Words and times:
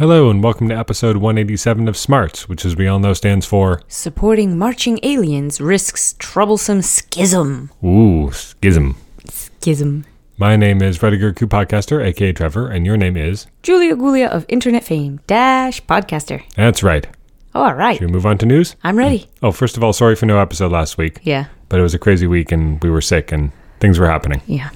Hello, 0.00 0.30
and 0.30 0.42
welcome 0.42 0.66
to 0.70 0.74
episode 0.74 1.18
187 1.18 1.86
of 1.86 1.94
Smarts, 1.94 2.48
which, 2.48 2.64
as 2.64 2.74
we 2.74 2.88
all 2.88 2.98
know, 2.98 3.12
stands 3.12 3.44
for 3.44 3.82
Supporting 3.86 4.56
marching 4.56 4.98
aliens 5.02 5.60
risks 5.60 6.14
troublesome 6.18 6.80
schism. 6.80 7.70
Ooh, 7.84 8.30
Schism. 8.32 8.96
Schism. 9.28 10.06
My 10.38 10.56
name 10.56 10.80
is 10.80 11.00
Rediger 11.00 11.36
Coup 11.36 11.46
Podcaster, 11.46 12.02
aka 12.02 12.32
Trevor, 12.32 12.68
and 12.70 12.86
your 12.86 12.96
name 12.96 13.14
is? 13.14 13.46
Julia 13.62 13.94
Gulia 13.94 14.28
of 14.30 14.46
internet 14.48 14.84
fame, 14.84 15.20
dash 15.26 15.82
podcaster. 15.84 16.42
That's 16.56 16.82
right. 16.82 17.06
All 17.54 17.74
right. 17.74 17.98
Should 17.98 18.06
we 18.06 18.12
move 18.14 18.24
on 18.24 18.38
to 18.38 18.46
news? 18.46 18.76
I'm 18.82 18.96
ready. 18.96 19.28
Oh, 19.42 19.52
first 19.52 19.76
of 19.76 19.84
all, 19.84 19.92
sorry 19.92 20.16
for 20.16 20.24
no 20.24 20.38
episode 20.38 20.72
last 20.72 20.96
week, 20.96 21.18
Yeah. 21.24 21.46
but 21.68 21.78
it 21.78 21.82
was 21.82 21.92
a 21.94 21.98
crazy 21.98 22.26
week 22.26 22.52
and 22.52 22.82
we 22.82 22.88
were 22.90 23.00
sick 23.02 23.32
and 23.32 23.52
things 23.80 23.98
were 23.98 24.06
happening. 24.08 24.40
Yeah. 24.46 24.70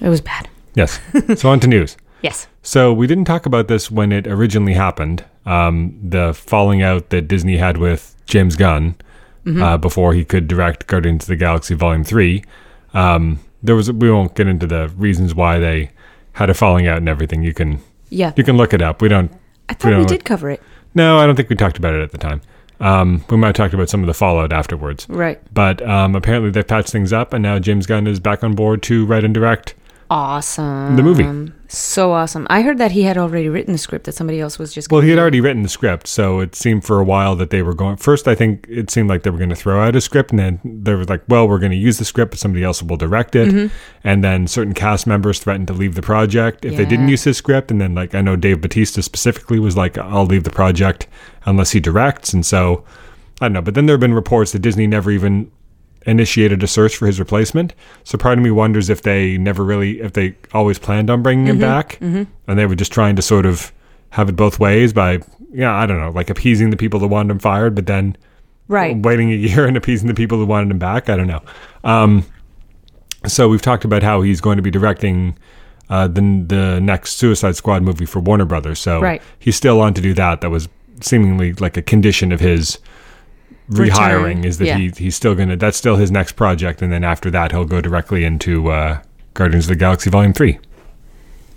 It 0.00 0.08
was 0.08 0.20
bad. 0.22 0.48
Yes. 0.74 0.98
so 1.36 1.50
on 1.50 1.60
to 1.60 1.66
news. 1.66 1.96
Yes. 2.22 2.46
So 2.62 2.92
we 2.92 3.06
didn't 3.06 3.24
talk 3.26 3.46
about 3.46 3.68
this 3.68 3.90
when 3.90 4.10
it 4.12 4.26
originally 4.26 4.72
happened. 4.74 5.24
Um, 5.44 5.98
the 6.02 6.34
falling 6.34 6.82
out 6.82 7.10
that 7.10 7.22
Disney 7.28 7.56
had 7.58 7.76
with 7.76 8.16
James 8.26 8.56
Gunn 8.56 8.96
uh, 9.46 9.76
before 9.76 10.12
he 10.12 10.24
could 10.24 10.48
direct 10.48 10.86
Guardians 10.88 11.24
of 11.24 11.28
the 11.28 11.36
Galaxy 11.36 11.74
Volume 11.74 12.02
Three. 12.02 12.42
Um, 12.94 13.38
there 13.62 13.76
was 13.76 13.92
we 13.92 14.10
won't 14.10 14.34
get 14.34 14.48
into 14.48 14.66
the 14.66 14.88
reasons 14.96 15.34
why 15.34 15.58
they 15.58 15.90
had 16.32 16.50
a 16.50 16.54
falling 16.54 16.86
out 16.88 16.96
and 16.98 17.08
everything. 17.08 17.42
You 17.44 17.54
can 17.54 17.80
Yeah. 18.10 18.32
you 18.36 18.42
can 18.44 18.56
look 18.56 18.72
it 18.74 18.82
up. 18.82 19.00
We 19.00 19.08
don't. 19.08 19.30
I 19.68 19.74
thought 19.74 19.88
we, 19.88 19.94
don't- 19.94 20.08
did 20.08 20.24
cover 20.24 20.50
it. 20.50 20.62
No, 20.94 21.18
I 21.18 21.26
don't 21.26 21.36
think 21.36 21.48
we 21.50 21.56
talked 21.56 21.76
about 21.78 21.94
it 21.94 22.02
at 22.02 22.10
the 22.12 22.18
time. 22.18 22.40
Um, 22.80 23.24
we 23.30 23.36
might 23.36 23.48
have 23.48 23.56
talked 23.56 23.74
about 23.74 23.88
some 23.88 24.00
of 24.02 24.06
the 24.06 24.14
fallout 24.14 24.52
afterwards. 24.52 25.06
Right. 25.08 25.40
But 25.54 25.80
um, 25.88 26.14
apparently 26.14 26.50
they've 26.50 26.66
patched 26.66 26.90
things 26.90 27.12
up, 27.12 27.32
and 27.32 27.42
now 27.42 27.58
James 27.58 27.86
Gunn 27.86 28.06
is 28.06 28.18
back 28.20 28.42
on 28.44 28.54
board 28.54 28.82
to 28.84 29.06
write 29.06 29.24
and 29.24 29.32
direct 29.32 29.74
Awesome. 30.08 30.96
the 30.96 31.02
movie. 31.02 31.52
So 31.68 32.12
awesome. 32.12 32.46
I 32.48 32.62
heard 32.62 32.78
that 32.78 32.92
he 32.92 33.02
had 33.02 33.18
already 33.18 33.48
written 33.48 33.72
the 33.72 33.78
script 33.78 34.04
that 34.04 34.12
somebody 34.12 34.40
else 34.40 34.56
was 34.58 34.72
just 34.72 34.90
Well, 34.90 35.00
he 35.00 35.10
had 35.10 35.18
already 35.18 35.40
written 35.40 35.62
the 35.62 35.68
script, 35.68 36.06
so 36.06 36.38
it 36.38 36.54
seemed 36.54 36.84
for 36.84 37.00
a 37.00 37.04
while 37.04 37.34
that 37.36 37.50
they 37.50 37.60
were 37.60 37.74
going. 37.74 37.96
First, 37.96 38.28
I 38.28 38.36
think 38.36 38.66
it 38.68 38.88
seemed 38.88 39.08
like 39.08 39.24
they 39.24 39.30
were 39.30 39.38
going 39.38 39.50
to 39.50 39.56
throw 39.56 39.82
out 39.82 39.96
a 39.96 40.00
script, 40.00 40.30
and 40.30 40.38
then 40.38 40.60
they 40.64 40.94
were 40.94 41.04
like, 41.04 41.22
"Well, 41.26 41.48
we're 41.48 41.58
going 41.58 41.72
to 41.72 41.78
use 41.78 41.98
the 41.98 42.04
script, 42.04 42.30
but 42.30 42.38
somebody 42.38 42.62
else 42.62 42.82
will 42.82 42.96
direct 42.96 43.34
it." 43.34 43.48
Mm-hmm. 43.48 43.74
And 44.04 44.22
then 44.22 44.46
certain 44.46 44.74
cast 44.74 45.08
members 45.08 45.40
threatened 45.40 45.66
to 45.68 45.72
leave 45.72 45.96
the 45.96 46.02
project 46.02 46.64
if 46.64 46.76
they 46.76 46.84
didn't 46.84 47.08
use 47.08 47.24
his 47.24 47.36
script. 47.36 47.72
And 47.72 47.80
then, 47.80 47.94
like, 47.94 48.14
I 48.14 48.20
know 48.20 48.36
Dave 48.36 48.60
Bautista 48.60 49.02
specifically 49.02 49.58
was 49.58 49.76
like, 49.76 49.98
"I'll 49.98 50.26
leave 50.26 50.44
the 50.44 50.50
project 50.50 51.08
unless 51.46 51.72
he 51.72 51.80
directs." 51.80 52.32
And 52.32 52.46
so, 52.46 52.84
I 53.40 53.46
don't 53.46 53.54
know. 53.54 53.62
But 53.62 53.74
then 53.74 53.86
there 53.86 53.94
have 53.94 54.00
been 54.00 54.14
reports 54.14 54.52
that 54.52 54.60
Disney 54.60 54.86
never 54.86 55.10
even 55.10 55.50
initiated 56.06 56.62
a 56.62 56.66
search 56.66 56.96
for 56.96 57.06
his 57.06 57.18
replacement. 57.18 57.74
So 58.04 58.16
part 58.16 58.38
of 58.38 58.44
me 58.44 58.50
wonders 58.50 58.88
if 58.88 59.02
they 59.02 59.36
never 59.38 59.64
really, 59.64 60.00
if 60.00 60.12
they 60.14 60.36
always 60.54 60.78
planned 60.78 61.10
on 61.10 61.22
bringing 61.22 61.46
him 61.46 61.58
back, 61.58 61.98
and 62.00 62.26
they 62.46 62.64
were 62.66 62.76
just 62.76 62.92
trying 62.92 63.16
to 63.16 63.22
sort 63.22 63.44
of 63.44 63.72
have 64.10 64.28
it 64.28 64.36
both 64.36 64.58
ways 64.60 64.92
by, 64.92 65.20
yeah, 65.52 65.74
I 65.74 65.84
don't 65.86 65.98
know, 66.00 66.10
like 66.10 66.30
appeasing 66.30 66.70
the 66.70 66.76
people 66.76 67.00
that 67.00 67.08
wanted 67.08 67.32
him 67.32 67.38
fired, 67.40 67.74
but 67.74 67.86
then 67.86 68.16
Right. 68.68 68.96
waiting 68.96 69.30
a 69.30 69.34
year 69.36 69.66
and 69.68 69.76
appeasing 69.76 70.08
the 70.08 70.14
people 70.14 70.38
who 70.38 70.46
wanted 70.46 70.70
him 70.70 70.78
back. 70.78 71.08
I 71.10 71.16
don't 71.16 71.26
know. 71.28 71.42
Um, 71.84 72.24
so 73.26 73.48
we've 73.48 73.62
talked 73.62 73.84
about 73.84 74.02
how 74.02 74.22
he's 74.22 74.40
going 74.40 74.56
to 74.56 74.62
be 74.62 74.70
directing 74.70 75.36
uh, 75.88 76.08
the 76.08 76.20
the 76.46 76.80
next 76.80 77.14
Suicide 77.14 77.54
Squad 77.56 77.82
movie 77.82 78.06
for 78.06 78.20
Warner 78.20 78.44
Brothers. 78.44 78.78
So 78.80 79.00
Right. 79.00 79.22
he's 79.38 79.56
still 79.56 79.80
on 79.80 79.94
to 79.94 80.00
do 80.00 80.14
that. 80.14 80.40
That 80.40 80.50
was 80.50 80.68
seemingly 81.00 81.52
like 81.54 81.76
a 81.76 81.82
condition 81.82 82.32
of 82.32 82.40
his 82.40 82.78
rehiring 83.70 84.26
Return. 84.38 84.44
is 84.44 84.58
that 84.58 84.66
Yeah. 84.66 84.76
he 84.78 84.90
he's 84.96 85.16
still 85.16 85.34
gonna 85.34 85.56
that's 85.56 85.76
still 85.76 85.96
his 85.96 86.10
next 86.10 86.32
project, 86.32 86.82
and 86.82 86.92
then 86.92 87.04
after 87.04 87.30
that 87.30 87.52
he'll 87.52 87.64
go 87.64 87.80
directly 87.80 88.24
into 88.24 88.70
uh, 88.70 88.98
Guardians 89.34 89.64
of 89.66 89.70
the 89.70 89.76
Galaxy 89.76 90.08
Volume 90.10 90.32
Three. 90.32 90.58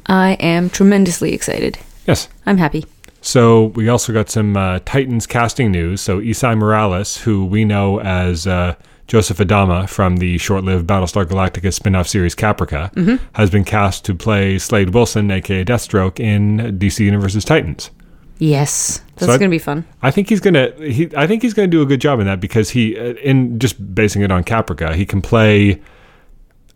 I 0.08 0.32
am 0.40 0.70
tremendously 0.70 1.34
excited. 1.34 1.78
Yes. 2.08 2.28
I'm 2.46 2.58
happy. 2.58 2.86
So 3.22 3.66
we 3.76 3.90
also 3.90 4.14
got 4.14 4.30
some 4.30 4.56
uh, 4.58 4.80
Titans 4.86 5.28
casting 5.28 5.72
news. 5.72 6.02
So 6.02 6.20
Esai 6.20 6.58
Morales, 6.58 7.18
who 7.18 7.46
we 7.46 7.66
know 7.66 8.00
as 8.00 8.48
uh, 8.48 8.76
Joseph 9.08 9.38
Adama 9.38 9.88
from 9.90 10.18
the 10.18 10.38
short-lived 10.38 10.88
Battlestar 10.88 11.26
Galactica 11.26 11.72
spin-off 11.74 12.08
series 12.08 12.34
Caprica, 12.34 12.92
Mm-hmm. 12.94 13.24
has 13.34 13.50
been 13.50 13.66
cast 13.66 14.06
to 14.06 14.16
play 14.16 14.58
Slade 14.58 14.92
Wilson, 14.92 15.30
aka 15.30 15.64
Deathstroke, 15.66 16.20
in 16.20 16.80
DC 16.80 17.04
Universe's 17.06 17.44
Titans. 17.46 17.92
Yes. 18.40 19.02
That's 19.16 19.32
So 19.32 19.38
going 19.38 19.52
to 19.52 19.56
be 19.56 19.60
fun. 19.60 19.86
I 20.02 20.12
think 20.12 20.30
he's 20.30 20.40
gonna. 20.40 20.72
He, 20.82 21.10
I 21.16 21.28
think 21.28 21.42
he's 21.42 21.54
gonna 21.54 21.68
do 21.68 21.82
a 21.82 21.86
good 21.86 22.00
job 22.02 22.20
in 22.22 22.26
that 22.26 22.40
because 22.40 22.70
he, 22.72 22.98
uh, 22.98 23.14
in 23.16 23.60
just 23.60 23.94
basing 23.94 24.22
it 24.22 24.32
on 24.32 24.44
Caprica, 24.46 24.96
he 24.96 25.06
can 25.06 25.22
play. 25.22 25.82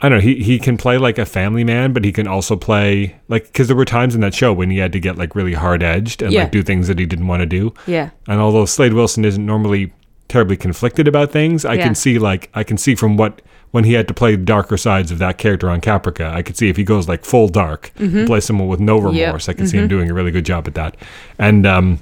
I 0.02 0.10
don't 0.10 0.18
know. 0.18 0.22
He 0.22 0.44
he 0.44 0.60
can 0.60 0.76
play 0.76 0.98
like 0.98 1.18
a 1.18 1.26
family 1.26 1.64
man, 1.64 1.94
but 1.94 2.04
he 2.04 2.12
can 2.12 2.28
also 2.28 2.58
play 2.58 3.16
like 3.30 3.46
because 3.46 3.68
there 3.68 3.78
were 3.78 3.86
times 3.86 4.14
in 4.14 4.20
that 4.22 4.34
show 4.34 4.52
when 4.52 4.70
he 4.70 4.78
had 4.78 4.92
to 4.92 5.00
get 5.00 5.18
like 5.18 5.36
really 5.36 5.54
hard 5.54 5.82
edged 5.82 6.22
and 6.22 6.34
Yeah. 6.34 6.42
like 6.42 6.52
do 6.52 6.62
things 6.64 6.90
that 6.90 7.00
he 7.00 7.06
didn't 7.06 7.28
want 7.28 7.40
to 7.40 7.46
do. 7.46 7.74
Yeah. 7.88 8.10
And 8.28 8.42
although 8.42 8.66
Slade 8.66 8.92
Wilson 8.94 9.24
isn't 9.24 9.46
normally 9.46 9.94
terribly 10.28 10.58
conflicted 10.58 11.08
about 11.08 11.32
things, 11.32 11.64
I 11.64 11.76
Yeah. 11.76 11.86
can 11.86 11.96
see 11.96 12.20
like 12.20 12.50
I 12.54 12.64
can 12.66 12.78
see 12.78 12.96
from 12.96 13.16
what 13.16 13.42
when 13.74 13.86
he 13.86 13.94
had 13.94 14.08
to 14.08 14.14
play 14.14 14.36
darker 14.36 14.78
sides 14.78 15.10
of 15.10 15.18
that 15.18 15.40
character 15.40 15.68
on 15.68 15.82
Caprica, 15.82 16.32
I 16.32 16.44
could 16.44 16.56
see 16.56 16.70
if 16.70 16.78
he 16.78 16.84
goes 16.84 17.08
like 17.08 17.26
full 17.26 17.48
dark, 17.48 17.92
and 18.20 18.28
play 18.28 18.40
someone 18.40 18.68
with 18.68 18.80
no 18.80 19.00
remorse, 19.00 19.50
I 19.50 19.54
can 19.54 19.66
see 19.68 19.78
him 19.80 19.88
doing 19.88 20.12
a 20.12 20.14
really 20.14 20.30
good 20.30 20.46
job 20.46 20.68
at 20.68 20.76
that. 20.76 20.96
And 21.40 21.66
um, 21.66 22.00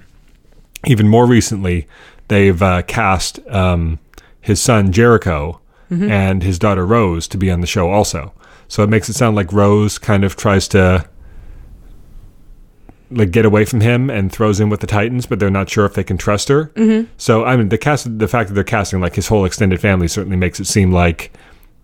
even 0.86 1.08
more 1.08 1.26
recently, 1.26 1.88
they've 2.28 2.62
uh, 2.62 2.82
cast 2.82 3.40
um, 3.48 4.00
his 4.42 4.62
son 4.62 4.92
Jericho 4.92 5.62
and 6.12 6.44
his 6.44 6.60
daughter 6.60 6.86
Rose 6.86 7.26
to 7.30 7.38
be 7.38 7.50
on 7.50 7.62
the 7.62 7.68
show 7.68 7.90
also. 7.90 8.34
So 8.68 8.84
it 8.84 8.90
makes 8.90 9.08
it 9.08 9.14
sound 9.14 9.38
like 9.38 9.54
Rose 9.54 9.98
kind 9.98 10.26
of 10.26 10.36
tries 10.36 10.68
to 10.70 11.08
like 13.12 13.32
get 13.32 13.46
away 13.46 13.64
from 13.64 13.80
him 13.80 14.10
and 14.10 14.30
throws 14.30 14.60
in 14.60 14.70
with 14.70 14.82
the 14.82 14.88
Titans, 14.88 15.26
but 15.26 15.40
they're 15.40 15.50
not 15.50 15.70
sure 15.70 15.86
if 15.86 15.94
they 15.94 16.04
can 16.04 16.18
trust 16.18 16.50
her. 16.50 16.66
Mm-hmm. 16.76 17.12
So 17.16 17.46
I 17.46 17.56
mean, 17.56 17.70
the 17.70 17.78
cast, 17.78 18.20
the 18.20 18.28
fact 18.28 18.50
that 18.50 18.56
they're 18.56 18.64
casting 18.66 19.00
like 19.00 19.16
his 19.16 19.30
whole 19.30 19.46
extended 19.46 19.80
family 19.80 20.10
certainly 20.10 20.38
makes 20.38 20.60
it 20.60 20.66
seem 20.66 20.92
like 20.92 21.32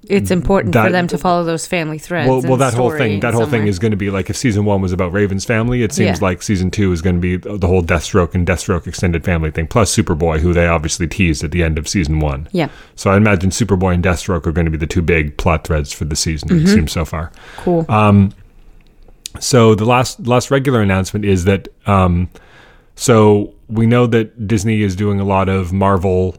It's 0.10 0.32
important 0.32 0.74
That- 0.74 0.86
for 0.86 0.92
them 0.92 1.08
to 1.08 1.18
follow 1.18 1.44
those 1.44 1.66
family 1.68 1.98
threads. 1.98 2.30
well, 2.30 2.42
well, 2.42 2.56
that 2.58 2.74
whole 2.74 2.92
thing, 2.92 3.20
that 3.20 3.34
whole 3.34 3.44
somewhere. 3.44 3.62
thing 3.62 3.68
is 3.68 3.78
going 3.78 3.92
to 3.92 3.98
be 3.98 4.10
like 4.10 4.30
if 4.30 4.38
season 4.38 4.64
one 4.64 4.82
was 4.82 4.94
about 4.94 5.12
Raven's 5.12 5.44
family, 5.44 5.84
it 5.84 5.92
seems 5.92 6.20
Yeah. 6.20 6.26
like 6.26 6.42
season 6.42 6.72
two 6.72 6.94
is 6.94 7.02
going 7.02 7.16
to 7.16 7.22
be 7.22 7.36
the 7.36 7.68
whole 7.68 7.82
Deathstroke 7.84 8.34
and 8.34 8.48
Deathstroke 8.48 8.88
extended 8.88 9.26
family 9.26 9.52
thing, 9.52 9.68
plus 9.68 9.94
Superboy, 9.94 10.40
who 10.40 10.54
they 10.54 10.66
obviously 10.68 11.08
teased 11.08 11.44
at 11.44 11.52
the 11.52 11.62
end 11.62 11.78
of 11.78 11.90
season 11.90 12.20
one. 12.22 12.48
Yeah. 12.54 12.70
So 12.96 13.10
I 13.12 13.18
imagine 13.18 13.50
Superboy 13.50 13.96
and 13.96 14.04
Deathstroke 14.04 14.48
are 14.48 14.52
going 14.54 14.66
to 14.66 14.72
be 14.72 14.78
the 14.78 14.88
two 14.88 15.02
big 15.02 15.36
plot 15.36 15.66
threads 15.66 15.92
for 15.92 16.06
the 16.06 16.16
season. 16.16 16.50
Mm-hmm. 16.50 16.66
It 16.66 16.70
seems 16.70 16.92
so 16.94 17.04
far. 17.04 17.32
Cool. 17.58 17.86
Uh, 17.90 18.28
So 19.40 19.76
the 19.76 19.86
last 19.86 20.26
last 20.26 20.50
regular 20.50 20.82
announcement 20.82 21.24
is 21.26 21.44
that 21.46 21.68
um, 21.86 22.30
so 22.96 23.54
we 23.68 23.86
know 23.86 24.08
that 24.08 24.48
Disney 24.48 24.82
is 24.82 24.96
doing 24.96 25.20
a 25.20 25.24
lot 25.26 25.48
of 25.50 25.72
Marvel 25.74 26.36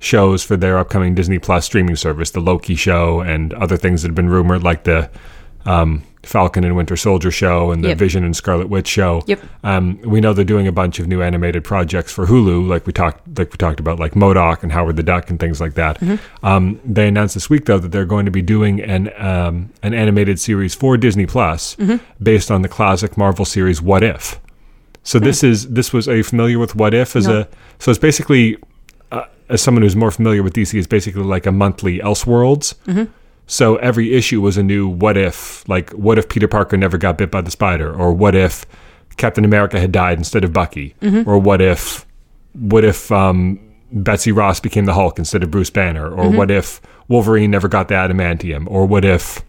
shows 0.00 0.44
for 0.44 0.56
their 0.56 0.78
upcoming 0.78 1.14
Disney 1.14 1.38
Plus 1.38 1.64
streaming 1.64 1.96
service, 1.96 2.30
the 2.30 2.40
Loki 2.40 2.74
show 2.74 3.20
and 3.20 3.52
other 3.54 3.76
things 3.76 4.02
that 4.02 4.08
have 4.08 4.14
been 4.14 4.28
rumored, 4.28 4.62
like 4.62 4.84
the 4.84 5.10
um, 5.66 6.02
Falcon 6.22 6.62
and 6.64 6.76
Winter 6.76 6.96
Soldier 6.96 7.30
show 7.30 7.70
and 7.72 7.82
the 7.82 7.88
Yep. 7.88 7.98
Vision 7.98 8.24
and 8.24 8.36
Scarlet 8.36 8.68
Witch 8.68 8.86
show. 8.86 9.22
Yep. 9.26 9.40
Um, 9.64 10.00
we 10.02 10.20
know 10.20 10.32
they're 10.32 10.44
doing 10.44 10.66
a 10.68 10.72
bunch 10.72 10.98
of 10.98 11.08
new 11.08 11.20
animated 11.22 11.64
projects 11.64 12.12
for 12.12 12.26
Hulu, 12.26 12.66
like 12.68 12.86
we 12.86 12.92
talked 12.92 13.38
like 13.38 13.50
we 13.50 13.56
talked 13.56 13.80
about, 13.80 13.98
like 13.98 14.12
MODOK 14.12 14.62
and 14.62 14.72
Howard 14.72 14.96
the 14.96 15.02
Duck 15.02 15.30
and 15.30 15.40
things 15.40 15.60
like 15.60 15.74
that. 15.74 16.00
Um, 16.42 16.80
they 16.84 17.08
announced 17.08 17.34
this 17.34 17.50
week 17.50 17.64
though 17.64 17.78
that 17.78 17.90
they're 17.92 18.04
going 18.06 18.24
to 18.26 18.30
be 18.30 18.42
doing 18.42 18.80
an 18.80 19.10
um, 19.16 19.70
an 19.82 19.94
animated 19.94 20.38
series 20.38 20.74
for 20.74 20.96
Disney 20.96 21.26
Plus 21.26 21.76
based 22.22 22.50
on 22.50 22.62
the 22.62 22.68
classic 22.68 23.16
Marvel 23.16 23.44
series 23.44 23.82
What 23.82 24.02
If. 24.02 24.38
So 25.02 25.18
this 25.18 25.42
is 25.42 25.68
this 25.70 25.92
was 25.92 26.06
are 26.08 26.16
you 26.16 26.24
familiar 26.24 26.58
with 26.58 26.74
What 26.74 26.94
If 26.94 27.16
as 27.16 27.26
No. 27.26 27.40
a 27.40 27.48
so 27.78 27.90
it's 27.90 27.98
basically 27.98 28.56
as 29.48 29.62
someone 29.62 29.82
who's 29.82 29.96
more 29.96 30.10
familiar 30.10 30.42
with 30.42 30.54
DC, 30.54 30.74
it's 30.74 30.86
basically 30.86 31.22
like 31.22 31.46
a 31.46 31.52
monthly 31.52 31.98
Elseworlds. 31.98 32.74
Mm-hmm. 32.86 33.10
So 33.46 33.76
every 33.76 34.14
issue 34.14 34.40
was 34.40 34.56
a 34.58 34.62
new 34.62 34.88
what 34.88 35.16
if, 35.16 35.66
like 35.68 35.90
what 35.90 36.18
if 36.18 36.28
Peter 36.28 36.46
Parker 36.48 36.76
never 36.76 36.98
got 36.98 37.16
bit 37.16 37.30
by 37.30 37.40
the 37.40 37.50
spider, 37.50 37.92
or 37.92 38.12
what 38.12 38.34
if 38.34 38.66
Captain 39.16 39.44
America 39.44 39.80
had 39.80 39.90
died 39.90 40.18
instead 40.18 40.44
of 40.44 40.52
Bucky, 40.52 40.94
mm-hmm. 41.00 41.28
or 41.28 41.38
what 41.38 41.60
if 41.62 42.06
what 42.52 42.84
if 42.84 43.10
um, 43.10 43.58
Betsy 43.90 44.32
Ross 44.32 44.60
became 44.60 44.84
the 44.84 44.94
Hulk 44.94 45.18
instead 45.18 45.42
of 45.42 45.50
Bruce 45.50 45.70
Banner, 45.70 46.10
or 46.10 46.24
mm-hmm. 46.26 46.36
what 46.36 46.50
if 46.50 46.80
Wolverine 47.08 47.50
never 47.50 47.68
got 47.68 47.88
the 47.88 47.94
adamantium, 47.94 48.66
or 48.70 48.84
what 48.86 49.04
if 49.04 49.42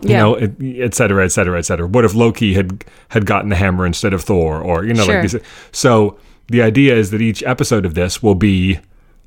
you 0.00 0.10
Yeah. 0.10 0.18
know, 0.20 0.34
et, 0.36 0.52
et 0.60 0.94
cetera, 0.94 1.24
et 1.24 1.28
cetera, 1.28 1.58
et 1.58 1.62
cetera. 1.62 1.86
What 1.86 2.04
if 2.04 2.14
Loki 2.14 2.54
had 2.54 2.84
had 3.08 3.26
gotten 3.26 3.50
the 3.50 3.56
hammer 3.56 3.84
instead 3.84 4.14
of 4.14 4.22
Thor, 4.22 4.60
or 4.60 4.84
you 4.84 4.94
know, 4.94 5.04
Sure. 5.04 5.20
like 5.20 5.30
these? 5.30 5.40
So 5.70 6.16
the 6.46 6.62
idea 6.62 6.94
is 6.96 7.10
that 7.10 7.20
each 7.20 7.42
episode 7.42 7.84
of 7.84 7.92
this 7.94 8.22
will 8.22 8.34
be 8.36 8.78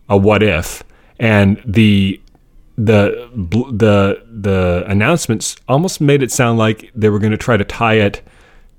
a 0.09 0.18
what 0.18 0.44
if, 0.44 0.83
and 1.19 1.62
the 1.65 2.19
the 2.77 3.30
the 3.36 4.24
the 4.31 4.83
announcements 4.88 5.56
almost 5.68 6.01
made 6.01 6.24
it 6.24 6.31
sound 6.31 6.57
like 6.57 6.92
they 6.95 7.09
were 7.09 7.19
going 7.19 7.31
to 7.31 7.38
try 7.38 7.57
to 7.57 7.63
tie 7.63 7.95
it 7.95 8.21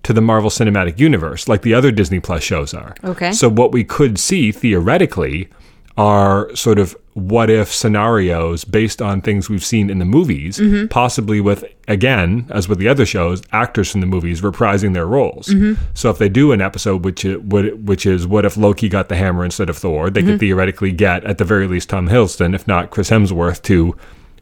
to 0.03 0.13
the 0.13 0.21
Marvel 0.21 0.51
Cinematic 0.51 0.99
Universe, 0.99 1.49
like 1.49 1.63
the 1.63 1.75
other 1.75 1.93
Disney 1.93 2.19
Plus 2.19 2.43
shows 2.43 2.75
are. 2.75 2.95
Okay. 3.05 3.33
So 3.33 3.49
what 3.49 3.73
we 3.73 3.85
could 3.85 4.19
see 4.19 4.51
theoretically 4.51 5.49
are 5.97 6.55
sort 6.57 6.79
of 6.79 6.97
what 7.15 7.51
if 7.51 7.71
scenarios 7.71 8.65
based 8.65 9.03
on 9.03 9.21
things 9.21 9.51
we've 9.51 9.65
seen 9.65 9.91
in 9.91 9.99
the 9.99 10.05
movies, 10.05 10.59
mm-hmm. 10.59 10.87
possibly 10.87 11.41
with, 11.41 11.65
again, 11.87 12.47
as 12.51 12.69
with 12.69 12.79
the 12.79 12.89
other 12.89 13.05
shows, 13.05 13.43
actors 13.53 13.91
from 13.91 14.01
the 14.01 14.07
movies 14.07 14.41
reprising 14.41 14.95
their 14.95 15.07
roles. 15.07 15.49
Mm-hmm. 15.49 15.83
So 15.93 16.09
if 16.09 16.17
they 16.17 16.31
do 16.31 16.53
an 16.53 16.63
episode 16.63 17.05
which 17.05 17.27
is, 17.27 17.39
which 17.43 18.07
is 18.07 18.27
what 18.27 18.47
if 18.47 18.57
Loki 18.57 18.89
got 18.89 19.11
the 19.11 19.17
hammer 19.17 19.45
instead 19.45 19.69
of 19.69 19.77
Thor, 19.77 20.09
they 20.09 20.23
could 20.23 20.31
mm-hmm. 20.31 20.39
theoretically 20.39 20.93
get, 20.93 21.25
at 21.25 21.37
the 21.37 21.45
very 21.45 21.69
least, 21.69 21.91
Tom 21.91 22.09
Hiddleston, 22.09 22.55
if 22.55 22.67
not 22.67 22.91
Chris 22.91 23.11
Hemsworth, 23.11 23.61
to 23.65 23.95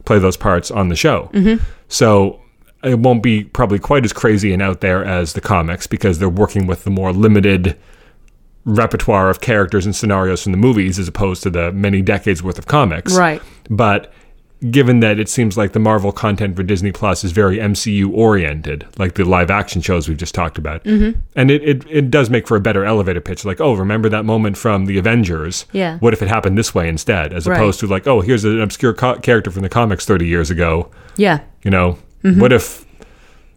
play 0.05 0.19
those 0.19 0.37
parts 0.37 0.71
on 0.71 0.87
the 0.87 0.95
show. 0.95 1.29
So 1.89 2.39
it 2.83 2.99
won't 2.99 3.21
be 3.21 3.43
probably 3.43 3.79
quite 3.79 4.05
as 4.05 4.13
crazy 4.13 4.53
and 4.53 4.61
out 4.61 4.79
there 4.79 5.03
as 5.03 5.33
the 5.33 5.41
comics 5.41 5.87
because 5.87 6.19
they're 6.19 6.29
working 6.29 6.65
with 6.65 6.85
the 6.85 6.89
more 6.89 7.11
limited 7.11 7.77
repertoire 8.65 9.29
of 9.29 9.41
characters 9.41 9.85
and 9.85 9.95
scenarios 9.95 10.43
from 10.43 10.51
the 10.51 10.57
movies 10.57 10.99
as 10.99 11.07
opposed 11.07 11.43
to 11.43 11.49
the 11.49 11.71
many 11.71 12.01
decades 12.01 12.43
worth 12.43 12.59
of 12.59 12.67
comics. 12.67 13.15
Right. 13.17 13.41
But 13.69 14.13
given 14.69 14.99
that 14.99 15.19
it 15.19 15.27
seems 15.27 15.57
like 15.57 15.71
the 15.73 15.79
Marvel 15.79 16.11
content 16.11 16.55
for 16.55 16.61
Disney 16.61 16.91
Plus 16.91 17.23
is 17.23 17.31
very 17.31 17.57
MCU 17.57 18.13
oriented, 18.13 18.85
like 18.99 19.15
the 19.15 19.23
live 19.25 19.49
action 19.49 19.81
shows 19.81 20.07
we've 20.07 20.19
just 20.19 20.35
talked 20.35 20.59
about, 20.59 20.83
mm-hmm. 20.83 21.19
and 21.35 21.49
it, 21.49 21.63
it, 21.67 21.83
it 21.89 22.11
does 22.11 22.29
make 22.29 22.47
for 22.47 22.55
a 22.55 22.59
better 22.61 22.85
elevator 22.85 23.21
pitch. 23.21 23.43
Like, 23.43 23.59
oh, 23.59 23.73
remember 23.73 24.07
that 24.09 24.23
moment 24.23 24.57
from 24.57 24.85
the 24.85 24.99
Avengers? 24.99 25.65
Yeah. 25.71 25.97
What 25.97 26.13
if 26.13 26.21
it 26.21 26.27
happened 26.27 26.59
this 26.59 26.75
way 26.75 26.87
instead, 26.87 27.33
as 27.33 27.47
Right. 27.47 27.55
opposed 27.55 27.79
to 27.79 27.87
like, 27.87 28.05
oh, 28.05 28.21
here's 28.21 28.45
an 28.45 28.61
obscure 28.61 28.93
co- 28.93 29.17
character 29.17 29.49
from 29.49 29.63
the 29.63 29.69
comics 29.69 30.05
30 30.05 30.27
years 30.27 30.51
ago. 30.51 30.91
Yeah. 31.17 31.39
You 31.63 31.71
know, 31.71 31.97
Mm-hmm. 32.23 32.39
what 32.39 32.53
if 32.53 32.85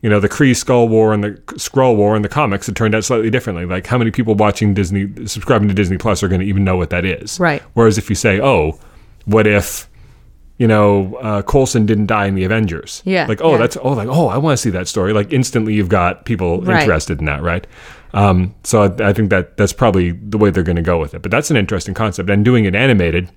you 0.04 0.10
know 0.10 0.20
the 0.20 0.28
Kree 0.28 0.50
Skrull 0.50 0.86
War 0.86 1.14
and 1.14 1.24
the 1.24 1.30
Skrull 1.56 1.96
War 1.96 2.14
in 2.14 2.20
the 2.20 2.28
comics 2.28 2.66
had 2.66 2.76
turned 2.76 2.94
out 2.94 3.04
slightly 3.04 3.30
differently? 3.30 3.64
Like, 3.64 3.86
how 3.86 3.96
many 3.96 4.10
people 4.10 4.34
watching 4.34 4.74
Disney, 4.74 5.08
subscribing 5.26 5.66
to 5.68 5.74
Disney 5.74 5.96
Plus, 5.96 6.22
are 6.22 6.28
going 6.28 6.42
to 6.42 6.46
even 6.46 6.62
know 6.62 6.76
what 6.76 6.90
that 6.90 7.06
is? 7.06 7.40
Right. 7.40 7.62
Whereas 7.72 7.96
if 7.96 8.10
you 8.10 8.14
say, 8.14 8.38
oh, 8.38 8.78
what 9.24 9.46
if 9.46 9.88
you 10.58 10.68
know 10.68 11.14
uh, 11.16 11.40
Coulson 11.42 11.86
didn't 11.86 12.06
die 12.06 12.26
in 12.26 12.34
the 12.34 12.44
Avengers? 12.44 13.02
Yeah, 13.06 13.24
Like, 13.26 13.40
oh, 13.40 13.52
yeah. 13.52 13.56
that's 13.58 13.78
oh, 13.78 13.92
like 13.94 14.08
oh, 14.08 14.28
I 14.28 14.36
want 14.36 14.58
to 14.58 14.62
see 14.62 14.70
that 14.70 14.88
story. 14.88 15.14
Like 15.14 15.32
instantly, 15.32 15.72
you've 15.72 15.88
got 15.88 16.26
people 16.26 16.60
Right. 16.60 16.82
interested 16.82 17.18
in 17.20 17.24
that, 17.24 17.40
right? 17.42 17.66
Um, 18.12 18.54
so 18.62 18.82
I, 18.82 19.08
I 19.08 19.12
think 19.14 19.30
that 19.30 19.56
that's 19.56 19.72
probably 19.72 20.10
the 20.12 20.36
way 20.38 20.50
they're 20.50 20.62
going 20.62 20.76
to 20.76 20.82
go 20.82 21.00
with 21.00 21.14
it. 21.14 21.22
But 21.22 21.30
that's 21.30 21.50
an 21.50 21.56
interesting 21.56 21.94
concept, 21.94 22.28
and 22.28 22.44
doing 22.44 22.66
it 22.66 22.74
animated 22.74 23.30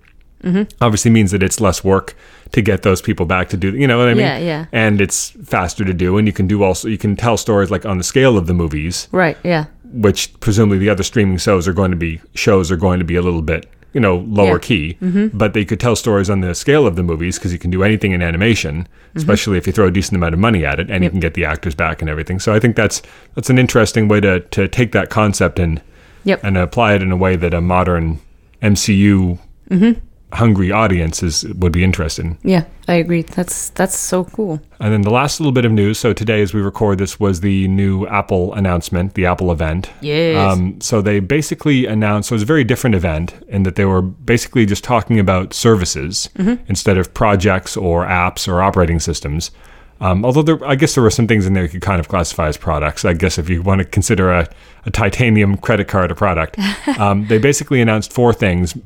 Mm-hmm. 0.44 0.64
obviously 0.82 1.10
means 1.10 1.32
that 1.32 1.42
it's 1.42 1.60
less 1.60 1.84
work 1.84 2.16
to 2.52 2.62
get 2.62 2.82
those 2.84 3.02
people 3.02 3.26
back 3.26 3.50
to 3.50 3.58
do 3.58 3.72
you 3.76 3.88
know 3.88 3.98
what 3.98 4.08
i 4.08 4.14
mean 4.14 4.24
Yeah, 4.26 4.38
yeah. 4.38 4.66
and 4.72 5.02
it's 5.02 5.32
faster 5.46 5.84
to 5.86 5.94
do 5.94 6.18
and 6.18 6.28
you 6.28 6.34
can 6.34 6.48
do 6.48 6.64
also 6.64 6.88
you 6.88 6.98
can 6.98 7.16
tell 7.16 7.38
stories 7.38 7.70
like 7.72 7.86
on 7.86 7.98
the 7.98 8.04
scale 8.04 8.38
of 8.38 8.48
the 8.48 8.54
movies 8.54 9.08
Right. 9.12 9.38
Yeah. 9.44 9.66
which 9.84 10.38
presumably 10.40 10.78
the 10.78 10.90
other 10.90 11.04
streaming 11.04 11.38
shows 11.38 11.68
are 11.68 11.74
going 11.74 11.92
to 11.92 11.98
be 11.98 12.22
shows 12.34 12.72
are 12.72 12.78
going 12.78 13.00
to 13.00 13.06
be 13.06 13.16
a 13.16 13.22
little 13.22 13.42
bit 13.42 13.66
you 13.94 14.00
know 14.02 14.18
lower 14.28 14.60
Yeah. 14.70 14.94
Mm-hmm. 14.94 15.28
key 15.28 15.30
but 15.34 15.54
they 15.54 15.66
could 15.66 15.80
tell 15.80 15.96
stories 15.96 16.30
on 16.30 16.42
the 16.42 16.54
scale 16.56 16.86
of 16.88 16.96
the 16.96 17.04
movies 17.04 17.38
because 17.38 17.52
you 17.54 17.60
can 17.60 17.72
do 17.72 17.84
anything 17.84 18.12
in 18.14 18.22
animation 18.22 18.88
Mm-hmm. 19.08 19.18
especially 19.20 19.58
if 19.58 19.66
you 19.66 19.74
throw 19.74 19.88
a 19.88 19.92
decent 19.92 20.16
amount 20.18 20.34
of 20.34 20.40
money 20.40 20.64
at 20.66 20.80
it 20.80 20.92
and 20.92 21.04
you 21.04 21.10
can 21.10 21.20
get 21.20 21.34
the 21.34 21.46
actors 21.46 21.74
back 21.76 22.02
and 22.02 22.10
everything 22.10 22.40
so 22.40 22.54
i 22.54 22.60
think 22.60 22.76
that's 22.76 23.02
that's 23.36 23.50
an 23.50 23.58
interesting 23.58 24.08
way 24.08 24.20
to 24.20 24.40
to 24.42 24.68
take 24.68 24.92
that 24.92 25.10
concept 25.10 25.60
and 25.60 25.82
Yep. 26.24 26.44
and 26.44 26.58
apply 26.58 26.94
it 26.96 27.02
in 27.02 27.12
a 27.12 27.16
way 27.16 27.36
that 27.38 27.54
a 27.54 27.62
modern 27.62 28.20
mcu 28.62 29.40
Mm-hmm. 29.70 30.00
Hungry 30.34 30.72
audience 30.72 31.24
is 31.24 31.46
would 31.56 31.72
be 31.72 31.84
interested 31.84 32.26
in 32.26 32.38
Yeah. 32.44 32.66
I 32.90 32.96
agree. 32.96 33.22
That's 33.22 33.70
that's 33.72 33.98
so 33.98 34.26
cool. 34.26 34.62
and 34.80 34.94
then 34.94 35.02
the 35.02 35.10
last 35.10 35.40
little 35.40 35.52
bit 35.52 35.66
of 35.66 35.72
news. 35.72 36.00
So 36.00 36.14
today, 36.14 36.42
as 36.42 36.54
we 36.54 36.62
record 36.62 36.98
this, 37.00 37.20
was 37.20 37.42
the 37.42 37.68
new 37.68 38.06
Apple 38.08 38.54
announcement, 38.54 39.14
the 39.16 39.26
Apple 39.26 39.52
event. 39.52 39.90
Yes. 40.02 40.38
Um, 40.38 40.80
so 40.80 41.02
they 41.02 41.20
basically 41.20 41.86
announced. 41.86 42.30
So 42.30 42.34
it 42.34 42.38
was 42.38 42.44
a 42.44 42.46
very 42.46 42.64
different 42.64 42.96
event 42.96 43.34
in 43.50 43.64
that 43.64 43.76
they 43.76 43.86
were 43.86 44.02
basically 44.02 44.66
just 44.66 44.84
talking 44.84 45.20
about 45.20 45.54
services 45.54 46.30
instead 46.68 46.98
of 46.98 47.14
projects 47.14 47.76
or 47.76 48.06
apps 48.06 48.48
or 48.48 48.62
operating 48.62 49.00
systems. 49.00 49.52
Um, 50.00 50.24
although 50.24 50.44
there, 50.44 50.64
I 50.66 50.76
guess 50.76 50.94
there 50.94 51.04
were 51.04 51.10
some 51.10 51.28
things 51.28 51.46
in 51.48 51.54
there 51.54 51.64
you 51.64 51.70
could 51.70 51.82
kind 51.82 52.00
of 52.00 52.08
classify 52.08 52.48
as 52.48 52.56
products. 52.58 53.04
I 53.04 53.14
guess 53.14 53.38
if 53.38 53.50
you 53.50 53.62
want 53.64 53.80
to 53.80 53.86
consider 53.86 54.32
a, 54.32 54.48
a 54.86 54.92
titanium 54.92 55.58
credit 55.58 55.88
card 55.88 56.12
a 56.12 56.16
product, 56.16 56.58
um, 57.00 57.28
they 57.28 57.38
basically 57.40 57.82
announced 57.82 58.14
four 58.14 58.32
things, 58.32 58.78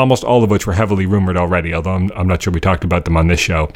almost 0.00 0.24
all 0.24 0.42
of 0.42 0.50
which 0.50 0.66
were 0.66 0.72
heavily 0.72 1.06
rumored 1.06 1.36
already. 1.36 1.72
Although 1.72 1.94
I'm, 1.94 2.10
I'm 2.16 2.26
not 2.26 2.42
sure 2.42 2.52
we 2.52 2.60
talked 2.60 2.84
about 2.84 3.04
them 3.04 3.16
on 3.16 3.28
this 3.28 3.40
show. 3.40 3.70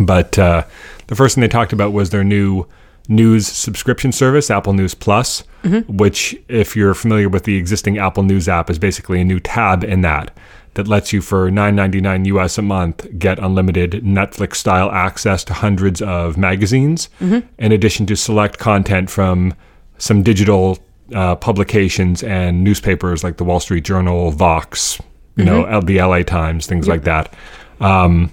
But 0.00 0.38
uh, 0.38 0.64
the 1.06 1.14
first 1.14 1.34
thing 1.34 1.42
they 1.42 1.48
talked 1.48 1.72
about 1.72 1.92
was 1.92 2.10
their 2.10 2.24
new 2.24 2.66
news 3.08 3.46
subscription 3.46 4.10
service, 4.12 4.50
Apple 4.50 4.72
News 4.72 4.94
Plus, 4.94 5.44
which, 5.88 6.36
if 6.48 6.76
you're 6.76 6.94
familiar 6.94 7.28
with 7.28 7.44
the 7.44 7.56
existing 7.56 7.98
Apple 7.98 8.22
News 8.24 8.48
app, 8.48 8.68
is 8.68 8.78
basically 8.78 9.20
a 9.20 9.24
new 9.24 9.40
tab 9.40 9.84
in 9.84 10.00
that 10.02 10.36
that 10.74 10.86
lets 10.86 11.10
you, 11.12 11.22
for 11.22 11.50
$9.99 11.50 12.26
US 12.26 12.58
a 12.58 12.62
month, 12.62 13.06
get 13.18 13.38
unlimited 13.38 13.92
Netflix 14.04 14.56
style 14.56 14.90
access 14.90 15.42
to 15.44 15.54
hundreds 15.54 16.02
of 16.02 16.36
magazines, 16.36 17.08
in 17.58 17.72
addition 17.72 18.04
to 18.06 18.16
select 18.16 18.58
content 18.58 19.08
from 19.08 19.54
some 19.98 20.22
digital 20.22 20.78
uh, 21.14 21.34
publications 21.36 22.22
and 22.22 22.62
newspapers 22.62 23.24
like 23.24 23.38
the 23.38 23.44
Wall 23.44 23.60
Street 23.60 23.84
Journal, 23.84 24.30
Vox, 24.32 25.00
you 25.36 25.44
know, 25.44 25.64
L- 25.64 25.82
the 25.82 25.98
LA 26.00 26.22
Times, 26.22 26.66
things 26.66 26.88
like 26.88 27.04
that. 27.04 27.34
Um, 27.80 28.32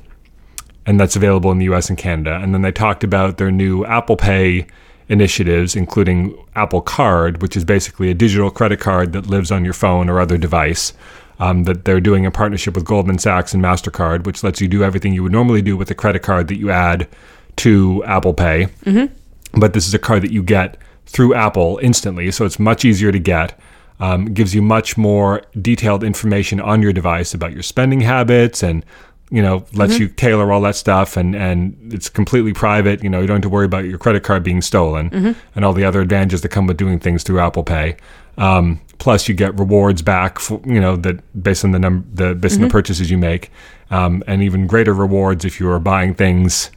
and 0.86 1.00
that's 1.00 1.16
available 1.16 1.52
in 1.52 1.60
the 1.60 1.66
US 1.74 1.90
and 1.90 1.98
Canada. 1.98 2.40
And 2.42 2.54
then 2.54 2.62
they 2.62 2.72
talked 2.72 3.04
about 3.04 3.38
their 3.38 3.52
new 3.52 3.86
Apple 3.86 4.16
Pay 4.18 4.68
initiatives, 5.10 5.76
including 5.76 6.36
Apple 6.56 6.82
Card, 6.82 7.42
which 7.42 7.56
is 7.58 7.64
basically 7.66 8.10
a 8.10 8.14
digital 8.14 8.50
credit 8.50 8.80
card 8.80 9.14
that 9.14 9.28
lives 9.28 9.52
on 9.52 9.64
your 9.64 9.74
phone 9.74 10.10
or 10.10 10.20
other 10.20 10.38
device. 10.38 10.94
Um, 11.40 11.64
that 11.64 11.84
they're 11.84 12.00
doing 12.00 12.26
in 12.26 12.32
partnership 12.32 12.76
with 12.76 12.86
Goldman 12.86 13.18
Sachs 13.18 13.54
and 13.56 13.62
MasterCard, 13.64 14.26
which 14.26 14.44
lets 14.44 14.62
you 14.62 14.68
do 14.68 14.84
everything 14.84 15.14
you 15.14 15.24
would 15.24 15.32
normally 15.32 15.64
do 15.64 15.76
with 15.76 15.90
a 15.90 15.96
credit 15.96 16.22
card 16.22 16.48
that 16.48 16.58
you 16.58 16.70
add 16.70 17.08
to 17.58 18.04
Apple 18.06 18.34
Pay. 18.36 18.68
But 19.54 19.74
this 19.74 19.88
is 19.88 19.94
a 19.96 20.00
card 20.00 20.22
that 20.22 20.32
you 20.32 20.44
get 20.44 20.78
through 21.08 21.34
Apple 21.34 21.80
instantly, 21.82 22.30
so 22.32 22.46
it's 22.46 22.60
much 22.60 22.86
easier 22.86 23.12
to 23.12 23.20
get. 23.20 23.60
Um, 24.00 24.34
gives 24.34 24.54
you 24.56 24.62
much 24.62 24.98
more 24.98 25.44
detailed 25.62 26.04
information 26.04 26.60
on 26.60 26.82
your 26.82 26.92
device 26.94 27.34
about 27.34 27.54
your 27.54 27.64
spending 27.64 28.02
habits 28.02 28.64
and 28.64 28.84
you 29.30 29.42
know 29.42 29.66
lets 29.74 29.98
you 30.00 30.08
tailor 30.10 30.52
all 30.52 30.62
that 30.62 30.76
stuff 30.76 31.16
and 31.16 31.36
and 31.36 31.76
it's 31.94 32.10
completely 32.10 32.54
private. 32.54 33.04
You 33.04 33.10
know 33.10 33.22
you 33.22 33.28
don't 33.28 33.38
have 33.38 33.44
to 33.44 33.50
worry 33.50 33.66
about 33.66 33.86
your 33.86 33.98
credit 33.98 34.24
card 34.24 34.44
being 34.44 34.62
stolen 34.62 35.36
and 35.56 35.64
all 35.66 35.74
the 35.74 35.86
other 35.86 36.02
advantages 36.02 36.42
that 36.42 36.50
come 36.50 36.68
with 36.68 36.78
doing 36.78 37.00
things 37.00 37.24
through 37.24 37.40
apple 37.40 37.64
pay. 37.64 37.96
Um, 38.38 38.82
plus 38.98 39.28
you 39.28 39.36
get 39.36 39.58
rewards 39.60 40.02
back 40.02 40.40
for, 40.40 40.60
you 40.66 40.80
know 40.80 40.96
that 40.98 41.44
based 41.44 41.64
on 41.64 41.72
the 41.72 41.80
number 41.80 42.06
the 42.14 42.36
based 42.36 42.56
on 42.56 42.62
the 42.64 42.70
purchases 42.70 43.12
you 43.12 43.18
make. 43.18 43.52
Um, 43.92 44.24
and 44.28 44.42
even 44.42 44.66
greater 44.66 44.94
rewards 44.94 45.46
if 45.46 45.60
you 45.60 45.70
are 45.70 45.80
buying 45.80 46.16
things 46.16 46.72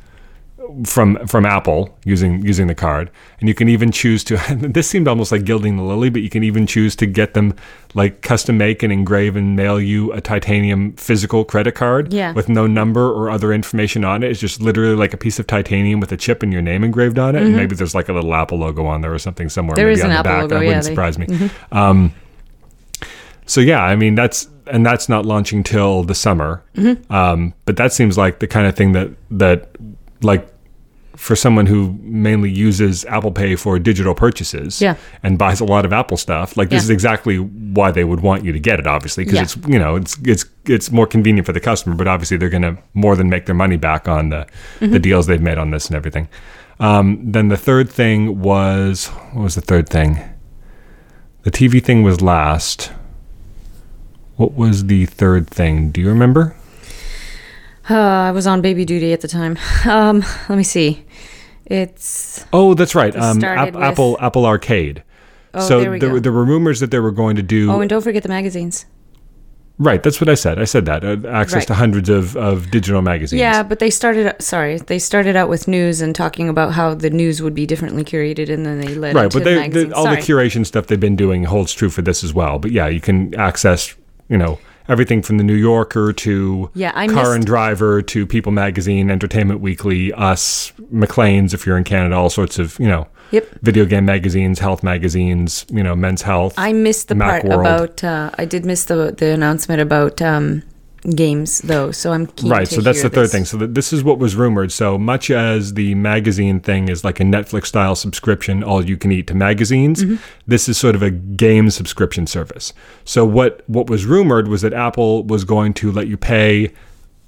from 0.85 1.27
from 1.27 1.45
Apple 1.47 1.97
using 2.05 2.43
using 2.45 2.67
the 2.67 2.75
card, 2.75 3.11
and 3.41 3.49
you 3.49 3.55
can 3.55 3.69
even 3.69 3.91
choose 3.93 4.23
to. 4.25 4.37
this 4.57 4.89
seemed 4.89 5.09
almost 5.09 5.33
like 5.33 5.45
gilding 5.45 5.77
the 5.77 5.83
lily, 5.83 6.11
but 6.11 6.23
you 6.23 6.31
can 6.31 6.43
even 6.43 6.67
choose 6.67 6.95
to 6.97 7.07
get 7.07 7.35
them 7.35 7.55
like 7.95 8.21
custom 8.23 8.59
make 8.59 8.83
and 8.83 8.93
engrave 8.93 9.37
and 9.37 9.57
mail 9.57 9.81
you 9.81 10.13
a 10.13 10.21
titanium 10.21 10.93
physical 10.97 11.45
credit 11.45 11.75
card 11.75 12.13
Yeah. 12.13 12.33
with 12.33 12.49
no 12.49 12.67
number 12.67 13.09
or 13.11 13.31
other 13.31 13.53
information 13.53 14.05
on 14.05 14.23
it. 14.23 14.31
It's 14.31 14.41
just 14.41 14.61
literally 14.61 14.95
like 14.97 15.15
a 15.15 15.17
piece 15.17 15.39
of 15.39 15.47
titanium 15.47 15.99
with 16.01 16.13
a 16.13 16.17
chip 16.17 16.43
and 16.43 16.53
your 16.53 16.63
name 16.63 16.85
engraved 16.85 17.19
on 17.19 17.35
it, 17.37 17.43
and 17.43 17.57
maybe 17.57 17.75
there's 17.75 17.95
like 17.95 18.09
a 18.09 18.13
little 18.13 18.35
Apple 18.35 18.59
logo 18.59 18.87
on 18.87 19.01
there 19.01 19.13
or 19.15 19.19
something 19.19 19.49
somewhere. 19.49 19.75
Mm-hmm. 19.75 19.81
There 19.81 19.87
maybe 19.87 19.99
is 19.99 20.05
on 20.05 20.11
an 20.11 20.15
the 20.15 20.19
Apple 20.21 20.31
back. 20.33 20.43
logo, 20.43 20.55
That 20.57 20.61
yeah, 20.63 20.69
wouldn't 20.69 20.85
they- 20.85 20.91
surprise 20.91 21.19
me. 21.19 21.51
Um, 21.73 22.15
so 23.47 23.61
yeah, 23.61 23.83
I 23.83 23.95
mean 23.97 24.15
that's 24.17 24.49
and 24.67 24.85
that's 24.85 25.09
not 25.09 25.25
launching 25.25 25.63
till 25.63 26.03
the 26.03 26.15
summer. 26.15 26.63
Mm-hmm. 26.75 27.13
Um, 27.13 27.55
but 27.65 27.77
that 27.77 27.93
seems 27.93 28.19
like 28.19 28.41
the 28.41 28.49
kind 28.49 28.67
of 28.67 28.75
thing 28.75 28.93
that 28.93 29.11
that 29.31 29.71
like 30.23 30.49
for 31.17 31.35
someone 31.35 31.67
who 31.67 31.99
mainly 32.03 32.51
uses 32.51 33.05
Apple 33.07 33.33
Pay 33.33 33.57
for 33.57 33.79
digital 33.79 34.15
purchases 34.15 34.81
Yeah. 34.81 34.97
and 35.23 35.39
buys 35.39 35.61
a 35.61 35.65
lot 35.65 35.85
of 35.85 35.93
Apple 35.93 36.17
stuff, 36.17 36.57
like 36.57 36.69
this 36.69 36.83
Yeah. 36.83 36.85
is 36.85 36.91
exactly 36.91 37.37
why 37.39 37.91
they 37.91 38.05
would 38.05 38.21
want 38.21 38.45
you 38.45 38.53
to 38.53 38.61
get 38.61 38.79
it, 38.79 38.87
obviously, 38.87 39.25
because 39.25 39.37
Yeah. 39.37 39.43
it's 39.43 39.57
you 39.69 39.79
know 39.79 39.97
it's 39.97 40.19
it's 40.25 40.45
it's 40.67 40.93
more 40.93 41.07
convenient 41.07 41.47
for 41.47 41.53
the 41.53 41.61
customer, 41.61 41.95
but 41.97 42.07
obviously 42.07 42.37
they're 42.37 42.49
going 42.51 42.63
to 42.63 42.77
more 42.95 43.17
than 43.17 43.29
make 43.29 43.47
their 43.47 43.55
money 43.55 43.77
back 43.77 44.07
on 44.09 44.29
the 44.29 44.47
Mm-hmm. 44.81 44.93
the 44.93 44.99
deals 44.99 45.27
they've 45.27 45.41
made 45.43 45.59
on 45.59 45.71
this 45.71 45.87
and 45.87 45.97
everything. 45.97 46.29
Um, 46.79 47.19
then 47.33 47.49
the 47.49 47.57
third 47.57 47.89
thing 47.89 48.41
was 48.41 49.07
what 49.33 49.43
was 49.43 49.55
the 49.55 49.63
third 49.63 49.89
thing? 49.89 50.19
The 51.45 51.51
TV 51.51 51.83
thing 51.83 52.03
was 52.03 52.21
last. 52.21 52.91
What 54.37 54.53
was 54.55 54.87
the 54.87 55.07
third 55.07 55.49
thing? 55.49 55.91
Do 55.91 56.01
you 56.03 56.09
remember? 56.09 56.55
Uh, 57.89 57.95
I 57.95 58.31
was 58.33 58.47
on 58.47 58.61
baby 58.63 58.85
duty 58.85 59.13
at 59.13 59.21
the 59.21 59.29
time. 59.29 59.59
Um, 59.87 60.25
let 60.49 60.57
me 60.57 60.65
see. 60.65 61.05
It's 61.67 62.45
Oh, 62.53 62.75
that's 62.75 62.95
right. 62.95 63.15
Um, 63.17 63.37
with- 63.37 63.45
Apple 63.45 64.17
Apple 64.21 64.47
Arcade. 64.47 65.03
Oh, 65.55 65.61
so 65.67 65.81
there 65.81 65.91
we 65.91 65.99
there, 65.99 66.09
go. 66.09 66.15
were- 66.15 66.21
there 66.21 66.33
were 66.33 66.45
rumors 66.45 66.81
that 66.81 66.91
they 66.91 66.99
were 67.01 67.11
going 67.13 67.37
to 67.37 67.43
do. 67.43 67.71
oh, 67.71 67.81
and 67.81 67.89
don't 67.89 68.03
forget 68.03 68.23
the 68.23 68.29
magazines. 68.29 68.87
right, 69.79 70.03
that's 70.03 70.21
what 70.21 70.29
I 70.29 70.35
said. 70.35 70.59
I 70.59 70.65
said 70.65 70.87
that 70.87 71.05
uh, 71.05 71.29
access 71.29 71.55
Right. 71.61 71.67
to 71.69 71.75
hundreds 71.75 72.09
of, 72.09 72.37
of 72.37 72.71
digital 72.71 73.03
magazines. 73.03 73.41
Yeah, 73.41 73.63
but 73.63 73.79
they 73.79 73.91
started. 73.91 74.35
Sorry, 74.41 74.79
they 74.79 74.99
started 74.99 75.37
out 75.37 75.49
with 75.49 75.69
news 75.69 76.01
and 76.01 76.15
talking 76.15 76.49
about 76.49 76.73
how 76.73 76.95
the 76.95 77.11
news 77.11 77.41
would 77.43 77.55
be 77.55 77.67
differently 77.67 78.05
curated, 78.05 78.49
and 78.51 78.65
then 78.67 78.81
they 78.81 78.95
led 78.95 79.15
right. 79.15 79.33
But 79.33 79.45
they, 79.45 79.69
the, 79.69 79.93
all 79.95 80.05
the 80.05 80.17
curation 80.17 80.65
stuff 80.67 80.87
they've 80.89 80.99
been 81.01 81.17
doing 81.17 81.45
holds 81.45 81.73
true 81.73 81.91
for 81.91 82.03
this 82.03 82.25
as 82.25 82.33
well. 82.35 82.59
But 82.59 82.73
yeah, 82.73 82.87
you 82.89 83.01
can 83.01 83.35
access 83.35 83.95
you 84.29 84.37
know 84.39 84.59
everything 84.89 85.23
from 85.23 85.39
the 85.39 85.45
New 85.45 85.55
Yorker 85.55 86.13
to 86.13 86.71
Yeah, 86.75 86.93
I 86.95 87.07
Car 87.07 87.17
missed- 87.25 87.35
and 87.37 87.47
Driver 87.47 88.03
to 88.03 88.27
People 88.27 88.53
Magazine, 88.53 89.11
Entertainment 89.11 89.61
Weekly, 89.61 90.13
Us, 90.13 90.73
Maclean's 90.91 91.53
if 91.55 91.67
you're 91.67 91.77
in 91.79 91.85
Canada, 91.85 92.15
all 92.17 92.31
sorts 92.31 92.59
of 92.59 92.79
you 92.79 92.89
know 92.89 93.07
Yep. 93.33 93.49
video 93.63 93.85
game 93.87 94.05
magazines, 94.05 94.61
health 94.61 94.85
magazines, 94.85 95.67
you 95.69 95.83
know, 95.83 95.97
Men's 95.97 96.23
Health. 96.23 96.55
I 96.57 96.73
missed 96.73 97.09
the 97.09 97.17
part 97.17 97.43
Macworld. 97.43 97.61
about. 97.61 98.05
Uh, 98.05 98.31
I 98.39 98.45
did 98.45 98.65
miss 98.65 98.85
the 98.85 99.13
the 99.17 99.27
announcement 99.33 99.81
about 99.81 100.23
um, 100.23 100.63
games 101.15 101.61
though, 101.61 101.91
so 101.91 102.13
I'm 102.13 102.27
keen. 102.27 102.51
Right, 102.51 102.67
so 102.69 102.81
that's 102.81 103.03
the 103.03 103.09
third 103.11 103.25
this. 103.25 103.33
thing. 103.33 103.45
So 103.45 103.59
th- 103.59 103.71
this 103.73 103.93
is 103.93 104.03
what 104.03 104.19
was 104.19 104.35
rumored. 104.37 104.73
So 104.73 104.99
much 104.99 105.31
as 105.31 105.75
the 105.75 105.95
magazine 105.95 106.61
thing 106.61 106.89
is 106.89 107.05
like 107.05 107.21
a 107.21 107.23
Netflix 107.25 107.67
style 107.67 107.95
subscription, 107.95 108.63
all 108.65 108.85
you 108.85 108.97
can 108.97 109.13
eat 109.13 109.27
to 109.29 109.35
magazines, 109.35 110.03
Mm-hmm. 110.05 110.17
this 110.47 110.69
is 110.69 110.79
sort 110.79 110.95
of 110.95 111.03
a 111.03 111.11
game 111.11 111.71
subscription 111.71 112.27
service. 112.27 112.73
So 113.05 113.25
what 113.25 113.63
what 113.69 113.89
was 113.89 114.05
rumored 114.07 114.49
was 114.49 114.63
that 114.63 114.73
Apple 114.73 115.25
was 115.25 115.45
going 115.45 115.75
to 115.75 115.93
let 115.93 116.09
you 116.09 116.17
pay 116.17 116.73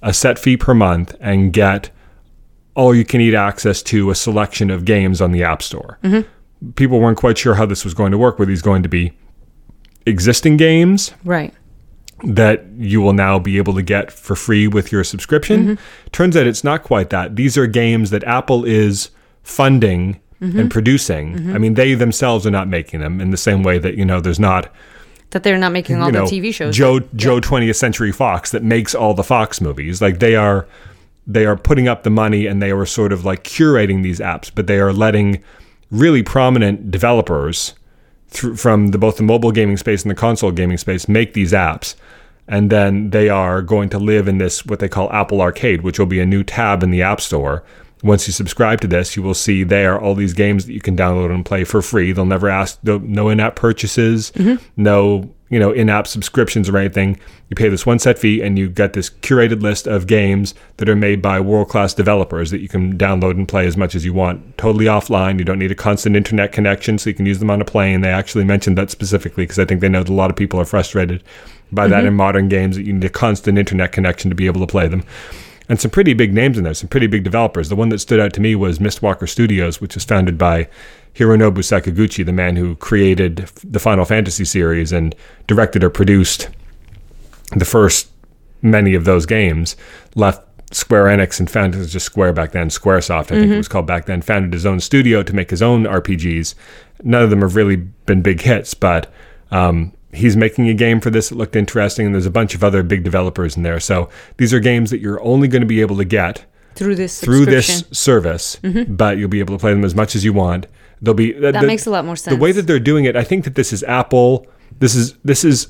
a 0.03 0.13
set 0.13 0.39
fee 0.39 0.57
per 0.57 0.75
month 0.75 1.15
and 1.21 1.53
get 1.53 1.91
all 2.75 2.95
you 2.95 3.05
can 3.05 3.21
eat 3.21 3.35
access 3.35 3.83
to 3.83 4.11
a 4.11 4.15
selection 4.15 4.71
of 4.71 4.85
games 4.85 5.21
on 5.21 5.33
the 5.33 5.43
App 5.43 5.63
Store. 5.63 5.99
Mm-hmm. 6.05 6.71
People 6.73 7.01
weren't 7.01 7.19
quite 7.19 7.37
sure 7.39 7.55
how 7.55 7.67
this 7.67 7.85
was 7.85 7.95
going 7.95 8.13
to 8.13 8.19
work. 8.19 8.39
Were 8.39 8.47
these 8.47 8.63
going 8.63 8.83
to 8.85 8.89
be 8.89 9.13
existing 10.07 10.57
games? 10.57 11.13
Right. 11.25 11.53
That 12.25 12.65
you 12.77 13.01
will 13.01 13.13
now 13.13 13.39
be 13.39 13.59
able 13.59 13.75
to 13.75 13.83
get 13.83 14.13
for 14.13 14.35
free 14.35 14.67
with 14.67 14.91
your 14.91 15.05
subscription. 15.05 15.65
Mm-hmm. 15.77 16.09
Turns 16.11 16.37
out 16.37 16.47
it's 16.47 16.65
not 16.65 16.83
quite 16.83 17.11
that. 17.11 17.37
These 17.37 17.57
are 17.57 17.67
games 17.67 18.11
that 18.11 18.25
Apple 18.25 18.65
is 18.65 19.11
funding 19.43 20.21
and 20.41 20.53
mm-hmm. 20.53 20.69
producing. 20.69 21.35
Mm-hmm. 21.35 21.55
I 21.55 21.59
mean, 21.59 21.75
they 21.75 21.95
themselves 21.95 22.47
are 22.47 22.51
not 22.51 22.69
making 22.69 23.01
them 23.01 23.21
in 23.21 23.31
the 23.31 23.37
same 23.37 23.63
way 23.63 23.79
that, 23.79 23.97
you 23.97 24.05
know, 24.05 24.21
there's 24.21 24.41
not, 24.41 24.73
That 25.31 25.43
they're 25.43 25.59
not 25.59 25.73
making 25.73 26.01
all 26.01 26.11
know, 26.11 26.27
the 26.27 26.41
TV 26.41 26.55
shows. 26.55 26.77
Joe 26.77 27.01
Joe 27.15 27.41
20th 27.41 27.77
Century 27.77 28.13
Fox 28.13 28.51
that 28.51 28.63
makes 28.63 28.95
all 28.95 29.15
the 29.15 29.25
Fox 29.25 29.61
movies. 29.61 30.01
Like 30.01 30.19
they 30.19 30.37
are 30.37 30.67
they 31.27 31.45
are 31.45 31.57
putting 31.57 31.87
up 31.87 32.03
the 32.03 32.11
money 32.11 32.47
and 32.47 32.63
they 32.63 32.71
are 32.71 32.87
sort 32.87 33.13
of 33.13 33.25
like 33.25 33.45
curating 33.45 34.03
these 34.03 34.19
apps, 34.19 34.51
but 34.53 34.67
they 34.67 34.79
are 34.79 34.93
letting 34.93 35.43
really 35.91 36.23
prominent 36.23 36.91
developers 36.91 37.75
through, 38.29 38.57
from 38.57 38.89
the, 38.89 38.99
both 38.99 39.19
the 39.19 39.23
mobile 39.23 39.53
gaming 39.53 39.77
space 39.77 40.03
and 40.03 40.11
the 40.11 40.15
console 40.15 40.51
gaming 40.51 40.79
space 40.79 41.09
make 41.09 41.35
these 41.35 41.53
apps. 41.53 41.95
And 42.49 42.71
then 42.71 43.11
they 43.11 43.29
are 43.29 43.61
going 43.61 43.91
to 43.91 43.99
live 43.99 44.27
in 44.27 44.39
this, 44.39 44.65
what 44.65 44.79
they 44.79 44.89
call 44.89 45.13
Apple 45.13 45.43
Arcade, 45.43 45.83
which 45.83 45.99
will 45.99 46.07
be 46.07 46.21
a 46.21 46.27
new 46.27 46.43
tab 46.43 46.83
in 46.83 46.91
the 46.91 47.03
App 47.03 47.21
Store. 47.21 47.63
Once 48.03 48.27
you 48.27 48.33
subscribe 48.33 48.81
to 48.81 48.87
this, 48.87 49.17
you 49.17 49.23
will 49.23 49.35
see 49.35 49.65
there 49.65 50.01
all 50.01 50.15
these 50.15 50.33
games 50.33 50.67
that 50.67 50.73
you 50.73 50.81
can 50.81 50.97
download 50.97 51.35
and 51.35 51.45
play 51.45 51.65
for 51.65 51.83
free. 51.83 52.13
They'll 52.13 52.25
never 52.25 52.49
ask 52.49 52.79
no, 52.85 53.29
in-app 53.29 53.57
purchases, 53.57 54.31
mm-hmm. 54.33 54.65
no 54.77 55.35
you 55.51 55.59
know 55.59 55.73
in-app 55.73 56.07
subscriptions 56.07 56.69
or 56.69 56.77
anything. 56.77 57.19
You 57.49 57.57
pay 57.57 57.69
this 57.69 57.85
one 57.85 57.99
set 57.99 58.19
fee, 58.19 58.41
and 58.41 58.57
you 58.57 58.69
get 58.69 58.93
this 58.93 59.11
curated 59.11 59.63
list 59.63 59.89
of 59.89 60.07
games 60.07 60.55
that 60.77 60.89
are 60.89 60.95
made 60.95 61.21
by 61.21 61.41
world-class 61.41 61.93
developers 61.95 62.51
that 62.53 62.61
you 62.61 62.69
can 62.69 62.97
download 62.97 63.33
and 63.33 63.49
play 63.49 63.67
as 63.67 63.77
much 63.77 63.97
as 63.97 64.05
you 64.05 64.13
want, 64.13 64.57
totally 64.59 64.85
offline. 64.85 65.39
You 65.39 65.45
don't 65.45 65.59
need 65.59 65.73
a 65.73 65.75
constant 65.75 66.15
internet 66.15 66.53
connection, 66.53 66.99
so 66.99 67.11
you 67.11 67.15
can 67.15 67.27
use 67.27 67.41
them 67.41 67.51
on 67.51 67.61
a 67.61 67.65
plane. 67.65 68.03
They 68.03 68.11
actually 68.11 68.45
mentioned 68.45 68.79
that 68.79 68.91
specifically 68.91 69.43
because 69.43 69.59
I 69.59 69.65
think 69.65 69.81
they 69.81 69.89
know 69.89 70.05
that 70.05 70.13
a 70.13 70.15
lot 70.15 70.31
of 70.31 70.37
people 70.37 70.61
are 70.61 70.65
frustrated 70.65 71.25
by 71.73 71.87
that 71.89 72.05
in 72.05 72.15
modern 72.15 72.49
games 72.49 72.77
that 72.77 72.85
you 72.85 72.93
need 72.93 73.05
a 73.05 73.11
constant 73.11 73.59
internet 73.59 73.93
connection 73.93 74.31
to 74.31 74.35
be 74.35 74.47
able 74.47 74.61
to 74.61 74.67
play 74.67 74.89
them. 74.89 75.05
And 75.69 75.79
some 75.79 75.91
pretty 75.91 76.15
big 76.15 76.33
names 76.33 76.57
in 76.57 76.65
there, 76.65 76.73
some 76.73 76.89
pretty 76.89 77.07
big 77.07 77.25
developers. 77.25 77.69
The 77.69 77.77
one 77.77 77.91
that 77.91 77.99
stood 77.99 78.21
out 78.21 78.33
to 78.35 78.41
me 78.41 78.55
was 78.55 78.79
Mistwalker 78.79 79.29
Studios, 79.29 79.81
which 79.81 79.95
was 79.95 80.05
founded 80.05 80.39
by 80.39 80.69
Hironobu 81.15 81.59
Sakaguchi, 81.59 82.25
the 82.25 82.33
man 82.33 82.57
who 82.57 82.77
created 82.77 83.51
the 83.63 83.79
Final 83.79 84.07
Fantasy 84.07 84.47
series 84.47 84.93
and 84.93 85.15
directed 85.47 85.85
or 85.85 85.91
produced 85.91 86.49
the 87.55 87.67
first 87.67 88.09
many 88.63 88.95
of 88.95 89.05
those 89.05 89.27
games. 89.27 89.77
Left 90.15 90.43
Square 90.71 91.05
Enix 91.05 91.39
and 91.39 91.51
founded 91.51 91.79
it 91.79 91.83
was 91.83 91.93
just 91.93 92.07
Square 92.07 92.35
back 92.35 92.53
then, 92.53 92.69
Squaresoft, 92.69 93.33
I 93.33 93.41
think 93.41 93.53
it 93.53 93.57
was 93.57 93.69
called 93.69 93.87
back 93.87 94.07
then. 94.07 94.23
Founded 94.23 94.53
his 94.53 94.67
own 94.67 94.81
studio 94.81 95.23
to 95.23 95.35
make 95.35 95.51
his 95.51 95.63
own 95.63 95.85
RPGs. 95.85 96.55
None 97.03 97.23
of 97.23 97.31
them 97.31 97.43
have 97.43 97.57
really 97.57 97.77
been 97.77 98.23
big 98.23 98.41
hits, 98.41 98.75
but 98.75 99.13
um, 99.51 99.93
he's 100.13 100.37
making 100.37 100.69
a 100.69 100.75
game 100.75 101.01
for 101.01 101.11
this 101.11 101.29
that 101.29 101.37
looked 101.37 101.57
interesting, 101.57 102.07
and 102.07 102.15
there's 102.15 102.27
a 102.27 102.31
bunch 102.31 102.55
of 102.55 102.65
other 102.65 102.83
big 102.83 103.05
developers 103.05 103.57
in 103.57 103.63
there. 103.63 103.81
So 103.81 104.09
these 104.37 104.55
are 104.55 104.61
games 104.61 104.91
that 104.91 105.01
you're 105.01 105.23
only 105.23 105.49
going 105.49 105.63
to 105.63 105.67
be 105.67 105.81
able 105.81 105.97
to 105.99 106.05
get 106.05 106.45
through 106.75 106.95
this 106.95 107.21
through 107.21 107.47
this 107.47 107.85
service, 107.93 108.59
but 108.89 109.19
you'll 109.19 109.29
be 109.29 109.41
able 109.41 109.55
to 109.57 109.61
play 109.61 109.73
them 109.73 109.85
as 109.85 109.95
much 109.95 110.15
as 110.15 110.25
you 110.25 110.33
want. 110.33 110.67
They'll 111.01 111.15
be 111.15 111.33
That 111.33 111.65
makes 111.65 111.87
a 111.87 111.91
lot 111.91 112.05
more 112.05 112.17
sense. 112.17 112.35
The 112.35 112.41
way 112.41 112.53
that 112.53 112.67
they're 112.67 112.81
doing 112.81 113.05
it, 113.05 113.17
I 113.17 113.25
think 113.25 113.45
that 113.45 113.55
this 113.55 113.73
is 113.73 113.83
Apple. 113.85 114.47
This 114.79 114.95
is 114.95 115.15
this 115.25 115.45
is 115.45 115.69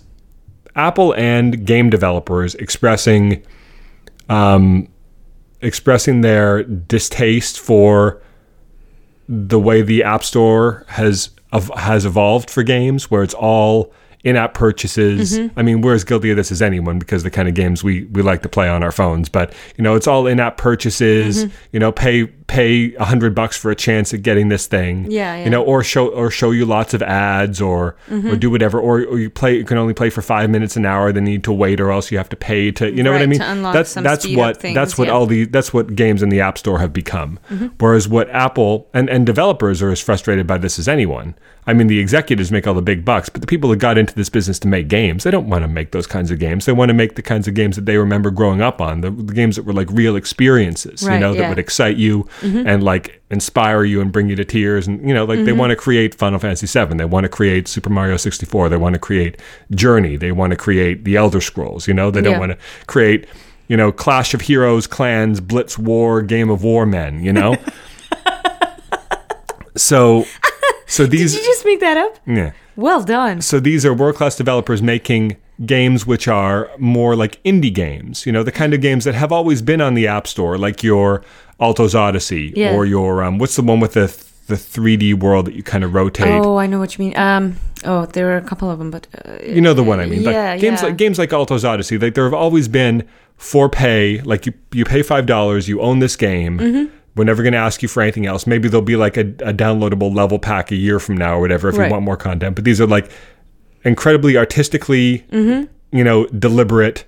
Apple 0.76 1.14
and 1.16 1.66
game 1.66 1.90
developers 1.90 2.54
expressing, 2.54 3.42
um, 4.28 4.88
expressing 5.60 6.20
their 6.20 6.62
distaste 6.62 7.58
for 7.58 8.22
the 9.28 9.58
way 9.58 9.82
the 9.82 10.02
App 10.02 10.24
Store 10.24 10.84
has 10.88 11.30
of, 11.52 11.68
has 11.76 12.04
evolved 12.06 12.50
for 12.50 12.62
games, 12.62 13.10
where 13.10 13.22
it's 13.22 13.34
all 13.34 13.92
in-app 14.24 14.54
purchases. 14.54 15.38
Mm-hmm. 15.38 15.58
I 15.58 15.62
mean, 15.62 15.80
we're 15.80 15.94
as 15.94 16.04
guilty 16.04 16.30
of 16.30 16.36
this 16.36 16.50
as 16.50 16.60
anyone 16.60 16.98
because 16.98 17.22
the 17.22 17.30
kind 17.30 17.48
of 17.48 17.54
games 17.54 17.84
we 17.84 18.04
we 18.06 18.22
like 18.22 18.42
to 18.42 18.48
play 18.48 18.68
on 18.68 18.82
our 18.82 18.92
phones. 18.92 19.28
But 19.28 19.54
you 19.76 19.84
know, 19.84 19.94
it's 19.94 20.06
all 20.06 20.26
in-app 20.26 20.56
purchases. 20.56 21.44
Mm-hmm. 21.44 21.56
You 21.72 21.80
know, 21.80 21.92
pay 21.92 22.26
pay 22.48 22.94
a 22.94 23.04
hundred 23.04 23.34
bucks 23.34 23.56
for 23.56 23.70
a 23.70 23.76
chance 23.76 24.12
at 24.14 24.22
getting 24.22 24.48
this 24.48 24.66
thing. 24.66 25.10
Yeah, 25.10 25.44
You 25.44 25.50
know, 25.50 25.62
or 25.62 25.84
show 25.84 26.08
or 26.08 26.30
show 26.30 26.50
you 26.50 26.64
lots 26.64 26.94
of 26.94 27.02
ads, 27.02 27.60
or 27.60 27.96
or 28.10 28.36
do 28.36 28.50
whatever, 28.50 28.80
or, 28.80 29.02
or 29.04 29.18
you 29.18 29.30
play 29.30 29.56
you 29.56 29.64
can 29.64 29.78
only 29.78 29.94
play 29.94 30.10
for 30.10 30.22
five 30.22 30.50
minutes 30.50 30.76
an 30.76 30.84
hour. 30.84 31.12
Then 31.12 31.26
you 31.26 31.34
need 31.34 31.44
to 31.44 31.52
wait, 31.52 31.80
or 31.80 31.90
else 31.90 32.10
you 32.10 32.18
have 32.18 32.28
to 32.30 32.36
pay 32.36 32.70
to. 32.72 32.90
You 32.90 33.02
know 33.02 33.12
what 33.12 33.22
I 33.22 33.26
mean? 33.26 33.38
to 33.38 33.50
unlock 33.50 33.74
that's 33.74 33.90
some 33.90 34.02
that's 34.02 34.26
what 34.34 34.56
things, 34.56 34.74
that's 34.74 34.98
what 34.98 35.08
yeah. 35.08 35.14
all 35.14 35.26
the 35.26 35.44
that's 35.44 35.72
what 35.72 35.94
games 35.94 36.22
in 36.22 36.30
the 36.30 36.40
App 36.40 36.58
Store 36.58 36.78
have 36.78 36.92
become. 36.92 37.38
Whereas 37.78 38.08
what 38.08 38.28
Apple 38.30 38.88
and, 38.92 39.08
and 39.08 39.24
developers 39.26 39.82
are 39.82 39.90
as 39.90 40.00
frustrated 40.00 40.46
by 40.46 40.58
this 40.58 40.78
as 40.78 40.88
anyone. 40.88 41.34
I 41.66 41.74
mean, 41.74 41.86
the 41.86 41.98
executives 41.98 42.50
make 42.50 42.66
all 42.66 42.72
the 42.72 42.80
big 42.80 43.04
bucks, 43.04 43.28
but 43.28 43.42
the 43.42 43.46
people 43.46 43.68
that 43.70 43.76
got 43.76 43.98
into 43.98 44.07
this 44.14 44.28
business 44.28 44.58
to 44.60 44.68
make 44.68 44.88
games, 44.88 45.24
they 45.24 45.30
don't 45.30 45.48
want 45.48 45.62
to 45.62 45.68
make 45.68 45.92
those 45.92 46.06
kinds 46.06 46.30
of 46.30 46.38
games. 46.38 46.66
They 46.66 46.72
want 46.72 46.90
to 46.90 46.94
make 46.94 47.14
the 47.14 47.22
kinds 47.22 47.48
of 47.48 47.54
games 47.54 47.76
that 47.76 47.86
they 47.86 47.96
remember 47.96 48.30
growing 48.30 48.60
up 48.60 48.80
on, 48.80 49.00
the, 49.00 49.10
the 49.10 49.32
games 49.32 49.56
that 49.56 49.64
were 49.64 49.72
like 49.72 49.88
real 49.90 50.16
experiences, 50.16 51.02
you 51.02 51.18
know, 51.18 51.32
that 51.32 51.38
yeah. 51.38 51.42
Mm-hmm. 51.42 51.48
would 51.50 51.58
excite 51.58 51.96
you 51.96 52.28
and 52.42 52.82
like 52.82 53.22
inspire 53.30 53.84
you 53.84 54.00
and 54.00 54.12
bring 54.12 54.28
you 54.28 54.36
to 54.36 54.44
tears. 54.44 54.86
And, 54.86 55.06
you 55.06 55.14
know, 55.14 55.24
like 55.24 55.44
they 55.44 55.52
want 55.52 55.70
to 55.70 55.76
create 55.76 56.14
Final 56.14 56.38
Fantasy 56.38 56.66
VII. 56.66 56.96
They 56.96 57.04
want 57.04 57.24
to 57.24 57.28
create 57.28 57.68
Super 57.68 57.90
Mario 57.90 58.16
64. 58.16 58.68
They 58.68 58.76
want 58.76 58.94
to 58.94 58.98
create 58.98 59.40
Journey. 59.70 60.16
They 60.16 60.32
want 60.32 60.50
to 60.50 60.56
create 60.56 61.04
The 61.04 61.16
Elder 61.16 61.40
Scrolls, 61.40 61.88
you 61.88 61.94
know, 61.94 62.10
they 62.10 62.20
don't 62.20 62.34
Yeah. 62.34 62.38
want 62.38 62.52
to 62.52 62.58
create 62.86 63.26
you 63.68 63.76
know, 63.76 63.92
Clash 63.92 64.32
of 64.32 64.40
Heroes, 64.40 64.86
Clans, 64.86 65.42
Blitz 65.42 65.78
War, 65.78 66.22
Game 66.22 66.48
of 66.48 66.64
War 66.64 66.86
men, 66.86 67.22
you 67.22 67.34
know? 67.34 67.54
so 69.76 70.24
so 70.88 71.06
these 71.06 71.32
Did 71.34 71.40
you 71.44 71.46
just 71.52 71.64
make 71.64 71.80
that 71.80 71.96
up? 71.96 72.18
yeah. 72.26 72.52
Well 72.76 73.02
done. 73.02 73.40
So 73.42 73.60
these 73.60 73.84
are 73.86 73.92
world-class 73.94 74.36
developers 74.36 74.80
making 74.82 75.36
games 75.66 76.06
which 76.06 76.28
are 76.28 76.70
more 76.78 77.16
like 77.16 77.42
indie 77.42 77.74
games, 77.74 78.24
you 78.26 78.30
know, 78.32 78.42
the 78.44 78.52
kind 78.52 78.72
of 78.74 78.80
games 78.80 79.04
that 79.04 79.14
have 79.16 79.32
always 79.32 79.60
been 79.62 79.80
on 79.80 79.94
the 79.94 80.06
App 80.06 80.26
Store, 80.28 80.56
like 80.56 80.82
your 80.84 81.22
Alto's 81.60 81.94
Odyssey 81.94 82.52
Yeah. 82.54 82.74
or 82.74 82.86
your 82.86 83.22
um 83.24 83.38
what's 83.38 83.56
the 83.56 83.62
one 83.62 83.80
with 83.80 83.94
the 83.94 84.06
the 84.46 84.54
3D 84.54 85.12
world 85.14 85.46
that 85.46 85.54
you 85.54 85.62
kind 85.62 85.84
of 85.84 85.92
rotate. 85.92 86.26
Oh, 86.28 86.56
I 86.56 86.66
know 86.66 86.78
what 86.78 86.96
you 86.96 87.04
mean. 87.04 87.14
Um, 87.18 87.56
oh, 87.84 88.06
there 88.06 88.32
are 88.32 88.38
a 88.38 88.42
couple 88.42 88.70
of 88.70 88.78
them, 88.78 88.90
but 88.90 89.06
uh, 89.26 89.36
You 89.44 89.60
know 89.60 89.74
the 89.74 89.82
one 89.84 90.00
I 90.00 90.06
mean. 90.06 90.22
Like 90.24 90.32
Yeah, 90.32 90.56
games 90.56 90.80
yeah. 90.80 90.86
like 90.88 90.96
games 90.96 91.18
like 91.18 91.32
Alto's 91.34 91.64
Odyssey, 91.66 91.98
like 91.98 92.14
there 92.14 92.24
have 92.24 92.32
always 92.32 92.66
been 92.68 93.06
for 93.36 93.68
pay. 93.68 94.20
Like 94.22 94.46
you 94.46 94.52
you 94.72 94.84
pay 94.84 95.02
five 95.02 95.26
dollars, 95.26 95.68
you 95.68 95.80
own 95.82 95.98
this 95.98 96.16
game. 96.16 96.58
Mm-hmm. 96.58 96.96
We're 97.18 97.24
never 97.24 97.42
going 97.42 97.52
to 97.52 97.58
ask 97.58 97.82
you 97.82 97.88
for 97.88 98.00
anything 98.02 98.24
else. 98.26 98.46
Maybe 98.46 98.68
there'll 98.68 98.80
be 98.84 98.96
like 98.96 99.16
a, 99.16 99.22
a 99.40 99.52
downloadable 99.52 100.14
level 100.14 100.38
pack 100.38 100.70
a 100.70 100.76
year 100.76 100.98
from 101.00 101.16
now 101.16 101.36
or 101.36 101.40
whatever 101.40 101.68
if 101.68 101.76
Right. 101.76 101.86
you 101.86 101.90
want 101.92 102.04
more 102.04 102.16
content. 102.16 102.54
But 102.54 102.64
these 102.64 102.80
are 102.80 102.86
like 102.86 103.10
incredibly 103.84 104.36
artistically, 104.36 105.24
Mm-hmm. 105.32 105.96
you 105.96 106.04
know, 106.04 106.26
deliberate 106.28 107.04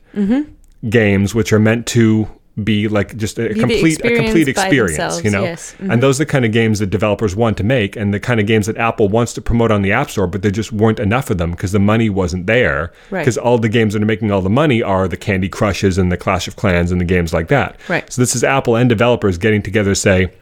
games 0.89 1.35
which 1.35 1.53
are 1.53 1.59
meant 1.59 1.87
to 1.89 2.29
be 2.65 2.89
like 2.89 3.17
just 3.17 3.39
a 3.39 3.49
the 3.49 3.61
complete 3.61 4.01
a 4.05 4.17
complete 4.17 4.49
experience 4.49 4.57
by 4.57 4.67
experience, 4.67 4.97
themselves, 4.97 5.25
you 5.25 5.31
know. 5.31 5.43
yes. 5.43 5.73
Mm-hmm. 5.73 5.91
And 5.91 6.03
those 6.03 6.21
are 6.21 6.25
the 6.25 6.31
kind 6.31 6.45
of 6.45 6.53
games 6.53 6.79
that 6.79 6.87
developers 6.87 7.35
want 7.37 7.57
to 7.59 7.65
make 7.65 7.97
and 7.97 8.13
the 8.13 8.21
kind 8.21 8.41
of 8.41 8.47
games 8.47 8.67
that 8.67 8.77
Apple 8.77 9.09
wants 9.09 9.33
to 9.35 9.41
promote 9.41 9.71
on 9.71 9.83
the 9.83 9.93
App 9.93 10.11
Store, 10.11 10.27
but 10.27 10.43
there 10.43 10.51
just 10.51 10.73
weren't 10.73 11.01
enough 11.01 11.31
of 11.31 11.39
them 11.39 11.53
because 11.53 11.73
the 11.73 11.79
money 11.79 12.11
wasn't 12.11 12.47
there. 12.47 12.93
Right. 13.11 13.21
Because 13.21 13.39
all 13.39 13.59
the 13.59 13.69
games 13.69 13.95
that 13.95 14.03
are 14.03 14.07
making 14.07 14.31
all 14.31 14.43
the 14.43 14.51
money 14.51 14.83
are 14.83 15.09
the 15.09 15.17
Candy 15.17 15.49
Crushes 15.49 15.99
and 15.99 16.11
the 16.11 16.17
Clash 16.17 16.49
of 16.49 16.57
Clans 16.57 16.93
and 16.93 17.01
the 17.01 17.05
games 17.05 17.33
like 17.33 17.49
that. 17.49 17.79
Right. 17.89 18.11
So 18.13 18.23
this 18.23 18.35
is 18.35 18.45
Apple 18.45 18.77
and 18.77 18.89
developers 18.89 19.39
getting 19.39 19.63
together 19.63 19.91
to 19.91 19.97
say, 19.97 20.33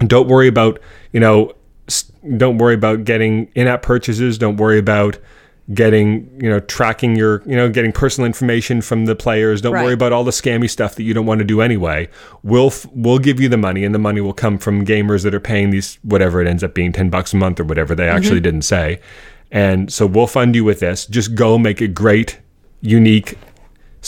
don't 0.00 0.28
worry 0.28 0.48
about, 0.48 0.80
you 1.12 1.20
know, 1.20 1.54
don't 2.36 2.58
worry 2.58 2.74
about 2.74 3.04
getting 3.04 3.50
in-app 3.54 3.82
purchases. 3.82 4.38
Don't 4.38 4.56
worry 4.56 4.78
about 4.78 5.18
getting, 5.74 6.30
you 6.40 6.48
know, 6.48 6.60
tracking 6.60 7.14
your, 7.14 7.42
you 7.44 7.54
know, 7.54 7.68
getting 7.68 7.92
personal 7.92 8.26
information 8.26 8.80
from 8.80 9.04
the 9.04 9.14
players. 9.14 9.60
Don't 9.60 9.72
worry 9.72 9.92
about 9.92 10.12
all 10.12 10.24
the 10.24 10.30
scammy 10.30 10.68
stuff 10.68 10.94
that 10.94 11.02
you 11.02 11.12
don't 11.12 11.26
want 11.26 11.40
to 11.40 11.44
do 11.44 11.60
anyway. 11.60 12.08
We'll 12.42 12.68
f- 12.68 12.86
we'll 12.92 13.18
give 13.18 13.38
you 13.38 13.48
the 13.48 13.58
money, 13.58 13.84
and 13.84 13.94
the 13.94 13.98
money 13.98 14.20
will 14.20 14.32
come 14.32 14.58
from 14.58 14.84
gamers 14.84 15.24
that 15.24 15.34
are 15.34 15.40
paying 15.40 15.70
these 15.70 15.98
whatever 16.02 16.40
it 16.40 16.48
ends 16.48 16.64
up 16.64 16.74
being, 16.74 16.92
ten 16.92 17.10
bucks 17.10 17.34
a 17.34 17.36
month 17.36 17.60
or 17.60 17.64
whatever 17.64 17.94
they 17.94 18.06
mm-hmm. 18.06 18.16
actually 18.16 18.40
didn't 18.40 18.62
say. 18.62 19.00
And 19.50 19.92
so 19.92 20.06
we'll 20.06 20.26
fund 20.26 20.54
you 20.54 20.64
with 20.64 20.80
this. 20.80 21.06
Just 21.06 21.34
go 21.34 21.58
make 21.58 21.80
a 21.80 21.88
great, 21.88 22.38
unique 22.80 23.38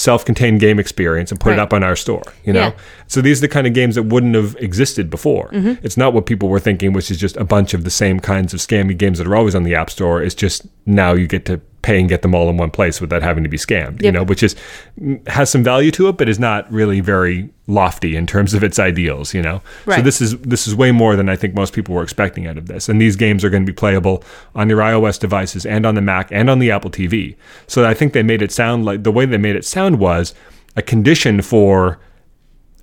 self-contained 0.00 0.60
game 0.60 0.78
experience 0.78 1.30
and 1.30 1.38
put 1.38 1.52
it 1.52 1.58
up 1.58 1.72
on 1.74 1.82
our 1.82 1.94
store. 1.94 2.22
You 2.44 2.52
know, 2.54 2.60
Yeah. 2.68 2.72
so 3.06 3.20
these 3.20 3.38
are 3.38 3.42
the 3.42 3.48
kind 3.48 3.66
of 3.66 3.74
games 3.74 3.94
that 3.96 4.04
wouldn't 4.04 4.34
have 4.34 4.56
existed 4.58 5.10
before. 5.10 5.50
Mm-hmm. 5.52 5.84
It's 5.84 5.96
not 5.96 6.14
what 6.14 6.24
people 6.26 6.48
were 6.48 6.58
thinking, 6.60 6.92
which 6.92 7.10
is 7.10 7.18
just 7.18 7.36
a 7.36 7.44
bunch 7.44 7.74
of 7.74 7.84
the 7.84 7.90
same 7.90 8.18
kinds 8.18 8.54
of 8.54 8.60
scammy 8.60 8.96
games 8.96 9.18
that 9.18 9.26
are 9.26 9.36
always 9.36 9.54
on 9.54 9.62
the 9.64 9.74
App 9.74 9.90
Store. 9.90 10.22
It's 10.22 10.34
just 10.34 10.66
now 10.86 11.12
you 11.12 11.26
get 11.26 11.44
to 11.46 11.60
pay 11.82 11.98
and 11.98 12.08
get 12.08 12.22
them 12.22 12.34
all 12.34 12.48
in 12.50 12.56
one 12.56 12.70
place 12.70 13.00
without 13.00 13.22
having 13.22 13.42
to 13.42 13.50
be 13.50 13.56
scammed. 13.56 14.02
You 14.02 14.12
know, 14.12 14.24
which 14.24 14.42
is 14.42 14.54
mm, 15.00 15.26
has 15.28 15.50
some 15.50 15.62
value 15.62 15.90
to 15.92 16.08
it, 16.08 16.16
but 16.16 16.28
is 16.28 16.38
not 16.38 16.70
really 16.70 17.00
very 17.00 17.50
lofty 17.66 18.16
in 18.16 18.26
terms 18.26 18.54
of 18.54 18.62
its 18.62 18.78
ideals. 18.78 19.34
You 19.34 19.42
know, 19.42 19.62
so 19.96 20.02
this 20.02 20.20
is 20.20 20.38
this 20.38 20.66
is 20.66 20.74
way 20.74 20.92
more 20.92 21.16
than 21.16 21.28
I 21.28 21.36
think 21.36 21.54
most 21.54 21.72
people 21.72 21.94
were 21.94 22.02
expecting 22.02 22.46
out 22.46 22.58
of 22.58 22.66
this. 22.66 22.88
And 22.88 23.00
these 23.00 23.16
games 23.16 23.44
are 23.44 23.50
going 23.50 23.64
to 23.64 23.72
be 23.72 23.76
playable 23.76 24.22
on 24.54 24.68
your 24.68 24.78
iOS 24.78 25.18
devices 25.18 25.64
and 25.66 25.86
on 25.86 25.94
the 25.94 26.02
Mac 26.02 26.30
and 26.30 26.50
on 26.50 26.58
the 26.58 26.70
Apple 26.70 26.90
TV. 26.90 27.36
So 27.66 27.84
I 27.84 27.94
think 27.94 28.12
they 28.12 28.22
made 28.22 28.42
it 28.42 28.52
sound 28.52 28.84
like 28.84 29.02
the 29.02 29.12
way 29.12 29.26
they 29.26 29.38
made 29.38 29.56
it 29.56 29.64
sound 29.64 29.98
was 29.98 30.34
a 30.76 30.82
condition 30.82 31.42
for 31.42 31.98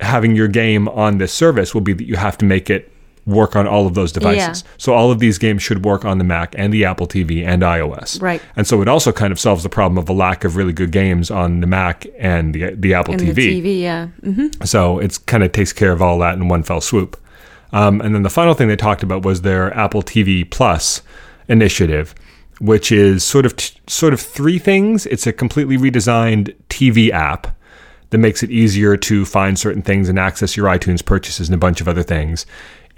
having 0.00 0.36
your 0.36 0.48
game 0.48 0.88
on 0.88 1.18
this 1.18 1.32
service 1.32 1.74
will 1.74 1.80
be 1.80 1.92
that 1.92 2.06
you 2.06 2.16
have 2.16 2.38
to 2.38 2.44
make 2.44 2.70
it 2.70 2.92
work 3.28 3.54
on 3.54 3.66
all 3.68 3.86
of 3.86 3.94
those 3.94 4.10
devices. 4.10 4.62
Yeah. 4.64 4.70
So 4.78 4.94
all 4.94 5.12
of 5.12 5.18
these 5.18 5.36
games 5.38 5.62
should 5.62 5.84
work 5.84 6.04
on 6.04 6.18
the 6.18 6.24
Mac 6.24 6.54
and 6.56 6.72
the 6.72 6.84
Apple 6.84 7.06
TV 7.06 7.46
and 7.46 7.62
iOS. 7.62 8.20
Right. 8.22 8.40
And 8.56 8.66
so 8.66 8.80
it 8.82 8.88
also 8.88 9.12
kind 9.12 9.30
of 9.32 9.38
solves 9.38 9.62
the 9.62 9.68
problem 9.68 9.98
of 9.98 10.08
a 10.08 10.12
lack 10.14 10.44
of 10.44 10.56
really 10.56 10.72
good 10.72 10.90
games 10.90 11.30
on 11.30 11.60
the 11.60 11.66
Mac 11.66 12.06
and 12.18 12.54
the 12.54 12.74
the 12.74 12.94
Apple 12.94 13.14
And 13.14 13.22
TV. 13.22 13.34
the 13.34 13.60
TV, 13.62 13.80
yeah. 13.80 14.06
hmm 14.24 14.46
So 14.64 14.98
it's 14.98 15.18
kind 15.18 15.42
of 15.44 15.52
takes 15.52 15.72
care 15.72 15.92
of 15.92 16.00
all 16.02 16.18
that 16.20 16.34
in 16.34 16.48
one 16.48 16.62
fell 16.62 16.80
swoop. 16.80 17.20
Um, 17.72 18.00
and 18.00 18.14
then 18.14 18.22
the 18.22 18.30
final 18.30 18.54
thing 18.54 18.68
they 18.68 18.76
talked 18.76 19.02
about 19.02 19.24
was 19.24 19.42
their 19.42 19.76
Apple 19.76 20.02
TV 20.02 20.50
Plus 20.50 21.02
initiative, 21.48 22.14
which 22.60 22.90
is 22.90 23.22
sort 23.24 23.44
of 23.46 23.56
t- 23.56 23.78
sort 23.86 24.12
of 24.14 24.20
three 24.20 24.58
things. 24.58 25.04
It's 25.06 25.26
a 25.26 25.32
completely 25.32 25.76
redesigned 25.76 26.54
TV 26.70 27.10
app 27.10 27.54
that 28.10 28.18
makes 28.18 28.42
it 28.42 28.50
easier 28.50 28.96
to 28.96 29.26
find 29.26 29.58
certain 29.58 29.82
things 29.82 30.08
and 30.08 30.18
access 30.18 30.56
your 30.56 30.66
iTunes 30.66 31.04
purchases 31.04 31.48
and 31.48 31.54
a 31.54 31.58
bunch 31.58 31.82
of 31.82 31.88
other 31.88 32.02
things. 32.02 32.46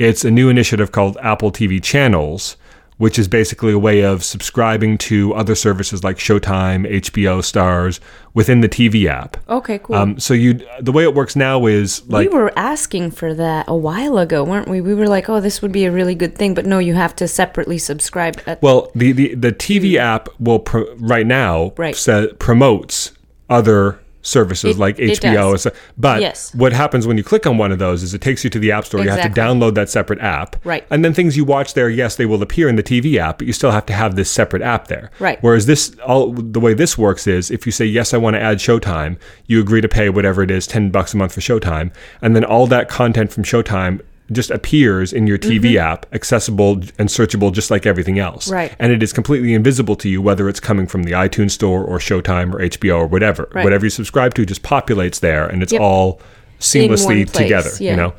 It's 0.01 0.25
a 0.25 0.31
new 0.31 0.49
initiative 0.49 0.93
called 0.93 1.19
Apple 1.21 1.53
TV 1.53 1.79
Channels, 1.83 2.57
which 2.97 3.19
is 3.19 3.29
basically 3.29 3.75
a 3.75 3.79
way 3.79 4.01
of 4.01 4.25
subscribing 4.25 4.97
to 4.97 5.35
other 5.35 5.55
services 5.55 6.03
like 6.03 6.17
Showtime, 6.17 6.91
HBO, 6.91 7.41
Starz 7.43 8.01
within 8.33 8.63
the 8.63 8.69
TV 8.69 9.05
app. 9.05 9.37
Okay, 9.47 9.79
cool. 9.79 9.97
Um, 9.97 10.19
so 10.19 10.33
you, 10.33 10.59
the 10.81 10.91
way 10.91 11.03
it 11.03 11.15
works 11.15 11.37
now 11.37 11.67
is 11.67 12.03
like 12.09 12.31
we 12.31 12.35
were 12.35 12.51
asking 12.59 13.11
for 13.11 13.35
that 13.35 13.67
a 13.69 13.77
while 13.77 14.17
ago, 14.17 14.43
weren't 14.43 14.69
we? 14.69 14.81
We 14.81 14.95
were 14.95 15.07
like, 15.07 15.29
"Oh, 15.29 15.39
this 15.39 15.61
would 15.61 15.71
be 15.71 15.85
a 15.85 15.93
really 15.93 16.15
good 16.15 16.35
thing," 16.35 16.55
but 16.55 16.65
no, 16.65 16.79
you 16.79 16.95
have 16.95 17.15
to 17.17 17.29
separately 17.29 17.77
subscribe. 17.77 18.41
At, 18.47 18.63
Well, 18.63 18.91
the 18.95 19.13
the, 19.13 19.35
the 19.35 19.53
TV 19.53 19.97
app 19.97 20.31
will 20.39 20.61
pro- 20.61 20.95
right 20.97 21.27
now 21.27 21.75
Right. 21.77 21.95
sa- 21.95 22.29
promotes 22.39 23.13
other 23.51 24.01
services 24.23 24.77
It- 24.77 24.79
like 24.79 24.99
it 24.99 25.11
HBO. 25.23 25.57
so- 25.57 25.71
But 25.97 26.21
Yes. 26.21 26.53
what 26.55 26.73
happens 26.73 27.07
when 27.07 27.17
you 27.17 27.23
click 27.25 27.47
on 27.47 27.57
one 27.59 27.73
of 27.73 27.79
those 27.79 28.03
is 28.03 28.13
it 28.15 28.21
takes 28.21 28.45
you 28.45 28.51
to 28.51 28.59
the 28.59 28.71
App 28.73 28.85
Store. 28.85 29.03
You 29.03 29.09
have 29.11 29.23
to 29.23 29.41
download 29.41 29.75
that 29.75 29.89
separate 29.89 30.21
app. 30.21 30.57
Right. 30.65 30.85
And 30.91 31.05
then 31.05 31.13
things 31.15 31.37
you 31.37 31.45
watch 31.45 31.75
there, 31.75 31.89
yes, 31.89 32.17
they 32.17 32.27
will 32.27 32.43
appear 32.43 32.69
in 32.69 32.77
the 32.77 32.83
TV 32.83 33.19
app, 33.19 33.39
but 33.39 33.47
you 33.47 33.53
still 33.53 33.71
have 33.71 33.87
to 33.87 33.93
have 33.93 34.17
this 34.17 34.31
separate 34.31 34.63
app 34.63 34.89
there. 34.89 35.11
Right. 35.19 35.39
Whereas 35.41 35.67
this, 35.67 35.93
all 36.07 36.33
the 36.33 36.61
way 36.61 36.75
this 36.75 36.99
works 36.99 37.27
is 37.27 37.51
if 37.51 37.65
you 37.67 37.73
say 37.73 37.85
yes, 37.87 38.13
I 38.13 38.19
want 38.19 38.35
to 38.37 38.41
add 38.43 38.59
Showtime, 38.59 39.17
you 39.47 39.61
agree 39.61 39.81
to 39.81 39.89
pay 39.89 40.11
whatever 40.11 40.43
it 40.43 40.51
is, 40.51 40.67
ten 40.67 40.91
bucks 40.91 41.15
a 41.15 41.17
month 41.17 41.33
for 41.33 41.41
Showtime, 41.41 41.91
and 42.21 42.37
then 42.37 42.45
all 42.45 42.67
that 42.67 42.89
content 42.89 43.33
from 43.33 43.45
Showtime 43.45 44.01
just 44.33 44.51
appears 44.51 45.13
in 45.13 45.27
your 45.27 45.39
TV 45.39 45.77
app, 45.77 46.07
accessible 46.13 46.73
and 46.99 47.09
searchable 47.09 47.53
just 47.53 47.71
like 47.71 47.87
everything 47.87 48.19
else. 48.19 48.47
Mm-hmm. 48.47 48.55
Right. 48.55 48.77
And 48.79 48.93
it 48.93 49.03
is 49.03 49.13
completely 49.13 49.55
invisible 49.55 49.97
to 49.97 50.09
you 50.09 50.23
whether 50.23 50.49
it's 50.49 50.61
coming 50.61 50.87
from 50.87 51.03
the 51.03 51.13
iTunes 51.13 51.51
store 51.53 51.85
or 51.85 51.99
Showtime 51.99 52.55
or 52.55 52.59
HBO 52.59 52.99
or 52.99 53.07
whatever. 53.07 53.49
Right. 53.53 53.65
Whatever 53.65 53.87
you 53.87 53.91
subscribe 53.91 54.35
to 54.35 54.47
just 54.47 54.63
populates 54.63 55.21
there 55.21 55.47
and 55.47 55.63
it's 55.63 55.73
Yep. 55.73 55.81
all 55.81 56.21
seamlessly 56.59 57.27
place, 57.27 57.33
together, 57.33 57.71
yeah. 57.81 57.91
you 57.93 57.97
know. 57.97 58.15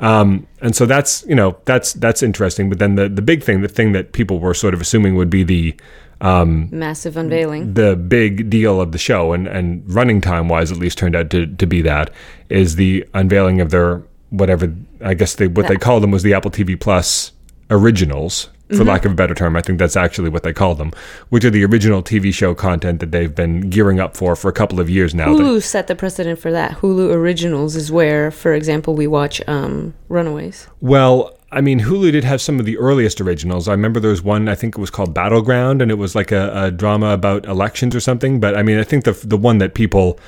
Um, 0.00 0.46
and 0.60 0.74
so 0.74 0.86
that's 0.86 1.24
you 1.28 1.36
know 1.36 1.56
that's 1.66 1.92
that's 1.92 2.22
interesting. 2.22 2.68
But 2.68 2.78
then 2.80 2.96
the 2.96 3.08
the 3.08 3.22
big 3.22 3.44
thing, 3.44 3.60
the 3.60 3.68
thing 3.68 3.92
that 3.92 4.12
people 4.12 4.40
were 4.40 4.54
sort 4.54 4.74
of 4.74 4.80
assuming 4.80 5.14
would 5.14 5.30
be 5.30 5.44
the 5.44 5.76
massive 6.20 7.16
unveiling. 7.16 7.74
the 7.74 7.96
big 7.96 8.48
deal 8.48 8.80
of 8.80 8.92
the 8.92 8.98
show 8.98 9.32
and, 9.32 9.46
and 9.46 9.82
running 9.92 10.20
time 10.20 10.48
wise 10.48 10.72
at 10.72 10.78
least 10.78 10.96
turned 10.96 11.14
out 11.14 11.30
to, 11.30 11.46
to 11.46 11.66
be 11.66 11.82
that 11.82 12.10
is 12.48 12.76
the 12.76 13.06
unveiling 13.14 13.60
of 13.60 13.70
their 13.70 14.02
whatever 14.38 14.72
I 15.00 15.14
guess 15.14 15.34
they 15.34 15.48
what 15.48 15.68
they 15.68 15.76
call 15.76 16.00
them 16.00 16.10
was 16.10 16.22
the 16.22 16.34
Apple 16.34 16.50
TV 16.50 16.78
Plus 16.78 17.32
originals 17.70 18.44
for 18.70 18.76
Mm-hmm. 18.76 18.88
lack 18.88 19.04
of 19.04 19.12
a 19.12 19.14
better 19.14 19.34
term 19.34 19.56
I 19.56 19.60
think 19.60 19.78
that's 19.78 19.94
actually 19.94 20.30
what 20.30 20.42
they 20.42 20.52
call 20.54 20.74
them 20.74 20.90
which 21.28 21.44
are 21.44 21.50
the 21.50 21.64
original 21.66 22.02
TV 22.02 22.32
show 22.32 22.54
content 22.54 23.00
that 23.00 23.10
they've 23.12 23.34
been 23.34 23.68
gearing 23.68 24.00
up 24.00 24.16
for 24.16 24.34
for 24.34 24.48
a 24.48 24.52
couple 24.54 24.80
of 24.80 24.88
years 24.88 25.14
now 25.14 25.28
Hulu 25.28 25.62
set 25.62 25.86
the 25.86 25.94
precedent 25.94 26.38
for 26.38 26.50
that. 26.50 26.78
Hulu 26.78 27.12
Originals 27.12 27.76
is 27.76 27.92
where, 27.92 28.30
for 28.30 28.54
example, 28.54 28.94
we 28.94 29.06
watch 29.06 29.42
um, 29.46 29.92
Runaways. 30.08 30.66
Well, 30.80 31.36
I 31.52 31.60
mean, 31.60 31.78
Hulu 31.80 32.10
did 32.12 32.24
have 32.24 32.40
some 32.40 32.58
of 32.58 32.64
the 32.64 32.78
earliest 32.78 33.20
originals. 33.20 33.68
I 33.68 33.72
remember 33.72 34.00
there 34.00 34.10
was 34.10 34.22
one, 34.22 34.48
I 34.48 34.54
think 34.54 34.76
it 34.76 34.80
was 34.80 34.90
called 34.90 35.12
Battleground, 35.14 35.80
and 35.82 35.90
it 35.90 35.98
was 35.98 36.14
like 36.14 36.32
a, 36.32 36.50
a 36.64 36.70
drama 36.70 37.10
about 37.10 37.44
elections 37.46 37.94
or 37.94 38.00
something. 38.00 38.40
But 38.40 38.56
I 38.56 38.62
mean, 38.62 38.78
I 38.78 38.82
think 38.82 39.04
the 39.04 39.12
the 39.12 39.36
one 39.36 39.58
that 39.58 39.74
people 39.74 40.18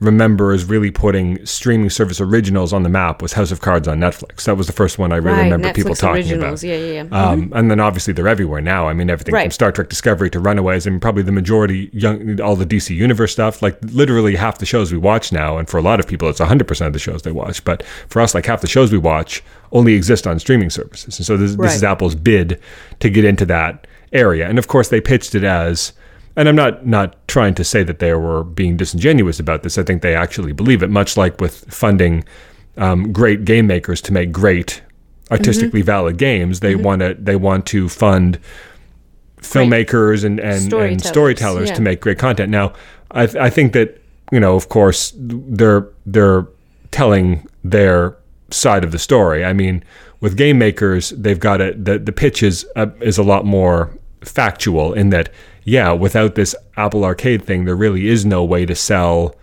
remember 0.00 0.52
as 0.52 0.64
really 0.64 0.90
putting 0.90 1.44
streaming 1.44 1.90
service 1.90 2.20
originals 2.20 2.72
on 2.72 2.82
the 2.82 2.88
map 2.88 3.20
was 3.20 3.34
House 3.34 3.52
of 3.52 3.60
Cards 3.60 3.86
on 3.86 3.98
Netflix. 4.00 4.44
That 4.44 4.56
was 4.56 4.66
the 4.66 4.72
first 4.72 4.98
one 4.98 5.12
I 5.12 5.16
really 5.16 5.36
Right, 5.36 5.42
remember 5.44 5.68
Netflix 5.68 5.74
people 5.74 5.94
talking 5.94 6.22
originals. 6.22 6.64
about. 6.64 6.70
Yeah, 6.72 6.78
yeah, 6.86 7.02
yeah. 7.12 7.28
Um, 7.30 7.52
And 7.54 7.70
then 7.70 7.80
obviously 7.80 8.14
they're 8.14 8.26
everywhere 8.26 8.62
now. 8.62 8.88
I 8.88 8.94
mean, 8.94 9.10
everything 9.10 9.34
from 9.34 9.50
Star 9.50 9.70
Trek 9.72 9.88
Discovery 9.90 10.30
to 10.30 10.40
Runaways, 10.40 10.86
and 10.86 11.02
probably 11.02 11.22
the 11.22 11.32
majority, 11.32 11.90
young, 11.92 12.40
all 12.40 12.56
the 12.56 12.64
DC 12.64 12.96
Universe 12.96 13.32
stuff. 13.32 13.60
Like 13.60 13.76
literally 13.82 14.36
half 14.36 14.58
the 14.58 14.66
shows 14.66 14.90
we 14.90 14.96
watch 14.98 15.32
now, 15.32 15.58
and 15.58 15.68
for 15.68 15.76
a 15.76 15.82
lot 15.82 16.00
of 16.00 16.06
people, 16.06 16.28
it's 16.30 16.40
100% 16.40 16.86
of 16.86 16.92
the 16.94 16.98
shows 16.98 17.22
they 17.22 17.32
watch. 17.32 17.62
But 17.64 17.82
for 18.08 18.22
us, 18.22 18.34
like 18.34 18.46
half 18.46 18.62
the 18.62 18.68
shows 18.68 18.90
we 18.90 18.98
watch 18.98 19.42
only 19.72 19.92
exist 19.94 20.26
on 20.26 20.38
streaming 20.38 20.70
services. 20.70 21.18
And 21.18 21.26
so 21.26 21.36
this, 21.36 21.56
this 21.56 21.76
is 21.76 21.84
Apple's 21.84 22.14
bid 22.14 22.58
to 23.00 23.10
get 23.10 23.24
into 23.26 23.44
that 23.46 23.86
area. 24.12 24.48
And 24.48 24.58
of 24.58 24.66
course, 24.66 24.88
they 24.88 25.00
pitched 25.02 25.34
it 25.34 25.44
as. 25.44 25.92
And 26.40 26.48
I'm 26.48 26.56
not 26.56 26.86
not 26.86 27.28
trying 27.28 27.54
to 27.56 27.64
say 27.64 27.82
that 27.82 27.98
they 27.98 28.14
were 28.14 28.42
being 28.42 28.78
disingenuous 28.78 29.38
about 29.38 29.62
this. 29.62 29.76
I 29.76 29.82
think 29.82 30.00
they 30.00 30.14
actually 30.14 30.52
believe 30.54 30.82
it, 30.82 30.88
much 30.88 31.18
like 31.18 31.38
with 31.38 31.70
funding 31.70 32.24
um, 32.78 33.12
great 33.12 33.44
game 33.44 33.66
makers 33.66 34.00
to 34.00 34.12
make 34.14 34.32
great 34.32 34.80
artistically 35.30 35.82
valid 35.82 36.16
games. 36.16 36.60
They 36.60 36.76
want 36.76 37.00
to 37.00 37.12
they 37.12 37.36
want 37.36 37.66
to 37.66 37.90
fund 37.90 38.38
filmmakers 39.42 40.24
and 40.24 40.40
and, 40.40 40.72
and 40.72 41.02
Storytellers, 41.02 41.06
storytellers 41.06 41.68
yeah. 41.68 41.74
to 41.74 41.82
make 41.82 42.00
great 42.00 42.18
content. 42.18 42.50
Now, 42.50 42.72
I 43.10 43.26
th- 43.26 43.36
I 43.36 43.50
think 43.50 43.74
that 43.74 44.00
you 44.32 44.40
know, 44.40 44.56
of 44.56 44.70
course, 44.70 45.12
they're 45.18 45.88
they're 46.06 46.46
telling 46.90 47.46
their 47.62 48.16
side 48.48 48.82
of 48.82 48.92
the 48.92 48.98
story. 48.98 49.44
I 49.44 49.52
mean, 49.52 49.84
with 50.20 50.38
game 50.38 50.58
makers, 50.58 51.10
they've 51.10 51.38
got 51.38 51.60
it. 51.60 51.84
The 51.84 51.98
the 51.98 52.12
pitch 52.12 52.42
is 52.42 52.66
uh, 52.76 52.86
is 53.02 53.18
a 53.18 53.22
lot 53.22 53.44
more 53.44 53.94
factual 54.22 54.94
in 54.94 55.10
that. 55.10 55.30
Yeah, 55.64 55.92
without 55.92 56.34
this 56.34 56.54
Apple 56.76 57.04
Arcade 57.04 57.44
thing, 57.44 57.64
there 57.64 57.76
really 57.76 58.08
is 58.08 58.24
no 58.24 58.44
way 58.44 58.66
to 58.66 58.74
sell 58.74 59.34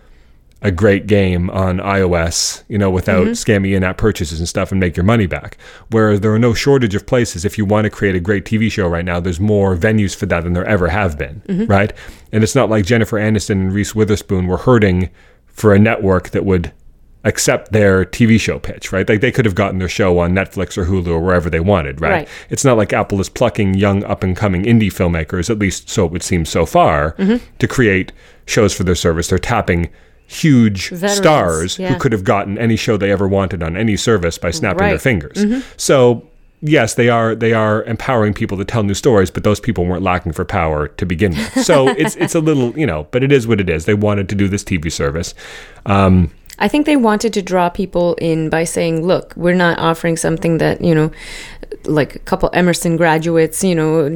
a 0.60 0.72
great 0.72 1.06
game 1.06 1.48
on 1.50 1.78
iOS, 1.78 2.64
you 2.68 2.76
know, 2.76 2.90
without 2.90 3.26
mm-hmm. 3.26 3.32
scammy 3.32 3.76
in-app 3.76 3.96
purchases 3.96 4.40
and 4.40 4.48
stuff 4.48 4.72
and 4.72 4.80
make 4.80 4.96
your 4.96 5.04
money 5.04 5.26
back. 5.26 5.56
Whereas 5.90 6.20
there 6.20 6.32
are 6.32 6.38
no 6.38 6.52
shortage 6.52 6.96
of 6.96 7.06
places. 7.06 7.44
If 7.44 7.58
you 7.58 7.64
want 7.64 7.84
to 7.84 7.90
create 7.90 8.16
a 8.16 8.20
great 8.20 8.44
TV 8.44 8.70
show 8.70 8.88
right 8.88 9.04
now, 9.04 9.20
there's 9.20 9.38
more 9.38 9.76
venues 9.76 10.16
for 10.16 10.26
that 10.26 10.42
than 10.42 10.54
there 10.54 10.64
ever 10.64 10.88
have 10.88 11.16
been, 11.16 11.42
mm-hmm. 11.46 11.66
right? 11.66 11.92
And 12.32 12.42
it's 12.42 12.56
not 12.56 12.70
like 12.70 12.84
Jennifer 12.84 13.18
Aniston 13.18 13.52
and 13.52 13.72
Reese 13.72 13.94
Witherspoon 13.94 14.48
were 14.48 14.56
hurting 14.56 15.10
for 15.46 15.72
a 15.72 15.78
network 15.78 16.30
that 16.30 16.44
would 16.44 16.72
accept 17.28 17.72
their 17.72 18.04
TV 18.04 18.40
show 18.40 18.58
pitch, 18.58 18.90
right? 18.90 19.08
Like 19.08 19.20
they 19.20 19.30
could 19.30 19.44
have 19.44 19.54
gotten 19.54 19.78
their 19.78 19.88
show 19.88 20.18
on 20.18 20.32
Netflix 20.32 20.76
or 20.78 20.86
Hulu 20.86 21.08
or 21.08 21.20
wherever 21.20 21.48
they 21.50 21.60
wanted, 21.60 22.00
right? 22.00 22.10
Right. 22.10 22.28
It's 22.50 22.64
not 22.64 22.76
like 22.76 22.92
Apple 22.92 23.20
is 23.20 23.28
plucking 23.28 23.74
young 23.74 24.02
up 24.04 24.22
and 24.22 24.36
coming 24.36 24.62
indie 24.64 24.90
filmmakers, 24.90 25.50
at 25.50 25.58
least 25.58 25.88
so 25.88 26.04
it 26.06 26.10
would 26.12 26.22
seem 26.22 26.44
so 26.44 26.66
far, 26.66 27.12
to 27.58 27.68
create 27.68 28.12
shows 28.46 28.72
for 28.74 28.82
their 28.84 28.94
service. 28.94 29.28
They're 29.28 29.38
tapping 29.38 29.90
huge 30.26 30.90
Veterans, 30.90 31.16
stars 31.16 31.78
yeah. 31.78 31.92
who 31.92 31.98
could 31.98 32.12
have 32.12 32.24
gotten 32.24 32.58
any 32.58 32.76
show 32.76 32.96
they 32.96 33.10
ever 33.12 33.28
wanted 33.28 33.62
on 33.62 33.76
any 33.76 33.96
service 33.96 34.38
by 34.38 34.50
snapping 34.50 34.78
their 34.78 34.92
Right. 34.92 35.00
fingers. 35.00 35.44
So 35.76 36.26
yes, 36.60 36.94
they 36.94 37.08
are 37.08 37.34
they 37.34 37.52
are 37.52 37.82
empowering 37.84 38.34
people 38.34 38.56
to 38.58 38.64
tell 38.64 38.82
new 38.82 38.94
stories, 38.94 39.30
but 39.30 39.44
those 39.44 39.60
people 39.60 39.84
weren't 39.86 40.02
lacking 40.02 40.32
for 40.32 40.44
power 40.44 40.88
to 40.88 41.06
begin 41.06 41.32
with. 41.32 41.64
So 41.64 41.88
it's 41.88 42.16
it's 42.16 42.34
a 42.34 42.40
little 42.40 42.78
you 42.78 42.86
know, 42.86 43.06
but 43.10 43.22
it 43.22 43.32
is 43.32 43.46
what 43.46 43.60
it 43.60 43.68
is. 43.70 43.84
They 43.84 43.94
wanted 43.94 44.28
to 44.30 44.34
do 44.34 44.48
this 44.48 44.64
TV 44.64 44.90
service. 44.90 45.34
Um, 45.86 46.30
I 46.58 46.68
think 46.68 46.86
they 46.86 46.96
wanted 46.96 47.32
to 47.34 47.42
draw 47.42 47.68
people 47.68 48.14
in 48.14 48.48
by 48.50 48.64
saying, 48.64 49.06
look, 49.06 49.34
we're 49.36 49.54
not 49.54 49.78
offering 49.78 50.16
something 50.16 50.58
that, 50.58 50.80
you 50.80 50.94
know, 50.94 51.10
like 51.84 52.16
a 52.16 52.18
couple 52.20 52.50
Emerson 52.52 52.96
graduates, 52.96 53.62
you 53.62 53.74
know, 53.74 54.06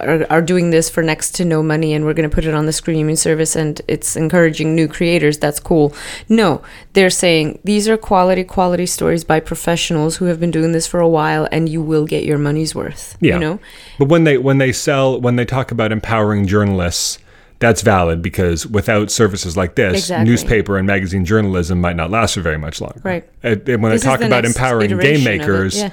are, 0.00 0.26
are 0.30 0.42
doing 0.42 0.70
this 0.70 0.88
for 0.88 1.02
next 1.02 1.34
to 1.36 1.44
no 1.44 1.62
money 1.62 1.92
and 1.92 2.04
we're 2.04 2.14
going 2.14 2.28
to 2.28 2.34
put 2.34 2.44
it 2.44 2.54
on 2.54 2.66
the 2.66 2.72
streaming 2.72 3.16
service 3.16 3.56
and 3.56 3.80
it's 3.88 4.16
encouraging 4.16 4.74
new 4.74 4.88
creators. 4.88 5.38
That's 5.38 5.60
cool. 5.60 5.94
No, 6.28 6.62
they're 6.92 7.10
saying 7.10 7.58
these 7.64 7.88
are 7.88 7.96
quality, 7.96 8.44
quality 8.44 8.86
stories 8.86 9.24
by 9.24 9.40
professionals 9.40 10.16
who 10.16 10.26
have 10.26 10.38
been 10.40 10.50
doing 10.50 10.72
this 10.72 10.86
for 10.86 11.00
a 11.00 11.08
while 11.08 11.48
and 11.50 11.68
you 11.68 11.82
will 11.82 12.06
get 12.06 12.24
your 12.24 12.38
money's 12.38 12.74
worth. 12.74 13.16
Yeah. 13.20 13.34
You 13.34 13.40
know? 13.40 13.60
But 13.98 14.08
when 14.08 14.24
they 14.24 14.38
when 14.38 14.58
they 14.58 14.72
sell 14.72 15.20
when 15.20 15.36
they 15.36 15.44
talk 15.44 15.70
about 15.70 15.92
empowering 15.92 16.46
journalists, 16.46 17.18
that's 17.60 17.82
valid 17.82 18.22
because 18.22 18.66
without 18.66 19.10
services 19.10 19.56
like 19.56 19.74
this, 19.74 19.94
Exactly. 20.04 20.30
newspaper 20.30 20.78
and 20.78 20.86
magazine 20.86 21.24
journalism 21.24 21.80
might 21.80 21.96
not 21.96 22.10
last 22.10 22.34
for 22.34 22.40
very 22.40 22.58
much 22.58 22.80
longer. 22.80 23.00
Right. 23.02 23.28
And 23.42 23.66
when 23.82 23.90
This 23.92 24.04
I 24.06 24.10
talk 24.10 24.20
about 24.20 24.44
empowering 24.44 24.90
game 24.90 24.98
iteration 25.00 25.26
of 25.26 25.34
it, 25.34 25.38
makers, 25.38 25.76
yeah. 25.78 25.90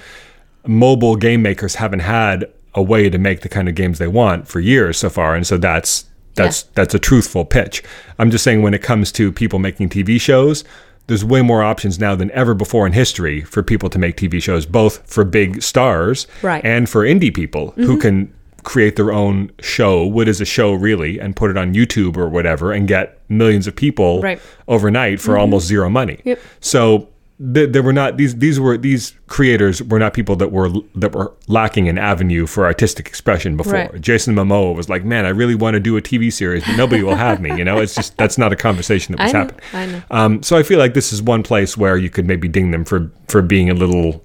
mobile 0.67 1.15
game 1.15 1.41
makers 1.41 1.75
haven't 1.75 1.99
had 2.01 2.45
a 2.73 2.83
way 2.83 3.09
to 3.09 3.17
make 3.17 3.41
the 3.41 3.49
kind 3.49 3.69
of 3.69 3.75
games 3.75 3.99
they 3.99 4.07
want 4.07 4.47
for 4.47 4.59
years 4.59 4.97
so 4.97 5.09
far, 5.09 5.35
and 5.35 5.47
so 5.47 5.57
that's 5.57 6.05
that's 6.35 6.63
that's 6.73 6.93
a 6.93 6.99
truthful 6.99 7.45
pitch. 7.45 7.81
I'm 8.19 8.29
just 8.29 8.43
saying 8.43 8.61
when 8.61 8.73
it 8.73 8.81
comes 8.81 9.11
to 9.13 9.31
people 9.31 9.57
making 9.59 9.89
TV 9.89 10.19
shows, 10.19 10.65
there's 11.07 11.23
way 11.23 11.41
more 11.41 11.63
options 11.63 11.97
now 11.99 12.15
than 12.15 12.29
ever 12.31 12.53
before 12.53 12.85
in 12.85 12.91
history 12.93 13.41
for 13.41 13.63
people 13.63 13.89
to 13.89 13.97
make 13.97 14.17
TV 14.17 14.41
shows, 14.41 14.65
both 14.65 15.09
for 15.09 15.23
big 15.23 15.61
stars 15.63 16.27
Right. 16.41 16.57
Mm-hmm. 16.59 16.67
and 16.67 16.89
for 16.89 17.03
indie 17.05 17.33
people 17.33 17.71
who 17.77 17.97
can 17.97 18.33
create 18.65 18.97
their 18.97 19.13
own 19.13 19.49
show. 19.61 20.03
What 20.05 20.27
is 20.27 20.41
a 20.41 20.45
show 20.45 20.73
really, 20.73 21.19
and 21.19 21.35
put 21.35 21.49
it 21.51 21.57
on 21.57 21.73
YouTube 21.73 22.17
or 22.17 22.27
whatever, 22.27 22.73
and 22.73 22.87
get 22.87 23.17
millions 23.29 23.67
of 23.67 23.75
people 23.75 24.21
Right. 24.21 24.37
Mm-hmm. 24.39 24.71
overnight 24.71 25.21
for 25.21 25.37
almost 25.37 25.67
zero 25.67 25.89
money. 25.89 26.19
Yep. 26.25 26.39
So 26.59 27.07
th- 27.53 27.71
there 27.71 27.83
were 27.83 27.93
not 27.93 28.17
these 28.17 28.35
these 28.37 28.59
were 28.59 28.77
these 28.77 29.13
creators 29.27 29.81
were 29.83 29.99
not 29.99 30.13
people 30.13 30.35
that 30.37 30.51
were 30.51 30.69
that 30.95 31.13
were 31.13 31.31
lacking 31.47 31.87
an 31.89 31.97
avenue 31.97 32.45
for 32.47 32.65
artistic 32.65 33.07
expression 33.07 33.55
before. 33.57 33.73
Right. 33.73 34.01
Jason 34.01 34.35
Momoa 34.35 34.75
was 34.75 34.89
like, 34.89 35.03
"Man, 35.05 35.25
I 35.25 35.29
really 35.29 35.55
want 35.55 35.75
to 35.75 35.79
do 35.79 35.95
a 35.97 36.01
TV 36.01 36.31
series, 36.31 36.63
but 36.65 36.75
nobody 36.75 37.03
will 37.03 37.15
have 37.15 37.39
me." 37.41 37.55
You 37.55 37.63
know, 37.65 37.77
it's 37.79 37.95
just 37.95 38.17
that's 38.17 38.37
not 38.37 38.51
a 38.51 38.55
conversation 38.55 39.15
that 39.15 39.21
I 39.21 39.25
was 39.25 39.33
know, 39.33 39.39
happening. 39.39 39.61
I 39.73 39.85
know. 39.85 40.01
Um, 40.11 40.43
so 40.43 40.57
I 40.57 40.63
feel 40.63 40.79
like 40.79 40.93
this 40.93 41.13
is 41.13 41.21
one 41.21 41.43
place 41.43 41.77
where 41.77 41.97
you 41.97 42.09
could 42.09 42.25
maybe 42.25 42.47
ding 42.47 42.71
them 42.71 42.83
for 42.85 43.11
for 43.27 43.41
being 43.41 43.69
a 43.69 43.73
little 43.73 44.23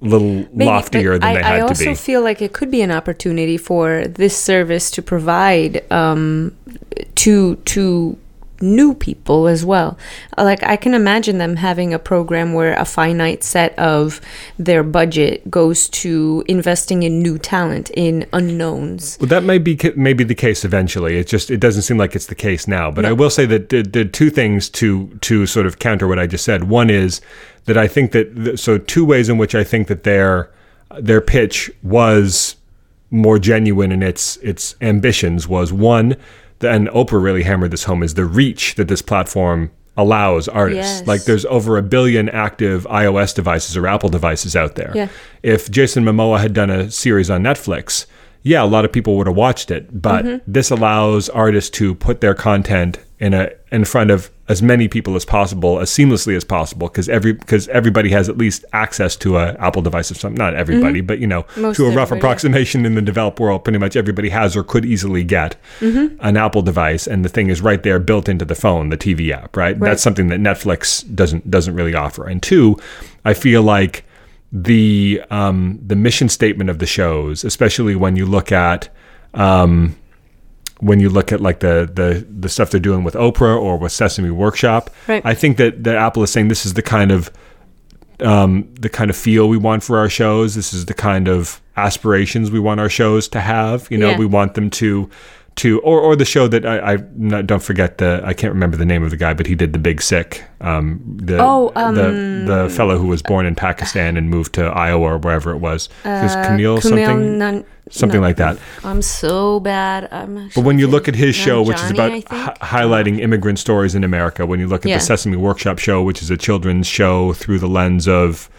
little 0.00 0.46
Maybe, 0.52 0.64
loftier 0.66 1.18
than 1.18 1.24
I, 1.24 1.34
they 1.34 1.42
had 1.42 1.54
I 1.54 1.58
to 1.58 1.62
also 1.68 1.94
feel 1.94 2.22
like 2.22 2.42
it 2.42 2.52
could 2.52 2.70
be 2.70 2.82
an 2.82 2.90
opportunity 2.90 3.56
for 3.56 4.06
this 4.06 4.36
service 4.36 4.90
to 4.92 5.02
provide 5.02 5.90
um, 5.90 6.56
to 7.16 7.56
to 7.56 8.18
new 8.60 8.94
people 8.94 9.46
as 9.46 9.64
well. 9.64 9.98
Like 10.36 10.62
I 10.62 10.76
can 10.76 10.94
imagine 10.94 11.38
them 11.38 11.56
having 11.56 11.92
a 11.92 11.98
program 11.98 12.52
where 12.54 12.74
a 12.74 12.84
finite 12.84 13.42
set 13.44 13.78
of 13.78 14.20
their 14.58 14.82
budget 14.82 15.50
goes 15.50 15.88
to 15.90 16.44
investing 16.48 17.02
in 17.02 17.22
new 17.22 17.38
talent, 17.38 17.90
in 17.94 18.26
unknowns. 18.32 19.18
Well, 19.20 19.28
that 19.28 19.44
may 19.44 19.58
be 19.58 19.76
ca- 19.76 19.94
maybe 19.96 20.24
the 20.24 20.34
case 20.34 20.64
eventually. 20.64 21.16
It 21.18 21.26
just 21.26 21.50
it 21.50 21.58
doesn't 21.58 21.82
seem 21.82 21.98
like 21.98 22.14
it's 22.14 22.26
the 22.26 22.34
case 22.34 22.66
now. 22.66 22.90
But 22.90 23.04
I 23.04 23.12
will 23.12 23.30
say 23.30 23.46
that 23.46 23.68
the, 23.68 23.82
the 23.82 24.04
two 24.04 24.30
things 24.30 24.68
to 24.70 25.08
to 25.22 25.46
sort 25.46 25.66
of 25.66 25.78
counter 25.78 26.06
what 26.06 26.18
I 26.18 26.26
just 26.26 26.44
said. 26.44 26.64
One 26.64 26.90
is 26.90 27.20
that 27.66 27.76
I 27.76 27.88
think 27.88 28.12
that 28.12 28.58
so 28.58 28.78
two 28.78 29.04
ways 29.04 29.28
in 29.28 29.38
which 29.38 29.54
I 29.54 29.64
think 29.64 29.88
that 29.88 30.04
their 30.04 30.50
their 30.98 31.20
pitch 31.20 31.70
was 31.82 32.56
more 33.10 33.38
genuine 33.38 33.92
in 33.92 34.02
its 34.02 34.36
its 34.38 34.74
ambitions 34.80 35.46
was 35.46 35.72
one, 35.72 36.16
and 36.60 36.88
Oprah 36.88 37.22
really 37.22 37.42
hammered 37.42 37.70
this 37.70 37.84
home 37.84 38.02
is 38.02 38.14
the 38.14 38.24
reach 38.24 38.74
that 38.76 38.88
this 38.88 39.02
platform 39.02 39.70
allows 39.96 40.46
artists. 40.48 40.98
Yes. 41.00 41.06
Like 41.06 41.24
there's 41.24 41.44
over 41.46 41.78
a 41.78 41.82
billion 41.82 42.28
active 42.28 42.84
iOS 42.90 43.34
devices 43.34 43.76
or 43.76 43.86
Apple 43.86 44.08
devices 44.10 44.54
out 44.54 44.74
there. 44.74 44.92
Yeah. 44.94 45.08
If 45.42 45.70
Jason 45.70 46.04
Momoa 46.04 46.38
had 46.40 46.52
done 46.52 46.68
a 46.70 46.90
series 46.90 47.30
on 47.30 47.42
Netflix, 47.42 48.06
yeah, 48.42 48.62
a 48.62 48.66
lot 48.66 48.84
of 48.84 48.92
people 48.92 49.16
would 49.16 49.26
have 49.26 49.36
watched 49.36 49.70
it. 49.70 50.00
But 50.02 50.24
Mm-hmm. 50.24 50.52
this 50.52 50.70
allows 50.70 51.28
artists 51.30 51.70
to 51.78 51.94
put 51.94 52.20
their 52.20 52.34
content 52.34 52.98
in 53.18 53.32
a 53.32 53.50
in 53.76 53.84
front 53.84 54.10
of 54.10 54.30
as 54.48 54.62
many 54.62 54.86
people 54.88 55.14
as 55.16 55.24
possible, 55.24 55.72
as 55.80 55.90
seamlessly 55.90 56.34
as 56.36 56.44
possible, 56.44 56.88
because 56.88 57.08
every 57.08 57.32
because 57.32 57.68
everybody 57.68 58.10
has 58.10 58.28
at 58.28 58.36
least 58.38 58.64
access 58.72 59.16
to 59.16 59.36
a 59.36 59.44
Apple 59.66 59.82
device 59.82 60.10
of 60.10 60.16
some. 60.16 60.34
Not 60.34 60.54
everybody, 60.54 61.00
but 61.02 61.18
you 61.18 61.26
know, 61.26 61.42
Mm-hmm. 61.42 61.62
Most 61.62 61.76
to 61.76 61.86
a 61.86 61.90
rough 61.94 62.10
yeah. 62.10 62.16
approximation 62.18 62.86
in 62.86 62.94
the 62.94 63.02
developed 63.02 63.38
world, 63.38 63.64
pretty 63.64 63.78
much 63.78 63.94
everybody 63.96 64.30
has 64.30 64.56
or 64.56 64.62
could 64.72 64.84
easily 64.84 65.22
get 65.24 65.56
Mm-hmm. 65.80 66.16
an 66.28 66.36
Apple 66.36 66.62
device, 66.62 67.06
and 67.06 67.24
the 67.24 67.28
thing 67.28 67.48
is 67.50 67.60
right 67.60 67.82
there, 67.82 67.98
built 68.00 68.28
into 68.28 68.44
the 68.44 68.54
phone, 68.54 68.88
the 68.88 68.96
TV 69.06 69.30
app. 69.30 69.56
Right, 69.56 69.78
Right. 69.78 69.88
that's 69.88 70.02
something 70.02 70.28
that 70.28 70.40
Netflix 70.40 71.04
doesn't 71.14 71.50
doesn't 71.50 71.74
really 71.74 71.94
offer. 71.94 72.26
And 72.26 72.42
two, 72.42 72.76
I 73.24 73.34
feel 73.34 73.62
like 73.62 74.04
the 74.52 75.22
um, 75.30 75.78
the 75.86 75.96
mission 75.96 76.28
statement 76.28 76.70
of 76.70 76.78
the 76.78 76.86
shows, 76.86 77.44
especially 77.44 77.94
when 77.96 78.16
you 78.16 78.24
look 78.26 78.50
at 78.52 78.88
um, 79.34 79.94
when 80.80 81.00
you 81.00 81.08
look 81.08 81.32
at 81.32 81.40
like 81.40 81.60
the 81.60 81.90
the 81.92 82.26
the 82.28 82.48
stuff 82.48 82.70
they're 82.70 82.80
doing 82.80 83.02
with 83.04 83.14
Oprah 83.14 83.58
or 83.60 83.78
with 83.78 83.92
Sesame 83.92 84.30
Workshop, 84.30 84.90
Right. 85.08 85.22
I 85.24 85.34
think 85.34 85.56
that 85.56 85.84
that 85.84 85.96
Apple 85.96 86.22
is 86.22 86.30
saying 86.30 86.48
this 86.48 86.66
is 86.66 86.74
the 86.74 86.82
kind 86.82 87.10
of 87.12 87.30
um, 88.20 88.68
the 88.80 88.88
kind 88.88 89.10
of 89.10 89.16
feel 89.16 89.48
we 89.48 89.58
want 89.58 89.82
for 89.82 89.98
our 89.98 90.08
shows. 90.08 90.54
This 90.54 90.72
is 90.72 90.86
the 90.86 90.94
kind 90.94 91.28
of 91.28 91.60
aspirations 91.76 92.50
we 92.50 92.58
want 92.60 92.80
our 92.80 92.88
shows 92.88 93.28
to 93.28 93.40
have. 93.40 93.86
You 93.90 93.98
know, 93.98 94.10
Yeah. 94.10 94.18
we 94.18 94.26
want 94.26 94.54
them 94.54 94.70
to 94.70 95.10
to 95.56 95.80
or 95.80 96.00
or 96.00 96.14
the 96.16 96.24
show 96.24 96.48
that 96.48 96.66
I, 96.66 96.94
I 96.94 96.96
no, 97.16 97.40
don't 97.42 97.62
forget 97.62 97.96
the 97.98 98.20
I 98.24 98.34
can't 98.34 98.52
remember 98.52 98.76
the 98.76 98.84
name 98.84 99.02
of 99.02 99.10
the 99.10 99.16
guy, 99.16 99.32
but 99.34 99.46
he 99.46 99.54
did 99.54 99.72
the 99.72 99.78
Big 99.78 100.02
Sick. 100.02 100.44
Um, 100.60 101.00
the, 101.04 101.38
Oh, 101.38 101.72
the 101.74 102.44
the 102.46 102.68
fellow 102.74 102.98
who 102.98 103.06
was 103.06 103.22
born 103.22 103.46
in 103.46 103.54
Pakistan 103.54 104.16
and 104.18 104.28
moved 104.28 104.52
to 104.54 104.64
Iowa 104.66 105.14
or 105.14 105.18
wherever 105.18 105.52
it 105.52 105.58
was. 105.58 105.88
It 106.04 106.08
was 106.22 106.36
Kumail 106.36 106.76
Uh, 106.76 106.80
something 106.80 107.38
Nan- 107.38 107.64
something 107.88 108.20
no. 108.20 108.26
like 108.26 108.36
that. 108.36 108.58
I'm 108.84 109.00
so 109.00 109.60
bad. 109.60 110.08
I'm 110.12 110.50
But 110.54 110.64
when 110.64 110.78
you 110.78 110.88
look 110.88 111.08
at 111.08 111.14
his 111.14 111.34
show, 111.34 111.62
which 111.62 111.80
is 111.80 111.90
about 111.90 112.12
hi- 112.28 112.56
highlighting 112.60 113.20
immigrant 113.20 113.58
stories 113.58 113.94
in 113.94 114.04
America, 114.04 114.44
when 114.44 114.60
you 114.60 114.66
look 114.68 114.84
at 114.84 114.90
Yeah. 114.90 114.98
the 114.98 115.04
Sesame 115.04 115.36
Workshop 115.38 115.78
show, 115.78 116.02
which 116.02 116.20
is 116.20 116.30
a 116.30 116.36
children's 116.36 116.86
show 116.86 117.32
through 117.32 117.60
the 117.60 117.68
lens 117.68 118.06
of 118.06 118.50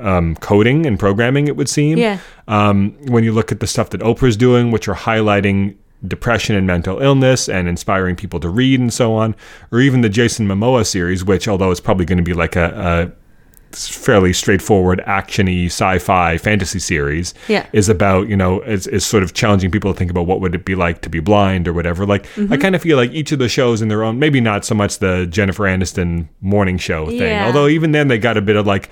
um, 0.00 0.36
coding 0.36 0.86
and 0.86 0.98
programming, 0.98 1.48
it 1.48 1.56
would 1.56 1.68
seem. 1.68 1.98
Yeah. 1.98 2.18
Um, 2.46 2.94
when 3.08 3.24
you 3.24 3.32
look 3.32 3.50
at 3.52 3.58
the 3.60 3.66
stuff 3.66 3.90
that 3.90 4.00
Oprah's 4.00 4.36
doing, 4.36 4.70
which 4.70 4.86
are 4.88 4.94
highlighting 4.94 5.74
depression 6.06 6.54
and 6.54 6.66
mental 6.66 7.00
illness 7.00 7.48
and 7.48 7.66
inspiring 7.68 8.14
people 8.16 8.38
to 8.40 8.48
read 8.48 8.78
and 8.80 8.92
so 8.92 9.14
on, 9.14 9.34
or 9.72 9.80
even 9.80 10.00
the 10.02 10.08
Jason 10.08 10.46
Momoa 10.46 10.86
series, 10.86 11.24
which, 11.24 11.48
although 11.48 11.70
it's 11.70 11.80
probably 11.80 12.04
going 12.04 12.18
to 12.18 12.22
be 12.24 12.34
like 12.34 12.54
a, 12.56 13.12
a 13.12 13.18
fairly 13.76 14.32
straightforward 14.32 14.98
actiony 15.06 15.66
sci-fi 15.66 16.38
fantasy 16.38 16.78
series 16.78 17.34
Yeah. 17.48 17.66
is 17.74 17.90
about 17.90 18.26
you 18.26 18.34
know 18.36 18.62
is, 18.62 18.86
is 18.86 19.04
sort 19.04 19.22
of 19.22 19.34
challenging 19.34 19.70
people 19.70 19.92
to 19.92 19.98
think 19.98 20.10
about 20.10 20.26
what 20.26 20.40
would 20.40 20.54
it 20.54 20.64
be 20.64 20.74
like 20.74 21.02
to 21.02 21.10
be 21.10 21.20
blind 21.20 21.68
or 21.68 21.74
whatever 21.74 22.06
like 22.06 22.22
Mm-hmm. 22.28 22.50
i 22.50 22.56
kind 22.56 22.74
of 22.74 22.80
feel 22.80 22.96
like 22.96 23.10
each 23.12 23.30
of 23.30 23.38
the 23.38 23.48
shows 23.48 23.82
in 23.82 23.88
their 23.88 24.02
own 24.04 24.18
maybe 24.18 24.40
not 24.40 24.64
so 24.64 24.74
much 24.74 25.00
the 25.00 25.26
jennifer 25.26 25.64
aniston 25.64 26.28
morning 26.40 26.78
show 26.78 27.08
thing 27.08 27.18
Yeah. 27.20 27.44
although 27.44 27.68
even 27.68 27.92
then 27.92 28.08
they 28.08 28.16
got 28.16 28.38
a 28.38 28.40
bit 28.40 28.56
of 28.56 28.66
like 28.66 28.88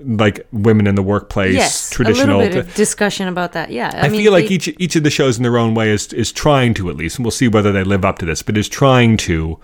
like 0.00 0.46
women 0.52 0.86
in 0.86 0.94
the 0.94 1.02
workplace 1.02 1.54
yes, 1.54 1.90
traditional 1.90 2.36
a 2.36 2.38
little 2.38 2.62
bit 2.62 2.68
of 2.68 2.74
discussion 2.74 3.28
about 3.28 3.52
that. 3.52 3.70
Yeah, 3.70 3.90
I, 3.94 4.08
mean, 4.08 4.22
feel 4.22 4.32
like 4.32 4.48
they- 4.48 4.54
each 4.54 4.68
each 4.78 4.96
of 4.96 5.02
the 5.02 5.10
shows 5.10 5.36
in 5.36 5.42
their 5.42 5.58
own 5.58 5.74
way 5.74 5.90
is 5.90 6.12
is 6.12 6.32
trying 6.32 6.74
to 6.74 6.88
at 6.90 6.96
least, 6.96 7.16
and 7.18 7.24
we'll 7.24 7.32
see 7.32 7.48
whether 7.48 7.72
they 7.72 7.84
live 7.84 8.04
up 8.04 8.18
to 8.18 8.26
this, 8.26 8.42
but 8.42 8.56
is 8.56 8.68
trying 8.68 9.16
to 9.18 9.58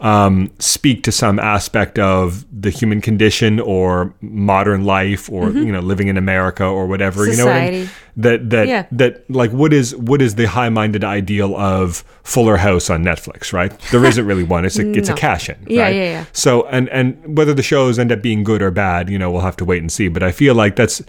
um, 0.00 0.50
speak 0.60 1.02
to 1.04 1.12
some 1.12 1.38
aspect 1.40 1.98
of 1.98 2.44
the 2.52 2.70
human 2.70 3.00
condition 3.00 3.58
or 3.58 4.14
modern 4.20 4.84
life 4.84 5.28
or 5.30 5.50
you 5.50 5.72
know 5.72 5.80
living 5.80 6.08
in 6.08 6.16
America 6.16 6.64
or 6.64 6.86
whatever. 6.86 7.26
You 7.26 7.36
know 7.36 7.46
what 7.46 7.56
I 7.56 7.70
mean? 7.70 7.84
Mm-hmm. 7.86 8.20
That 8.22 8.50
that 8.50 8.68
Yeah. 8.68 8.86
that 8.92 9.28
like 9.30 9.50
what 9.50 9.72
is 9.72 9.96
what 9.96 10.22
is 10.22 10.36
the 10.36 10.46
high 10.46 10.68
minded 10.68 11.02
ideal 11.02 11.56
of 11.56 12.04
Fuller 12.22 12.56
House 12.58 12.90
on 12.90 13.02
Netflix? 13.02 13.52
Right? 13.52 13.76
There 13.90 14.04
isn't 14.04 14.24
really 14.24 14.44
one. 14.44 14.64
It's 14.64 14.78
a 14.78 14.88
it's 14.98 15.08
a 15.08 15.14
cash 15.14 15.48
in. 15.48 15.56
Yeah, 15.66 15.82
right? 15.82 15.94
yeah, 15.94 16.02
yeah. 16.04 16.24
So 16.32 16.66
and 16.68 16.88
and 16.90 17.36
whether 17.36 17.54
the 17.54 17.62
shows 17.62 17.98
end 17.98 18.12
up 18.12 18.22
being 18.22 18.44
good 18.44 18.62
or 18.62 18.70
bad, 18.70 19.08
you 19.10 19.18
know, 19.18 19.30
we'll 19.30 19.42
have 19.42 19.56
to 19.56 19.64
wait 19.64 19.80
and 19.82 19.90
see. 19.90 20.08
But 20.08 20.22
I 20.22 20.30
feel 20.32 20.54
like 20.54 20.76
that's 20.76 21.02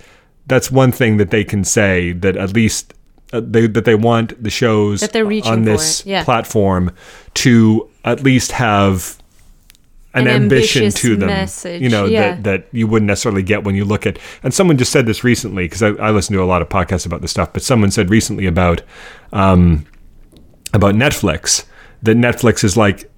that's 0.48 0.72
one 0.72 0.92
thing 0.92 1.18
that 1.18 1.30
they 1.30 1.44
can 1.44 1.64
say 1.64 2.12
that 2.14 2.36
at 2.36 2.54
least 2.54 2.94
uh, 3.34 3.42
they 3.44 3.68
that 3.68 3.86
they 3.86 3.96
want 3.96 4.42
the 4.42 4.50
shows 4.50 5.02
That 5.02 5.14
they're 5.14 5.26
reaching 5.26 5.52
on 5.52 5.64
this 5.64 6.06
yeah. 6.06 6.24
platform 6.24 6.92
to 7.36 7.89
at 8.06 8.24
least 8.24 8.52
have 8.54 9.18
an, 10.14 10.28
An 10.28 10.44
ambition 10.44 10.90
to 10.92 11.16
them, 11.16 11.28
message, 11.28 11.82
you 11.82 11.90
know, 11.90 12.06
yeah. 12.06 12.36
that, 12.36 12.44
that 12.44 12.68
you 12.72 12.88
wouldn't 12.88 13.08
necessarily 13.08 13.44
get 13.44 13.64
when 13.64 13.76
you 13.76 13.86
look 13.86 14.08
at. 14.08 14.18
And 14.42 14.54
someone 14.54 14.78
just 14.78 14.92
said 14.92 15.06
this 15.06 15.24
recently 15.24 15.66
because 15.66 15.84
I, 15.84 15.90
I 15.90 16.10
listen 16.12 16.34
to 16.36 16.42
a 16.42 16.46
lot 16.46 16.62
of 16.64 16.70
podcasts 16.70 17.06
about 17.06 17.22
this 17.22 17.32
stuff. 17.32 17.54
But 17.54 17.62
someone 17.62 17.92
said 17.92 18.10
recently 18.10 18.48
about 18.48 18.82
um, 19.32 19.86
about 20.74 20.96
Netflix 20.96 21.66
that 22.02 22.18
Netflix 22.18 22.64
is 22.64 22.76
like 22.76 23.10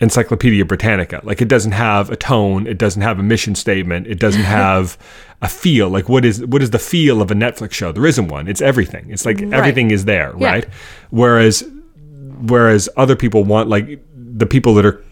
Encyclopedia 0.00 0.64
Britannica. 0.64 1.20
Like 1.22 1.42
it 1.42 1.48
doesn't 1.48 1.72
have 1.72 2.08
a 2.10 2.16
tone, 2.16 2.66
it 2.66 2.78
doesn't 2.78 3.02
have 3.02 3.18
a 3.18 3.22
mission 3.22 3.54
statement, 3.54 4.06
it 4.06 4.18
doesn't 4.18 4.42
have 4.60 4.96
a 5.42 5.48
feel. 5.48 5.90
Like 5.90 6.08
what 6.08 6.24
is 6.24 6.44
what 6.46 6.62
is 6.62 6.70
the 6.70 6.78
feel 6.78 7.20
of 7.20 7.30
a 7.30 7.34
Netflix 7.34 7.72
show? 7.72 7.92
There 7.92 8.06
isn't 8.06 8.28
one. 8.28 8.48
It's 8.48 8.62
everything. 8.62 9.10
It's 9.10 9.26
like 9.26 9.42
everything 9.42 9.90
is 9.90 10.06
there, 10.06 10.34
Yeah. 10.38 10.48
right? 10.50 10.68
Whereas 11.10 11.68
whereas 12.40 12.88
other 12.96 13.16
people 13.16 13.44
want 13.44 13.68
like 13.68 14.00
the 14.38 14.46
people 14.46 14.74
that 14.74 14.86
are 14.86 15.02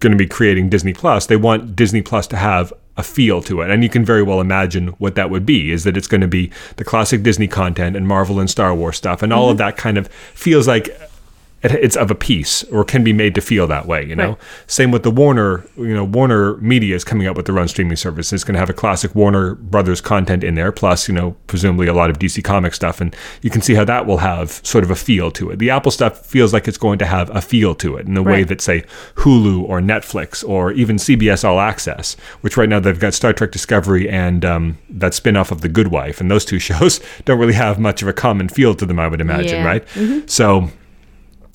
going 0.00 0.12
to 0.12 0.16
be 0.16 0.26
creating 0.26 0.68
Disney 0.68 0.92
Plus, 0.92 1.26
they 1.26 1.36
want 1.36 1.76
Disney 1.76 2.02
Plus 2.02 2.26
to 2.28 2.36
have 2.36 2.72
a 2.96 3.02
feel 3.02 3.42
to 3.42 3.60
it. 3.60 3.70
And 3.70 3.82
you 3.82 3.88
can 3.88 4.04
very 4.04 4.22
well 4.22 4.40
imagine 4.40 4.88
what 4.98 5.14
that 5.14 5.30
would 5.30 5.46
be 5.46 5.70
is 5.70 5.84
that 5.84 5.96
it's 5.96 6.06
going 6.06 6.20
to 6.20 6.28
be 6.28 6.50
the 6.76 6.84
classic 6.84 7.22
Disney 7.22 7.48
content 7.48 7.96
and 7.96 8.08
Marvel 8.08 8.40
and 8.40 8.50
Star 8.50 8.74
Wars 8.74 8.96
stuff 8.96 9.22
and 9.22 9.32
all 9.32 9.48
of 9.48 9.56
mm-hmm. 9.56 9.66
that 9.66 9.76
kind 9.76 9.98
of 9.98 10.08
feels 10.08 10.66
like 10.66 10.88
it's 11.62 11.96
of 11.96 12.10
a 12.10 12.14
piece 12.14 12.62
or 12.64 12.84
can 12.84 13.04
be 13.04 13.12
made 13.12 13.34
to 13.34 13.40
feel 13.40 13.66
that 13.66 13.86
way. 13.86 14.04
You 14.04 14.16
know, 14.16 14.28
Right. 14.30 14.38
same 14.66 14.90
with 14.90 15.02
the 15.02 15.10
Warner. 15.10 15.64
You 15.76 15.94
know, 15.94 16.04
Warner 16.04 16.56
Media 16.56 16.94
is 16.96 17.04
coming 17.04 17.26
up 17.26 17.36
with 17.36 17.46
their 17.46 17.58
own 17.58 17.68
streaming 17.68 17.96
service. 17.96 18.32
It's 18.32 18.44
going 18.44 18.54
to 18.54 18.58
have 18.60 18.70
a 18.70 18.74
classic 18.74 19.14
Warner 19.14 19.54
Brothers 19.56 20.00
content 20.00 20.42
in 20.42 20.54
there, 20.54 20.72
plus 20.72 21.06
you 21.08 21.14
know, 21.14 21.36
presumably 21.46 21.86
a 21.86 21.92
lot 21.92 22.08
of 22.10 22.18
DC 22.18 22.42
comic 22.42 22.72
stuff, 22.74 23.00
and 23.00 23.14
you 23.42 23.50
can 23.50 23.60
see 23.60 23.74
how 23.74 23.84
that 23.84 24.06
will 24.06 24.18
have 24.18 24.60
sort 24.64 24.84
of 24.84 24.90
a 24.90 24.96
feel 24.96 25.30
to 25.32 25.50
it. 25.50 25.58
The 25.58 25.70
Apple 25.70 25.90
stuff 25.92 26.24
feels 26.24 26.52
like 26.52 26.66
it's 26.66 26.78
going 26.78 26.98
to 27.00 27.06
have 27.06 27.28
a 27.36 27.40
feel 27.42 27.74
to 27.76 27.96
it 27.96 28.06
in 28.06 28.14
the 28.14 28.22
way 28.22 28.42
that 28.44 28.60
say 28.60 28.84
Hulu 29.16 29.62
or 29.68 29.80
Netflix 29.80 30.42
or 30.48 30.72
even 30.72 30.96
CBS 30.96 31.44
All 31.44 31.60
Access, 31.60 32.14
which 32.40 32.56
right 32.56 32.68
now 32.68 32.80
they've 32.80 32.98
got 32.98 33.12
Star 33.14 33.32
Trek 33.32 33.50
Discovery 33.52 34.08
and 34.08 34.44
um, 34.44 34.78
that 34.88 35.12
spin 35.14 35.36
off 35.36 35.50
of 35.52 35.60
The 35.60 35.68
Good 35.68 35.88
Wife, 35.88 36.20
and 36.20 36.30
those 36.30 36.44
two 36.44 36.58
shows 36.70 37.00
don't 37.26 37.38
really 37.38 37.52
have 37.54 37.78
much 37.78 38.00
of 38.02 38.08
a 38.08 38.12
common 38.12 38.48
feel 38.48 38.74
to 38.76 38.86
them, 38.86 38.98
I 38.98 39.08
would 39.08 39.20
imagine, 39.20 39.58
Yeah. 39.60 39.66
right? 39.66 39.84
So 40.30 40.70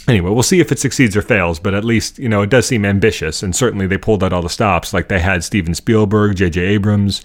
anyway, 0.08 0.30
we'll 0.30 0.44
see 0.44 0.60
if 0.60 0.72
it 0.72 0.80
succeeds 0.80 1.16
or 1.16 1.22
fails, 1.22 1.60
but 1.60 1.74
at 1.74 1.84
least, 1.84 2.20
you 2.20 2.30
know, 2.30 2.42
it 2.42 2.50
does 2.50 2.66
seem 2.68 2.86
ambitious. 2.86 3.42
And 3.44 3.56
certainly 3.56 3.88
they 3.88 3.98
pulled 3.98 4.24
out 4.24 4.34
all 4.34 4.42
the 4.42 4.50
stops. 4.50 4.94
Like 4.94 5.08
they 5.08 5.20
had 5.20 5.44
Steven 5.44 5.74
Spielberg, 5.74 6.36
J.J. 6.38 6.62
Abrams, 6.62 7.22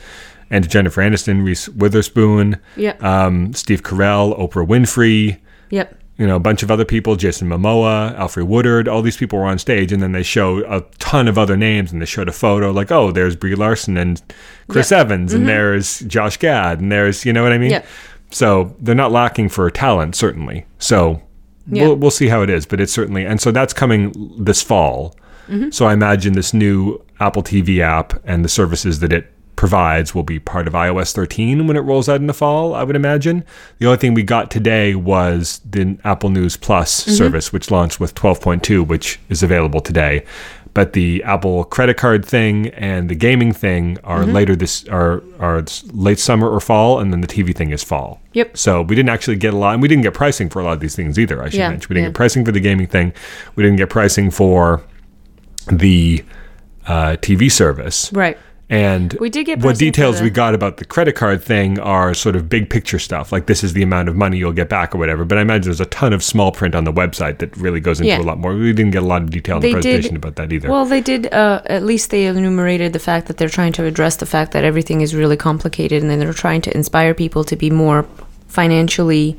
and 0.50 0.68
Jennifer 0.68 1.00
Aniston, 1.02 1.44
Reese 1.44 1.68
Witherspoon, 1.68 2.58
Yep. 2.76 3.02
um, 3.02 3.52
Steve 3.54 3.82
Carell, 3.82 4.36
Oprah 4.38 4.66
Winfrey, 4.66 5.38
Yep. 5.70 5.96
you 6.16 6.26
know, 6.26 6.34
a 6.36 6.40
bunch 6.40 6.62
of 6.64 6.70
other 6.72 6.84
people, 6.84 7.14
Jason 7.16 7.48
Momoa, 7.48 8.14
Alfred 8.18 8.48
Woodard, 8.48 8.88
all 8.88 9.00
these 9.02 9.16
people 9.16 9.38
were 9.38 9.44
on 9.46 9.58
stage. 9.58 9.92
And 9.92 10.02
then 10.02 10.10
they 10.12 10.24
showed 10.24 10.64
a 10.64 10.84
ton 10.98 11.28
of 11.28 11.38
other 11.38 11.56
names 11.56 11.92
and 11.92 12.02
they 12.02 12.06
showed 12.06 12.28
a 12.28 12.32
photo 12.32 12.72
like, 12.72 12.90
oh, 12.90 13.12
there's 13.12 13.36
Brie 13.36 13.54
Larson 13.54 13.96
and 13.96 14.20
Chris 14.68 14.90
Yep. 14.90 15.00
Evans 15.00 15.32
and 15.32 15.46
there's 15.48 16.00
Josh 16.00 16.36
Gad 16.38 16.80
and 16.80 16.90
there's, 16.90 17.24
you 17.24 17.32
know 17.32 17.42
what 17.44 17.52
I 17.52 17.58
mean? 17.58 17.70
Yep. 17.70 17.86
So 18.32 18.74
they're 18.80 18.94
not 18.94 19.12
lacking 19.12 19.48
for 19.50 19.70
talent, 19.70 20.14
certainly. 20.16 20.64
So 20.78 21.22
Yeah. 21.70 21.88
we'll, 21.88 21.96
we'll 21.96 22.10
see 22.10 22.28
how 22.28 22.42
it 22.42 22.50
is, 22.50 22.66
but 22.66 22.80
it's 22.80 22.92
certainly, 22.92 23.24
and 23.24 23.40
so 23.40 23.50
that's 23.50 23.72
coming 23.72 24.12
this 24.38 24.62
fall. 24.62 25.14
Mm-hmm. 25.48 25.70
So 25.70 25.86
I 25.86 25.92
imagine 25.92 26.34
this 26.34 26.54
new 26.54 27.02
Apple 27.18 27.42
TV 27.42 27.80
app 27.80 28.20
and 28.24 28.44
the 28.44 28.48
services 28.48 29.00
that 29.00 29.12
it 29.12 29.32
provides 29.60 30.14
will 30.14 30.22
be 30.22 30.38
part 30.38 30.66
of 30.66 30.72
iOS 30.72 31.12
13 31.12 31.66
when 31.66 31.76
it 31.76 31.80
rolls 31.80 32.08
out 32.08 32.16
in 32.16 32.26
the 32.26 32.32
fall, 32.32 32.74
I 32.74 32.82
would 32.82 32.96
imagine. 32.96 33.44
The 33.76 33.86
only 33.86 33.98
thing 33.98 34.14
we 34.14 34.22
got 34.22 34.50
today 34.50 34.94
was 34.94 35.60
the 35.68 35.98
Apple 36.02 36.30
News 36.30 36.56
Plus 36.56 37.02
mm-hmm. 37.02 37.10
service, 37.10 37.52
which 37.52 37.70
launched 37.70 38.00
with 38.00 38.14
12.2, 38.14 38.86
which 38.86 39.20
is 39.28 39.42
available 39.42 39.80
today. 39.80 40.24
But 40.72 40.92
the 40.92 41.22
Apple 41.24 41.64
credit 41.64 41.96
card 41.96 42.24
thing 42.24 42.68
and 42.68 43.08
the 43.10 43.16
gaming 43.16 43.52
thing 43.52 43.98
are 44.04 44.24
later 44.24 44.54
this 44.54 44.86
are 44.88 45.22
are 45.40 45.64
late 45.92 46.18
summer 46.20 46.48
or 46.48 46.60
fall, 46.60 47.00
and 47.00 47.12
then 47.12 47.20
the 47.22 47.26
TV 47.26 47.54
thing 47.54 47.70
is 47.70 47.82
fall. 47.82 48.20
Yep. 48.34 48.56
So 48.56 48.82
we 48.82 48.94
didn't 48.94 49.08
actually 49.10 49.36
get 49.36 49.52
a 49.52 49.56
lot, 49.56 49.72
and 49.74 49.82
we 49.82 49.88
didn't 49.88 50.02
get 50.04 50.14
pricing 50.14 50.48
for 50.48 50.60
a 50.60 50.64
lot 50.64 50.72
of 50.74 50.80
these 50.80 50.94
things 50.94 51.18
either. 51.18 51.42
I 51.42 51.48
should 51.48 51.58
Yeah, 51.58 51.70
mention 51.70 51.88
we 51.88 51.94
didn't 51.94 52.04
yeah. 52.04 52.08
get 52.10 52.14
pricing 52.16 52.44
for 52.44 52.52
the 52.52 52.60
gaming 52.60 52.86
thing. 52.86 53.12
We 53.56 53.64
didn't 53.64 53.78
get 53.78 53.90
pricing 53.90 54.30
for 54.30 54.82
the 55.66 56.24
uh, 56.86 57.16
TV 57.20 57.50
service. 57.50 58.12
Right. 58.12 58.38
And 58.70 59.12
We 59.14 59.30
did 59.30 59.46
get 59.46 59.58
what 59.58 59.78
details 59.78 60.18
the- 60.18 60.24
we 60.24 60.30
got 60.30 60.54
about 60.54 60.76
the 60.76 60.84
credit 60.84 61.16
card 61.16 61.42
thing 61.42 61.80
are 61.80 62.14
sort 62.14 62.36
of 62.36 62.48
big 62.48 62.70
picture 62.70 63.00
stuff, 63.00 63.32
like 63.32 63.46
this 63.46 63.64
is 63.64 63.72
the 63.72 63.82
amount 63.82 64.08
of 64.08 64.14
money 64.14 64.38
you'll 64.38 64.52
get 64.52 64.68
back 64.68 64.94
or 64.94 64.98
whatever. 64.98 65.24
But 65.24 65.38
I 65.38 65.40
imagine 65.40 65.64
there's 65.64 65.80
a 65.80 65.86
ton 65.86 66.12
of 66.12 66.22
small 66.22 66.52
print 66.52 66.76
on 66.76 66.84
the 66.84 66.92
website 66.92 67.38
that 67.38 67.56
really 67.56 67.80
goes 67.80 67.98
into 68.00 68.10
Yeah. 68.10 68.20
a 68.20 68.22
lot 68.22 68.38
more. 68.38 68.54
We 68.54 68.72
didn't 68.72 68.92
get 68.92 69.02
a 69.02 69.06
lot 69.06 69.22
of 69.22 69.30
detail 69.30 69.56
in 69.56 69.62
the 69.62 69.68
They 69.68 69.72
did- 69.72 69.82
presentation 69.82 70.16
about 70.16 70.36
that 70.36 70.52
either. 70.52 70.70
Well, 70.70 70.86
they 70.86 71.00
did. 71.00 71.32
Uh, 71.34 71.62
at 71.66 71.82
least 71.84 72.10
they 72.10 72.26
enumerated 72.26 72.92
the 72.92 73.00
fact 73.00 73.26
that 73.26 73.38
they're 73.38 73.48
trying 73.48 73.72
to 73.72 73.84
address 73.86 74.14
the 74.14 74.26
fact 74.26 74.52
that 74.52 74.62
everything 74.62 75.00
is 75.00 75.16
really 75.16 75.36
complicated, 75.36 76.00
and 76.00 76.08
then 76.08 76.20
they're 76.20 76.32
trying 76.32 76.60
to 76.62 76.72
inspire 76.76 77.12
people 77.12 77.42
to 77.42 77.56
be 77.56 77.70
more 77.70 78.06
financially 78.46 79.36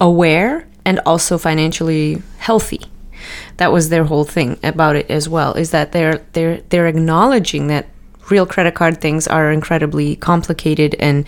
aware 0.00 0.64
and 0.86 0.98
also 1.04 1.36
financially 1.36 2.22
healthy. 2.38 2.80
That 3.58 3.70
was 3.70 3.90
their 3.90 4.04
whole 4.04 4.24
thing 4.24 4.56
about 4.62 4.96
it 4.96 5.06
as 5.10 5.28
well. 5.28 5.52
Is 5.54 5.70
that 5.72 5.92
they're 5.92 6.22
they're 6.32 6.60
they're 6.70 6.86
acknowledging 6.88 7.66
that 7.68 7.86
real 8.30 8.46
credit 8.46 8.74
card 8.74 9.00
things 9.00 9.26
are 9.26 9.50
incredibly 9.50 10.16
complicated, 10.16 10.94
and 10.98 11.26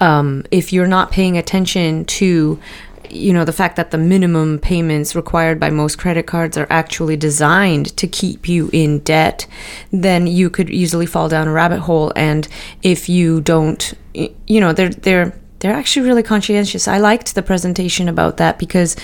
um, 0.00 0.44
if 0.50 0.72
you're 0.72 0.86
not 0.86 1.10
paying 1.10 1.36
attention 1.36 2.04
to 2.06 2.58
you 3.10 3.32
know 3.32 3.44
the 3.44 3.52
fact 3.52 3.76
that 3.76 3.90
the 3.90 3.98
minimum 3.98 4.58
payments 4.58 5.14
required 5.14 5.60
by 5.60 5.70
most 5.70 5.98
credit 5.98 6.26
cards 6.26 6.56
are 6.56 6.66
actually 6.70 7.16
designed 7.16 7.96
to 7.96 8.06
keep 8.06 8.48
you 8.48 8.70
in 8.72 8.98
debt 9.00 9.46
then 9.90 10.26
you 10.26 10.48
could 10.50 10.70
easily 10.70 11.06
fall 11.06 11.28
down 11.28 11.46
a 11.46 11.52
rabbit 11.52 11.80
hole. 11.80 12.12
And 12.16 12.48
if 12.82 13.08
you 13.08 13.40
don't 13.40 13.94
you 14.14 14.60
know 14.60 14.72
they're 14.72 14.88
they're 14.90 15.38
they're 15.64 15.72
actually 15.72 16.06
really 16.06 16.22
conscientious. 16.22 16.86
I 16.86 16.98
liked 16.98 17.34
the 17.34 17.42
presentation 17.42 18.06
about 18.06 18.36
that 18.36 18.58
because 18.58 18.96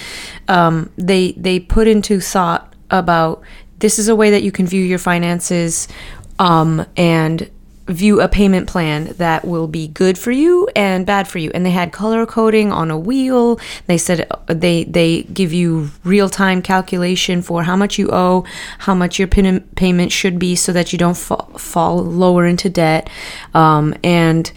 um, 0.47 0.91
they 0.99 1.33
they 1.33 1.59
put 1.59 1.89
into 1.89 2.21
thought 2.21 2.75
about 2.91 3.43
this 3.79 3.99
is 3.99 4.09
a 4.09 4.17
way 4.17 4.31
that 4.31 4.43
you 4.43 4.53
can 4.53 4.67
view 4.67 4.83
your 4.83 4.99
finances 4.99 5.89
um, 6.41 6.85
and 6.97 7.49
view 7.87 8.21
a 8.21 8.29
payment 8.29 8.69
plan 8.69 9.07
that 9.19 9.45
will 9.45 9.67
be 9.67 9.89
good 9.89 10.17
for 10.17 10.31
you 10.31 10.69
and 10.77 11.05
bad 11.05 11.27
for 11.27 11.39
you. 11.39 11.51
And 11.53 11.67
they 11.67 11.71
had 11.71 11.93
color 11.93 12.25
coding 12.25 12.73
on 12.73 12.91
a 12.91 12.99
wheel. 12.99 13.61
They 13.87 13.99
said 13.99 14.27
uh, 14.31 14.37
they 14.47 14.85
they 14.85 15.25
give 15.25 15.53
you 15.53 15.91
real-time 16.03 16.63
calculation 16.63 17.43
for 17.43 17.65
how 17.65 17.77
much 17.77 17.99
you 17.99 18.09
owe 18.13 18.45
how 18.79 18.95
much 18.95 19.19
your 19.19 19.29
pin- 19.29 19.69
payment 19.77 20.13
should 20.13 20.39
be 20.39 20.57
so 20.57 20.73
that 20.73 20.93
you 20.93 20.99
don't 20.99 21.17
fall, 21.17 21.51
fall 21.59 21.99
lower 21.99 22.47
into 22.47 22.71
debt. 22.71 23.11
Um, 23.55 23.95
and 24.03 24.51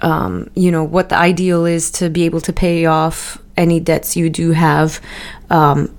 um, 0.00 0.50
you 0.54 0.72
know 0.72 0.82
what 0.82 1.08
the 1.08 1.16
ideal 1.16 1.64
is 1.64 1.90
to 1.92 2.10
be 2.10 2.24
able 2.24 2.40
to 2.40 2.52
pay 2.52 2.86
off 2.86 3.38
any 3.56 3.78
debts 3.80 4.16
you 4.16 4.28
do 4.28 4.52
have. 4.52 5.00
Um, 5.50 5.94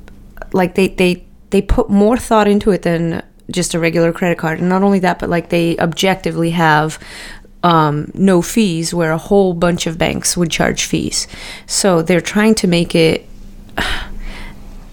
like 0.52 0.76
they 0.76 0.90
they 0.90 1.24
they 1.52 1.62
put 1.62 1.90
more 1.90 2.18
thought 2.18 2.48
into 2.48 2.72
it 2.72 2.82
than 2.82 3.24
just 3.52 3.74
a 3.74 3.80
regular 3.80 4.12
credit 4.14 4.38
card 4.38 4.60
and 4.60 4.70
not 4.70 4.84
only 4.84 5.00
that 5.00 5.20
but 5.20 5.30
like 5.30 5.50
they 5.50 5.78
objectively 5.80 6.52
have 6.52 6.98
um, 7.64 8.12
no 8.14 8.42
fees 8.42 8.94
where 8.94 9.12
a 9.12 9.18
whole 9.18 9.54
bunch 9.54 9.88
of 9.88 9.98
banks 9.98 10.36
would 10.36 10.52
charge 10.52 10.86
fees 10.86 11.28
so 11.66 12.02
they're 12.02 12.22
trying 12.22 12.56
to 12.56 12.68
make 12.68 12.94
it 12.96 13.28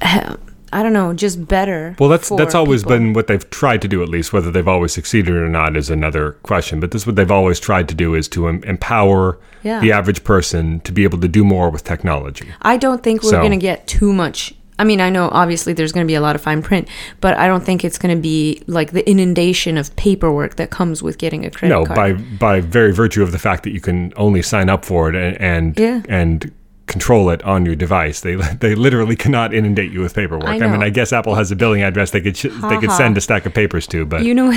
i 0.02 0.82
don't 0.82 0.92
know 0.92 1.12
just 1.12 1.46
better 1.48 1.94
Well, 1.98 2.08
that's 2.08 2.28
that's 2.30 2.54
always 2.54 2.82
people. 2.82 2.96
been 2.98 3.12
what 3.12 3.26
they've 3.26 3.48
tried 3.50 3.82
to 3.82 3.88
do. 3.88 4.02
At 4.02 4.08
least 4.08 4.32
whether 4.32 4.50
they've 4.50 4.68
always 4.68 4.92
succeeded 4.92 5.34
or 5.34 5.48
not 5.48 5.76
is 5.76 5.90
another 5.90 6.32
question. 6.44 6.78
But 6.80 6.92
this 6.92 7.02
is 7.02 7.06
what 7.06 7.16
they've 7.16 7.30
always 7.30 7.58
tried 7.60 7.88
to 7.88 7.94
do 7.94 8.14
is 8.14 8.28
to 8.28 8.46
em- 8.48 8.62
empower 8.64 9.38
Yeah. 9.62 9.80
the 9.80 9.90
average 9.92 10.22
person 10.24 10.80
to 10.80 10.92
be 10.92 11.02
able 11.04 11.18
to 11.20 11.28
do 11.28 11.44
more 11.44 11.70
with 11.70 11.82
technology. 11.84 12.48
I 12.62 12.76
don't 12.76 13.02
think 13.02 13.22
we're 13.22 13.30
So- 13.30 13.38
going 13.40 13.50
to 13.50 13.56
get 13.56 13.86
too 13.88 14.12
much. 14.12 14.54
I 14.80 14.84
mean, 14.84 15.00
I 15.02 15.10
know 15.10 15.28
obviously 15.30 15.74
there's 15.74 15.92
going 15.92 16.06
to 16.06 16.10
be 16.10 16.14
a 16.14 16.22
lot 16.22 16.34
of 16.34 16.40
fine 16.40 16.62
print, 16.62 16.88
but 17.20 17.36
I 17.36 17.46
don't 17.46 17.62
think 17.64 17.84
it's 17.84 17.98
going 17.98 18.16
to 18.16 18.20
be 18.20 18.62
like 18.66 18.92
the 18.92 19.08
inundation 19.08 19.76
of 19.76 19.94
paperwork 19.96 20.56
that 20.56 20.70
comes 20.70 21.02
with 21.02 21.18
getting 21.18 21.44
a 21.44 21.50
credit 21.50 21.74
no, 21.74 21.84
card. 21.84 21.96
by 21.96 22.12
by 22.14 22.60
very 22.62 22.92
virtue 22.92 23.22
of 23.22 23.32
the 23.32 23.38
fact 23.38 23.62
that 23.64 23.72
you 23.72 23.80
can 23.80 24.12
only 24.16 24.40
sign 24.40 24.70
up 24.70 24.84
for 24.86 25.10
it 25.10 25.14
and 25.14 25.36
and, 25.50 25.78
Yeah. 25.78 26.00
and 26.08 26.50
control 26.86 27.30
it 27.30 27.42
on 27.44 27.64
your 27.64 27.76
device. 27.76 28.20
They 28.20 28.34
they 28.64 28.74
literally 28.74 29.16
cannot 29.16 29.54
inundate 29.54 29.92
you 29.92 30.00
with 30.00 30.14
paperwork. 30.14 30.48
I 30.48 30.56
I, 30.56 30.70
mean. 30.70 30.82
I 30.82 30.90
guess 30.90 31.12
Apple 31.12 31.34
has 31.36 31.50
a 31.52 31.56
billing 31.56 31.82
address 31.82 32.10
they 32.10 32.20
could 32.20 32.36
sh- 32.36 32.54
they 32.68 32.78
could 32.78 32.90
send 32.92 33.16
a 33.16 33.20
stack 33.20 33.46
of 33.46 33.54
papers 33.54 33.86
to, 33.88 34.04
but 34.04 34.24
you 34.24 34.34
know, 34.34 34.50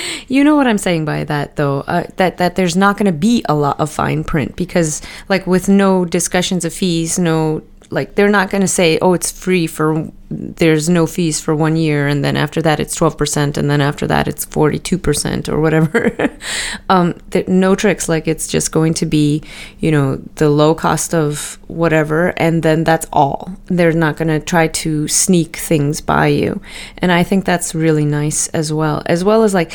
you 0.28 0.44
know 0.44 0.56
what 0.56 0.66
I'm 0.66 0.78
saying 0.78 1.04
by 1.04 1.24
that, 1.24 1.56
though. 1.56 1.80
Uh, 1.80 2.04
that 2.16 2.36
that 2.38 2.56
there's 2.56 2.76
not 2.76 2.96
going 2.96 3.06
to 3.06 3.18
be 3.18 3.44
a 3.48 3.54
lot 3.54 3.80
of 3.80 3.90
fine 3.90 4.24
print 4.24 4.56
because, 4.56 5.00
like, 5.28 5.46
with 5.46 5.68
no 5.68 6.04
discussions 6.04 6.64
of 6.64 6.74
fees, 6.74 7.18
no, 7.18 7.62
like, 7.90 8.14
they're 8.14 8.30
not 8.30 8.50
going 8.50 8.60
to 8.60 8.68
say, 8.68 8.98
"Oh, 9.02 9.14
it's 9.14 9.30
free 9.30 9.66
for." 9.66 10.10
There's 10.30 10.88
no 10.88 11.08
fees 11.08 11.40
for 11.40 11.56
one 11.56 11.74
year, 11.74 12.06
and 12.06 12.24
then 12.24 12.36
after 12.36 12.62
that 12.62 12.78
it's 12.78 12.94
twelve 12.94 13.18
percent, 13.18 13.58
and 13.58 13.68
then 13.68 13.80
after 13.80 14.06
that 14.06 14.28
it's 14.28 14.44
forty 14.44 14.78
two 14.78 14.96
percent 14.96 15.48
or 15.48 15.60
whatever. 15.60 16.30
um, 16.88 17.18
there, 17.30 17.42
no 17.48 17.74
tricks. 17.74 18.08
Like, 18.08 18.28
it's 18.28 18.46
just 18.46 18.70
going 18.70 18.94
to 18.94 19.06
be, 19.06 19.42
you 19.80 19.90
know, 19.90 20.16
the 20.36 20.48
low 20.48 20.72
cost 20.72 21.14
of 21.14 21.58
whatever, 21.66 22.28
and 22.36 22.62
then 22.62 22.84
that's 22.84 23.06
all. 23.12 23.56
They're 23.66 23.92
not 23.92 24.16
going 24.16 24.28
to 24.28 24.38
try 24.38 24.68
to 24.68 25.08
sneak 25.08 25.56
things 25.56 26.00
by 26.00 26.28
you, 26.28 26.60
and 26.98 27.10
I 27.10 27.24
think 27.24 27.44
that's 27.44 27.74
really 27.74 28.04
nice 28.04 28.46
as 28.48 28.72
well. 28.72 29.02
As 29.06 29.24
well 29.24 29.42
as 29.42 29.52
like 29.52 29.72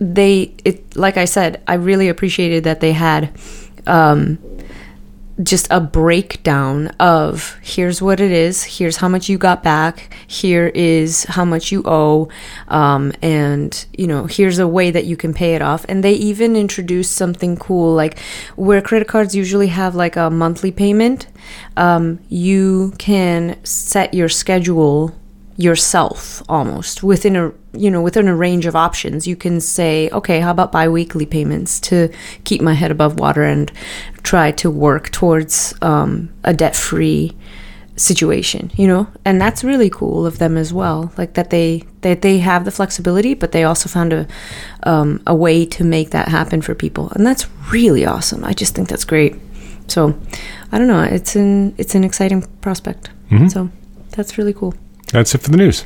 they, 0.00 0.54
it 0.64 0.96
like 0.96 1.18
I 1.18 1.26
said, 1.26 1.62
I 1.66 1.74
really 1.74 2.08
appreciated 2.08 2.64
that 2.64 2.80
they 2.80 2.92
had. 2.92 3.30
Um, 3.86 4.38
just 5.42 5.68
a 5.70 5.80
breakdown 5.80 6.88
of 6.98 7.58
here's 7.62 8.02
what 8.02 8.20
it 8.20 8.30
is, 8.30 8.64
here's 8.64 8.96
how 8.96 9.08
much 9.08 9.28
you 9.28 9.38
got 9.38 9.62
back, 9.62 10.14
here 10.26 10.68
is 10.74 11.24
how 11.24 11.44
much 11.44 11.70
you 11.70 11.82
owe, 11.84 12.28
um, 12.68 13.12
and 13.22 13.86
you 13.96 14.06
know, 14.06 14.26
here's 14.26 14.58
a 14.58 14.66
way 14.66 14.90
that 14.90 15.04
you 15.04 15.16
can 15.16 15.32
pay 15.32 15.54
it 15.54 15.62
off. 15.62 15.84
And 15.88 16.02
they 16.02 16.12
even 16.14 16.56
introduced 16.56 17.12
something 17.12 17.56
cool 17.56 17.94
like 17.94 18.18
where 18.56 18.82
credit 18.82 19.08
cards 19.08 19.34
usually 19.34 19.68
have 19.68 19.94
like 19.94 20.16
a 20.16 20.30
monthly 20.30 20.72
payment, 20.72 21.26
um, 21.76 22.18
you 22.28 22.92
can 22.98 23.62
set 23.64 24.14
your 24.14 24.28
schedule 24.28 25.14
yourself 25.58 26.40
almost 26.48 27.02
within 27.02 27.34
a 27.34 27.52
you 27.72 27.90
know 27.90 28.00
within 28.00 28.28
a 28.28 28.34
range 28.34 28.64
of 28.64 28.76
options 28.76 29.26
you 29.26 29.34
can 29.34 29.60
say 29.60 30.08
okay 30.10 30.38
how 30.38 30.52
about 30.52 30.70
bi-weekly 30.70 31.26
payments 31.26 31.80
to 31.80 32.08
keep 32.44 32.62
my 32.62 32.74
head 32.74 32.92
above 32.92 33.18
water 33.18 33.42
and 33.42 33.72
try 34.22 34.52
to 34.52 34.70
work 34.70 35.10
towards 35.10 35.74
um, 35.82 36.32
a 36.44 36.54
debt-free 36.54 37.36
situation, 38.00 38.70
you 38.74 38.86
know, 38.86 39.08
and 39.24 39.40
that's 39.40 39.64
really 39.64 39.90
cool 39.90 40.26
of 40.26 40.38
them 40.38 40.56
as 40.56 40.72
well. 40.72 41.12
Like 41.18 41.34
that 41.34 41.50
they 41.50 41.82
that 42.02 42.22
they 42.22 42.38
have 42.38 42.64
the 42.64 42.70
flexibility, 42.70 43.34
but 43.34 43.52
they 43.52 43.64
also 43.64 43.88
found 43.88 44.12
a 44.12 44.26
um, 44.84 45.20
a 45.26 45.34
way 45.34 45.66
to 45.66 45.84
make 45.84 46.10
that 46.10 46.28
happen 46.28 46.62
for 46.62 46.74
people, 46.74 47.10
and 47.10 47.26
that's 47.26 47.46
really 47.72 48.06
awesome. 48.06 48.44
I 48.44 48.52
just 48.52 48.74
think 48.74 48.88
that's 48.88 49.04
great. 49.04 49.36
So, 49.88 50.18
I 50.70 50.78
don't 50.78 50.88
know. 50.88 51.02
It's 51.02 51.36
an 51.36 51.74
it's 51.78 51.94
an 51.94 52.04
exciting 52.04 52.42
prospect. 52.60 53.10
So, 53.48 53.70
that's 54.10 54.38
really 54.38 54.52
cool. 54.52 54.74
That's 55.12 55.34
it 55.34 55.38
for 55.38 55.50
the 55.50 55.56
news. 55.56 55.84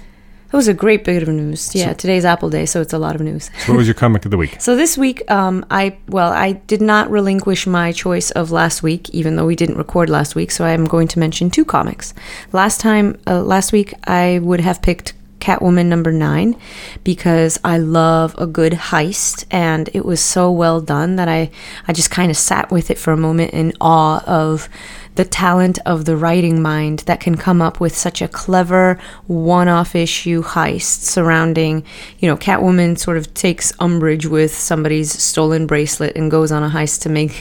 That 0.52 0.58
was 0.58 0.68
a 0.68 0.74
great 0.74 1.02
bit 1.02 1.22
of 1.22 1.30
news. 1.30 1.74
Yeah, 1.74 1.94
today's 1.94 2.26
Apple 2.26 2.50
Day, 2.50 2.66
so 2.66 2.82
it's 2.82 2.92
a 2.92 2.98
lot 2.98 3.14
of 3.14 3.22
news. 3.22 3.50
So 3.60 3.72
what 3.72 3.78
was 3.78 3.86
your 3.86 3.94
comic 3.94 4.26
of 4.26 4.30
the 4.30 4.36
week? 4.36 4.56
So 4.60 4.76
this 4.76 4.98
week, 4.98 5.28
um, 5.30 5.64
I 5.70 5.96
well, 6.08 6.30
I 6.30 6.52
did 6.52 6.82
not 6.82 7.10
relinquish 7.10 7.66
my 7.66 7.90
choice 7.90 8.30
of 8.32 8.50
last 8.50 8.82
week, 8.82 9.08
even 9.10 9.36
though 9.36 9.46
we 9.46 9.56
didn't 9.56 9.78
record 9.78 10.10
last 10.10 10.34
week. 10.34 10.50
So 10.50 10.66
I 10.66 10.72
am 10.72 10.84
going 10.84 11.08
to 11.08 11.18
mention 11.18 11.48
two 11.48 11.64
comics. 11.64 12.12
Last 12.52 12.80
time, 12.80 13.18
uh, 13.26 13.42
last 13.42 13.72
week, 13.72 13.94
I 14.06 14.40
would 14.42 14.60
have 14.60 14.82
picked 14.82 15.14
Catwoman 15.40 15.86
number 15.86 16.12
nine 16.12 16.54
because 17.02 17.58
I 17.64 17.78
love 17.78 18.34
a 18.38 18.46
good 18.46 18.74
heist, 18.74 19.44
and 19.50 19.88
it 19.94 20.04
was 20.04 20.20
so 20.20 20.52
well 20.52 20.82
done 20.82 21.16
that 21.16 21.28
I 21.28 21.50
I 21.88 21.94
just 21.94 22.10
kind 22.10 22.30
of 22.30 22.36
sat 22.36 22.70
with 22.70 22.90
it 22.90 22.98
for 22.98 23.12
a 23.12 23.16
moment 23.16 23.52
in 23.52 23.72
awe 23.80 24.22
of 24.26 24.68
the 25.14 25.24
talent 25.24 25.78
of 25.84 26.04
the 26.04 26.16
writing 26.16 26.62
mind 26.62 27.00
that 27.00 27.20
can 27.20 27.36
come 27.36 27.60
up 27.60 27.80
with 27.80 27.94
such 27.94 28.22
a 28.22 28.28
clever 28.28 28.98
one-off 29.26 29.94
issue 29.94 30.42
heist 30.42 31.02
surrounding, 31.02 31.84
you 32.18 32.28
know, 32.28 32.36
Catwoman 32.36 32.98
sort 32.98 33.16
of 33.16 33.32
takes 33.34 33.72
umbrage 33.78 34.26
with 34.26 34.52
somebody's 34.52 35.12
stolen 35.12 35.66
bracelet 35.66 36.16
and 36.16 36.30
goes 36.30 36.50
on 36.50 36.62
a 36.62 36.70
heist 36.70 37.02
to 37.02 37.08
make 37.08 37.32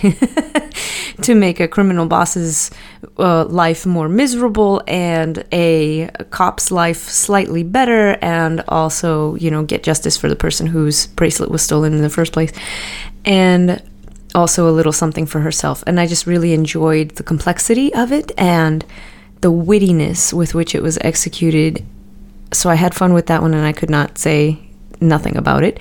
to 1.21 1.35
make 1.35 1.59
a 1.59 1.67
criminal 1.67 2.05
boss's 2.05 2.71
uh, 3.17 3.45
life 3.45 3.85
more 3.85 4.09
miserable 4.09 4.81
and 4.87 5.43
a 5.51 6.09
cop's 6.29 6.71
life 6.71 6.97
slightly 6.97 7.63
better 7.63 8.17
and 8.21 8.63
also, 8.67 9.35
you 9.35 9.51
know, 9.51 9.63
get 9.63 9.83
justice 9.83 10.17
for 10.17 10.29
the 10.29 10.35
person 10.35 10.67
whose 10.67 11.07
bracelet 11.07 11.51
was 11.51 11.61
stolen 11.61 11.93
in 11.93 12.01
the 12.01 12.09
first 12.09 12.33
place. 12.33 12.51
And 13.23 13.81
also 14.33 14.69
a 14.69 14.71
little 14.71 14.93
something 14.93 15.25
for 15.25 15.39
herself. 15.39 15.83
And 15.87 15.99
I 15.99 16.07
just 16.07 16.27
really 16.27 16.53
enjoyed 16.53 17.11
the 17.11 17.23
complexity 17.23 17.93
of 17.93 18.11
it 18.11 18.31
and 18.37 18.85
the 19.41 19.51
wittiness 19.51 20.33
with 20.33 20.53
which 20.53 20.75
it 20.75 20.83
was 20.83 20.97
executed. 21.01 21.85
So 22.53 22.69
I 22.69 22.75
had 22.75 22.93
fun 22.93 23.13
with 23.13 23.27
that 23.27 23.41
one, 23.41 23.53
and 23.53 23.65
I 23.65 23.71
could 23.71 23.89
not 23.89 24.17
say 24.17 24.59
nothing 25.01 25.35
about 25.35 25.63
it. 25.63 25.79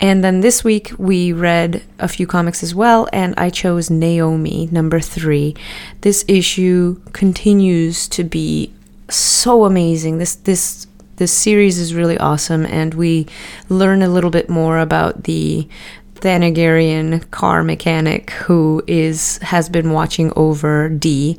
And 0.00 0.24
then 0.24 0.40
this 0.40 0.64
week 0.64 0.92
we 0.98 1.32
read 1.32 1.82
a 1.98 2.08
few 2.08 2.26
comics 2.26 2.62
as 2.62 2.74
well, 2.74 3.08
and 3.12 3.34
I 3.36 3.50
chose 3.50 3.90
Naomi, 3.90 4.68
number 4.72 4.98
three. 4.98 5.54
This 6.00 6.24
issue 6.26 7.00
continues 7.12 8.08
to 8.08 8.24
be 8.24 8.72
so 9.10 9.64
amazing. 9.64 10.18
This 10.18 10.36
this 10.36 10.86
this 11.16 11.32
series 11.32 11.78
is 11.78 11.94
really 11.94 12.18
awesome, 12.18 12.64
and 12.64 12.94
we 12.94 13.26
learn 13.68 14.02
a 14.02 14.08
little 14.08 14.30
bit 14.30 14.48
more 14.48 14.78
about 14.78 15.24
the 15.24 15.68
Thanagarian 16.22 17.28
car 17.32 17.62
mechanic 17.64 18.30
who 18.30 18.82
is 18.86 19.38
has 19.38 19.68
been 19.68 19.90
watching 19.90 20.32
over 20.36 20.88
Dee, 20.88 21.36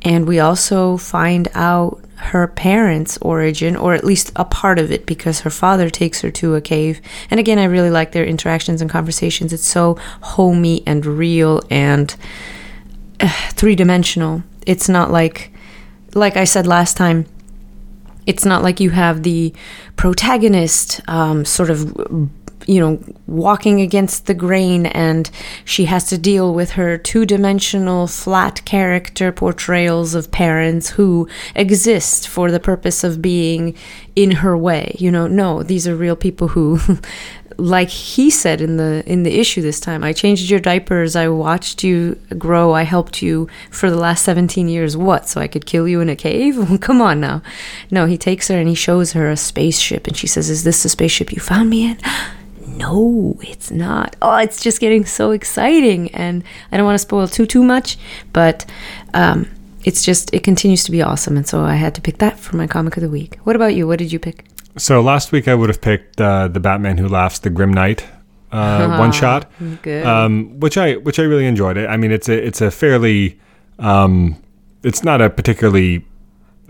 and 0.00 0.26
we 0.26 0.40
also 0.40 0.96
find 0.96 1.48
out 1.54 2.02
her 2.16 2.46
parents' 2.46 3.18
origin, 3.20 3.76
or 3.76 3.94
at 3.94 4.04
least 4.04 4.32
a 4.36 4.44
part 4.44 4.78
of 4.78 4.90
it, 4.90 5.06
because 5.06 5.40
her 5.40 5.50
father 5.50 5.90
takes 5.90 6.20
her 6.22 6.30
to 6.30 6.54
a 6.54 6.60
cave. 6.60 7.00
And 7.30 7.40
again, 7.40 7.58
I 7.58 7.64
really 7.64 7.90
like 7.90 8.12
their 8.12 8.24
interactions 8.24 8.80
and 8.80 8.90
conversations. 8.90 9.52
It's 9.52 9.66
so 9.66 9.98
homey 10.22 10.82
and 10.86 11.04
real 11.04 11.60
and 11.68 12.14
uh, 13.20 13.28
three 13.50 13.74
dimensional. 13.74 14.44
It's 14.66 14.88
not 14.88 15.10
like, 15.10 15.52
like 16.14 16.36
I 16.36 16.44
said 16.44 16.66
last 16.66 16.96
time, 16.96 17.26
it's 18.24 18.44
not 18.44 18.62
like 18.62 18.78
you 18.78 18.90
have 18.90 19.24
the 19.24 19.52
protagonist 19.96 21.00
um, 21.08 21.44
sort 21.44 21.70
of 21.70 22.30
you 22.66 22.80
know 22.80 23.02
walking 23.26 23.80
against 23.80 24.26
the 24.26 24.34
grain 24.34 24.86
and 24.86 25.30
she 25.64 25.86
has 25.86 26.04
to 26.04 26.18
deal 26.18 26.54
with 26.54 26.72
her 26.72 26.98
two-dimensional 26.98 28.06
flat 28.06 28.64
character 28.64 29.32
portrayals 29.32 30.14
of 30.14 30.30
parents 30.30 30.90
who 30.90 31.28
exist 31.54 32.28
for 32.28 32.50
the 32.50 32.60
purpose 32.60 33.04
of 33.04 33.22
being 33.22 33.74
in 34.14 34.30
her 34.30 34.56
way. 34.56 34.94
You 34.98 35.10
know 35.10 35.26
no 35.26 35.62
these 35.62 35.86
are 35.88 35.96
real 35.96 36.16
people 36.16 36.48
who 36.48 36.78
like 37.58 37.88
he 37.88 38.30
said 38.30 38.60
in 38.60 38.76
the 38.76 39.02
in 39.06 39.22
the 39.22 39.38
issue 39.38 39.60
this 39.60 39.80
time 39.80 40.02
i 40.02 40.12
changed 40.12 40.50
your 40.50 40.60
diapers 40.60 41.14
i 41.14 41.28
watched 41.28 41.84
you 41.84 42.18
grow 42.38 42.72
i 42.72 42.82
helped 42.82 43.22
you 43.22 43.48
for 43.70 43.90
the 43.90 43.96
last 43.96 44.24
17 44.24 44.68
years. 44.68 44.96
What 44.96 45.28
so 45.28 45.40
i 45.40 45.46
could 45.46 45.66
kill 45.66 45.86
you 45.86 46.00
in 46.00 46.08
a 46.08 46.16
cave? 46.16 46.58
Come 46.80 47.00
on 47.00 47.20
now. 47.20 47.42
No 47.90 48.06
he 48.06 48.18
takes 48.18 48.48
her 48.48 48.58
and 48.58 48.68
he 48.68 48.74
shows 48.74 49.12
her 49.12 49.30
a 49.30 49.36
spaceship 49.36 50.06
and 50.06 50.16
she 50.16 50.26
says 50.26 50.50
is 50.50 50.64
this 50.64 50.82
the 50.82 50.88
spaceship 50.88 51.32
you 51.32 51.40
found 51.40 51.70
me 51.70 51.90
in 51.90 51.98
no 52.76 53.36
it's 53.42 53.70
not 53.70 54.16
oh 54.22 54.36
it's 54.36 54.62
just 54.62 54.80
getting 54.80 55.04
so 55.04 55.30
exciting 55.30 56.10
and 56.14 56.42
i 56.70 56.76
don't 56.76 56.86
want 56.86 56.94
to 56.94 56.98
spoil 56.98 57.28
too 57.28 57.46
too 57.46 57.62
much 57.62 57.98
but 58.32 58.64
um 59.14 59.48
it's 59.84 60.04
just 60.04 60.32
it 60.32 60.42
continues 60.44 60.84
to 60.84 60.90
be 60.90 61.02
awesome 61.02 61.36
and 61.36 61.46
so 61.46 61.62
i 61.62 61.74
had 61.74 61.94
to 61.94 62.00
pick 62.00 62.18
that 62.18 62.38
for 62.38 62.56
my 62.56 62.66
comic 62.66 62.96
of 62.96 63.02
the 63.02 63.08
week 63.10 63.36
what 63.44 63.56
about 63.56 63.74
you 63.74 63.86
what 63.86 63.98
did 63.98 64.12
you 64.12 64.18
pick 64.18 64.44
So 64.78 65.02
last 65.02 65.32
week 65.32 65.48
I 65.48 65.54
would 65.54 65.68
have 65.68 65.82
picked 65.82 66.18
uh, 66.18 66.48
the 66.48 66.58
Batman 66.58 66.96
Who 66.96 67.06
Laughs, 67.06 67.40
the 67.40 67.50
Grim 67.50 67.74
Knight 67.74 68.06
uh, 68.52 68.96
one 69.04 69.12
shot, 69.12 69.50
um, 69.86 70.58
which 70.60 70.78
I 70.78 70.94
which 70.96 71.18
I 71.18 71.24
really 71.24 71.44
enjoyed. 71.46 71.76
It. 71.76 71.88
I 71.88 71.96
mean, 71.98 72.10
it's 72.10 72.28
a 72.28 72.46
it's 72.46 72.62
a 72.62 72.70
fairly 72.70 73.38
um, 73.78 74.36
it's 74.82 75.04
not 75.04 75.20
a 75.20 75.28
particularly 75.28 76.06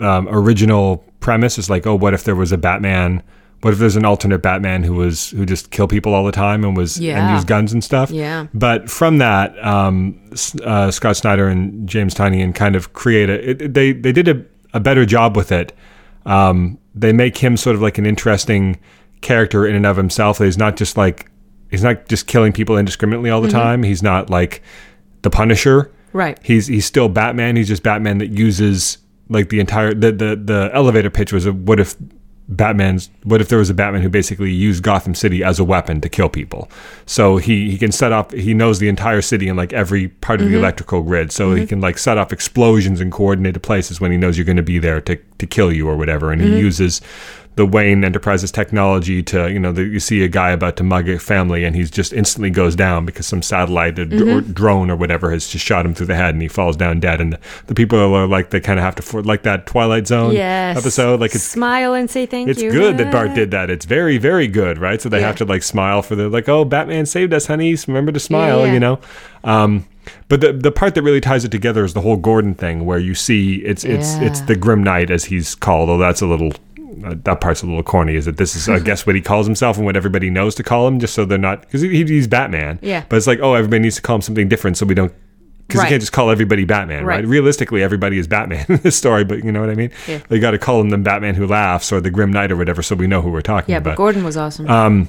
um, 0.01 0.27
original 0.29 1.05
premise. 1.21 1.59
It's 1.59 1.71
like, 1.71 1.87
oh, 1.87 1.95
what 1.95 2.12
if 2.12 2.25
there 2.25 2.35
was 2.35 2.51
a 2.51 2.59
Batman? 2.59 3.23
What 3.62 3.72
if 3.72 3.79
there's 3.79 3.96
an 3.96 4.05
alternate 4.05 4.42
Batman 4.42 4.83
who 4.83 4.94
was 4.94 5.31
who 5.31 5.46
just 5.46 5.70
kill 5.70 5.87
people 5.88 6.14
all 6.14 6.25
the 6.25 6.33
time 6.33 6.64
and 6.64 6.77
was 6.77 6.96
and 6.96 7.05
Yeah. 7.07 7.35
used 7.35 7.46
guns 7.46 7.72
and 7.72 7.83
stuff? 7.83 8.11
Yeah. 8.11 8.46
But 8.53 8.90
from 8.90 9.18
that, 9.18 9.57
um, 9.64 10.18
uh, 10.64 10.90
Scott 10.90 11.16
Snyder 11.16 11.46
and 11.48 11.88
James 11.88 12.12
Tynion 12.14 12.55
kind 12.55 12.75
of 12.77 12.92
create 12.92 13.31
a. 13.31 13.51
It, 13.51 13.72
they 13.75 13.92
they 13.92 14.11
did 14.12 14.27
a, 14.29 14.42
a 14.75 14.81
better 14.81 15.07
job 15.07 15.37
with 15.37 15.53
it. 15.53 15.72
Um, 16.27 16.79
they 16.94 17.12
make 17.12 17.38
him 17.38 17.57
sort 17.57 17.77
of 17.77 17.83
like 17.83 17.98
an 17.98 18.07
interesting 18.07 18.79
character 19.20 19.66
in 19.66 19.75
and 19.77 19.87
of 19.87 19.96
himself. 19.96 20.38
He's 20.38 20.59
not 20.59 20.77
just 20.77 20.96
like 20.96 21.31
he's 21.70 21.85
not 21.85 22.09
just 22.09 22.27
killing 22.27 22.53
people 22.53 22.77
indiscriminately 22.77 23.31
all 23.31 23.40
the 23.40 23.48
time. 23.48 23.83
He's 23.85 24.03
not 24.03 24.29
like 24.29 24.61
the 25.22 25.31
Punisher. 25.31 25.90
right 26.12 26.37
He's 26.42 26.66
he's 26.66 26.85
still 26.85 27.09
Batman. 27.09 27.55
He's 27.57 27.68
just 27.68 27.85
Batman 27.85 28.18
that 28.18 28.31
uses 28.31 28.98
like 29.29 29.51
the 29.51 29.61
entire 29.61 29.94
the 29.94 30.11
the, 30.11 30.35
the 30.37 30.70
elevator 30.75 31.11
pitch 31.11 31.33
was 31.33 31.46
a, 31.46 31.53
what 31.53 31.79
if 31.79 31.94
Batman's 32.57 33.11
what 33.25 33.41
if 33.41 33.49
there 33.49 33.59
was 33.59 33.71
a 33.71 33.75
Batman 33.75 34.03
who 34.03 34.09
basically 34.09 34.51
used 34.51 34.83
Gotham 34.83 35.15
City 35.15 35.43
as 35.43 35.59
a 35.59 35.65
weapon 35.65 36.01
to 36.01 36.09
kill 36.09 36.29
people. 36.29 36.71
So 37.07 37.37
he 37.37 37.71
he 37.71 37.79
can 37.79 37.93
set 37.93 38.12
off 38.12 38.31
he 38.33 38.55
knows 38.55 38.79
the 38.79 38.88
entire 38.88 39.23
city 39.23 39.49
and 39.49 39.57
like 39.57 39.73
every 39.73 40.09
part 40.09 40.41
of 40.41 40.47
the 40.47 40.53
mm-hmm. 40.53 40.61
electrical 40.61 41.03
grid. 41.03 41.33
So 41.33 41.53
he 41.53 41.62
mm-hmm. 41.62 41.69
can 41.69 41.81
like 41.81 41.99
set 41.99 42.19
off 42.19 42.33
explosions 42.33 43.01
in 43.01 43.11
coordinated 43.11 43.62
places 43.62 44.01
when 44.01 44.11
he 44.11 44.17
knows 44.17 44.37
you're 44.37 44.45
going 44.45 44.57
to 44.57 44.62
be 44.62 44.79
there 44.79 45.01
to 45.03 45.17
to 45.17 45.47
kill 45.47 45.73
you 45.73 45.88
or 45.88 45.97
whatever. 45.97 46.33
And 46.33 46.41
he 46.41 46.49
mm-hmm. 46.49 46.59
uses 46.59 47.01
the 47.55 47.67
Wayne 47.67 48.03
Enterprises 48.03 48.51
technology 48.51 49.23
to, 49.25 49.51
you 49.53 49.59
know, 49.61 49.73
the, 49.73 49.83
you 49.85 50.01
see 50.01 50.23
a 50.25 50.29
guy 50.29 50.53
about 50.53 50.77
to 50.79 50.83
mug 50.83 51.07
a 51.09 51.19
family 51.19 51.65
and 51.65 51.77
he's 51.77 51.91
just 51.91 52.12
instantly 52.15 52.49
goes 52.49 52.75
down 52.75 53.05
because 53.05 53.27
some 53.27 53.43
satellite 53.43 53.99
or, 53.99 54.07
Mm-hmm. 54.07 54.29
or 54.31 54.41
drone 54.41 54.91
or 54.91 54.97
whatever 54.97 55.31
has 55.31 55.47
just 55.49 55.62
shot 55.65 55.85
him 55.85 55.95
through 55.95 56.07
the 56.07 56.15
head 56.15 56.35
and 56.35 56.41
he 56.41 56.49
falls 56.49 56.77
down 56.79 56.99
dead. 56.99 57.21
And 57.21 57.35
the, 57.35 57.38
the 57.67 57.75
people 57.75 57.99
are 57.99 58.27
like, 58.27 58.51
they 58.51 58.61
kind 58.61 58.79
of 58.79 58.85
have 58.85 58.95
to, 58.95 59.03
for, 59.03 59.23
like 59.23 59.43
that 59.43 59.67
Twilight 59.67 60.07
Zone 60.07 60.33
yes 60.33 60.79
episode, 60.79 61.21
like 61.21 61.35
it's, 61.35 61.45
smile 61.45 61.93
and 61.93 62.11
say 62.11 62.25
thank 62.25 62.49
it's 62.49 62.62
you 62.62 62.69
It's 62.69 62.77
good 62.77 62.97
that 62.97 63.12
Bart 63.12 63.35
did 63.35 63.51
that. 63.51 63.69
It's 63.69 63.85
very, 63.85 64.17
very 64.17 64.49
good, 64.49 64.79
right? 64.79 65.01
So 65.03 65.09
they 65.11 65.21
Yeah. 65.21 65.27
have 65.27 65.37
to 65.37 65.45
like 65.45 65.62
smile 65.62 66.01
for 66.01 66.15
the, 66.17 66.31
like, 66.31 66.49
oh, 66.49 66.65
Batman 66.65 67.05
saved 67.05 67.35
us, 67.35 67.47
honey. 67.49 67.77
Remember 67.87 68.12
to 68.12 68.21
smile, 68.21 68.67
yeah. 68.67 68.73
you 68.73 68.81
know? 68.81 68.99
Um, 69.45 69.87
but 70.29 70.41
the 70.41 70.53
the 70.53 70.73
part 70.73 70.95
that 70.97 71.03
really 71.03 71.21
ties 71.21 71.45
it 71.45 71.51
together 71.53 71.85
is 71.85 71.95
the 71.95 72.01
whole 72.01 72.17
Gordon 72.17 72.55
thing, 72.55 72.85
where 72.87 72.99
you 72.99 73.15
see 73.15 73.57
it's 73.65 73.85
it's 73.85 74.15
it's 74.17 74.41
the 74.41 74.57
Grim 74.57 74.83
Knight 74.83 75.11
as 75.11 75.27
he's 75.27 75.55
called. 75.55 75.88
Although 75.88 76.03
that's 76.05 76.21
a 76.21 76.27
little 76.27 76.53
uh, 77.05 77.15
that 77.25 77.41
part's 77.41 77.62
a 77.62 77.67
little 77.67 77.83
corny. 77.83 78.15
Is 78.17 78.25
that 78.27 78.37
this 78.37 78.55
is 78.57 78.69
I 78.69 78.79
guess 78.91 79.07
what 79.07 79.15
he 79.17 79.21
calls 79.23 79.47
himself 79.47 79.77
and 79.77 79.85
what 79.87 79.97
everybody 79.97 80.31
knows 80.31 80.55
to 80.57 80.62
call 80.62 80.87
him, 80.88 80.99
just 81.01 81.15
so 81.15 81.25
they're 81.25 81.38
not 81.38 81.62
because 81.62 81.81
he, 81.83 82.05
he's 82.05 82.27
Batman. 82.29 82.79
Yeah. 82.83 83.05
But 83.09 83.17
it's 83.17 83.27
like 83.27 83.41
oh, 83.41 83.55
everybody 83.55 83.81
needs 83.83 83.97
to 83.97 84.03
call 84.03 84.17
him 84.17 84.23
something 84.23 84.49
different 84.49 84.77
so 84.77 84.87
we 84.87 84.95
don't. 84.95 85.12
Because 85.69 85.79
Right. 85.79 85.87
you 85.87 85.91
can't 85.95 86.03
just 86.03 86.12
call 86.12 86.31
everybody 86.31 86.65
Batman, 86.65 87.05
right? 87.07 87.17
Right. 87.21 87.27
Realistically, 87.27 87.83
everybody 87.83 88.19
is 88.19 88.27
Batman 88.27 88.67
in 88.69 88.77
this 88.79 88.97
story, 88.97 89.25
but 89.25 89.43
you 89.45 89.53
know 89.53 89.61
what 89.61 89.71
I 89.71 89.75
mean? 89.75 89.91
Yeah. 90.07 90.19
You 90.29 90.38
got 90.38 90.51
to 90.51 90.59
call 90.59 90.81
him 90.81 90.91
the 90.91 90.99
Batman 90.99 91.35
who 91.35 91.47
laughs 91.47 91.93
or 91.93 92.01
the 92.01 92.11
Grim 92.11 92.31
Knight 92.31 92.53
or 92.53 92.57
whatever, 92.57 92.83
so 92.83 92.95
we 92.95 93.07
know 93.07 93.23
who 93.23 93.31
we're 93.31 93.41
talking 93.43 93.73
yeah 93.73 93.79
about. 93.79 93.93
but 93.93 93.97
gordon 93.97 94.23
was 94.25 94.37
awesome 94.37 94.69
Uh, 94.69 95.07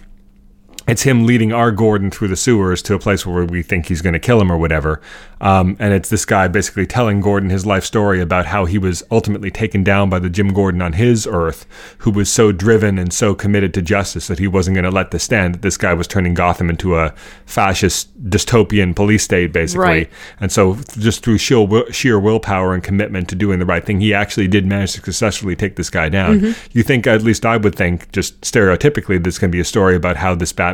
it's 0.87 1.03
him 1.03 1.25
leading 1.25 1.53
our 1.53 1.71
Gordon 1.71 2.11
through 2.11 2.27
the 2.27 2.35
sewers 2.35 2.81
to 2.83 2.93
a 2.93 2.99
place 2.99 3.25
where 3.25 3.45
we 3.45 3.63
think 3.63 3.87
he's 3.87 4.01
going 4.01 4.13
to 4.13 4.19
kill 4.19 4.41
him 4.41 4.51
or 4.51 4.57
whatever. 4.57 5.01
Um, 5.39 5.75
and 5.79 5.93
it's 5.93 6.09
this 6.09 6.23
guy 6.25 6.47
basically 6.47 6.87
telling 6.87 7.19
Gordon 7.19 7.49
his 7.49 7.65
life 7.65 7.83
story 7.83 8.21
about 8.21 8.45
how 8.45 8.65
he 8.65 8.77
was 8.77 9.03
ultimately 9.11 9.51
taken 9.51 9.83
down 9.83 10.09
by 10.09 10.19
the 10.19 10.29
Jim 10.29 10.53
Gordon 10.53 10.81
on 10.81 10.93
his 10.93 11.27
earth, 11.27 11.65
who 11.99 12.11
was 12.11 12.31
so 12.31 12.51
driven 12.51 12.97
and 12.97 13.11
so 13.11 13.35
committed 13.35 13.73
to 13.73 13.81
justice 13.81 14.27
that 14.27 14.39
he 14.39 14.47
wasn't 14.47 14.75
going 14.75 14.85
to 14.85 14.91
let 14.91 15.11
this 15.11 15.23
stand. 15.23 15.55
That 15.55 15.61
this 15.61 15.77
guy 15.77 15.93
was 15.93 16.07
turning 16.07 16.33
Gotham 16.33 16.69
into 16.69 16.97
a 16.97 17.13
fascist 17.45 18.29
dystopian 18.29 18.95
police 18.95 19.23
state, 19.23 19.51
basically. 19.51 19.83
Right. 19.83 20.09
And 20.39 20.51
so, 20.51 20.77
just 20.97 21.23
through 21.23 21.39
sheer, 21.39 21.65
will, 21.65 21.89
sheer 21.91 22.19
willpower 22.19 22.73
and 22.73 22.81
commitment 22.81 23.27
to 23.29 23.35
doing 23.35 23.59
the 23.59 23.65
right 23.65 23.85
thing, 23.85 23.99
he 23.99 24.13
actually 24.13 24.47
did 24.47 24.65
manage 24.65 24.93
to 24.93 25.01
successfully 25.01 25.57
take 25.57 25.75
this 25.75 25.89
guy 25.89 26.07
down. 26.07 26.39
Mm-hmm. 26.39 26.77
You 26.77 26.83
think, 26.83 27.05
at 27.05 27.21
least 27.21 27.45
I 27.45 27.57
would 27.57 27.75
think, 27.75 28.11
just 28.13 28.39
stereotypically, 28.41 29.21
this 29.21 29.39
to 29.39 29.47
be 29.49 29.59
a 29.59 29.65
story 29.65 29.95
about 29.95 30.15
how 30.17 30.35
this 30.35 30.53
Batman 30.53 30.72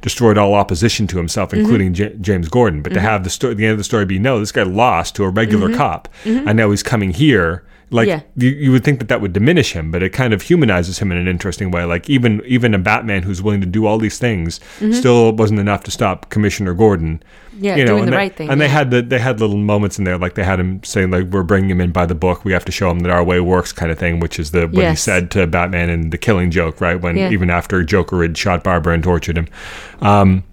destroyed 0.00 0.38
all 0.38 0.54
opposition 0.54 1.06
to 1.08 1.16
himself, 1.16 1.50
Mm-hmm. 1.50 1.60
including 1.60 1.94
J- 1.94 2.16
James 2.20 2.48
Gordon. 2.48 2.82
But 2.82 2.90
to 2.90 2.96
mm-hmm. 2.96 3.06
have 3.06 3.24
the 3.24 3.30
story, 3.30 3.54
the 3.54 3.64
end 3.64 3.72
of 3.72 3.78
the 3.78 3.84
story 3.84 4.04
be 4.04 4.18
no, 4.18 4.38
this 4.38 4.52
guy 4.52 4.62
lost 4.62 5.16
to 5.16 5.24
a 5.24 5.28
regular 5.28 5.68
mm-hmm. 5.68 5.76
cop, 5.76 6.08
mm-hmm. 6.24 6.48
and 6.48 6.56
now 6.56 6.70
he's 6.70 6.82
coming 6.82 7.10
here. 7.10 7.64
Like 7.90 8.08
Mm-hmm. 8.08 8.40
Yeah. 8.40 8.48
you, 8.50 8.56
you 8.56 8.72
would 8.72 8.84
think 8.84 8.98
that 8.98 9.08
that 9.08 9.20
would 9.22 9.32
diminish 9.32 9.72
him, 9.72 9.90
but 9.90 10.02
it 10.02 10.10
kind 10.12 10.34
of 10.34 10.42
humanizes 10.42 10.98
him 10.98 11.10
in 11.10 11.16
an 11.16 11.26
interesting 11.26 11.70
way. 11.70 11.84
Like 11.84 12.10
even 12.10 12.42
even 12.46 12.74
a 12.74 12.78
Batman 12.78 13.22
who's 13.22 13.40
willing 13.40 13.60
to 13.62 13.66
do 13.66 13.86
all 13.86 13.96
these 13.98 14.18
things 14.18 14.60
still 14.92 15.32
wasn't 15.32 15.58
enough 15.60 15.84
to 15.84 15.90
stop 15.90 16.28
Commissioner 16.28 16.74
Gordon. 16.74 17.22
Mm-hmm. 17.54 17.64
Yeah, 17.64 17.74
doing 17.86 17.98
and 18.00 18.06
the 18.06 18.10
they, 18.12 18.16
right 18.16 18.36
thing, 18.36 18.50
And 18.50 18.60
they 18.60 18.68
had 18.68 18.90
the 18.92 19.02
they 19.02 19.18
had 19.18 19.40
little 19.40 19.56
moments 19.56 19.98
in 19.98 20.04
there, 20.04 20.16
like 20.18 20.34
they 20.34 20.44
had 20.44 20.60
him 20.60 20.80
saying 20.84 21.10
like 21.10 21.24
we're 21.26 21.42
bringing 21.42 21.70
him 21.70 21.80
in 21.80 21.90
by 21.90 22.06
the 22.06 22.14
book. 22.14 22.44
We 22.44 22.52
have 22.52 22.64
to 22.66 22.72
show 22.72 22.88
him 22.90 23.00
that 23.00 23.10
our 23.10 23.24
way 23.24 23.40
works, 23.40 23.72
kind 23.72 23.90
of 23.90 23.98
thing. 23.98 24.20
Which 24.20 24.38
is 24.38 24.50
the 24.52 24.68
what 24.68 24.84
he 24.90 24.94
said 24.96 25.30
to 25.32 25.46
Batman 25.46 25.90
in 25.90 26.10
the 26.10 26.18
Killing 26.18 26.50
Joke, 26.50 26.80
right? 26.80 27.00
When 27.00 27.16
Yeah. 27.16 27.30
even 27.30 27.50
after 27.50 27.82
Joker 27.82 28.22
had 28.22 28.36
shot 28.38 28.62
Barbara 28.62 28.94
and 28.94 29.02
tortured 29.02 29.36
him. 29.38 29.48
Um, 30.00 30.44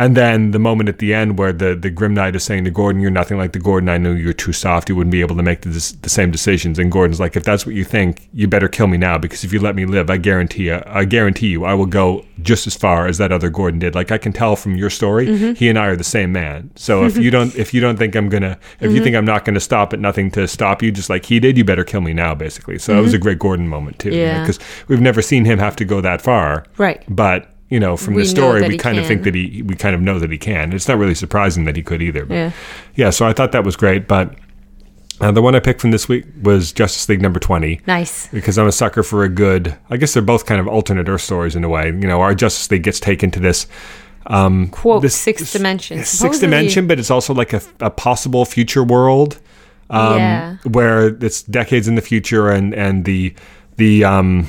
and 0.00 0.16
then 0.16 0.50
the 0.52 0.58
moment 0.58 0.88
at 0.88 0.98
the 0.98 1.12
end 1.12 1.38
where 1.38 1.52
the, 1.52 1.74
the 1.74 1.90
Grim 1.90 2.14
Knight 2.14 2.34
is 2.34 2.42
saying 2.42 2.64
to 2.64 2.70
Gordon, 2.70 3.02
You're 3.02 3.10
nothing 3.10 3.36
like 3.36 3.52
the 3.52 3.58
Gordon 3.58 3.88
I 3.88 3.98
knew. 3.98 4.12
You're 4.14 4.32
too 4.32 4.52
soft. 4.52 4.88
You 4.88 4.96
wouldn't 4.96 5.12
be 5.12 5.20
able 5.20 5.36
to 5.36 5.42
make 5.42 5.60
the, 5.60 5.68
the 6.02 6.08
same 6.08 6.30
decisions. 6.30 6.78
And 6.78 6.90
Gordon's 6.90 7.20
like, 7.20 7.36
If 7.36 7.44
that's 7.44 7.66
what 7.66 7.74
you 7.74 7.84
think, 7.84 8.28
you 8.32 8.48
better 8.48 8.66
kill 8.68 8.86
me 8.86 8.96
now 8.96 9.18
because 9.18 9.44
if 9.44 9.52
you 9.52 9.60
let 9.60 9.74
me 9.76 9.84
live, 9.84 10.08
I 10.08 10.16
guarantee 10.16 10.64
you, 10.68 10.82
I 10.86 11.04
guarantee 11.04 11.48
you, 11.48 11.64
I 11.66 11.74
will 11.74 11.86
go 11.86 12.24
just 12.42 12.66
as 12.66 12.74
far 12.74 13.06
as 13.06 13.18
that 13.18 13.30
other 13.30 13.50
Gordon 13.50 13.78
did. 13.78 13.94
Like 13.94 14.10
I 14.10 14.16
can 14.18 14.32
tell 14.32 14.56
from 14.56 14.74
your 14.76 14.88
story, 14.90 15.26
Mm-hmm. 15.26 15.52
he 15.52 15.68
and 15.68 15.78
I 15.78 15.86
are 15.88 15.96
the 15.96 16.02
same 16.04 16.32
man. 16.32 16.70
So 16.76 17.04
if 17.04 17.16
you 17.24 17.30
don't 17.30 17.54
if 17.54 17.74
you 17.74 17.82
don't 17.82 17.98
think 17.98 18.14
I'm 18.16 18.30
gonna 18.30 18.58
if 18.80 18.86
Mm-hmm. 18.86 18.96
you 18.96 19.02
think 19.04 19.16
I'm 19.16 19.26
not 19.26 19.44
gonna 19.44 19.60
stop 19.60 19.92
at 19.92 19.98
nothing 20.00 20.30
to 20.32 20.48
stop 20.48 20.82
you, 20.82 20.90
just 20.90 21.10
like 21.10 21.26
he 21.26 21.38
did, 21.40 21.58
you 21.58 21.64
better 21.64 21.84
kill 21.84 22.00
me 22.00 22.14
now, 22.14 22.34
basically. 22.34 22.78
So 22.78 22.94
that 22.94 23.02
was 23.02 23.12
a 23.12 23.18
great 23.18 23.38
Gordon 23.38 23.68
moment 23.68 23.98
too. 23.98 24.08
Mm-hmm. 24.08 24.18
Yeah. 24.18 24.40
Because 24.40 24.58
we've 24.88 25.00
never 25.00 25.20
seen 25.20 25.44
him 25.44 25.58
have 25.58 25.76
to 25.76 25.84
go 25.84 26.00
that 26.00 26.22
far. 26.22 26.64
Right. 26.78 27.04
But 27.08 27.49
you 27.70 27.80
know, 27.80 27.96
from 27.96 28.14
We 28.14 28.22
the 28.22 28.28
story, 28.28 28.66
we 28.68 28.76
kind 28.76 28.98
of 28.98 29.06
think 29.06 29.22
that 29.22 29.34
he, 29.34 29.62
we 29.62 29.74
kind 29.76 29.94
of 29.94 30.00
know 30.02 30.18
that 30.18 30.30
he 30.30 30.38
can. 30.38 30.72
It's 30.72 30.88
not 30.88 30.98
really 30.98 31.14
surprising 31.14 31.64
that 31.64 31.76
he 31.76 31.82
could 31.82 32.02
either. 32.02 32.26
But 32.26 32.34
Yeah. 32.34 32.52
yeah. 32.96 33.10
So 33.10 33.26
I 33.26 33.32
thought 33.32 33.52
that 33.52 33.64
was 33.64 33.76
great. 33.76 34.08
But 34.08 34.34
uh, 35.20 35.30
the 35.30 35.40
one 35.42 35.54
I 35.54 35.60
picked 35.60 35.80
from 35.80 35.90
this 35.90 36.08
week 36.08 36.24
was 36.42 36.72
Justice 36.72 37.08
League 37.08 37.22
number 37.22 37.38
twenty 37.38 37.80
Nice. 37.86 38.26
because 38.28 38.58
I'm 38.58 38.66
a 38.66 38.72
sucker 38.72 39.02
for 39.02 39.22
a 39.24 39.28
good. 39.28 39.76
I 39.88 39.96
guess 39.98 40.12
they're 40.14 40.22
both 40.22 40.46
kind 40.46 40.60
of 40.60 40.66
alternate 40.68 41.08
Earth 41.08 41.20
stories 41.22 41.54
in 41.56 41.62
a 41.64 41.68
way. 41.68 41.86
You 41.86 41.92
know, 42.08 42.20
our 42.20 42.34
Justice 42.34 42.70
League 42.70 42.82
gets 42.82 42.98
taken 43.00 43.30
to 43.32 43.40
this. 43.40 43.66
Um, 44.26 44.68
Quote, 44.68 45.02
this- 45.02 45.14
sixth 45.16 45.52
dimension. 45.52 45.98
Sixth 45.98 46.16
Supposedly- 46.18 46.46
dimension, 46.48 46.86
but 46.86 46.98
it's 46.98 47.10
also 47.10 47.32
like 47.34 47.52
a, 47.52 47.62
a 47.80 47.90
possible 47.90 48.44
future 48.44 48.82
world 48.84 49.38
um, 49.90 50.18
Yeah. 50.18 50.56
where 50.64 51.08
it's 51.08 51.42
decades 51.42 51.86
in 51.88 51.94
the 51.94 52.02
future 52.02 52.50
and 52.50 52.74
and 52.74 53.04
the 53.04 53.34
the 53.76 54.04
um, 54.04 54.48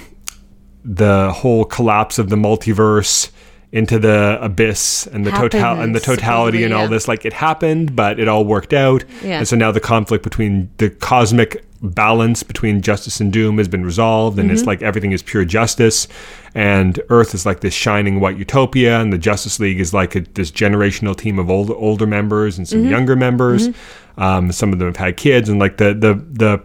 the 0.83 1.31
whole 1.33 1.65
collapse 1.65 2.17
of 2.19 2.29
the 2.29 2.35
multiverse 2.35 3.31
into 3.71 3.97
the 3.97 4.37
abyss 4.41 5.07
and 5.07 5.25
the 5.25 5.31
total 5.31 5.61
and 5.79 5.95
the 5.95 5.99
totality 5.99 6.63
and 6.65 6.73
all 6.73 6.87
this 6.89 7.07
like 7.07 7.23
it 7.25 7.31
happened 7.31 7.95
but 7.95 8.19
it 8.19 8.27
all 8.27 8.43
worked 8.43 8.73
out 8.73 9.03
Yeah. 9.23 9.37
and 9.39 9.47
so 9.47 9.55
now 9.55 9.71
the 9.71 9.79
conflict 9.79 10.23
between 10.25 10.69
the 10.77 10.89
cosmic 10.89 11.63
balance 11.81 12.43
between 12.43 12.81
justice 12.81 13.21
and 13.21 13.31
doom 13.31 13.57
has 13.59 13.67
been 13.69 13.85
resolved 13.85 14.37
and 14.37 14.49
Mm-hmm. 14.49 14.57
it's 14.57 14.65
like 14.67 14.81
everything 14.81 15.13
is 15.13 15.21
pure 15.23 15.45
justice 15.45 16.07
and 16.53 16.99
earth 17.09 17.33
is 17.33 17.45
like 17.45 17.61
this 17.61 17.73
shining 17.73 18.19
white 18.19 18.37
utopia 18.37 18.99
and 18.99 19.13
the 19.13 19.17
justice 19.17 19.57
league 19.59 19.79
is 19.79 19.93
like 19.93 20.15
a, 20.15 20.19
this 20.33 20.51
generational 20.51 21.15
team 21.15 21.39
of 21.39 21.49
old, 21.49 21.71
older 21.71 22.05
members 22.07 22.57
and 22.57 22.67
some 22.67 22.79
Mm-hmm. 22.81 22.89
younger 22.91 23.15
members 23.15 23.69
um, 24.17 24.51
some 24.51 24.73
of 24.73 24.79
them 24.79 24.89
have 24.89 24.97
had 24.97 25.15
kids 25.15 25.47
and 25.47 25.59
like 25.59 25.77
the 25.77 25.93
the 25.93 26.13
the 26.33 26.61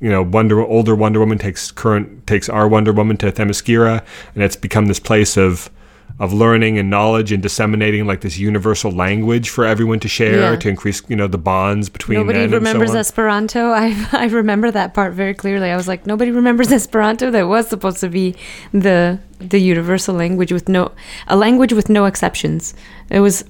you 0.00 0.08
know, 0.10 0.22
Wonder 0.22 0.60
older 0.64 0.94
Wonder 0.94 1.20
Woman 1.20 1.38
takes 1.38 1.70
current 1.70 2.26
takes 2.26 2.48
our 2.48 2.68
Wonder 2.68 2.92
Woman 2.92 3.16
to 3.18 3.32
Themyscira, 3.32 4.04
and 4.34 4.42
it's 4.44 4.56
become 4.56 4.86
this 4.86 5.00
place 5.00 5.36
of 5.36 5.70
of 6.18 6.32
learning 6.32 6.78
and 6.78 6.90
knowledge 6.90 7.30
and 7.30 7.40
disseminating 7.42 8.04
like 8.04 8.22
this 8.22 8.38
universal 8.38 8.90
language 8.90 9.50
for 9.50 9.64
everyone 9.64 10.00
to 10.00 10.08
share 10.08 10.52
Yeah. 10.52 10.56
to 10.56 10.68
increase 10.68 11.00
you 11.08 11.14
know 11.14 11.28
the 11.28 11.38
bonds 11.38 11.88
between 11.88 12.18
Nobody 12.18 12.40
men 12.40 12.50
remembers 12.50 12.90
and 12.90 12.96
so. 12.96 13.00
Esperanto. 13.00 13.70
I 13.84 13.94
I 14.12 14.26
remember 14.26 14.70
that 14.70 14.94
part 14.94 15.12
very 15.12 15.34
clearly. 15.34 15.70
I 15.70 15.76
was 15.76 15.86
like, 15.86 16.06
nobody 16.06 16.30
remembers 16.32 16.72
Esperanto. 16.80 17.30
That 17.30 17.46
was 17.48 17.68
supposed 17.68 18.00
to 18.00 18.08
be 18.08 18.34
the 18.72 19.20
the 19.38 19.60
universal 19.60 20.14
language 20.14 20.50
with 20.52 20.68
no 20.68 20.90
a 21.28 21.36
language 21.36 21.72
with 21.72 21.88
no 21.88 22.06
exceptions. 22.06 22.74
It 23.10 23.20
was 23.20 23.44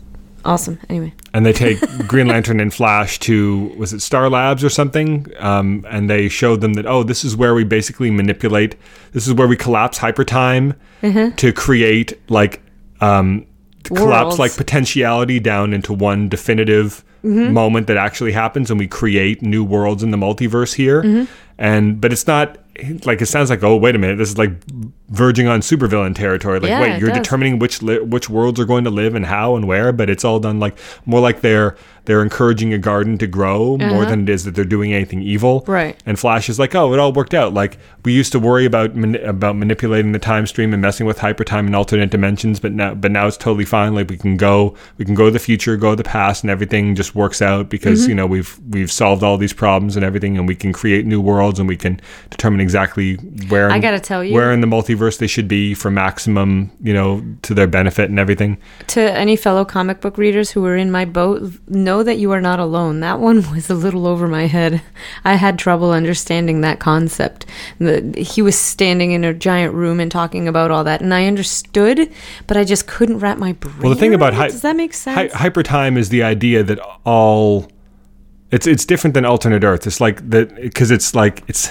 awesome. 0.48 0.78
Anyway, 0.88 1.12
and 1.34 1.44
they 1.46 1.52
take 1.52 1.78
Green 2.08 2.26
Lantern 2.26 2.58
and 2.58 2.72
Flash 2.72 3.18
to 3.20 3.66
was 3.76 3.92
it 3.92 4.00
Star 4.00 4.28
Labs 4.30 4.64
or 4.64 4.70
something, 4.70 5.26
um, 5.38 5.84
and 5.88 6.08
they 6.08 6.28
showed 6.28 6.60
them 6.60 6.72
that 6.74 6.86
oh, 6.86 7.02
this 7.02 7.24
is 7.24 7.36
where 7.36 7.54
we 7.54 7.64
basically 7.64 8.10
manipulate. 8.10 8.74
This 9.12 9.26
is 9.28 9.34
where 9.34 9.46
we 9.46 9.56
collapse 9.56 9.98
hypertime 9.98 10.74
to 11.36 11.52
create 11.52 12.18
like 12.30 12.62
um, 13.00 13.46
to 13.84 13.94
collapse 13.94 14.38
like 14.38 14.56
potentiality 14.56 15.38
down 15.38 15.72
into 15.72 15.92
one 15.92 16.28
definitive 16.28 17.04
moment 17.52 17.86
that 17.88 17.96
actually 17.96 18.32
happens, 18.32 18.70
and 18.70 18.78
we 18.80 18.86
create 18.88 19.42
new 19.42 19.62
worlds 19.64 20.02
in 20.02 20.10
the 20.10 20.16
multiverse 20.16 20.74
here. 20.74 21.26
And 21.58 22.00
but 22.00 22.12
it's 22.12 22.26
not 22.26 22.58
like 23.04 23.20
it 23.20 23.26
sounds 23.26 23.50
like 23.50 23.64
oh 23.64 23.76
wait 23.76 23.96
a 23.96 23.98
minute 23.98 24.18
this 24.18 24.28
is 24.28 24.38
like 24.38 24.52
verging 25.08 25.48
on 25.48 25.58
supervillain 25.60 26.14
territory 26.14 26.60
like 26.60 26.68
Yeah, 26.68 26.80
wait 26.80 27.00
you're 27.00 27.10
determining 27.10 27.58
which 27.58 27.82
li- 27.82 27.98
which 27.98 28.30
worlds 28.30 28.60
are 28.60 28.64
going 28.64 28.84
to 28.84 28.90
live 28.90 29.16
and 29.16 29.26
how 29.26 29.56
and 29.56 29.66
where 29.66 29.90
but 29.90 30.08
it's 30.08 30.24
all 30.24 30.38
done 30.38 30.60
like 30.60 30.78
more 31.04 31.18
like 31.20 31.40
they're 31.40 31.76
they're 32.04 32.22
encouraging 32.22 32.72
a 32.72 32.78
garden 32.78 33.18
to 33.18 33.26
grow 33.26 33.76
more 33.78 34.04
than 34.06 34.22
it 34.22 34.28
is 34.28 34.44
that 34.44 34.54
they're 34.54 34.64
doing 34.64 34.92
anything 34.94 35.22
evil 35.22 35.56
Uh-huh. 35.62 35.72
Right. 35.72 36.02
and 36.06 36.20
flash 36.20 36.48
is 36.48 36.60
like 36.60 36.76
oh 36.76 36.92
it 36.94 37.00
all 37.00 37.12
worked 37.12 37.34
out 37.34 37.52
like 37.52 37.78
we 38.04 38.12
used 38.12 38.30
to 38.32 38.38
worry 38.38 38.64
about 38.64 38.94
mani- 38.94 39.18
about 39.22 39.56
manipulating 39.56 40.12
the 40.12 40.20
time 40.20 40.46
stream 40.46 40.72
and 40.72 40.80
messing 40.80 41.04
with 41.04 41.18
hypertime 41.18 41.66
and 41.66 41.74
alternate 41.74 42.10
dimensions 42.10 42.60
but 42.60 42.70
now 42.72 42.94
but 42.94 43.10
now 43.10 43.26
it's 43.26 43.36
totally 43.36 43.64
fine 43.64 43.92
like 43.92 44.08
we 44.08 44.16
can 44.16 44.36
go 44.36 44.76
we 44.98 45.04
can 45.04 45.16
go 45.16 45.24
to 45.24 45.32
the 45.32 45.40
future 45.40 45.76
go 45.76 45.90
to 45.90 45.96
the 45.96 46.04
past 46.04 46.44
and 46.44 46.50
everything 46.50 46.94
just 46.94 47.16
works 47.16 47.42
out 47.42 47.68
because 47.68 48.02
Mm-hmm. 48.02 48.08
you 48.10 48.14
know 48.14 48.26
we've 48.26 48.56
we've 48.68 48.92
solved 48.92 49.24
all 49.24 49.36
these 49.36 49.52
problems 49.52 49.96
and 49.96 50.04
everything 50.04 50.38
and 50.38 50.46
we 50.46 50.54
can 50.54 50.72
create 50.72 51.04
new 51.04 51.20
worlds 51.20 51.47
and 51.58 51.68
we 51.68 51.76
can 51.76 52.00
determine 52.30 52.60
exactly 52.60 53.14
where 53.48 53.70
I 53.70 53.78
gotta 53.78 54.00
tell 54.00 54.22
you- 54.24 54.34
where 54.34 54.52
in 54.52 54.60
the 54.60 54.66
multiverse 54.66 55.18
they 55.18 55.26
should 55.26 55.48
be 55.48 55.72
for 55.74 55.90
maximum 55.90 56.70
you 56.82 56.92
know 56.92 57.22
to 57.42 57.54
their 57.54 57.66
benefit 57.66 58.10
and 58.10 58.18
everything 58.18 58.58
to 58.88 59.00
any 59.00 59.36
fellow 59.36 59.64
comic 59.64 60.00
book 60.00 60.18
readers 60.18 60.50
who 60.50 60.60
were 60.60 60.76
in 60.76 60.90
my 60.90 61.04
boat, 61.04 61.52
know 61.68 62.02
that 62.02 62.18
you 62.18 62.30
are 62.32 62.40
not 62.40 62.58
alone. 62.58 63.00
That 63.00 63.20
one 63.28 63.36
was 63.52 63.70
a 63.70 63.74
little 63.74 64.06
over 64.06 64.26
my 64.28 64.46
head. 64.46 64.82
I 65.24 65.34
had 65.36 65.58
trouble 65.58 65.92
understanding 65.92 66.60
that 66.62 66.80
concept. 66.80 67.46
The, 67.78 68.12
he 68.16 68.42
was 68.42 68.58
standing 68.58 69.12
in 69.12 69.24
a 69.24 69.32
giant 69.32 69.74
room 69.74 70.00
and 70.00 70.10
talking 70.10 70.48
about 70.48 70.70
all 70.70 70.84
that, 70.84 71.00
and 71.00 71.14
I 71.14 71.26
understood, 71.26 72.10
but 72.46 72.56
I 72.56 72.64
just 72.64 72.86
couldn't 72.86 73.20
wrap 73.20 73.38
my 73.38 73.52
brain. 73.52 73.78
Well, 73.80 73.90
the 73.94 73.96
thing 74.00 74.14
about 74.14 74.34
it. 74.34 74.50
does 74.50 74.62
that 74.62 74.76
make 74.76 74.92
sense? 74.94 75.32
Hy- 75.32 75.48
hypertime 75.48 75.96
is 75.96 76.08
the 76.08 76.22
idea 76.22 76.62
that 76.64 76.78
all 77.04 77.70
it's 78.50 78.66
it's 78.66 78.84
different 78.84 79.14
than 79.14 79.24
alternate 79.24 79.64
Earth. 79.64 79.86
It's 79.86 80.00
like 80.00 80.28
that 80.30 80.54
because 80.56 80.90
it's 80.90 81.14
like 81.14 81.42
it's 81.48 81.70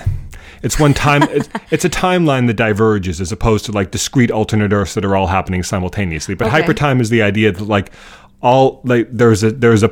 it's 0.64 0.80
one 0.80 0.94
time 0.94 1.24
it's, 1.24 1.50
it's 1.72 1.86
a 1.86 1.90
timeline 1.90 2.48
that 2.48 2.56
diverges 2.56 3.20
as 3.22 3.32
opposed 3.32 3.66
to 3.66 3.72
like 3.72 3.92
discrete 3.92 4.32
alternate 4.32 4.74
Earths 4.74 4.94
that 4.96 5.06
are 5.06 5.16
all 5.16 5.28
happening 5.28 5.64
simultaneously. 5.64 6.36
But 6.36 6.48
Okay. 6.48 6.62
hypertime 6.62 7.00
is 7.02 7.10
the 7.10 7.22
idea 7.22 7.52
that 7.52 7.64
like 7.68 7.92
all 8.42 8.82
like 8.84 9.08
there's 9.12 9.44
a 9.44 9.52
there's 9.52 9.84
a 9.84 9.92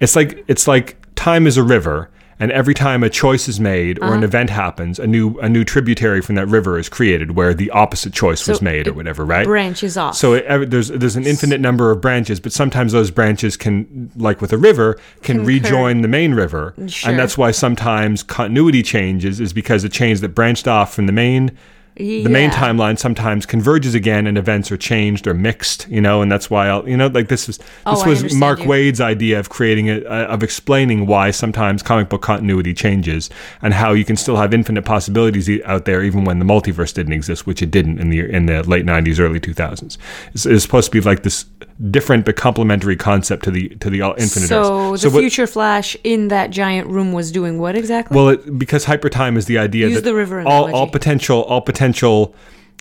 it's 0.00 0.16
like 0.16 0.44
it's 0.48 0.66
like 0.66 0.96
time 1.14 1.46
is 1.46 1.56
a 1.56 1.62
river 1.62 2.10
and 2.38 2.52
every 2.52 2.74
time 2.74 3.02
a 3.02 3.08
choice 3.10 3.48
is 3.48 3.58
made 3.58 3.98
or 4.00 4.08
an 4.08 4.14
uh-huh. 4.14 4.24
event 4.24 4.50
happens 4.50 4.98
a 4.98 5.06
new 5.06 5.38
a 5.40 5.48
new 5.48 5.64
tributary 5.64 6.20
from 6.20 6.34
that 6.34 6.46
river 6.46 6.78
is 6.78 6.88
created 6.88 7.32
where 7.32 7.54
the 7.54 7.70
opposite 7.70 8.12
choice 8.12 8.46
was 8.46 8.58
So 8.58 8.64
made 8.64 8.88
or 8.88 8.92
whatever 8.92 9.24
right 9.24 9.46
branches 9.46 9.96
off. 9.96 10.16
so 10.16 10.34
it, 10.34 10.70
there's 10.70 10.88
there's 10.88 11.16
an 11.16 11.26
infinite 11.26 11.60
number 11.60 11.90
of 11.90 12.00
branches, 12.00 12.40
but 12.40 12.52
sometimes 12.52 12.92
those 12.92 13.10
branches 13.10 13.56
can, 13.56 14.10
like 14.16 14.40
with 14.40 14.52
a 14.52 14.58
river, 14.58 14.94
can 15.22 15.36
Concur. 15.38 15.46
rejoin 15.46 16.02
the 16.02 16.08
main 16.08 16.34
river, 16.34 16.74
Sure. 16.86 17.10
and 17.10 17.18
that's 17.18 17.36
why 17.38 17.50
sometimes 17.50 18.22
continuity 18.22 18.82
changes 18.82 19.40
is 19.40 19.52
because 19.52 19.84
a 19.84 19.88
change 19.88 20.20
that 20.20 20.30
branched 20.30 20.68
off 20.68 20.92
from 20.94 21.06
the 21.06 21.12
main 21.12 21.56
the 21.96 22.28
main 22.28 22.50
timeline 22.50 22.98
sometimes 22.98 23.46
converges 23.46 23.94
again 23.94 24.26
and 24.26 24.36
events 24.36 24.70
are 24.70 24.76
changed 24.76 25.26
or 25.26 25.34
mixed, 25.34 25.88
you 25.88 26.00
know, 26.00 26.20
and 26.22 26.30
that's 26.30 26.50
why 26.50 26.68
I'll, 26.68 26.86
you 26.88 26.96
know, 26.96 27.06
like 27.06 27.28
this 27.28 27.46
was, 27.46 27.58
this 27.58 27.66
Oh, 27.86 28.04
was 28.08 28.34
Mark 28.34 28.60
you. 28.60 28.68
Waid's 28.68 29.00
idea 29.00 29.38
of 29.40 29.48
creating 29.48 29.86
it, 29.86 30.06
uh, 30.06 30.26
of 30.26 30.42
explaining 30.42 31.06
why 31.06 31.30
sometimes 31.30 31.82
comic 31.82 32.08
book 32.10 32.22
continuity 32.22 32.74
changes 32.74 33.30
and 33.62 33.72
how 33.72 33.92
you 33.92 34.04
can 34.04 34.16
still 34.16 34.36
have 34.36 34.52
infinite 34.52 34.82
possibilities 34.84 35.48
out 35.64 35.86
there 35.86 36.02
even 36.02 36.24
when 36.24 36.38
the 36.38 36.44
multiverse 36.44 36.92
didn't 36.92 37.14
exist, 37.14 37.46
which 37.46 37.62
it 37.62 37.70
didn't 37.70 37.98
in 37.98 38.10
the, 38.10 38.20
in 38.20 38.46
the 38.46 38.62
late 38.68 38.84
90s, 38.84 39.18
early 39.18 39.40
2000s. 39.40 39.96
It's, 40.34 40.44
it's 40.44 40.62
supposed 40.62 40.92
to 40.92 41.00
be 41.00 41.00
like 41.00 41.22
this 41.22 41.46
different 41.90 42.24
but 42.24 42.36
complementary 42.36 42.96
concept 42.96 43.44
to 43.44 43.50
the, 43.50 43.68
to 43.80 43.88
the 43.90 44.02
all- 44.02 44.14
infinite 44.18 44.48
So 44.48 44.92
Earths. 44.92 45.02
the 45.02 45.10
what- 45.10 45.20
future 45.20 45.46
Flash 45.46 45.96
in 46.04 46.28
that 46.28 46.50
giant 46.50 46.88
room 46.88 47.12
was 47.12 47.32
doing 47.32 47.58
what 47.58 47.74
exactly? 47.74 48.14
well, 48.16 48.28
it, 48.30 48.58
because 48.58 48.84
hypertime 48.84 49.36
is 49.36 49.46
the 49.46 49.56
idea 49.58 49.86
Use 49.86 49.94
that 49.96 50.04
the 50.04 50.14
river 50.14 50.42
all, 50.46 50.74
all 50.74 50.86
potential, 50.88 51.42
all 51.44 51.60
potential. 51.62 51.85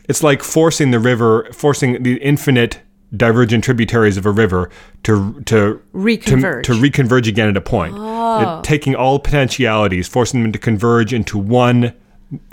It's 0.07 0.21
like 0.23 0.43
forcing 0.43 0.91
the 0.91 0.99
river, 0.99 1.47
forcing 1.51 2.03
the 2.03 2.17
infinite 2.21 2.79
divergent 3.15 3.63
tributaries 3.63 4.17
of 4.17 4.25
a 4.25 4.31
river 4.31 4.69
to 5.03 5.41
to 5.45 5.81
Reconverge. 5.93 6.63
to, 6.63 6.73
to 6.73 6.79
reconverge 6.79 7.27
again 7.27 7.49
at 7.49 7.57
a 7.57 7.61
point. 7.61 7.95
Oh. 7.97 8.59
It- 8.59 8.63
taking 8.63 8.95
all 8.95 9.19
potentialities, 9.19 10.07
forcing 10.07 10.43
them 10.43 10.51
to 10.51 10.59
converge 10.59 11.13
into 11.13 11.37
one 11.37 11.93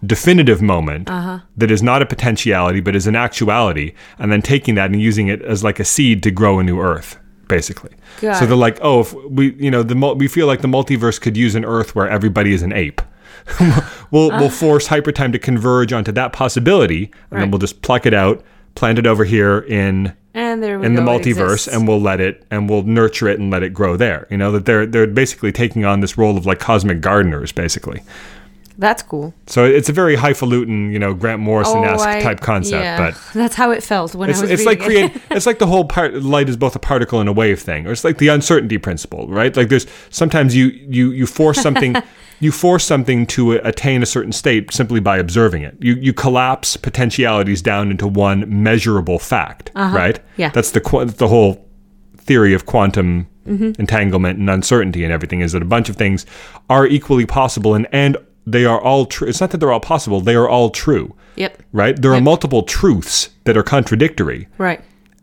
definitive 0.07 0.61
moment 0.63 1.09
Uh-huh. 1.11 1.41
that 1.57 1.71
is 1.71 1.83
not 1.83 2.03
a 2.03 2.07
potentiality 2.07 2.81
but 2.81 2.95
is 2.95 3.07
an 3.07 3.17
actuality, 3.17 3.93
and 4.19 4.31
then 4.31 4.43
taking 4.43 4.75
that 4.77 4.91
and 4.91 5.01
using 5.01 5.29
it 5.29 5.43
as 5.43 5.65
like 5.65 5.81
a 5.81 5.85
seed 5.85 6.23
to 6.23 6.31
grow 6.31 6.59
a 6.59 6.63
new 6.63 6.81
Earth, 6.81 7.19
basically. 7.49 7.91
Got 8.21 8.37
so 8.37 8.47
they're 8.47 8.55
like, 8.57 8.79
oh, 8.83 9.01
if 9.01 9.15
we, 9.15 9.55
you 9.55 9.71
know, 9.71 9.83
the 9.83 9.97
we 10.15 10.29
feel 10.29 10.47
like 10.47 10.61
the 10.61 10.69
multiverse 10.69 11.21
could 11.21 11.37
use 11.37 11.55
an 11.55 11.65
Earth 11.65 11.95
where 11.95 12.09
everybody 12.09 12.53
is 12.53 12.63
an 12.63 12.73
ape. 12.73 13.01
we'll 14.11 14.31
we'll 14.31 14.45
ah. 14.45 14.49
force 14.49 14.89
hypertime 14.89 15.33
to 15.33 15.39
converge 15.39 15.93
onto 15.93 16.13
that 16.13 16.33
possibility, 16.33 17.11
and 17.31 17.41
then 17.41 17.51
we'll 17.51 17.59
just 17.59 17.83
pluck 17.83 18.07
it 18.07 18.15
out, 18.15 18.45
plant 18.75 18.99
it 18.99 19.07
over 19.07 19.25
here 19.25 19.61
in 19.61 20.15
and 20.35 20.63
there 20.63 20.83
in 20.83 20.95
the 20.95 21.03
go, 21.03 21.13
it 21.13 21.23
multiverse, 21.23 21.69
and 21.73 21.87
we'll 21.87 22.01
let 22.01 22.21
it 22.21 22.45
and 22.51 22.69
we'll 22.69 22.83
nurture 22.83 23.29
it 23.29 23.39
and 23.39 23.51
let 23.51 23.63
it 23.63 23.75
grow 23.75 23.97
there. 23.97 24.27
You 24.31 24.39
know 24.39 24.53
that 24.53 24.65
they're 24.65 24.87
they're 24.87 25.07
basically 25.07 25.53
taking 25.53 25.85
on 25.85 26.01
this 26.01 26.17
role 26.17 26.37
of 26.37 26.47
like 26.47 26.59
cosmic 26.59 27.01
gardeners, 27.01 27.53
basically. 27.53 28.03
that's 28.79 29.03
cool. 29.03 29.35
So 29.47 29.67
it's 29.67 29.91
a 29.91 29.93
very 29.93 30.17
highfalutin, 30.17 30.91
you 30.93 30.99
know, 30.99 31.13
Grant 31.13 31.41
Morrison-esque 31.41 32.07
Oh, 32.07 32.11
I- 32.11 32.23
type 32.23 32.41
concept, 32.41 32.83
yeah. 32.83 32.97
but 32.97 33.21
that's 33.35 33.55
how 33.55 33.71
it 33.71 33.83
felt 33.83 34.15
when 34.15 34.31
it's, 34.31 34.39
I 34.39 34.43
was 34.43 34.51
it's 34.51 34.65
like 34.65 34.81
it. 34.81 34.85
create 34.85 35.13
it's 35.31 35.45
like 35.45 35.59
the 35.59 35.67
whole 35.67 35.85
part 35.85 36.15
light 36.15 36.49
is 36.49 36.57
both 36.57 36.75
a 36.75 36.79
particle 36.79 37.21
and 37.21 37.29
a 37.29 37.33
wave 37.33 37.61
thing 37.61 37.87
or 37.87 37.93
it's 37.93 38.03
like 38.05 38.17
the 38.19 38.29
uncertainty 38.29 38.79
principle 38.79 39.29
right 39.29 39.55
like 39.55 39.69
there's 39.69 39.87
sometimes 40.09 40.57
you 40.57 40.67
you 40.67 41.11
you 41.11 41.27
force 41.27 41.61
something 41.61 41.95
you 42.45 42.51
force 42.53 42.85
something 42.85 43.27
to 43.27 43.53
attain 43.53 44.03
a 44.03 44.07
certain 44.07 44.33
state 44.33 44.73
simply 44.73 45.01
by 45.01 45.17
observing 45.19 45.63
it 45.63 45.75
you 45.81 45.95
you 46.07 46.13
collapse 46.13 46.77
potentialities 46.77 47.63
down 47.63 47.91
into 47.91 48.07
one 48.07 48.39
measurable 48.63 49.19
fact 49.19 49.71
right 49.75 50.19
Uh-huh. 50.19 50.27
Yeah. 50.43 50.51
that's 50.57 50.71
the 50.73 50.81
qu- 50.81 51.05
the 51.07 51.29
whole 51.29 51.53
theory 52.17 52.55
of 52.55 52.67
quantum 52.67 53.27
Mm-hmm. 53.45 53.73
entanglement 53.81 54.39
and 54.39 54.49
uncertainty 54.49 55.03
and 55.03 55.13
everything 55.13 55.41
is 55.41 55.51
that 55.51 55.63
a 55.63 55.65
bunch 55.77 55.89
of 55.89 55.97
things 55.97 56.27
are 56.71 56.87
equally 56.87 57.27
possible 57.27 57.75
and 57.75 57.89
and 57.93 58.17
they 58.47 58.65
are 58.65 58.81
all 58.81 59.05
true 59.05 59.27
it's 59.29 59.41
not 59.41 59.51
that 59.51 59.59
they're 59.59 59.73
all 59.73 59.81
possible 59.95 60.21
they 60.21 60.37
are 60.37 60.49
all 60.49 60.71
true 60.71 61.07
Yep. 61.35 61.63
right? 61.73 62.01
There 62.01 62.13
are 62.15 62.21
multiple 62.21 62.63
truths 62.63 63.31
that 63.45 63.57
are 63.57 63.63
contradictory, 63.65 64.47
Right. 64.59 64.81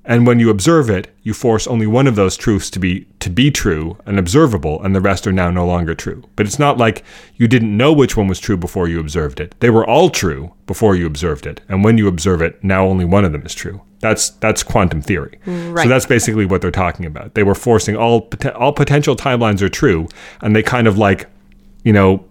And 0.10 0.26
when 0.26 0.40
you 0.40 0.50
observe 0.50 0.90
it, 0.90 1.16
you 1.22 1.36
force 1.36 1.68
only 1.68 1.86
one 1.86 2.08
of 2.08 2.16
those 2.16 2.36
truths 2.36 2.72
to 2.72 2.80
be 2.80 3.06
to 3.20 3.30
be 3.30 3.52
true 3.52 3.96
and 4.08 4.18
observable, 4.18 4.82
and 4.82 4.96
the 4.96 5.02
rest 5.02 5.28
are 5.28 5.32
now 5.32 5.52
no 5.52 5.68
longer 5.68 5.94
true. 5.94 6.24
But 6.36 6.48
it's 6.48 6.58
not 6.58 6.80
like 6.80 7.04
you 7.36 7.48
didn't 7.48 7.78
know 7.78 7.94
which 7.94 8.18
one 8.18 8.28
was 8.28 8.40
true 8.40 8.58
before 8.58 8.88
you 8.88 9.00
observed 9.00 9.40
it. 9.40 9.54
They 9.60 9.70
were 9.70 9.86
all 9.86 10.10
true 10.10 10.56
before 10.66 10.96
you 10.96 11.06
observed 11.06 11.46
it, 11.46 11.62
and 11.70 11.84
when 11.84 12.00
you 12.00 12.08
observe 12.08 12.42
it, 12.42 12.62
now 12.64 12.88
only 12.88 13.06
one 13.06 13.24
of 13.24 13.32
them 13.34 13.46
is 13.46 13.54
true. 13.54 13.82
That's 14.00 14.32
that's 14.32 14.64
quantum 14.64 15.04
theory. 15.04 15.38
Right. 15.46 15.84
So 15.84 15.90
that's 15.90 16.08
basically 16.08 16.48
what 16.48 16.62
they're 16.62 16.72
talking 16.72 17.06
about. 17.06 17.36
They 17.36 17.44
were 17.44 17.56
forcing 17.56 17.96
all 17.96 18.28
all 18.56 18.74
potential 18.74 19.16
timelines 19.16 19.62
are 19.62 19.70
true, 19.70 20.08
and 20.42 20.56
they 20.56 20.64
kind 20.64 20.88
of 20.88 20.98
like, 20.98 21.30
you 21.84 21.94
know, 21.94 22.26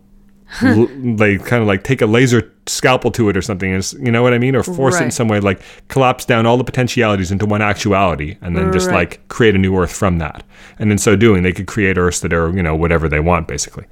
l- 0.63 0.89
they 1.17 1.39
kind 1.39 1.63
of 1.63 1.67
like 1.69 1.85
take 1.85 2.01
a 2.03 2.07
laser 2.07 2.53
scalpel 2.67 3.11
to 3.13 3.29
it 3.29 3.37
or 3.37 3.43
something 3.43 3.71
is 3.73 3.95
you 3.95 4.11
know 4.11 4.23
what 4.23 4.35
i 4.35 4.39
mean? 4.39 4.55
Or 4.57 4.63
force 4.63 5.01
it 5.01 5.05
in 5.05 5.11
some 5.11 5.29
way 5.29 5.41
like 5.41 5.61
collapse 5.89 6.25
down 6.25 6.47
all 6.47 6.57
the 6.57 6.65
potentialities 6.65 7.31
into 7.31 7.47
one 7.47 7.63
actuality 7.63 8.37
and 8.43 8.57
then 8.57 8.73
just 8.73 8.89
Right. 8.89 8.95
like 8.95 9.29
create 9.29 9.55
a 9.55 9.59
new 9.59 9.77
earth 9.79 9.93
from 9.93 10.19
that. 10.19 10.43
And 10.79 10.91
in 10.93 10.99
so 10.99 11.17
doing 11.17 11.43
they 11.43 11.53
could 11.53 11.67
create 11.67 11.97
earths 11.99 12.21
that 12.21 12.33
are 12.33 12.51
you 12.55 12.63
know 12.63 12.75
whatever 12.77 13.09
they 13.09 13.21
want 13.21 13.49
basically. 13.49 13.85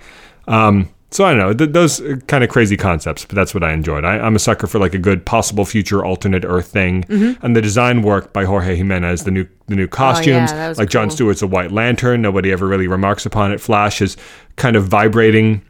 Um, 0.49 0.89
so 1.13 1.25
i 1.25 1.31
don't 1.33 1.39
know 1.39 1.53
th- 1.55 1.71
those 1.71 2.03
kind 2.27 2.43
of 2.43 2.51
crazy 2.51 2.77
concepts 2.77 3.25
but 3.25 3.37
that's 3.37 3.55
what 3.55 3.63
i 3.63 3.73
enjoyed. 3.73 4.05
I, 4.05 4.19
i'm 4.19 4.35
a 4.35 4.41
sucker 4.41 4.67
for 4.67 4.81
like 4.81 4.93
a 4.93 4.99
good 4.99 5.25
possible 5.25 5.65
future 5.65 6.05
alternate 6.05 6.45
earth 6.45 6.67
thing. 6.67 7.05
Mm-hmm. 7.05 7.45
and 7.47 7.55
the 7.57 7.63
design 7.63 8.03
work 8.03 8.33
by 8.33 8.45
jorge 8.45 8.75
jimenez 8.77 9.23
the 9.23 9.31
new 9.31 9.47
the 9.69 9.77
new 9.77 9.87
costumes 9.87 10.51
Oh, 10.53 10.69
was 10.71 10.79
like 10.79 10.91
john 10.91 11.07
cool. 11.09 11.17
stewart's 11.17 11.43
a 11.43 11.47
white 11.47 11.71
lantern 11.71 12.23
nobody 12.23 12.51
ever 12.53 12.67
really 12.67 12.89
remarks 12.89 13.25
upon 13.25 13.53
it. 13.53 13.61
Flash 13.61 14.03
is 14.03 14.17
kind 14.57 14.75
of 14.75 14.89
vibrating 14.89 15.63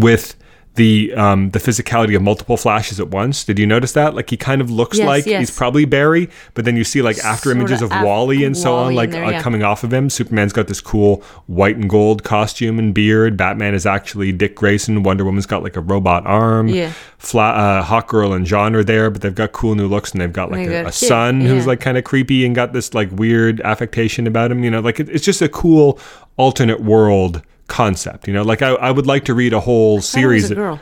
with 0.00 0.36
the 0.74 1.12
um, 1.14 1.50
the 1.50 1.58
physicality 1.58 2.16
of 2.16 2.22
multiple 2.22 2.56
flashes 2.56 2.98
at 2.98 3.08
once. 3.08 3.44
Did 3.44 3.58
you 3.58 3.66
notice 3.66 3.92
that? 3.92 4.14
Like 4.14 4.30
he 4.30 4.38
kind 4.38 4.62
of 4.62 4.70
looks 4.70 4.96
Yes, 4.96 5.06
like 5.06 5.26
yes. 5.26 5.40
he's 5.40 5.50
probably 5.54 5.84
Barry, 5.84 6.30
but 6.54 6.64
then 6.64 6.76
you 6.78 6.84
see 6.84 7.02
like 7.02 7.18
after 7.18 7.50
Sorta 7.50 7.60
images 7.60 7.82
of 7.82 7.92
af- 7.92 8.02
Wally 8.02 8.42
and 8.44 8.56
so 8.56 8.74
on, 8.74 8.94
like 8.94 9.10
there, 9.10 9.22
uh, 9.22 9.30
yeah. 9.32 9.42
coming 9.42 9.62
off 9.62 9.84
of 9.84 9.92
him. 9.92 10.08
Superman's 10.08 10.54
got 10.54 10.68
this 10.68 10.80
cool 10.80 11.16
white 11.46 11.76
and 11.76 11.90
gold 11.90 12.24
costume 12.24 12.78
and 12.78 12.94
beard. 12.94 13.36
Batman 13.36 13.74
is 13.74 13.84
actually 13.84 14.32
Dick 14.32 14.54
Grayson. 14.54 15.02
Wonder 15.02 15.26
Woman's 15.26 15.44
got 15.44 15.62
like 15.62 15.76
a 15.76 15.80
robot 15.82 16.24
arm. 16.26 16.68
Yeah. 16.68 16.92
Fla- 17.18 17.50
uh, 17.52 17.82
Hawk 17.82 18.08
Girl 18.08 18.32
and 18.32 18.46
John 18.46 18.74
are 18.74 18.82
there, 18.82 19.10
but 19.10 19.20
they've 19.20 19.34
got 19.34 19.52
cool 19.52 19.74
new 19.74 19.86
looks 19.86 20.12
and 20.12 20.22
they've 20.22 20.32
got 20.32 20.50
like 20.50 20.66
a, 20.68 20.86
a 20.86 20.92
son 20.92 21.42
who's 21.42 21.66
like 21.66 21.80
kind 21.80 21.98
of 21.98 22.04
creepy 22.04 22.46
and 22.46 22.54
got 22.54 22.72
this 22.72 22.94
like 22.94 23.10
weird 23.12 23.60
affectation 23.60 24.26
about 24.26 24.50
him. 24.50 24.64
You 24.64 24.70
know, 24.70 24.80
like 24.80 25.00
it, 25.00 25.10
it's 25.10 25.24
just 25.24 25.42
a 25.42 25.50
cool 25.50 26.00
alternate 26.38 26.80
world 26.80 27.42
concept. 27.68 28.26
You 28.26 28.34
know, 28.34 28.42
like 28.42 28.62
I, 28.62 28.70
I 28.70 28.90
would 28.90 29.06
like 29.06 29.24
to 29.26 29.34
read 29.34 29.52
a 29.52 29.60
whole 29.60 29.96
I 29.96 29.98
it 29.98 30.02
series. 30.02 30.50
a 30.50 30.54
girl. 30.54 30.80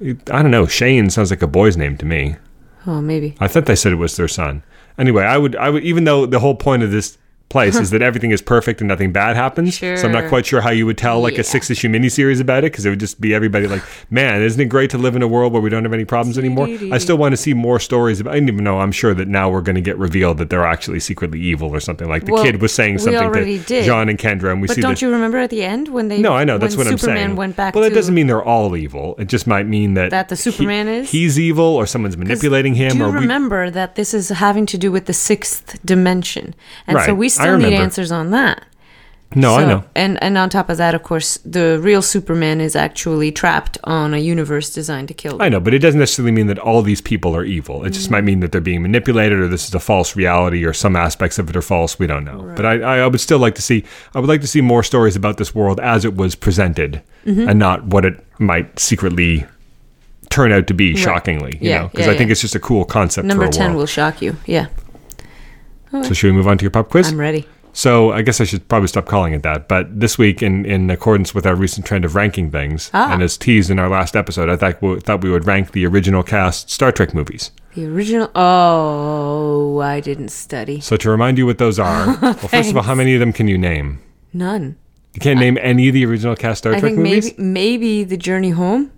I 0.00 0.42
don't 0.42 0.50
know. 0.50 0.66
Shane 0.66 1.08
sounds 1.10 1.30
like 1.30 1.42
a 1.42 1.46
boy's 1.46 1.76
name 1.76 1.96
to 1.98 2.04
me. 2.06 2.36
Oh, 2.86 3.00
maybe. 3.00 3.34
I 3.40 3.48
thought 3.48 3.66
they 3.66 3.76
said 3.76 3.92
it 3.92 3.96
was 3.96 4.16
their 4.16 4.28
son. 4.28 4.62
Anyway, 4.98 5.24
I 5.24 5.38
would, 5.38 5.56
I 5.56 5.70
would, 5.70 5.82
even 5.84 6.04
though 6.04 6.26
the 6.26 6.38
whole 6.38 6.54
point 6.54 6.82
of 6.82 6.90
this 6.90 7.18
place 7.48 7.76
is 7.76 7.90
that 7.92 8.02
everything 8.02 8.30
is 8.32 8.42
perfect 8.42 8.80
and 8.80 8.88
nothing 8.88 9.12
bad 9.12 9.36
happens. 9.36 9.78
So 9.78 9.94
I'm 9.94 10.12
not 10.12 10.28
quite 10.28 10.44
sure 10.46 10.60
how 10.60 10.70
you 10.70 10.84
would 10.86 10.98
tell 10.98 11.20
like 11.20 11.34
Yeah. 11.34 11.40
a 11.40 11.44
six 11.44 11.70
issue 11.70 11.88
miniseries 11.88 12.40
about 12.40 12.64
it 12.64 12.72
because 12.72 12.84
it 12.86 12.90
would 12.90 13.00
just 13.00 13.20
be 13.20 13.34
everybody 13.34 13.66
like, 13.66 13.82
man, 14.10 14.42
isn't 14.42 14.60
it 14.60 14.66
great 14.66 14.90
to 14.90 14.98
live 14.98 15.14
in 15.16 15.22
a 15.22 15.28
world 15.28 15.52
where 15.52 15.62
we 15.62 15.70
don't 15.70 15.84
have 15.84 15.92
any 15.92 16.04
problems 16.04 16.38
anymore? 16.38 16.66
I 16.92 16.98
still 16.98 17.16
want 17.16 17.32
to 17.32 17.36
see 17.36 17.54
more 17.54 17.78
stories 17.78 18.20
about. 18.20 18.32
I 18.32 18.34
didn't 18.36 18.48
even 18.50 18.64
know. 18.64 18.80
I'm 18.80 18.92
sure 18.92 19.14
that 19.14 19.28
now 19.28 19.48
we're 19.48 19.60
going 19.60 19.76
to 19.76 19.80
get 19.80 19.96
revealed 19.98 20.38
that 20.38 20.50
they're 20.50 20.64
actually 20.66 21.00
secretly 21.00 21.40
evil 21.40 21.70
or 21.70 21.80
something. 21.80 22.08
Like 22.08 22.24
the 22.24 22.32
Well, 22.32 22.42
kid 22.44 22.60
was 22.60 22.72
saying 22.74 22.98
something 22.98 23.32
to 23.32 23.58
did. 23.64 23.84
John 23.84 24.08
and 24.08 24.18
Kendra, 24.18 24.50
and 24.52 24.60
we 24.60 24.66
But 24.68 24.74
see 24.76 24.80
don't 24.82 24.92
that. 24.92 25.02
you 25.02 25.10
remember 25.10 25.38
at 25.38 25.50
the 25.50 25.62
end 25.62 25.88
when 25.88 26.08
they? 26.08 26.18
No, 26.20 26.32
I 26.32 26.44
know. 26.44 26.58
That's 26.58 26.76
when 26.76 26.86
what 26.86 26.92
I'm 26.92 26.98
Superman 26.98 27.26
saying. 27.28 27.36
went 27.36 27.56
back. 27.56 27.74
well, 27.74 27.88
to, 27.88 27.94
doesn't 27.94 28.14
mean 28.14 28.26
they're 28.26 28.42
all 28.44 28.76
evil. 28.76 29.14
It 29.18 29.28
just 29.28 29.46
might 29.46 29.66
mean 29.66 29.94
that 29.94 30.10
That 30.10 30.28
the 30.28 30.34
he- 30.34 30.40
Superman 30.50 30.88
is? 30.88 31.10
he's 31.10 31.38
evil, 31.38 31.64
or 31.64 31.86
someone's 31.86 32.16
manipulating 32.16 32.74
him, 32.74 32.92
Do 32.92 32.98
you 32.98 33.04
or 33.04 33.10
we, 33.12 33.20
remember 33.20 33.70
that 33.70 33.94
this 33.94 34.12
is 34.12 34.28
having 34.30 34.66
to 34.66 34.76
do 34.78 34.90
with 34.90 35.06
the 35.06 35.12
sixth 35.12 35.78
dimension, 35.84 36.54
and 36.86 37.00
so 37.02 37.14
we 37.14 37.28
still 37.42 37.56
need 37.58 37.64
remember. 37.64 37.82
answers 37.84 38.10
on 38.12 38.30
that. 38.32 38.64
no, 39.34 39.56
I 39.56 39.64
know. 39.66 39.82
And 39.96 40.22
and 40.22 40.38
on 40.38 40.48
top 40.50 40.70
of 40.70 40.76
that, 40.78 40.94
of 40.94 41.02
course, 41.02 41.38
the 41.44 41.78
real 41.80 42.00
Superman 42.00 42.60
is 42.60 42.76
actually 42.76 43.32
trapped 43.32 43.76
on 43.82 44.14
a 44.14 44.18
universe 44.18 44.70
designed 44.72 45.08
to 45.08 45.14
kill. 45.14 45.34
Him. 45.34 45.42
I 45.42 45.48
know, 45.48 45.58
but 45.60 45.74
it 45.74 45.80
doesn't 45.80 45.98
necessarily 45.98 46.30
mean 46.32 46.46
that 46.46 46.60
all 46.60 46.80
these 46.82 47.00
people 47.00 47.34
are 47.36 47.44
evil. 47.44 47.84
It 47.84 47.90
Mm. 47.90 47.94
just 47.94 48.10
might 48.10 48.22
mean 48.24 48.38
that 48.40 48.52
they're 48.52 48.60
being 48.72 48.82
manipulated, 48.82 49.40
or 49.40 49.48
this 49.48 49.66
is 49.68 49.74
a 49.74 49.80
false 49.80 50.14
reality, 50.16 50.64
or 50.64 50.72
some 50.72 50.94
aspects 50.94 51.38
of 51.40 51.50
it 51.50 51.56
are 51.56 51.62
false. 51.62 51.98
We 51.98 52.06
don't 52.06 52.24
know. 52.24 52.52
But 52.56 52.64
I, 52.66 52.74
I 53.02 53.06
would 53.06 53.20
still 53.20 53.40
like 53.40 53.56
to 53.56 53.62
see. 53.62 53.82
I 54.14 54.20
would 54.20 54.28
like 54.28 54.42
to 54.42 54.46
see 54.46 54.60
more 54.60 54.84
stories 54.84 55.16
about 55.16 55.36
this 55.38 55.52
world 55.54 55.80
as 55.80 56.04
it 56.04 56.14
was 56.16 56.34
presented, 56.36 57.02
Mm-hmm. 57.26 57.48
and 57.48 57.58
not 57.58 57.84
what 57.86 58.04
it 58.04 58.14
might 58.38 58.78
secretly 58.78 59.44
turn 60.30 60.52
out 60.52 60.66
to 60.68 60.74
be. 60.74 60.96
Shockingly, 60.96 61.58
you 61.60 61.70
Yeah, 61.70 61.82
know, 61.82 61.88
because 61.88 62.06
yeah, 62.06 62.12
I 62.12 62.16
think 62.16 62.30
it's 62.30 62.40
just 62.40 62.54
a 62.54 62.60
cool 62.60 62.84
concept 62.84 63.26
Number 63.26 63.44
for 63.44 63.50
a 63.50 63.52
ten 63.52 63.70
world. 63.70 63.78
will 63.78 63.86
shock 63.86 64.22
you. 64.22 64.36
Yeah, 64.46 64.66
So 65.92 66.12
should 66.14 66.26
we 66.28 66.32
move 66.32 66.46
on 66.48 66.58
to 66.58 66.62
your 66.62 66.70
pop 66.70 66.88
quiz? 66.90 67.08
I'm 67.10 67.18
ready. 67.18 67.46
So 67.72 68.10
I 68.12 68.22
guess 68.22 68.40
I 68.40 68.44
should 68.44 68.66
probably 68.68 68.88
stop 68.88 69.04
calling 69.06 69.34
it 69.34 69.42
that. 69.42 69.68
But 69.68 70.00
this 70.00 70.16
week, 70.16 70.42
in, 70.42 70.64
in 70.64 70.88
accordance 70.90 71.34
with 71.34 71.46
our 71.46 71.54
recent 71.54 71.84
trend 71.86 72.04
of 72.06 72.14
ranking 72.14 72.50
things, 72.50 72.90
Ah. 72.94 73.12
and 73.12 73.22
as 73.22 73.36
teased 73.36 73.70
in 73.70 73.78
our 73.78 73.88
last 73.90 74.16
episode, 74.16 74.48
I 74.48 74.56
thought 74.56 74.80
we, 74.80 74.98
thought 75.00 75.22
we 75.22 75.30
would 75.30 75.46
rank 75.46 75.72
the 75.72 75.84
original 75.86 76.22
cast 76.22 76.70
Star 76.70 76.90
Trek 76.90 77.12
movies. 77.12 77.50
The 77.74 77.84
original. 77.86 78.30
Oh, 78.34 79.78
I 79.80 80.00
didn't 80.00 80.30
study. 80.30 80.80
So 80.80 80.96
to 80.96 81.10
remind 81.10 81.36
you 81.36 81.44
what 81.44 81.58
those 81.58 81.78
are, 81.78 82.18
well, 82.22 82.34
first 82.34 82.70
of 82.70 82.76
all, 82.78 82.82
how 82.82 82.94
many 82.94 83.12
of 83.14 83.20
them 83.20 83.32
can 83.32 83.46
you 83.46 83.58
name? 83.58 83.98
None. 84.32 84.76
You 85.12 85.20
can't 85.20 85.38
name 85.38 85.58
any 85.60 85.88
of 85.88 85.94
the 85.94 86.04
original 86.06 86.34
cast 86.36 86.58
Star 86.58 86.72
I 86.74 86.80
Trek 86.80 86.92
think 86.94 86.98
movies. 87.02 87.32
maybe 87.38 87.42
maybe 87.42 88.04
the 88.04 88.16
journey 88.16 88.50
home. 88.50 88.90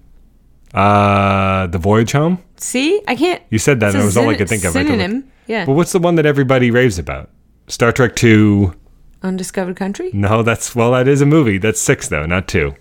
Uh, 0.74 1.66
the 1.68 1.78
Voyage 1.78 2.12
Home. 2.12 2.38
See, 2.56 3.00
I 3.08 3.16
can't. 3.16 3.42
You 3.50 3.58
said 3.58 3.80
that, 3.80 3.94
and 3.94 4.02
it 4.02 4.04
was 4.06 4.16
all 4.16 4.28
I 4.28 4.34
could 4.36 4.48
think 4.48 4.64
of. 4.64 4.74
I 4.76 4.80
had 4.80 4.86
to. 4.88 4.92
Synonym. 4.92 5.30
Yeah. 5.48 5.64
But 5.64 5.72
what's 5.72 5.90
the 5.92 5.98
one 5.98 6.14
that 6.14 6.26
everybody 6.26 6.70
raves 6.70 6.98
about? 6.98 7.30
Star 7.66 7.90
Trek 7.90 8.14
Two. 8.14 8.74
Undiscovered 9.22 9.74
country. 9.74 10.10
No, 10.12 10.44
that's 10.44 10.76
well, 10.76 10.92
that 10.92 11.08
is 11.08 11.20
a 11.20 11.26
movie. 11.26 11.58
That's 11.58 11.80
six 11.80 12.08
though, 12.08 12.24
not 12.26 12.46
two. 12.46 12.74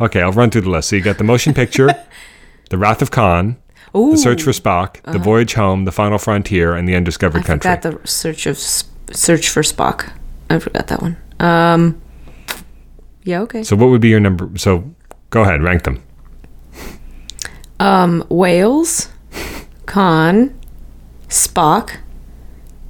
Okay, 0.00 0.22
I'll 0.22 0.32
run 0.32 0.50
through 0.50 0.62
the 0.62 0.70
list. 0.70 0.88
So 0.88 0.96
you 0.96 1.02
got 1.02 1.18
the 1.18 1.24
motion 1.24 1.52
picture, 1.62 1.90
The 2.70 2.78
Wrath 2.78 3.02
of 3.02 3.10
Khan, 3.10 3.56
Ooh, 3.94 4.12
The 4.12 4.16
Search 4.18 4.42
for 4.42 4.52
Spock, 4.52 5.02
The 5.10 5.18
Voyage 5.18 5.54
Home, 5.54 5.84
The 5.84 5.92
Final 5.92 6.18
Frontier, 6.18 6.74
and 6.74 6.88
The 6.88 6.94
Undiscovered 6.96 7.42
I 7.42 7.44
Country. 7.46 7.70
forgot 7.70 7.82
the 7.82 8.06
search 8.08 8.46
of 8.46 8.56
search 8.58 9.48
for 9.50 9.62
Spock. 9.62 10.10
I 10.48 10.58
forgot 10.60 10.86
that 10.88 11.02
one. 11.02 11.16
Um, 11.40 12.00
yeah, 13.24 13.40
okay. 13.42 13.62
So 13.62 13.76
what 13.76 13.90
would 13.90 14.00
be 14.00 14.08
your 14.08 14.20
number? 14.20 14.48
So 14.56 14.94
go 15.30 15.42
ahead, 15.42 15.62
rank 15.62 15.84
them. 15.84 16.02
Um, 17.80 18.24
Whales, 18.30 19.08
Khan, 19.86 20.58
Spock, 21.28 21.98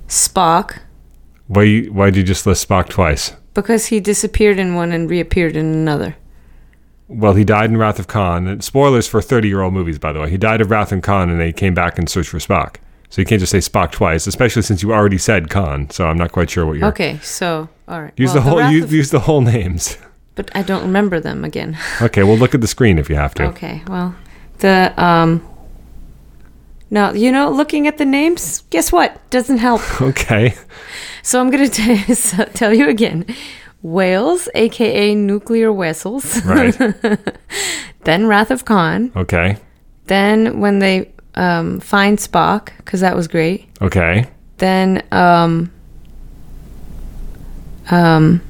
Spock, 0.09 0.79
Why 1.47 1.83
why 1.85 2.07
did 2.11 2.17
you 2.19 2.23
just 2.25 2.47
list 2.47 2.69
Spock 2.69 2.89
twice? 2.89 3.33
because 3.55 3.87
he 3.87 4.01
disappeared 4.01 4.59
in 4.59 4.75
one 4.75 4.93
and 4.93 5.09
reappeared 5.09 5.57
in 5.57 5.65
another. 5.73 6.15
Well, 7.09 7.33
he 7.35 7.43
died 7.45 7.71
in 7.71 7.79
Wrath 7.79 7.99
of 7.99 8.07
Khan. 8.07 8.47
And 8.47 8.63
spoilers 8.63 9.09
for 9.09 9.23
30 9.23 9.49
year 9.49 9.63
old 9.63 9.73
movies, 9.73 9.99
by 9.99 10.13
the 10.13 10.21
way. 10.21 10.29
He 10.29 10.37
died 10.37 10.61
of 10.61 10.71
Wrath 10.71 10.93
of 10.93 11.01
Khan 11.01 11.31
and 11.31 11.41
they 11.41 11.53
came 11.53 11.73
back 11.73 11.99
and 11.99 12.07
searched 12.09 12.29
for 12.29 12.39
Spock. 12.39 12.77
So 13.09 13.23
you 13.23 13.27
can't 13.27 13.41
just 13.41 13.53
say 13.53 13.59
Spock 13.59 13.93
twice, 13.93 14.27
especially 14.27 14.61
since 14.63 14.83
you 14.83 14.93
already 14.93 15.17
said 15.17 15.49
Khan. 15.49 15.89
So 15.89 16.07
I'm 16.07 16.19
not 16.19 16.33
quite 16.33 16.51
sure 16.51 16.67
what 16.67 16.77
you're. 16.77 16.89
Okay, 16.89 17.19
so 17.23 17.69
all 17.89 18.03
right. 18.03 18.13
Use 18.19 18.29
Well, 18.29 18.35
the 18.35 18.41
whole 18.43 18.59
Wrath 18.59 18.73
use, 18.73 18.85
of- 18.85 18.93
use 18.93 19.11
the 19.11 19.21
whole 19.21 19.41
names. 19.41 19.97
but 20.35 20.51
I 20.55 20.63
don't 20.63 20.83
remember 20.83 21.19
them 21.21 21.43
again. 21.45 21.79
Okay, 22.03 22.25
well 22.25 22.37
look 22.37 22.55
at 22.55 22.61
the 22.61 22.67
screen 22.67 22.99
if 22.99 23.09
you 23.09 23.15
have 23.17 23.33
to. 23.37 23.45
Okay, 23.45 23.83
well, 23.89 24.15
the 24.59 24.93
um. 25.03 25.47
Now 26.91 27.13
you 27.13 27.33
know, 27.33 27.51
looking 27.51 27.87
at 27.87 27.99
the 27.99 28.05
names, 28.05 28.63
guess 28.71 28.93
what? 28.93 29.19
Doesn't 29.31 29.59
help. 29.59 29.83
Okay. 30.01 30.55
So 31.23 31.41
I'm 31.41 31.51
gonna 31.51 31.69
t- 31.69 32.15
so 32.15 32.45
tell 32.45 32.73
you 32.73 32.89
again. 32.89 33.27
Whales, 33.83 34.49
aka 34.55 35.15
nuclear 35.15 35.73
vessels. 35.73 36.45
Right. 36.45 36.77
then 38.05 38.27
Wrath 38.27 38.51
of 38.51 38.65
Khan. 38.65 39.13
Okay. 39.17 39.57
Then 40.07 40.61
when 40.61 40.79
they 40.79 41.13
um, 41.35 41.81
find 41.81 42.19
Spock, 42.19 42.71
because 42.79 43.01
that 43.01 43.17
was 43.17 43.29
great. 43.29 43.69
Okay. 43.83 44.27
Then 44.59 45.03
um, 45.13 45.71
um, 47.91 48.41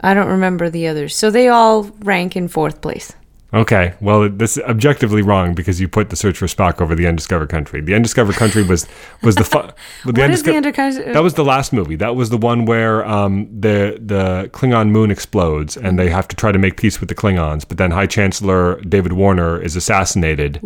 I 0.00 0.14
don't 0.14 0.28
remember 0.28 0.70
the 0.70 0.88
others. 0.88 1.16
So 1.16 1.30
they 1.30 1.48
all 1.48 1.84
rank 2.00 2.36
in 2.36 2.48
fourth 2.48 2.80
place. 2.80 3.12
Okay. 3.52 3.94
Well, 4.00 4.28
this 4.28 4.58
is 4.58 4.62
objectively 4.64 5.22
wrong 5.22 5.54
because 5.54 5.80
you 5.80 5.88
put 5.88 6.10
the 6.10 6.16
search 6.16 6.36
for 6.36 6.46
Spock 6.46 6.82
over 6.82 6.94
the 6.94 7.06
Undiscovered 7.06 7.48
Country. 7.48 7.80
The 7.80 7.94
Undiscovered 7.94 8.34
Country 8.34 8.62
was 8.62 8.86
was 9.22 9.36
the 9.36 9.44
fu- 9.44 9.62
the 10.12 10.22
is 10.24 10.42
the 10.42 10.50
Undisco- 10.52 10.56
undercover? 10.56 11.12
That 11.14 11.22
was 11.22 11.34
the 11.34 11.44
last 11.44 11.72
movie. 11.72 11.96
That 11.96 12.14
was 12.14 12.28
the 12.28 12.36
one 12.36 12.66
where 12.66 13.06
um, 13.06 13.48
the 13.58 13.98
the 14.04 14.50
Klingon 14.52 14.90
moon 14.90 15.10
explodes 15.10 15.78
and 15.78 15.98
they 15.98 16.10
have 16.10 16.28
to 16.28 16.36
try 16.36 16.52
to 16.52 16.58
make 16.58 16.76
peace 16.76 17.00
with 17.00 17.08
the 17.08 17.14
Klingons. 17.14 17.66
But 17.66 17.78
then 17.78 17.90
High 17.90 18.06
Chancellor 18.06 18.80
David 18.82 19.12
Warner 19.14 19.58
is 19.60 19.76
assassinated, 19.76 20.60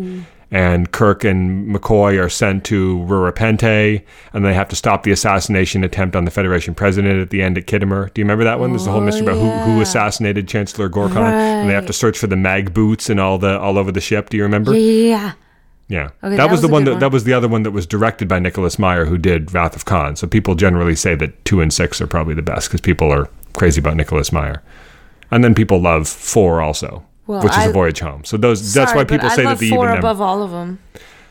and 0.53 0.93
Kirk 0.93 1.25
and 1.25 1.67
McCoy 1.75 2.23
are 2.23 2.29
sent 2.29 2.63
to 2.67 2.99
Rura 3.09 3.33
Penthe, 3.33 4.05
and 4.35 4.45
they 4.45 4.53
have 4.53 4.69
to 4.69 4.77
stop 4.77 5.03
the 5.03 5.11
assassination 5.11 5.83
attempt 5.83 6.15
on 6.15 6.27
the 6.27 6.31
Federation 6.31 6.75
president 6.75 7.21
at 7.21 7.31
the 7.31 7.43
end 7.43 7.57
at 7.57 7.67
Khitomer. 7.67 8.13
Do 8.13 8.21
you 8.21 8.25
remember 8.25 8.45
that 8.45 8.61
one? 8.61 8.71
There's 8.71 8.87
a 8.87 8.93
whole 8.93 9.01
mystery 9.01 9.23
about 9.25 9.37
who, 9.37 9.51
who 9.73 9.81
assassinated 9.81 10.47
Chancellor 10.47 10.91
Gorkon, 10.91 11.17
and 11.17 11.71
they 11.71 11.75
have 11.75 11.87
to 11.87 11.93
search 11.95 12.19
for 12.19 12.27
the 12.27 12.37
mag 12.37 12.75
boots 12.75 13.09
and 13.09 13.19
all 13.19 13.39
the 13.39 13.59
all 13.59 13.79
over 13.79 13.91
the 13.91 14.01
ship. 14.03 14.29
Do 14.29 14.37
you 14.37 14.43
remember? 14.43 14.75
yeah, 14.75 14.79
yeah, 14.79 15.09
yeah. 15.09 15.33
Yeah, 15.89 16.05
Okay, 16.23 16.37
that, 16.37 16.37
that 16.37 16.51
was 16.51 16.61
the 16.63 16.69
was 16.69 16.71
a 16.71 16.73
one 16.75 16.85
that 16.85 16.91
one. 16.93 17.01
that 17.01 17.13
was 17.13 17.25
the 17.25 17.33
other 17.35 17.49
one 17.49 17.63
that 17.65 17.73
was 17.73 17.87
directed 17.87 18.29
by 18.29 18.39
Nicholas 18.39 18.79
Meyer, 18.79 19.05
who 19.07 19.19
did 19.19 19.53
Wrath 19.53 19.75
of 19.77 19.85
Khan. 19.85 20.17
So 20.17 20.27
people 20.27 20.55
generally 20.55 20.95
say 20.95 21.15
that 21.17 21.45
two 21.45 21.61
and 21.61 21.73
six 21.73 22.01
are 22.01 22.07
probably 22.07 22.35
the 22.35 22.41
best 22.43 22.69
because 22.69 22.81
people 22.81 23.11
are 23.13 23.29
crazy 23.55 23.81
about 23.81 23.97
Nicholas 23.97 24.33
Meyer, 24.33 24.63
and 25.31 25.43
then 25.45 25.55
people 25.55 25.81
love 25.83 26.09
four 26.09 26.63
also, 26.63 27.05
Well, 27.33 27.43
which 27.45 27.57
is 27.57 27.67
a 27.67 27.73
Voyage 27.73 28.01
Home. 28.01 28.25
So 28.25 28.37
those 28.37 28.73
that's 28.75 28.91
Sorry, 28.93 29.01
why 29.01 29.05
but 29.05 29.15
people 29.15 29.31
say 29.31 29.45
that 29.45 29.59
the 29.59 29.71
four 29.71 29.85
even 29.85 29.95
number. 29.95 29.99
above 30.07 30.21
all 30.21 30.43
of 30.43 30.51
them. 30.51 30.79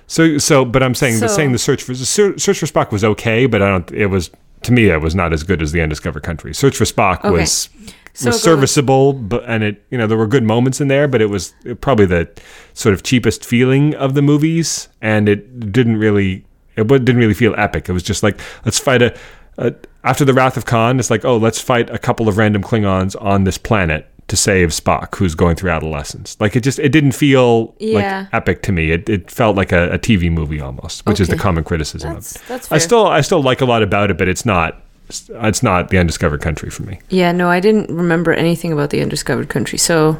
So 0.07 0.37
so, 0.37 0.65
but 0.65 0.83
I'm 0.83 0.95
saying 0.95 1.19
the 1.19 1.29
So- 1.29 1.35
saying 1.35 1.51
the 1.53 1.57
search 1.59 1.83
for 1.83 1.93
the 1.93 2.05
search 2.05 2.41
for 2.59 2.65
Spock 2.65 2.91
was 2.91 3.03
okay, 3.03 3.45
but 3.45 3.61
I 3.61 3.69
don't. 3.69 3.89
It 3.91 4.07
was 4.07 4.29
to 4.63 4.71
me 4.71 4.89
it 4.89 5.01
was 5.01 5.15
not 5.15 5.33
as 5.33 5.43
good 5.43 5.61
as 5.61 5.71
the 5.71 5.81
Undiscovered 5.81 6.23
Country. 6.23 6.53
Search 6.53 6.75
for 6.77 6.83
Spock 6.85 7.19
Okay. 7.19 7.29
was 7.31 7.69
So 8.13 8.27
was 8.29 8.41
serviceable, 8.41 9.13
but 9.13 9.43
and 9.47 9.63
it 9.63 9.83
you 9.89 9.97
know 9.97 10.05
there 10.07 10.17
were 10.17 10.27
good 10.27 10.43
moments 10.43 10.81
in 10.81 10.87
there, 10.89 11.07
but 11.07 11.21
it 11.21 11.29
was 11.29 11.53
probably 11.79 12.05
the 12.05 12.27
sort 12.73 12.93
of 12.93 13.03
cheapest 13.03 13.45
feeling 13.45 13.95
of 13.95 14.13
the 14.15 14.21
movies, 14.21 14.89
and 15.01 15.29
it 15.29 15.71
didn't 15.71 15.97
really 15.97 16.43
it 16.75 16.87
didn't 16.87 17.17
really 17.17 17.33
feel 17.33 17.55
epic. 17.57 17.87
It 17.87 17.93
was 17.93 18.03
just 18.03 18.21
like 18.21 18.39
let's 18.65 18.79
fight 18.79 19.01
a, 19.01 19.15
a 19.57 19.73
after 20.03 20.25
the 20.25 20.33
Wrath 20.33 20.57
of 20.57 20.65
Khan. 20.65 20.99
It's 20.99 21.09
like 21.09 21.23
oh 21.23 21.37
let's 21.37 21.61
fight 21.61 21.89
a 21.89 21.97
couple 21.97 22.27
of 22.27 22.37
random 22.37 22.61
Klingons 22.63 23.15
on 23.21 23.45
this 23.45 23.57
planet 23.57 24.07
to 24.31 24.37
save 24.37 24.69
Spock, 24.69 25.15
who's 25.15 25.35
going 25.35 25.55
through 25.57 25.69
adolescence. 25.71 26.37
Like 26.39 26.55
it 26.55 26.61
just 26.61 26.79
it 26.79 26.89
didn't 26.89 27.11
feel 27.11 27.75
Yeah. 27.79 28.19
like 28.21 28.33
epic 28.33 28.61
to 28.63 28.71
me. 28.71 28.91
It 28.91 29.07
it 29.09 29.29
felt 29.29 29.55
like 29.57 29.71
a, 29.71 29.91
a 29.91 29.99
TV 29.99 30.31
movie 30.31 30.59
almost, 30.61 31.05
which 31.05 31.19
is 31.19 31.27
the 31.27 31.35
common 31.37 31.63
criticism 31.63 32.13
That's 32.13 32.35
of 32.35 32.41
it. 32.41 32.47
that's 32.47 32.71
I 32.71 32.77
still 32.79 33.05
I 33.07 33.21
still 33.21 33.43
like 33.43 33.61
a 33.61 33.65
lot 33.65 33.83
about 33.83 34.09
it, 34.09 34.17
but 34.17 34.27
it's 34.27 34.45
not 34.45 34.81
it's 35.09 35.61
not 35.61 35.89
the 35.89 35.97
Undiscovered 35.97 36.41
Country 36.41 36.69
for 36.69 36.83
me. 36.83 36.99
Yeah, 37.09 37.33
no, 37.33 37.49
I 37.49 37.59
didn't 37.59 37.93
remember 37.93 38.31
anything 38.33 38.71
about 38.71 38.89
the 38.91 39.01
undiscovered 39.01 39.49
country. 39.49 39.77
So, 39.77 40.17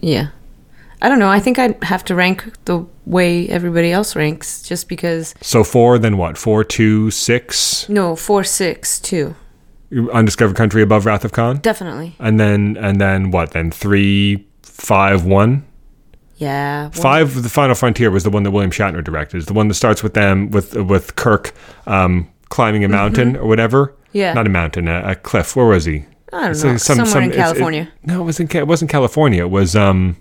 yeah. 0.00 0.28
I 1.02 1.08
don't 1.08 1.18
know. 1.18 1.28
I 1.28 1.40
think 1.40 1.58
I'd 1.58 1.82
have 1.82 2.04
to 2.04 2.14
rank 2.14 2.44
the 2.66 2.86
way 3.06 3.48
everybody 3.48 3.90
else 3.90 4.14
ranks 4.14 4.62
just 4.62 4.88
because. 4.88 5.34
So 5.40 5.64
four, 5.64 5.98
then 5.98 6.16
what? 6.16 6.38
Four, 6.38 6.62
two, 6.62 7.10
six. 7.10 7.88
No, 7.88 8.14
4 8.14 8.44
6 8.44 9.00
2. 9.00 9.34
Undiscovered 10.12 10.56
Country 10.56 10.82
above 10.82 11.06
Wrath 11.06 11.24
of 11.24 11.32
Khan, 11.32 11.58
Definitely. 11.58 12.14
and 12.18 12.38
then 12.38 12.76
and 12.80 13.00
then 13.00 13.30
what? 13.30 13.52
Then 13.52 13.70
three, 13.70 14.46
five, 14.62 15.24
one. 15.24 15.64
Yeah. 16.36 16.90
Five. 16.90 17.42
The 17.42 17.48
Final 17.48 17.74
Frontier 17.74 18.10
was 18.10 18.22
the 18.22 18.30
one 18.30 18.42
that 18.44 18.50
William 18.52 18.70
Shatner 18.70 19.02
directed. 19.02 19.38
It's 19.38 19.46
the 19.46 19.52
one 19.54 19.66
that 19.68 19.74
starts 19.74 20.02
with 20.02 20.14
them 20.14 20.50
with 20.50 20.74
with 20.76 21.16
Kirk 21.16 21.52
um, 21.86 22.28
climbing 22.48 22.84
a 22.84 22.88
mountain 22.88 23.36
or 23.36 23.46
whatever. 23.48 23.86
Mm-hmm. 23.88 23.94
Yeah. 24.18 24.32
Not 24.34 24.46
a 24.46 24.50
mountain, 24.50 24.88
a, 24.88 25.02
a 25.10 25.14
cliff. 25.16 25.56
Where 25.56 25.66
was 25.66 25.84
he? 25.84 26.04
I 26.32 26.42
don't 26.42 26.50
It's 26.52 26.62
know. 26.64 26.70
like 26.72 26.78
some- 26.80 26.96
somewhere 26.96 27.06
some- 27.12 27.22
in 27.24 27.30
it's- 27.30 27.40
it- 27.40 27.52
California. 27.52 27.88
no, 28.04 28.20
it 28.20 28.24
wasn't. 28.24 28.54
It 28.54 28.66
wasn't 28.66 28.90
California. 28.90 29.42
It 29.44 29.50
was. 29.50 29.74
Um, 29.74 30.16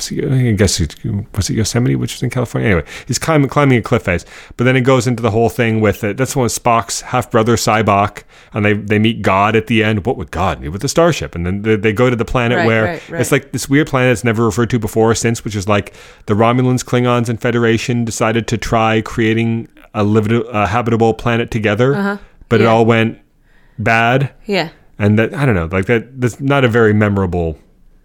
I 0.00 0.52
guess 0.56 0.80
it, 0.80 0.96
was 1.34 1.48
it 1.50 1.54
Yosemite, 1.54 1.94
which 1.96 2.14
was 2.14 2.22
in 2.22 2.30
California. 2.30 2.68
Anyway, 2.70 2.86
he's 3.06 3.18
climbing 3.18 3.48
climbing 3.48 3.78
a 3.78 3.82
cliff 3.82 4.02
face, 4.02 4.24
but 4.56 4.64
then 4.64 4.74
it 4.74 4.80
goes 4.80 5.06
into 5.06 5.22
the 5.22 5.30
whole 5.30 5.48
thing 5.48 5.80
with 5.80 6.02
it. 6.02 6.16
That's 6.16 6.34
when 6.34 6.48
Spock's 6.48 7.02
half 7.02 7.30
brother 7.30 7.56
Sybok, 7.56 8.24
and 8.52 8.64
they 8.64 8.72
they 8.72 8.98
meet 8.98 9.22
God 9.22 9.54
at 9.54 9.66
the 9.68 9.84
end. 9.84 10.04
What 10.06 10.16
would 10.16 10.30
God 10.30 10.60
need 10.60 10.70
with 10.70 10.82
the 10.82 10.88
starship? 10.88 11.34
And 11.34 11.46
then 11.46 11.62
they, 11.62 11.76
they 11.76 11.92
go 11.92 12.10
to 12.10 12.16
the 12.16 12.24
planet 12.24 12.56
Right, 12.58 12.66
where 12.66 12.84
right, 12.84 13.08
right. 13.10 13.20
it's 13.20 13.30
like 13.30 13.52
this 13.52 13.68
weird 13.68 13.86
planet 13.86 14.10
that's 14.10 14.24
never 14.24 14.44
referred 14.44 14.70
to 14.70 14.78
before 14.78 15.10
or 15.10 15.14
since, 15.14 15.44
which 15.44 15.54
is 15.54 15.68
like 15.68 15.94
the 16.26 16.34
Romulans, 16.34 16.84
Klingons, 16.84 17.28
and 17.28 17.40
Federation 17.40 18.04
decided 18.04 18.48
to 18.48 18.58
try 18.58 19.02
creating 19.02 19.68
a, 19.94 20.02
livable, 20.02 20.48
a 20.48 20.66
habitable 20.66 21.14
planet 21.14 21.50
together, 21.50 21.92
but 22.48 22.60
it 22.60 22.64
Uh-huh. 22.64 22.64
Yeah. 22.64 22.66
all 22.66 22.84
went 22.86 23.18
bad 23.78 24.32
Yeah. 24.46 24.70
and 24.98 25.18
that 25.18 25.34
I 25.34 25.44
don't 25.46 25.54
know, 25.54 25.68
like 25.70 25.86
that. 25.86 26.20
That's 26.20 26.40
not 26.40 26.64
a 26.64 26.68
very 26.68 26.92
memorable, 26.94 27.58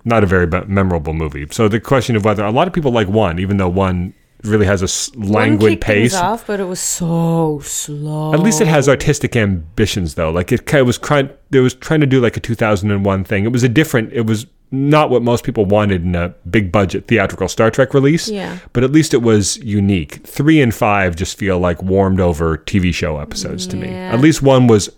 not 0.07 0.23
a 0.23 0.27
very 0.27 0.47
memorable 0.67 1.13
movie. 1.13 1.47
So 1.51 1.67
the 1.67 1.79
question 1.79 2.15
of 2.15 2.25
whether 2.25 2.43
a 2.43 2.51
lot 2.51 2.67
of 2.67 2.73
people 2.73 2.91
like 2.91 3.07
one, 3.07 3.39
even 3.39 3.57
though 3.57 3.69
one 3.69 4.13
really 4.43 4.65
has 4.65 4.81
a 4.81 5.19
languid 5.19 5.81
pace. 5.81 6.13
off, 6.15 6.47
but 6.47 6.59
it 6.59 6.65
was 6.65 6.79
so 6.79 7.59
slow. 7.63 8.33
At 8.33 8.39
least 8.39 8.61
it 8.61 8.67
has 8.67 8.87
artistic 8.87 9.35
ambitions, 9.35 10.15
though. 10.15 10.31
Like 10.31 10.51
it 10.51 10.73
of 10.73 10.85
was 10.85 10.97
trying, 10.97 11.29
it 11.51 11.59
was 11.59 11.73
trying 11.73 12.01
to 12.01 12.07
do 12.07 12.21
like 12.21 12.37
a 12.37 12.39
2001 12.39 13.23
thing. 13.23 13.45
It 13.45 13.51
was 13.51 13.63
a 13.63 13.69
different. 13.69 14.13
It 14.13 14.25
was 14.25 14.47
not 14.69 15.09
what 15.09 15.21
most 15.21 15.43
people 15.43 15.65
wanted 15.65 16.03
in 16.03 16.13
a 16.13 16.29
big 16.49 16.71
budget 16.71 17.07
theatrical 17.07 17.47
Star 17.47 17.71
Trek 17.71 17.93
release. 17.93 18.27
Yeah. 18.27 18.59
But 18.73 18.83
at 18.83 18.91
least 18.91 19.13
it 19.13 19.21
was 19.21 19.57
unique. 19.57 20.25
Three 20.25 20.61
and 20.61 20.75
five 20.75 21.15
just 21.15 21.37
feel 21.37 21.57
like 21.57 21.81
warmed 21.81 22.19
over 22.19 22.57
TV 22.57 22.93
show 22.93 23.17
episodes 23.19 23.65
to 23.67 23.77
me. 23.77 23.87
At 23.87 24.19
least 24.19 24.41
one 24.41 24.67
was 24.67 24.89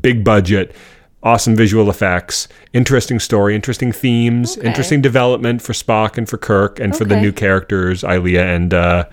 big 0.00 0.24
budget, 0.24 0.74
awesome 1.22 1.54
visual 1.54 1.90
effects, 1.90 2.48
interesting 2.72 3.18
story, 3.18 3.54
interesting 3.54 3.92
themes, 3.92 4.56
Okay. 4.56 4.66
interesting 4.66 5.02
development 5.02 5.60
for 5.62 5.72
Spock 5.74 6.16
and 6.16 6.28
for 6.28 6.38
Kirk 6.38 6.80
and 6.80 6.96
for 6.96 7.04
the 7.04 7.20
new 7.20 7.30
characters, 7.32 8.02
Ilia 8.04 8.44
and 8.46 8.72
uh, 8.72 9.04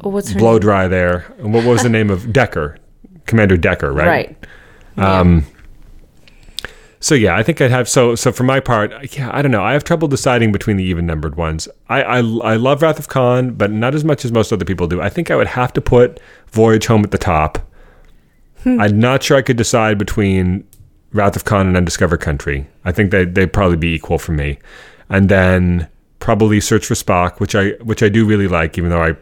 what's 0.00 0.30
her 0.32 0.38
Blow 0.38 0.52
name? 0.52 0.60
Dry 0.60 0.88
there. 0.88 1.32
And 1.38 1.52
what 1.54 1.64
was 1.64 1.82
the 1.82 1.88
name 1.88 2.10
of 2.10 2.32
Decker? 2.40 2.78
Commander 3.26 3.56
Decker, 3.56 3.92
right? 3.92 4.36
Right. 4.96 4.98
Um, 4.98 5.46
So 7.02 7.14
yeah, 7.14 7.34
I 7.34 7.42
think 7.42 7.60
I'd 7.62 7.70
have 7.70 7.88
so 7.88 8.14
so 8.14 8.30
for 8.30 8.42
my 8.42 8.60
part, 8.60 9.16
yeah, 9.16 9.30
I 9.32 9.40
don't 9.40 9.50
know. 9.52 9.62
I 9.62 9.72
have 9.72 9.84
trouble 9.84 10.06
deciding 10.08 10.52
between 10.52 10.76
the 10.76 10.84
even 10.84 11.06
numbered 11.06 11.34
ones. 11.36 11.66
I, 11.88 12.02
I 12.02 12.16
I 12.18 12.56
love 12.56 12.82
Wrath 12.82 12.98
of 12.98 13.08
Khan, 13.08 13.52
but 13.52 13.70
not 13.70 13.94
as 13.94 14.04
much 14.04 14.24
as 14.26 14.32
most 14.32 14.52
other 14.52 14.66
people 14.66 14.86
do. 14.86 15.00
I 15.00 15.08
think 15.08 15.30
I 15.30 15.36
would 15.36 15.46
have 15.46 15.72
to 15.74 15.80
put 15.80 16.20
Voyage 16.50 16.86
Home 16.88 17.02
at 17.02 17.10
the 17.10 17.16
top. 17.18 17.58
Hmm. 18.62 18.80
I'm 18.80 18.98
not 18.98 19.22
sure 19.22 19.36
I 19.36 19.42
could 19.42 19.56
decide 19.56 19.98
between 19.98 20.66
Wrath 21.12 21.36
of 21.36 21.44
Khan 21.44 21.66
and 21.66 21.76
Undiscovered 21.76 22.20
Country. 22.20 22.66
I 22.84 22.92
think 22.92 23.10
they 23.10 23.24
they'd 23.24 23.52
probably 23.52 23.76
be 23.76 23.94
equal 23.94 24.18
for 24.18 24.32
me. 24.32 24.58
And 25.08 25.28
then 25.28 25.88
probably 26.18 26.60
Search 26.60 26.86
for 26.86 26.94
Spock, 26.94 27.40
which 27.40 27.54
I 27.54 27.70
which 27.82 28.02
I 28.02 28.08
do 28.08 28.24
really 28.24 28.48
like, 28.48 28.78
even 28.78 28.90
though 28.90 29.02
I 29.02 29.16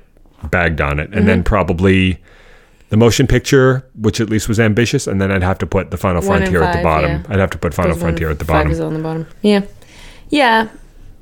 bagged 0.49 0.81
on 0.81 0.99
it. 1.01 1.13
And 1.15 1.27
then 1.27 1.39
mm-hmm. 1.39 1.45
probably 1.45 2.21
the 2.91 2.97
motion 2.97 3.27
picture, 3.27 3.87
which 3.95 4.21
at 4.21 4.31
least 4.31 4.49
was 4.49 4.59
ambitious, 4.59 5.07
and 5.07 5.21
then 5.21 5.31
I'd 5.31 5.43
have 5.43 5.59
to 5.59 5.67
put 5.67 5.91
the 5.91 5.97
Final 5.97 6.23
One 6.23 6.41
Frontier 6.41 6.63
at 6.63 6.77
the 6.77 6.83
bottom. 6.83 7.11
yeah. 7.11 7.27
I'd 7.29 7.39
have 7.39 7.51
to 7.51 7.59
put 7.59 7.75
Final 7.75 7.97
Frontier 7.97 8.31
at 8.31 8.39
the 8.39 8.45
bottom. 8.45 8.69
five 8.69 8.73
is 8.73 8.81
on 8.81 8.95
the 8.95 9.01
bottom. 9.01 9.27
Yeah. 9.43 9.63
Yeah. 10.31 10.69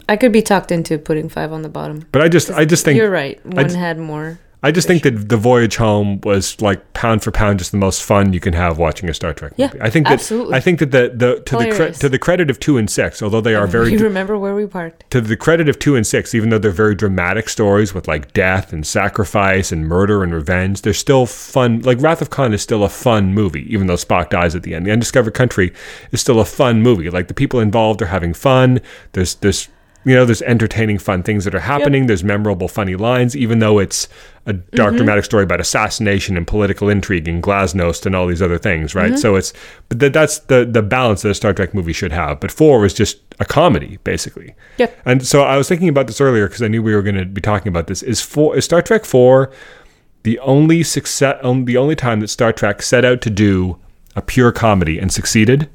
I 0.08 0.16
could 0.16 0.32
be 0.32 0.42
talked 0.42 0.70
into 0.70 0.98
putting 0.98 1.28
five 1.28 1.52
on 1.52 1.62
the 1.62 1.68
bottom. 1.68 2.06
But 2.12 2.22
I 2.22 2.28
just 2.28 2.50
I 2.50 2.64
just 2.64 2.84
think 2.84 2.96
You're 2.96 3.10
right. 3.10 3.44
One 3.44 3.70
had 3.70 3.98
more. 3.98 4.38
I 4.66 4.72
just 4.72 4.88
think 4.88 5.04
that 5.04 5.28
the 5.28 5.36
voyage 5.36 5.76
home 5.76 6.20
was 6.24 6.60
like 6.60 6.92
pound 6.92 7.22
for 7.22 7.30
pound 7.30 7.60
just 7.60 7.70
the 7.70 7.78
most 7.78 8.02
fun 8.02 8.32
you 8.32 8.40
can 8.40 8.52
have 8.52 8.78
watching 8.78 9.08
a 9.08 9.14
Star 9.14 9.32
Trek 9.32 9.52
Yeah, 9.56 9.68
movie. 9.68 9.80
I 9.80 9.90
think 9.90 10.06
that 10.08 10.14
absolutely. 10.14 10.54
I 10.56 10.60
think 10.60 10.80
that 10.80 10.90
the, 10.90 11.12
the 11.14 11.40
to 11.42 11.56
the 11.56 11.70
cre- 11.70 11.98
to 12.00 12.08
the 12.08 12.18
credit 12.18 12.50
of 12.50 12.58
two 12.58 12.76
and 12.76 12.90
six, 12.90 13.22
although 13.22 13.40
they 13.40 13.54
are 13.54 13.66
very 13.76 13.92
you 13.92 13.98
remember 14.00 14.36
where 14.36 14.56
we 14.56 14.66
parked? 14.66 15.08
to 15.10 15.20
the 15.20 15.36
credit 15.36 15.68
of 15.68 15.78
two 15.78 15.94
and 15.94 16.04
six, 16.04 16.34
even 16.34 16.48
though 16.50 16.58
they're 16.58 16.72
very 16.72 16.96
dramatic 16.96 17.48
stories 17.48 17.94
with 17.94 18.08
like 18.08 18.32
death 18.32 18.72
and 18.72 18.84
sacrifice 18.84 19.70
and 19.70 19.86
murder 19.86 20.24
and 20.24 20.34
revenge, 20.34 20.82
they're 20.82 20.92
still 20.92 21.26
fun. 21.26 21.80
Like 21.82 22.00
Wrath 22.00 22.20
of 22.20 22.30
Khan 22.30 22.52
is 22.52 22.60
still 22.60 22.82
a 22.82 22.88
fun 22.88 23.32
movie, 23.32 23.72
even 23.72 23.86
though 23.86 23.94
Spock 23.94 24.30
dies 24.30 24.56
at 24.56 24.64
the 24.64 24.74
end. 24.74 24.84
The 24.84 24.90
Undiscovered 24.90 25.34
Country 25.34 25.72
is 26.10 26.20
still 26.20 26.40
a 26.40 26.44
fun 26.44 26.82
movie. 26.82 27.08
Like 27.08 27.28
the 27.28 27.34
people 27.34 27.60
involved 27.60 28.02
are 28.02 28.06
having 28.06 28.34
fun. 28.34 28.80
There's 29.12 29.36
there's 29.36 29.68
you 30.07 30.14
know 30.14 30.24
there's 30.24 30.42
entertaining 30.42 30.98
fun 30.98 31.22
things 31.22 31.44
that 31.44 31.54
are 31.54 31.61
happening. 31.61 32.07
There's 32.07 32.24
memorable 32.24 32.68
funny 32.68 32.94
lines, 32.94 33.36
even 33.36 33.59
though 33.59 33.78
it's 33.78 34.09
a 34.46 34.52
dark 34.52 34.94
dramatic 34.94 35.24
story 35.24 35.42
about 35.42 35.61
assassination 35.61 36.36
and 36.36 36.46
political 36.46 36.88
intrigue 36.88 37.26
and 37.26 37.42
glasnost 37.42 38.07
and 38.07 38.14
all 38.14 38.28
these 38.28 38.40
other 38.40 38.57
things, 38.57 38.94
right? 38.94 39.18
So 39.18 39.34
it's 39.34 39.52
but 39.88 39.98
that 39.98 40.12
that's 40.12 40.38
the 40.38 40.64
the 40.64 40.80
balance 40.80 41.22
that 41.22 41.30
a 41.30 41.34
Star 41.34 41.52
Trek 41.52 41.74
movie 41.74 41.92
should 41.92 42.12
have. 42.12 42.38
But 42.38 42.52
four 42.52 42.78
was 42.78 42.94
just 42.94 43.18
a 43.40 43.44
comedy, 43.44 43.98
basically. 44.04 44.54
Yep. 44.78 45.02
And 45.04 45.26
so 45.26 45.42
I 45.42 45.57
was 45.57 45.68
thinking 45.68 45.88
about 45.88 46.07
this 46.07 46.20
earlier 46.20 46.46
because 46.46 46.62
I 46.62 46.68
knew 46.68 46.82
we 46.82 46.94
were 46.94 47.02
going 47.02 47.16
to 47.16 47.26
be 47.26 47.40
talking 47.40 47.68
about 47.68 47.88
this. 47.88 48.02
Is 48.02 48.22
four 48.22 48.57
is 48.57 48.64
Star 48.64 48.80
Trek 48.80 49.04
four 49.04 49.50
the 50.26 50.40
only 50.40 50.82
success, 50.82 51.38
um, 51.44 51.66
the 51.66 51.76
only 51.76 51.94
time 51.94 52.18
that 52.18 52.26
Star 52.26 52.52
Trek 52.52 52.82
set 52.82 53.04
out 53.04 53.20
to 53.20 53.30
do 53.30 53.78
a 54.16 54.20
pure 54.20 54.50
comedy 54.50 54.98
and 54.98 55.12
succeeded? 55.12 55.70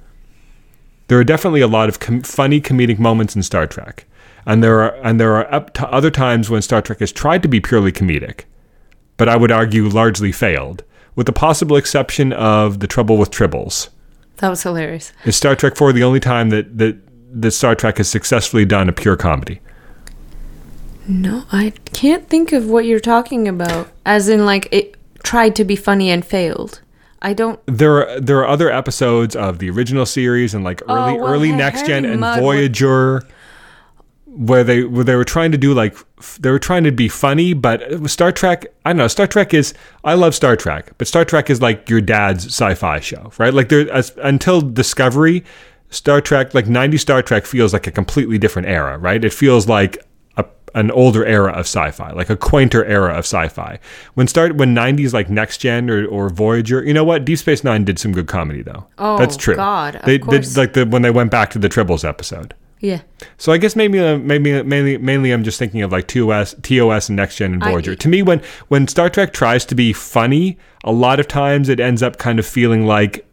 There 1.07 1.17
are 1.17 1.23
definitely 1.23 1.61
a 1.61 1.67
lot 1.67 1.87
of 1.87 1.99
com- 2.01 2.21
funny 2.21 2.59
comedic 2.59 2.99
moments 2.99 3.33
in 3.33 3.43
Star 3.43 3.65
Trek, 3.65 4.05
and 4.45 4.63
there 4.63 4.81
are 4.81 4.95
and 5.03 5.19
there 5.19 5.35
are 5.35 5.53
up 5.53 5.73
to 5.75 5.87
other 5.91 6.11
times 6.11 6.49
when 6.49 6.61
Star 6.61 6.81
Trek 6.81 6.99
has 6.99 7.11
tried 7.11 7.41
to 7.43 7.47
be 7.49 7.59
purely 7.59 7.91
comedic, 7.91 8.41
but 9.17 9.29
I 9.29 9.35
would 9.37 9.51
argue 9.51 9.87
largely 9.87 10.31
failed, 10.31 10.83
with 11.15 11.25
the 11.27 11.33
possible 11.33 11.75
exception 11.77 12.33
of 12.33 12.79
the 12.79 12.87
Trouble 12.87 13.17
with 13.17 13.31
Tribbles. 13.31 13.89
That 14.37 14.49
was 14.49 14.63
hilarious. 14.63 15.11
Is 15.25 15.35
Star 15.35 15.55
Trek 15.55 15.75
four 15.75 15.93
the 15.93 16.03
only 16.03 16.19
time 16.19 16.49
that 16.49 16.77
that 16.77 16.97
that 17.41 17.51
Star 17.51 17.75
Trek 17.75 17.97
has 17.97 18.09
successfully 18.09 18.65
done 18.65 18.89
a 18.89 18.93
pure 18.93 19.15
comedy? 19.15 19.61
No, 21.07 21.45
I 21.51 21.73
can't 21.93 22.27
think 22.29 22.51
of 22.51 22.67
what 22.67 22.85
you're 22.85 22.99
talking 22.99 23.47
about. 23.47 23.89
As 24.05 24.29
in, 24.29 24.45
like, 24.45 24.67
it 24.71 24.95
tried 25.23 25.55
to 25.55 25.63
be 25.65 25.75
funny 25.75 26.09
and 26.09 26.23
failed. 26.25 26.81
I 27.23 27.33
don't. 27.33 27.59
there 27.67 28.07
are 28.07 28.19
there 28.19 28.39
are 28.39 28.47
other 28.47 28.71
episodes 28.71 29.35
of 29.35 29.59
the 29.59 29.69
original 29.69 30.07
series 30.07 30.55
and 30.55 30.63
like 30.63 30.81
oh, 30.87 30.95
early 30.95 31.11
Oh, 31.19 31.23
well, 31.23 31.33
early 31.33 31.47
Harry 31.49 31.57
next 31.59 31.85
gen 31.85 32.03
and 32.03 32.19
Mudd 32.19 32.37
would- 32.41 32.43
Voyager 32.55 33.21
where 34.33 34.63
they 34.63 34.83
where 34.83 35.03
they 35.03 35.15
were 35.15 35.25
trying 35.25 35.51
to 35.51 35.57
do 35.57 35.73
like 35.73 35.95
they 36.39 36.49
were 36.49 36.59
trying 36.59 36.85
to 36.85 36.91
be 36.91 37.09
funny 37.09 37.53
but 37.53 38.09
Star 38.09 38.31
Trek 38.31 38.65
I 38.85 38.91
don't 38.91 38.97
know 38.97 39.09
Star 39.09 39.27
Trek 39.27 39.53
is 39.53 39.73
I 40.05 40.13
love 40.13 40.33
Star 40.33 40.55
Trek 40.55 40.91
but 40.97 41.07
Star 41.07 41.25
Trek 41.25 41.49
is 41.49 41.61
like 41.61 41.89
your 41.89 41.99
dad's 41.99 42.45
sci-fi 42.45 43.01
show 43.01 43.31
right? 43.37 43.53
Like 43.53 43.67
there 43.67 43.91
as, 43.91 44.13
until 44.23 44.61
Discovery 44.61 45.43
Star 45.89 46.21
Trek 46.21 46.53
like 46.53 46.67
90 46.67 46.97
Star 46.97 47.21
Trek 47.21 47.45
feels 47.45 47.73
like 47.73 47.87
a 47.87 47.91
completely 47.91 48.37
different 48.37 48.69
era 48.69 48.97
right? 48.97 49.23
It 49.23 49.33
feels 49.33 49.67
like 49.67 49.97
a, 50.37 50.45
an 50.75 50.91
older 50.91 51.25
era 51.25 51.51
of 51.51 51.65
sci-fi 51.65 52.11
like 52.11 52.29
a 52.29 52.37
quainter 52.37 52.85
era 52.85 53.11
of 53.11 53.25
sci-fi. 53.25 53.79
When 54.13 54.29
start 54.29 54.55
when 54.55 54.73
90s 54.73 55.11
like 55.11 55.29
next 55.29 55.57
gen 55.57 55.89
or, 55.89 56.05
or 56.05 56.29
voyager 56.29 56.81
you 56.85 56.93
know 56.93 57.03
what? 57.03 57.25
Deep 57.25 57.39
space 57.39 57.65
nine 57.65 57.83
did 57.83 57.99
some 57.99 58.13
good 58.13 58.27
comedy 58.27 58.61
though. 58.61 58.87
Oh, 58.97 59.17
that's 59.17 59.35
true. 59.35 59.57
God, 59.57 59.97
of 59.97 60.05
they, 60.05 60.19
course. 60.19 60.53
they 60.53 60.61
like 60.61 60.71
the 60.71 60.85
when 60.85 61.01
they 61.01 61.11
went 61.11 61.31
back 61.31 61.49
to 61.51 61.59
the 61.59 61.67
tribbles 61.67 62.07
episode 62.07 62.55
Yeah. 62.81 63.01
so 63.37 63.51
I 63.53 63.57
guess 63.59 63.75
maybe 63.75 63.99
uh, 63.99 64.17
maybe 64.17 64.61
mainly 64.63 64.97
mainly 64.97 65.31
I'm 65.31 65.43
just 65.43 65.59
thinking 65.59 65.81
of 65.83 65.91
like 65.91 66.07
TOS 66.07 66.55
TOS 66.63 67.09
and 67.09 67.15
Next 67.15 67.35
Gen 67.37 67.53
and 67.53 67.63
I- 67.63 67.71
Voyager. 67.71 67.95
to 67.95 68.09
me 68.09 68.21
when 68.23 68.41
when 68.69 68.87
Star 68.87 69.09
Trek 69.09 69.33
tries 69.33 69.65
to 69.65 69.75
be 69.75 69.93
funny, 69.93 70.57
a 70.83 70.91
lot 70.91 71.19
of 71.19 71.27
times 71.27 71.69
it 71.69 71.79
ends 71.79 72.01
up 72.01 72.17
kind 72.17 72.39
of 72.39 72.45
feeling 72.45 72.85
like 72.87 73.25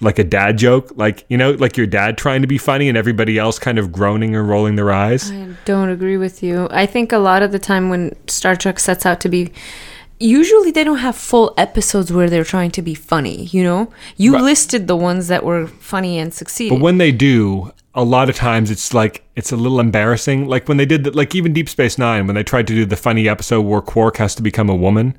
like 0.00 0.18
a 0.18 0.24
dad 0.24 0.58
joke, 0.58 0.92
like 0.96 1.24
you 1.28 1.36
know, 1.36 1.52
like 1.52 1.76
your 1.76 1.86
dad 1.86 2.16
trying 2.18 2.42
to 2.42 2.46
be 2.46 2.58
funny 2.58 2.88
and 2.88 2.96
everybody 2.98 3.38
else 3.38 3.58
kind 3.58 3.78
of 3.78 3.90
groaning 3.90 4.36
or 4.36 4.44
rolling 4.44 4.76
their 4.76 4.92
eyes. 4.92 5.32
I 5.32 5.48
don't 5.64 5.88
agree 5.88 6.16
with 6.18 6.42
you. 6.42 6.68
I 6.70 6.86
think 6.86 7.12
a 7.12 7.18
lot 7.18 7.42
of 7.42 7.50
the 7.50 7.58
time 7.58 7.88
when 7.88 8.14
Star 8.28 8.54
Trek 8.54 8.78
sets 8.78 9.04
out 9.06 9.20
to 9.20 9.28
be 9.28 9.52
usually 10.18 10.70
they 10.70 10.84
don't 10.84 10.98
have 10.98 11.16
full 11.16 11.52
episodes 11.56 12.12
where 12.12 12.28
they're 12.30 12.44
trying 12.44 12.70
to 12.72 12.82
be 12.82 12.94
funny, 12.94 13.44
you 13.46 13.62
know? 13.62 13.90
You 14.16 14.34
Right. 14.34 14.42
listed 14.42 14.86
the 14.86 14.96
ones 14.96 15.28
that 15.28 15.44
were 15.44 15.66
funny 15.66 16.18
and 16.18 16.32
succeeded. 16.32 16.74
But 16.76 16.82
when 16.82 16.98
they 16.98 17.12
do, 17.12 17.72
a 17.94 18.04
lot 18.04 18.28
of 18.28 18.36
times 18.36 18.70
it's 18.70 18.92
like 18.94 19.22
it's 19.36 19.52
a 19.52 19.56
little 19.56 19.80
embarrassing. 19.80 20.46
Like 20.46 20.68
when 20.68 20.76
they 20.76 20.86
did 20.86 21.04
that, 21.04 21.14
like 21.14 21.34
even 21.34 21.52
Deep 21.52 21.68
Space 21.68 21.98
Nine, 21.98 22.26
when 22.26 22.34
they 22.36 22.42
tried 22.42 22.66
to 22.68 22.74
do 22.74 22.84
the 22.84 22.96
funny 22.96 23.28
episode 23.28 23.62
where 23.62 23.80
Quark 23.80 24.16
has 24.18 24.34
to 24.36 24.42
become 24.42 24.68
a 24.68 24.74
woman. 24.76 25.16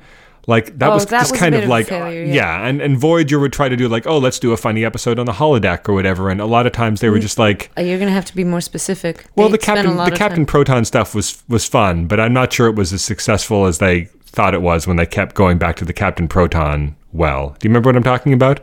Like 0.50 0.80
that 0.80 0.90
Oh, 0.92 0.94
was 0.94 1.06
that 1.08 1.20
just 1.20 1.32
was 1.34 1.40
kind 1.42 1.56
of 1.56 1.64
of 1.64 1.70
like 1.70 1.88
failure, 1.88 2.24
yeah. 2.24 2.34
yeah. 2.34 2.68
and 2.68 2.80
and 2.82 2.98
Voyager 2.98 3.38
would 3.38 3.52
try 3.52 3.68
to 3.68 3.76
do 3.76 3.90
like 3.90 4.08
oh 4.08 4.18
let's 4.18 4.40
do 4.40 4.54
a 4.54 4.58
funny 4.58 4.86
episode 4.86 5.20
on 5.20 5.26
the 5.26 5.34
holodeck 5.34 5.90
or 5.90 5.94
whatever, 5.94 6.30
and 6.30 6.40
a 6.40 6.46
lot 6.46 6.66
of 6.66 6.72
times 6.72 7.02
they 7.02 7.10
were 7.10 7.20
just 7.20 7.38
like 7.38 7.70
Uh, 7.78 7.82
You're 7.82 7.98
going 7.98 8.08
to 8.08 8.14
have 8.14 8.24
to 8.26 8.36
be 8.36 8.46
more 8.46 8.62
specific. 8.62 9.26
well 9.36 9.50
They 9.50 9.54
the 9.54 9.58
captain 9.58 9.98
the 9.98 10.12
Captain 10.12 10.38
time- 10.38 10.46
Proton 10.46 10.86
stuff 10.86 11.14
was 11.14 11.44
was 11.50 11.66
fun, 11.68 12.06
but 12.08 12.22
I'm 12.22 12.32
not 12.32 12.54
sure 12.54 12.68
it 12.68 12.76
was 12.76 12.94
as 12.94 13.02
successful 13.02 13.66
as 13.66 13.80
they 13.80 14.08
thought 14.38 14.54
it 14.54 14.62
was 14.62 14.86
when 14.86 14.98
they 14.98 15.06
kept 15.08 15.34
going 15.34 15.58
back 15.58 15.76
to 15.78 15.84
the 15.84 15.92
Captain 15.92 16.28
Proton 16.28 16.96
well. 17.12 17.56
Do 17.58 17.68
you 17.68 17.72
remember 17.72 17.90
what 17.90 17.96
I'm 17.96 18.04
talking 18.04 18.34
about? 18.34 18.60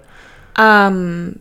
Um 0.54 1.40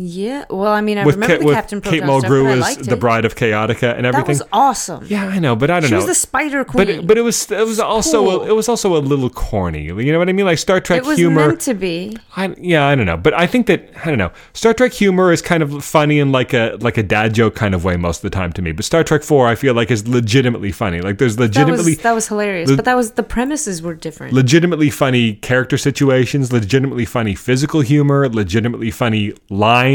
yeah, 0.00 0.44
well, 0.48 0.72
I 0.72 0.80
mean, 0.80 0.96
I 0.96 1.04
with 1.04 1.16
remember 1.16 1.38
the 1.38 1.44
with 1.46 1.54
Captain 1.56 1.80
Kate 1.80 2.02
Proton 2.04 2.20
stuff, 2.20 2.30
Mulgrew 2.30 2.44
but 2.44 2.48
I 2.50 2.52
as 2.52 2.60
liked 2.60 2.84
the 2.88 2.96
bride 2.96 3.24
of 3.24 3.34
Chaotica 3.34 3.96
and 3.96 4.06
everything. 4.06 4.36
That 4.36 4.44
was 4.44 4.48
awesome. 4.52 5.04
Yeah, 5.08 5.26
I 5.26 5.40
know, 5.40 5.56
but 5.56 5.70
I 5.72 5.80
don't 5.80 5.88
She 5.88 5.90
know. 5.90 5.96
was 5.96 6.06
the 6.06 6.14
Spider 6.14 6.64
Queen. 6.64 6.98
but 6.98 7.06
but 7.08 7.18
it 7.18 7.22
was 7.22 7.50
it 7.50 7.66
was 7.66 7.80
also 7.80 8.22
cool. 8.24 8.42
a, 8.44 8.48
it 8.50 8.52
was 8.54 8.68
also 8.68 8.96
a 8.96 9.00
little 9.00 9.28
corny. 9.28 9.82
You 9.82 10.12
know 10.12 10.18
what 10.20 10.28
I 10.28 10.32
mean? 10.32 10.46
Like 10.46 10.58
Star 10.58 10.80
Trek 10.80 10.98
it 10.98 11.04
was 11.04 11.18
humor. 11.18 11.48
meant 11.48 11.60
to 11.62 11.74
be. 11.74 12.16
I, 12.36 12.54
yeah, 12.60 12.86
I 12.86 12.94
don't 12.94 13.06
know, 13.06 13.16
but 13.16 13.34
I 13.34 13.48
think 13.48 13.66
that 13.66 13.90
I 14.04 14.10
don't 14.10 14.18
know. 14.18 14.30
Star 14.52 14.72
Trek 14.72 14.92
humor 14.92 15.32
is 15.32 15.42
kind 15.42 15.64
of 15.64 15.84
funny 15.84 16.20
in 16.20 16.30
like 16.30 16.54
a 16.54 16.76
like 16.80 16.96
a 16.96 17.02
dad 17.02 17.34
joke 17.34 17.56
kind 17.56 17.74
of 17.74 17.82
way 17.84 17.96
most 17.96 18.18
of 18.18 18.22
the 18.22 18.30
time 18.30 18.52
to 18.52 18.62
me. 18.62 18.70
But 18.70 18.84
Star 18.84 19.02
Trek 19.02 19.24
Four, 19.24 19.48
I 19.48 19.56
feel 19.56 19.74
like 19.74 19.90
is 19.90 20.06
legitimately 20.06 20.70
funny. 20.70 21.00
Like 21.00 21.18
there's 21.18 21.34
That 21.34 21.42
legitimately 21.46 21.94
was 21.94 21.98
that 22.02 22.12
was 22.12 22.28
hilarious, 22.28 22.70
le- 22.70 22.76
but 22.76 22.84
that 22.84 22.94
was 22.94 23.10
the 23.12 23.24
premises 23.24 23.82
were 23.82 23.94
different. 23.94 24.32
legitimately 24.32 24.90
funny 24.90 25.32
character 25.34 25.76
situations, 25.76 26.52
legitimately 26.52 27.04
funny 27.04 27.34
physical 27.34 27.80
humor, 27.80 28.28
legitimately 28.28 28.92
funny 28.92 29.32
lines 29.50 29.87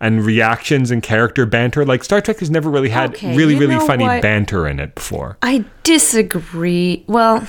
and 0.00 0.24
reactions 0.24 0.90
and 0.90 1.02
character 1.02 1.46
banter. 1.46 1.84
Like 1.84 2.04
Star 2.04 2.20
Trek 2.20 2.38
has 2.40 2.50
never 2.50 2.70
really 2.70 2.88
had 2.90 3.10
Okay, 3.14 3.36
really 3.36 3.54
really 3.56 3.78
funny 3.86 4.04
what? 4.04 4.22
banter 4.22 4.66
in 4.66 4.78
it 4.80 4.94
before. 4.94 5.38
I 5.42 5.64
disagree. 5.82 7.04
Well, 7.06 7.46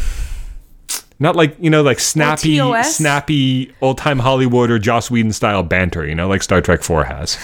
Not 1.19 1.35
like 1.35 1.55
you 1.59 1.69
know, 1.69 1.81
like 1.81 1.99
snappy, 1.99 2.59
snappy 2.83 3.73
old 3.81 3.97
time 3.97 4.19
Hollywood 4.19 4.69
or 4.71 4.79
Joss 4.79 5.09
Whedon 5.11 5.31
style 5.33 5.63
banter. 5.63 6.05
You 6.05 6.15
know, 6.15 6.27
like 6.27 6.43
Star 6.43 6.61
Trek 6.61 6.81
Four 6.83 7.05
has. 7.05 7.37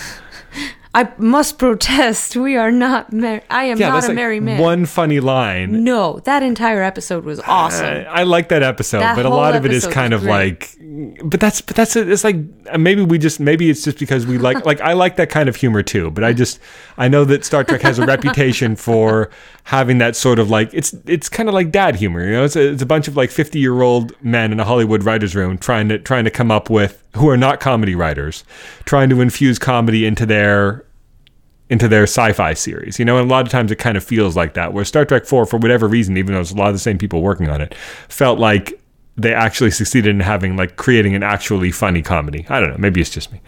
I 0.94 1.10
must 1.18 1.58
protest. 1.58 2.36
We 2.36 2.58
are 2.58 2.72
not 2.72 3.14
married. 3.14 3.44
I 3.50 3.64
am 3.66 3.80
not 3.80 3.94
that's 3.94 4.08
a 4.08 4.10
like 4.10 4.16
married 4.16 4.44
man. 4.44 4.60
one 4.60 4.86
funny 4.86 5.22
line. 5.22 5.86
no, 5.86 6.20
that 6.26 6.44
entire 6.44 6.84
episode 6.84 7.24
was 7.24 7.40
awesome. 7.42 7.86
I, 7.86 8.04
I 8.04 8.24
like 8.24 8.50
that 8.50 8.62
episode, 8.62 9.00
That 9.00 9.16
but 9.16 9.26
a 9.26 9.30
lot 9.30 9.56
of 9.56 9.66
it 9.66 9.72
is 9.72 9.88
kind 9.88 10.14
of 10.14 10.22
great. 10.22 10.30
like, 10.32 10.78
but 11.24 11.40
that's 11.40 11.62
but 11.62 11.78
that's 11.78 11.96
it's 11.96 12.26
like 12.26 12.36
uh, 12.70 12.78
maybe 12.78 13.04
we 13.04 13.18
just 13.18 13.40
maybe 13.40 13.70
it's 13.70 13.86
just 13.86 14.00
because 14.00 14.26
we 14.26 14.38
like 14.38 14.66
like 14.66 14.82
I 14.82 14.92
like 14.92 15.16
that 15.16 15.30
kind 15.30 15.48
of 15.48 15.56
humor 15.56 15.82
too. 15.82 16.12
But 16.12 16.26
I 16.26 16.34
just 16.34 16.60
I 16.98 17.08
know 17.08 17.24
that 17.24 17.46
Star 17.46 17.64
Trek 17.64 17.82
has 17.82 17.98
a 17.98 18.06
reputation 18.06 18.76
for 18.76 19.30
having 19.64 20.00
that 20.00 20.18
sort 20.18 20.40
of 20.40 20.50
like 20.50 20.74
it's 20.74 20.94
it's 21.06 21.30
kind 21.30 21.48
of 21.48 21.56
like 21.56 21.72
dad 21.72 21.96
humor. 21.96 22.26
You 22.26 22.34
know, 22.34 22.44
it's 22.44 22.58
a, 22.58 22.70
it's 22.74 22.82
a 22.82 22.86
bunch 22.86 23.08
of 23.08 23.16
like 23.16 23.32
fifty 23.32 23.60
year 23.60 23.82
old 23.82 24.14
men 24.22 24.52
in 24.52 24.60
a 24.60 24.66
Hollywood 24.66 25.04
writers 25.04 25.36
room 25.36 25.58
trying 25.58 25.88
to 25.88 26.00
trying 26.00 26.26
to 26.26 26.32
come 26.32 26.52
up 26.52 26.70
with 26.70 27.02
who 27.16 27.30
are 27.30 27.38
not 27.38 27.60
comedy 27.62 27.96
writers, 27.96 28.44
trying 28.86 29.10
to 29.10 29.22
infuse 29.22 29.58
comedy 29.60 30.06
into 30.06 30.26
their 30.26 30.81
into 31.72 31.88
their 31.88 32.04
sci-fi 32.04 32.54
series, 32.54 33.00
you 33.00 33.06
know, 33.06 33.18
and 33.18 33.32
a 33.32 33.34
lot 33.34 33.46
of 33.46 33.52
times 33.52 33.72
it 33.72 33.78
kind 33.78 33.96
of 33.96 34.04
feels 34.04 34.36
like 34.36 34.56
that. 34.56 34.74
Where 34.74 34.84
Star 34.84 35.06
Trek 35.06 35.26
Four, 35.26 35.46
for 35.46 35.58
whatever 35.58 35.88
reason, 35.88 36.18
even 36.18 36.36
though 36.36 36.42
it's 36.42 36.52
a 36.52 36.56
lot 36.56 36.68
of 36.68 36.76
the 36.76 36.80
same 36.80 36.98
people 36.98 37.22
working 37.22 37.48
on 37.48 37.62
it, 37.62 37.74
felt 38.10 38.40
like 38.40 38.80
they 39.16 39.34
actually 39.34 39.72
succeeded 39.72 40.10
in 40.10 40.20
having 40.20 40.58
like 40.58 40.76
creating 40.76 41.16
an 41.16 41.24
actually 41.24 41.72
funny 41.72 42.02
comedy. 42.02 42.46
I 42.50 42.60
don't 42.60 42.72
know, 42.72 42.78
maybe 42.78 43.00
it's 43.00 43.10
just 43.10 43.32
me. 43.32 43.40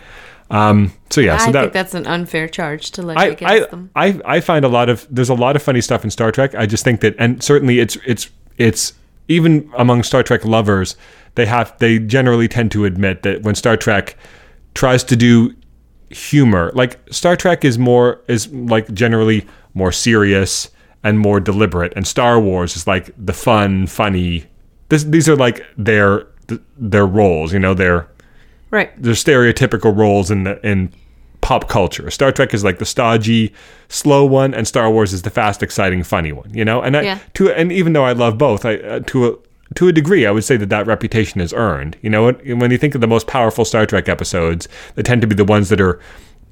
Um, 0.49 0.93
so 1.09 1.19
yeah, 1.19 1.37
so 1.37 1.49
I 1.49 1.51
that 1.51 1.61
think 1.61 1.73
that's 1.73 1.93
an 1.93 2.07
unfair 2.07 2.47
charge 2.47 2.91
to 2.91 3.01
levy 3.01 3.19
I, 3.19 3.25
against 3.25 3.43
I, 3.43 3.69
them. 3.69 3.91
I 3.93 4.21
I 4.25 4.39
find 4.39 4.63
a 4.63 4.69
lot 4.69 4.87
of 4.87 5.05
there's 5.09 5.29
a 5.29 5.33
lot 5.33 5.57
of 5.57 5.61
funny 5.61 5.81
stuff 5.81 6.05
in 6.05 6.09
Star 6.09 6.31
Trek. 6.31 6.55
I 6.55 6.65
just 6.65 6.85
think 6.85 7.01
that, 7.01 7.15
and 7.19 7.43
certainly 7.43 7.79
it's 7.79 7.97
it's 8.05 8.29
it's 8.57 8.93
even 9.27 9.69
among 9.77 10.03
Star 10.03 10.23
Trek 10.23 10.45
lovers, 10.45 10.95
they 11.35 11.45
have 11.45 11.77
they 11.79 11.99
generally 11.99 12.47
tend 12.47 12.71
to 12.71 12.85
admit 12.85 13.23
that 13.23 13.41
when 13.43 13.55
Star 13.55 13.75
Trek 13.75 14.15
tries 14.75 15.03
to 15.05 15.17
do 15.17 15.53
humor, 16.13 16.71
like 16.73 16.99
Star 17.11 17.35
Trek 17.35 17.65
is 17.65 17.77
more 17.77 18.21
is 18.27 18.51
like 18.53 18.91
generally 18.93 19.45
more 19.73 19.91
serious 19.91 20.69
and 21.03 21.19
more 21.19 21.39
deliberate, 21.39 21.93
and 21.95 22.07
Star 22.07 22.39
Wars 22.39 22.75
is 22.75 22.87
like 22.87 23.11
the 23.17 23.33
fun, 23.33 23.87
funny. 23.87 24.45
This, 24.89 25.03
these 25.03 25.27
are 25.27 25.35
like 25.35 25.65
their 25.77 26.27
their 26.77 27.05
roles, 27.05 27.53
you 27.53 27.59
know, 27.59 27.73
their 27.73 28.07
Right. 28.71 28.89
their 29.01 29.13
stereotypical 29.13 29.95
roles 29.95 30.31
in 30.31 30.43
the 30.43 30.59
in 30.67 30.91
pop 31.41 31.67
culture. 31.67 32.09
Star 32.09 32.31
Trek 32.31 32.53
is 32.53 32.63
like 32.63 32.79
the 32.79 32.85
stodgy, 32.85 33.53
slow 33.89 34.23
one, 34.25 34.53
and 34.53 34.67
Star 34.67 34.89
Wars 34.89 35.13
is 35.13 35.21
the 35.23 35.29
fast, 35.29 35.61
exciting, 35.61 36.03
funny 36.03 36.31
one. 36.31 36.51
You 36.53 36.63
know, 36.65 36.81
and 36.81 36.95
I, 36.97 37.01
Yeah. 37.01 37.19
to 37.35 37.51
and 37.51 37.71
even 37.71 37.93
though 37.93 38.05
I 38.05 38.13
love 38.13 38.37
both, 38.37 38.65
I 38.65 38.75
uh, 38.77 38.99
to 39.07 39.27
a 39.27 39.35
to 39.75 39.87
a 39.87 39.91
degree, 39.91 40.25
I 40.25 40.31
would 40.31 40.43
say 40.43 40.57
that 40.57 40.69
that 40.69 40.87
reputation 40.87 41.41
is 41.41 41.53
earned. 41.53 41.97
You 42.01 42.09
know, 42.09 42.31
when 42.31 42.71
you 42.71 42.77
think 42.77 42.95
of 42.95 43.01
the 43.01 43.07
most 43.07 43.27
powerful 43.27 43.65
Star 43.65 43.85
Trek 43.85 44.09
episodes, 44.09 44.67
they 44.95 45.03
tend 45.03 45.21
to 45.21 45.27
be 45.27 45.35
the 45.35 45.45
ones 45.45 45.69
that 45.69 45.81
are 45.81 45.99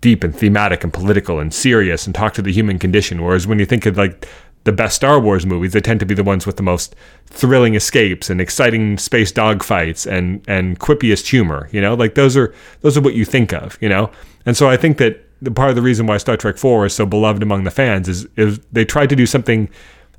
deep 0.02 0.24
and 0.24 0.36
thematic 0.36 0.84
and 0.84 0.92
political 0.92 1.40
and 1.40 1.54
serious 1.54 2.06
and 2.06 2.16
talk 2.16 2.34
to 2.34 2.42
the 2.42 2.52
human 2.52 2.80
condition. 2.80 3.24
Whereas 3.24 3.48
when 3.48 3.60
you 3.60 3.66
think 3.66 3.86
of 3.86 3.98
like 3.98 4.28
the 4.64 4.72
best 4.72 4.96
Star 4.96 5.20
Wars 5.20 5.46
movies, 5.46 5.74
they 5.74 5.82
tend 5.82 6.00
to 6.00 6.06
be 6.06 6.14
the 6.14 6.24
ones 6.24 6.46
with 6.46 6.58
the 6.58 6.64
most 6.64 6.96
thrilling 7.28 7.76
escapes 7.76 8.30
and 8.30 8.42
exciting 8.42 8.98
space 8.98 9.32
dogfights 9.32 10.12
and 10.12 10.44
and 10.48 10.80
quippiest 10.80 11.28
humor. 11.30 11.70
You 11.72 11.82
know, 11.82 11.94
like 11.94 12.16
those 12.16 12.36
are 12.36 12.54
those 12.82 12.98
are 12.98 13.02
what 13.02 13.14
you 13.14 13.26
think 13.26 13.54
of. 13.54 13.78
You 13.82 13.90
know, 13.90 14.12
and 14.46 14.58
so 14.58 14.70
I 14.70 14.78
think 14.78 14.98
that 14.98 15.26
the 15.42 15.52
part 15.52 15.70
of 15.70 15.76
the 15.76 15.82
reason 15.82 16.06
why 16.06 16.18
Star 16.18 16.38
Trek 16.38 16.58
Four 16.58 16.86
is 16.86 16.94
so 16.94 17.06
beloved 17.06 17.42
among 17.42 17.64
the 17.64 17.72
fans 17.72 18.08
is 18.08 18.28
is 18.38 18.60
they 18.72 18.86
tried 18.86 19.10
to 19.10 19.16
do 19.16 19.26
something 19.26 19.70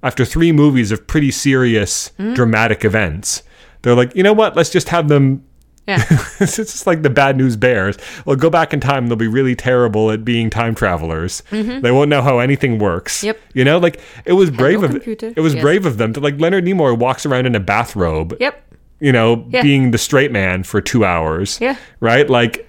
after 0.03 0.25
three 0.25 0.53
movies 0.53 0.91
of 0.93 1.07
pretty 1.07 1.31
serious 1.31 2.11
dramatic 2.35 2.85
events. 2.85 3.43
They're 3.83 3.95
like, 3.95 4.15
you 4.15 4.23
know 4.23 4.33
what? 4.33 4.57
Let's 4.57 4.71
just 4.71 4.89
have 4.91 5.09
them 5.09 5.45
Yeah. 5.89 5.99
it's 6.41 6.57
just 6.57 6.87
like 6.87 7.03
the 7.03 7.11
bad 7.11 7.37
news 7.37 7.57
bears. 7.57 7.99
Well, 8.25 8.37
go 8.37 8.49
back 8.51 8.73
in 8.73 8.79
time, 8.81 9.09
they'll 9.09 9.17
be 9.17 9.27
really 9.27 9.57
terrible 9.57 10.11
at 10.13 10.25
being 10.25 10.49
time 10.51 10.75
travelers. 10.77 11.43
They 11.51 11.91
won't 11.91 12.09
know 12.09 12.23
how 12.23 12.39
anything 12.39 12.79
works. 12.79 13.19
Mm-hmm. 13.19 13.27
Yep. 13.27 13.41
You 13.55 13.65
know, 13.65 13.79
like 13.79 14.01
it 14.25 14.35
was 14.35 14.51
brave 14.51 14.81
no 14.81 14.87
of 14.87 14.91
computer. 14.93 15.33
it 15.37 15.41
was 15.41 15.55
Yes. 15.55 15.63
brave 15.63 15.85
of 15.87 15.99
them 15.99 16.13
to 16.13 16.21
like 16.21 16.39
Leonard 16.41 16.65
Nimoy 16.65 16.97
walks 16.97 17.27
around 17.27 17.47
in 17.47 17.55
a 17.57 17.61
bathrobe. 17.61 18.37
yep. 18.41 18.63
You 19.01 19.11
know, 19.11 19.45
Yeah. 19.51 19.63
being 19.63 19.91
the 19.91 19.99
straight 19.99 20.31
man 20.31 20.63
for 20.63 20.81
two 20.81 21.05
hours. 21.05 21.59
Yeah. 21.61 21.75
Right. 21.99 22.31
Like 22.31 22.59
It 22.59 22.67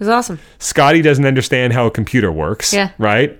was 0.00 0.08
awesome. 0.08 0.40
Scotty 0.58 1.02
doesn't 1.02 1.24
understand 1.26 1.72
how 1.72 1.86
a 1.86 1.90
computer 1.92 2.32
works. 2.32 2.72
Yeah. 2.72 2.90
Right. 2.98 3.38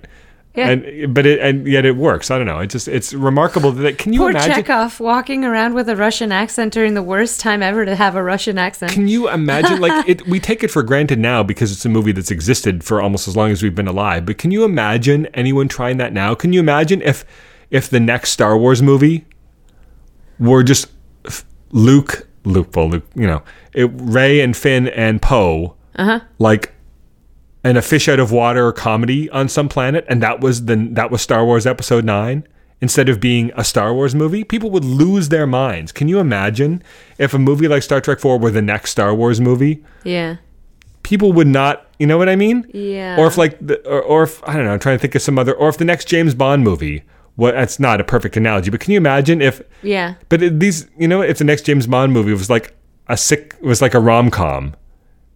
Yeah. 0.55 0.69
And 0.69 1.13
but 1.13 1.25
it 1.27 1.39
and 1.39 1.67
yet 1.67 1.85
it 1.85 1.95
works. 1.95 2.31
I 2.31 2.37
don't 2.37 2.47
know. 2.47 2.59
It 2.59 2.67
just 2.71 2.87
it's 2.87 3.13
remarkable 3.13 3.71
that 3.71 3.99
can 3.99 4.13
you 4.13 4.19
Poor 4.19 4.31
imagine 4.31 4.55
Chekhov 4.55 4.99
walking 4.99 5.45
around 5.45 5.75
with 5.75 5.87
a 5.87 5.95
Russian 5.95 6.31
accent 6.31 6.73
during 6.73 6.95
the 6.95 7.03
worst 7.03 7.39
time 7.39 7.61
ever 7.61 7.85
to 7.85 7.95
have 7.95 8.15
a 8.15 8.23
Russian 8.23 8.57
accent. 8.57 8.91
Can 8.91 9.07
you 9.07 9.29
imagine? 9.29 9.79
Like, 9.79 10.03
it, 10.09 10.27
we 10.27 10.39
take 10.39 10.63
it 10.63 10.69
for 10.69 10.81
granted 10.81 11.19
now 11.19 11.43
because 11.43 11.71
it's 11.71 11.85
a 11.85 11.89
movie 11.89 12.11
that's 12.11 12.31
existed 12.31 12.83
for 12.83 13.01
almost 13.01 13.27
as 13.27 13.37
long 13.37 13.51
as 13.51 13.61
we've 13.61 13.75
been 13.75 13.87
alive. 13.87 14.25
But 14.25 14.37
can 14.37 14.49
you 14.49 14.63
imagine 14.63 15.27
anyone 15.27 15.67
trying 15.67 15.97
that 15.97 16.13
now? 16.13 16.33
Can 16.33 16.51
you 16.51 16.59
imagine 16.59 17.01
if, 17.03 17.25
if 17.69 17.89
the 17.89 17.99
next 17.99 18.31
Star 18.31 18.57
Wars 18.57 18.81
movie 18.81 19.25
were 20.39 20.63
just 20.63 20.87
Luke, 21.71 22.27
Luke, 22.43 22.75
well, 22.75 22.89
Luke, 22.89 23.05
you 23.15 23.27
know, 23.27 23.43
it, 23.73 23.89
Rey 23.93 24.41
and 24.41 24.57
Finn 24.57 24.87
and 24.87 25.21
Poe, 25.21 25.75
uh-huh. 25.95 26.21
like, 26.39 26.73
and 27.63 27.77
a 27.77 27.81
fish 27.81 28.07
out 28.07 28.19
of 28.19 28.31
water 28.31 28.71
comedy 28.71 29.29
on 29.31 29.49
some 29.49 29.67
planet, 29.69 30.05
and 30.07 30.21
that 30.23 30.39
was 30.39 30.65
the 30.65 30.75
that 30.93 31.11
was 31.11 31.21
Star 31.21 31.45
Wars 31.45 31.65
Episode 31.65 32.05
Nine. 32.05 32.47
Instead 32.81 33.09
of 33.09 33.19
being 33.19 33.51
a 33.57 33.63
Star 33.65 33.93
Wars 33.93 34.15
movie, 34.15 34.45
people 34.45 34.69
would 34.71 34.85
lose 34.85 35.27
their 35.27 35.45
minds. 35.45 35.91
Can 35.91 36.07
you 36.07 36.17
imagine 36.19 36.81
if 37.17 37.33
a 37.33 37.39
movie 37.39 37.67
like 37.67 37.83
Star 37.83 37.99
Trek 37.99 38.19
Four 38.19 38.39
were 38.39 38.51
the 38.51 38.61
next 38.61 38.91
Star 38.91 39.13
Wars 39.13 39.41
movie? 39.41 39.83
yeah. 40.03 40.37
People 41.01 41.33
would 41.33 41.47
not, 41.47 41.87
you 41.97 42.05
know 42.05 42.17
what 42.19 42.29
I 42.29 42.35
mean? 42.35 42.69
Yeah. 42.71 43.17
Or 43.17 43.25
if 43.25 43.35
like, 43.37 43.57
the, 43.65 43.79
or, 43.87 44.01
or 44.01 44.23
if 44.23 44.43
I 44.47 44.53
don't 44.55 44.65
know, 44.65 44.73
I'm 44.73 44.79
trying 44.79 44.97
to 44.97 45.01
think 45.01 45.15
of 45.15 45.21
some 45.23 45.39
other, 45.39 45.53
or 45.53 45.67
if 45.69 45.77
the 45.77 45.85
next 45.85 46.05
James 46.07 46.35
Bond 46.35 46.63
movie. 46.63 47.03
What 47.35 47.55
that's 47.55 47.79
not 47.79 47.99
a 48.01 48.03
perfect 48.03 48.35
analogy, 48.37 48.69
but 48.69 48.79
can 48.81 48.91
you 48.91 48.97
imagine 48.97 49.41
if 49.41 49.61
Yeah. 49.81 50.15
but 50.27 50.59
these, 50.59 50.87
you 50.99 51.07
know, 51.07 51.21
if 51.21 51.37
the 51.37 51.45
next 51.45 51.63
James 51.65 51.87
Bond 51.87 52.11
movie 52.13 52.33
was 52.33 52.49
like 52.49 52.75
a 53.07 53.15
sick, 53.17 53.55
was 53.61 53.81
like 53.81 53.93
a 53.93 53.99
rom 53.99 54.29
com, 54.29 54.75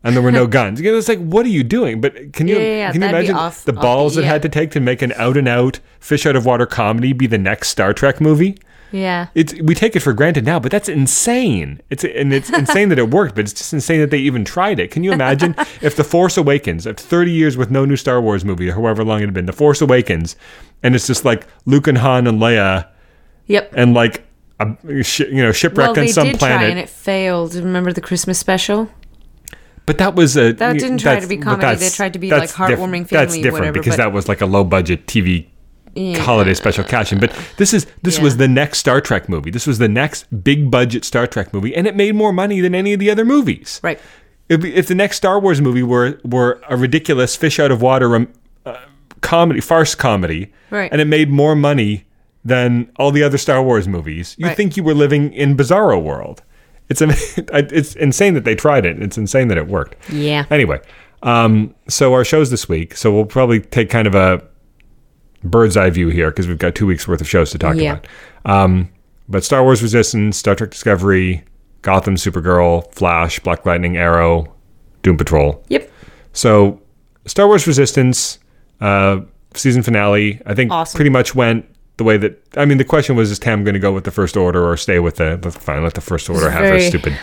and 0.03 0.15
there 0.15 0.21
were 0.23 0.31
no 0.31 0.47
guns, 0.57 0.79
you 0.81 0.91
know, 0.91 0.97
it's 0.97 1.07
like, 1.07 1.19
what 1.19 1.45
are 1.45 1.49
you 1.49 1.63
doing? 1.63 2.01
But 2.01 2.33
can 2.33 2.47
you, 2.47 2.55
Yeah, 2.57 2.61
yeah, 2.61 2.75
yeah, 2.77 2.91
can 2.91 3.01
you 3.01 3.07
imagine 3.07 3.35
off- 3.35 3.63
the 3.65 3.75
off 3.75 3.81
balls 3.81 4.17
it 4.17 4.25
had 4.25 4.41
to 4.41 4.49
take 4.49 4.71
to 4.71 4.79
make 4.79 5.01
an 5.01 5.13
out 5.13 5.37
and 5.37 5.47
out 5.47 5.79
fish 5.99 6.25
out 6.25 6.35
of 6.35 6.45
water 6.45 6.65
comedy 6.65 7.13
be 7.13 7.27
the 7.27 7.37
next 7.37 7.69
Star 7.69 7.93
Trek 7.93 8.19
movie? 8.21 8.57
Yeah. 8.91 9.27
It's 9.33 9.55
we 9.59 9.73
take 9.73 9.95
it 9.95 10.01
for 10.01 10.13
granted 10.13 10.45
now, 10.45 10.59
but 10.59 10.71
that's 10.71 10.87
insane. 10.87 11.81
It's 11.89 12.03
and 12.03 12.31
it's 12.31 12.49
insane 12.61 12.89
that 12.89 12.99
it 12.99 13.09
worked, 13.09 13.33
but 13.33 13.41
it's 13.45 13.53
just 13.53 13.73
insane 13.73 13.99
that 14.01 14.11
they 14.11 14.19
even 14.19 14.45
tried 14.45 14.79
it. 14.79 14.91
Can 14.91 15.03
you 15.03 15.11
imagine 15.11 15.55
if 15.81 15.95
The 15.95 16.03
Force 16.03 16.37
Awakens, 16.37 16.85
after 16.85 17.01
30 17.03 17.31
years 17.31 17.57
with 17.57 17.71
no 17.71 17.85
new 17.85 17.95
Star 17.95 18.21
Wars 18.21 18.45
movie, 18.45 18.69
or 18.69 18.73
however 18.73 19.03
long 19.03 19.21
it 19.21 19.25
had 19.25 19.33
been, 19.33 19.47
The 19.47 19.51
Force 19.53 19.81
Awakens, 19.81 20.35
and 20.83 20.93
it's 20.93 21.07
just 21.07 21.25
like 21.25 21.47
Luke 21.65 21.87
and 21.87 21.97
Han 21.97 22.27
and 22.27 22.39
Leia 22.39 22.87
Yep. 23.47 23.73
and 23.75 23.95
like 23.95 24.25
a 24.59 24.67
you 24.85 25.41
know 25.41 25.51
shipwrecked 25.51 25.97
well, 25.97 26.05
on 26.05 26.09
some 26.09 26.27
did 26.27 26.37
planet. 26.37 26.59
try 26.59 26.69
and 26.69 26.77
it 26.79 26.87
failed. 26.87 27.55
Remember 27.55 27.91
the 27.91 27.99
Christmas 28.01 28.37
special? 28.37 28.89
But 29.85 29.97
that 29.97 30.15
was 30.15 30.37
a 30.37 30.53
That 30.53 30.73
didn't 30.79 30.99
try 30.99 31.19
to 31.19 31.27
be 31.27 31.37
comedy. 31.37 31.75
They 31.75 31.89
tried 31.89 32.13
to 32.13 32.19
be, 32.19 32.29
that's 32.29 32.57
like, 32.57 32.69
diff- 32.69 32.79
heartwarming 32.79 33.07
That's 33.09 33.33
family, 33.33 33.41
different 33.41 33.61
whatever, 33.65 33.79
because 33.79 33.97
that 33.97 34.13
was 34.13 34.29
like 34.29 34.41
a 34.41 34.45
low 34.45 34.63
budget 34.63 35.07
TV 35.07 35.47
Yeah. 35.95 36.19
holiday 36.19 36.53
special 36.53 36.83
cash 36.85 37.11
in. 37.11 37.19
But 37.19 37.33
this 37.57 37.73
is 37.73 37.85
this 38.01 38.19
was 38.19 38.37
the 38.37 38.47
next 38.47 38.77
Star 38.79 39.01
Trek 39.01 39.27
movie. 39.27 39.51
This 39.51 39.67
was 39.67 39.77
the 39.79 39.89
next 39.89 40.25
big 40.43 40.71
budget 40.71 41.03
Star 41.03 41.27
Trek 41.27 41.53
movie, 41.53 41.75
and 41.75 41.85
it 41.85 41.95
made 41.95 42.15
more 42.15 42.31
money 42.31 42.61
than 42.61 42.73
any 42.73 42.93
of 42.93 42.99
the 42.99 43.09
other 43.11 43.25
movies. 43.25 43.79
Right. 43.83 43.99
If, 44.49 44.63
if 44.65 44.87
the 44.87 44.95
next 44.95 45.17
Star 45.17 45.39
Wars 45.39 45.59
movie 45.61 45.83
were 45.83 46.19
were 46.23 46.61
a 46.69 46.77
ridiculous 46.77 47.35
fish 47.35 47.59
out 47.59 47.71
of 47.71 47.81
water 47.81 48.15
um, 48.15 48.27
uh, 48.65 48.77
comedy 49.21 49.59
farce 49.61 49.95
comedy, 49.95 50.51
Right. 50.69 50.91
and 50.91 50.99
it 51.01 51.05
made 51.07 51.29
more 51.29 51.55
money 51.55 52.05
than 52.45 52.89
all 52.97 53.11
the 53.11 53.23
other 53.23 53.37
Star 53.37 53.61
Wars 53.63 53.87
movies, 53.87 54.35
you 54.37 54.47
Right. 54.47 54.57
think 54.57 54.75
you 54.77 54.83
were 54.83 54.93
living 54.93 55.31
in 55.33 55.55
Bizarro 55.55 56.01
world. 56.01 56.41
It's 57.01 57.37
it's 57.37 57.95
insane 57.95 58.33
that 58.35 58.43
they 58.43 58.55
tried 58.55 58.85
it. 58.85 59.01
It's 59.01 59.17
insane 59.17 59.47
that 59.49 59.57
it 59.57 59.67
worked. 59.67 59.95
Yeah. 60.11 60.45
Anyway, 60.49 60.79
um, 61.23 61.73
so 61.87 62.13
our 62.13 62.23
shows 62.25 62.49
this 62.51 62.67
week. 62.69 62.95
So 62.97 63.11
we'll 63.13 63.25
probably 63.25 63.59
take 63.61 63.89
kind 63.89 64.07
of 64.07 64.15
a 64.15 64.43
bird's 65.43 65.75
eye 65.77 65.89
view 65.89 66.09
here 66.09 66.29
because 66.31 66.47
we've 66.47 66.57
got 66.57 66.75
two 66.75 66.85
weeks 66.85 67.07
worth 67.07 67.21
of 67.21 67.27
shows 67.27 67.51
to 67.51 67.57
talk 67.57 67.75
Yeah. 67.75 67.93
about. 67.93 68.07
Um, 68.45 68.89
but 69.27 69.43
Star 69.43 69.63
Wars 69.63 69.81
Resistance, 69.81 70.37
Star 70.37 70.55
Trek 70.55 70.71
Discovery, 70.71 71.43
Gotham, 71.81 72.15
Supergirl, 72.15 72.91
Flash, 72.93 73.39
Black 73.39 73.65
Lightning, 73.65 73.97
Arrow, 73.97 74.53
Doom 75.01 75.17
Patrol. 75.17 75.63
Yep. 75.69 75.91
So 76.33 76.81
Star 77.25 77.47
Wars 77.47 77.67
Resistance 77.67 78.39
uh, 78.81 79.21
season 79.53 79.83
finale, 79.83 80.41
I 80.45 80.53
think, 80.53 80.71
Awesome. 80.71 80.97
pretty 80.97 81.09
much 81.09 81.35
went 81.35 81.65
the 81.97 82.03
way 82.03 82.17
that. 82.17 82.41
I 82.57 82.65
mean, 82.65 82.77
the 82.77 82.85
question 82.85 83.15
was: 83.15 83.31
Is 83.31 83.39
Tam 83.39 83.63
going 83.63 83.73
to 83.73 83.79
go 83.79 83.91
with 83.91 84.03
the 84.03 84.11
First 84.11 84.35
Order 84.35 84.63
or 84.65 84.77
stay 84.77 84.99
with 84.99 85.17
the? 85.17 85.37
fine, 85.59 85.83
let 85.83 85.93
the 85.93 86.01
First 86.01 86.29
Order 86.29 86.49
have 86.49 86.63
her 86.63 86.79
stupid 86.79 87.17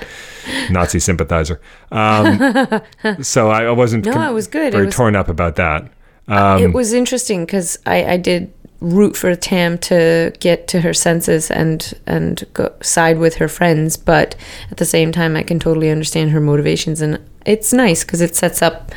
Nazi 0.71 1.01
sympathizer. 1.01 1.61
Um, 1.91 2.83
so 3.23 3.51
I, 3.51 3.65
I 3.65 3.71
wasn't. 3.73 4.07
No, 4.07 4.31
it 4.31 4.35
was 4.35 4.47
good. 4.47 4.69
It 4.69 4.73
Very 4.73 4.87
was- 4.87 4.95
torn 4.95 5.17
up 5.17 5.29
about 5.29 5.57
that. 5.57 5.91
Um, 6.29 6.63
it 6.63 6.73
was 6.73 6.93
interesting 6.93 7.45
because 7.45 7.79
I, 7.87 8.13
I 8.13 8.17
did 8.17 8.53
root 8.81 9.17
for 9.17 9.35
Tam 9.35 9.77
to 9.79 10.33
get 10.41 10.69
to 10.69 10.81
her 10.81 10.95
senses 10.95 11.51
and 11.51 11.93
and 12.07 12.45
go, 12.55 12.73
side 12.83 13.19
with 13.19 13.37
her 13.37 13.49
friends, 13.49 13.97
but 13.97 14.37
at 14.71 14.77
the 14.77 14.85
same 14.85 15.13
time, 15.13 15.37
I 15.37 15.43
can 15.43 15.59
totally 15.59 15.91
understand 15.91 16.31
her 16.31 16.41
motivations, 16.41 17.01
and 17.01 17.19
it's 17.45 17.73
nice 17.73 18.05
because 18.05 18.21
it 18.21 18.37
sets 18.37 18.63
up 18.63 18.93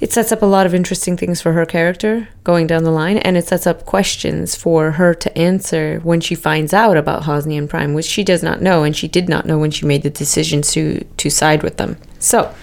it 0.00 0.12
sets 0.12 0.30
up 0.30 0.42
a 0.42 0.46
lot 0.46 0.64
of 0.66 0.74
interesting 0.74 1.16
things 1.16 1.40
for 1.40 1.52
her 1.54 1.66
character 1.66 2.28
going 2.44 2.66
down 2.66 2.84
the 2.84 2.90
line, 2.90 3.18
and 3.18 3.36
it 3.36 3.46
sets 3.46 3.66
up 3.66 3.84
questions 3.84 4.54
for 4.54 4.92
her 4.92 5.12
to 5.14 5.36
answer 5.38 6.00
when 6.04 6.20
she 6.20 6.34
finds 6.34 6.72
out 6.72 6.96
about 6.96 7.24
Hosnian 7.24 7.68
Prime, 7.68 7.94
which 7.94 8.06
she 8.06 8.22
does 8.22 8.42
not 8.42 8.60
know, 8.62 8.84
and 8.84 8.96
she 8.96 9.08
did 9.08 9.28
not 9.28 9.44
know 9.46 9.58
when 9.58 9.70
she 9.70 9.86
made 9.86 10.02
the 10.02 10.10
decision 10.10 10.62
to 10.62 11.04
to 11.16 11.30
side 11.30 11.62
with 11.62 11.76
them. 11.78 11.96
So, 12.20 12.54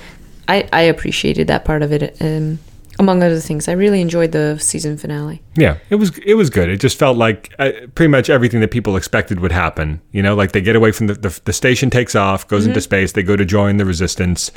I 0.48 0.68
I 0.72 0.82
appreciated 0.84 1.48
that 1.48 1.66
part 1.66 1.84
of 1.84 1.92
it. 1.92 2.16
Um, 2.22 2.60
among 2.98 3.22
other 3.24 3.42
things, 3.42 3.68
I 3.68 3.74
really 3.74 4.00
enjoyed 4.00 4.32
the 4.32 4.58
season 4.58 4.96
finale. 4.96 5.42
Yeah, 5.58 5.80
it 5.90 5.96
was 5.96 6.18
it 6.20 6.36
was 6.36 6.50
good. 6.50 6.70
It 6.70 6.80
just 6.80 6.98
felt 6.98 7.18
like 7.18 7.54
uh, 7.60 7.72
pretty 7.94 8.08
much 8.08 8.30
everything 8.30 8.62
that 8.62 8.72
people 8.72 8.96
expected 8.96 9.42
would 9.42 9.52
happen. 9.52 10.00
You 10.14 10.24
know, 10.24 10.34
like 10.34 10.54
they 10.54 10.62
get 10.62 10.78
away 10.78 10.94
from 10.94 11.08
the 11.08 11.16
the, 11.16 11.42
the 11.44 11.52
station 11.52 11.90
takes 11.90 12.16
off, 12.16 12.48
goes 12.48 12.62
Mm-hmm. 12.62 12.70
into 12.70 12.80
space, 12.82 13.12
they 13.12 13.24
go 13.24 13.36
to 13.36 13.44
join 13.44 13.76
the 13.76 13.84
resistance. 13.86 14.50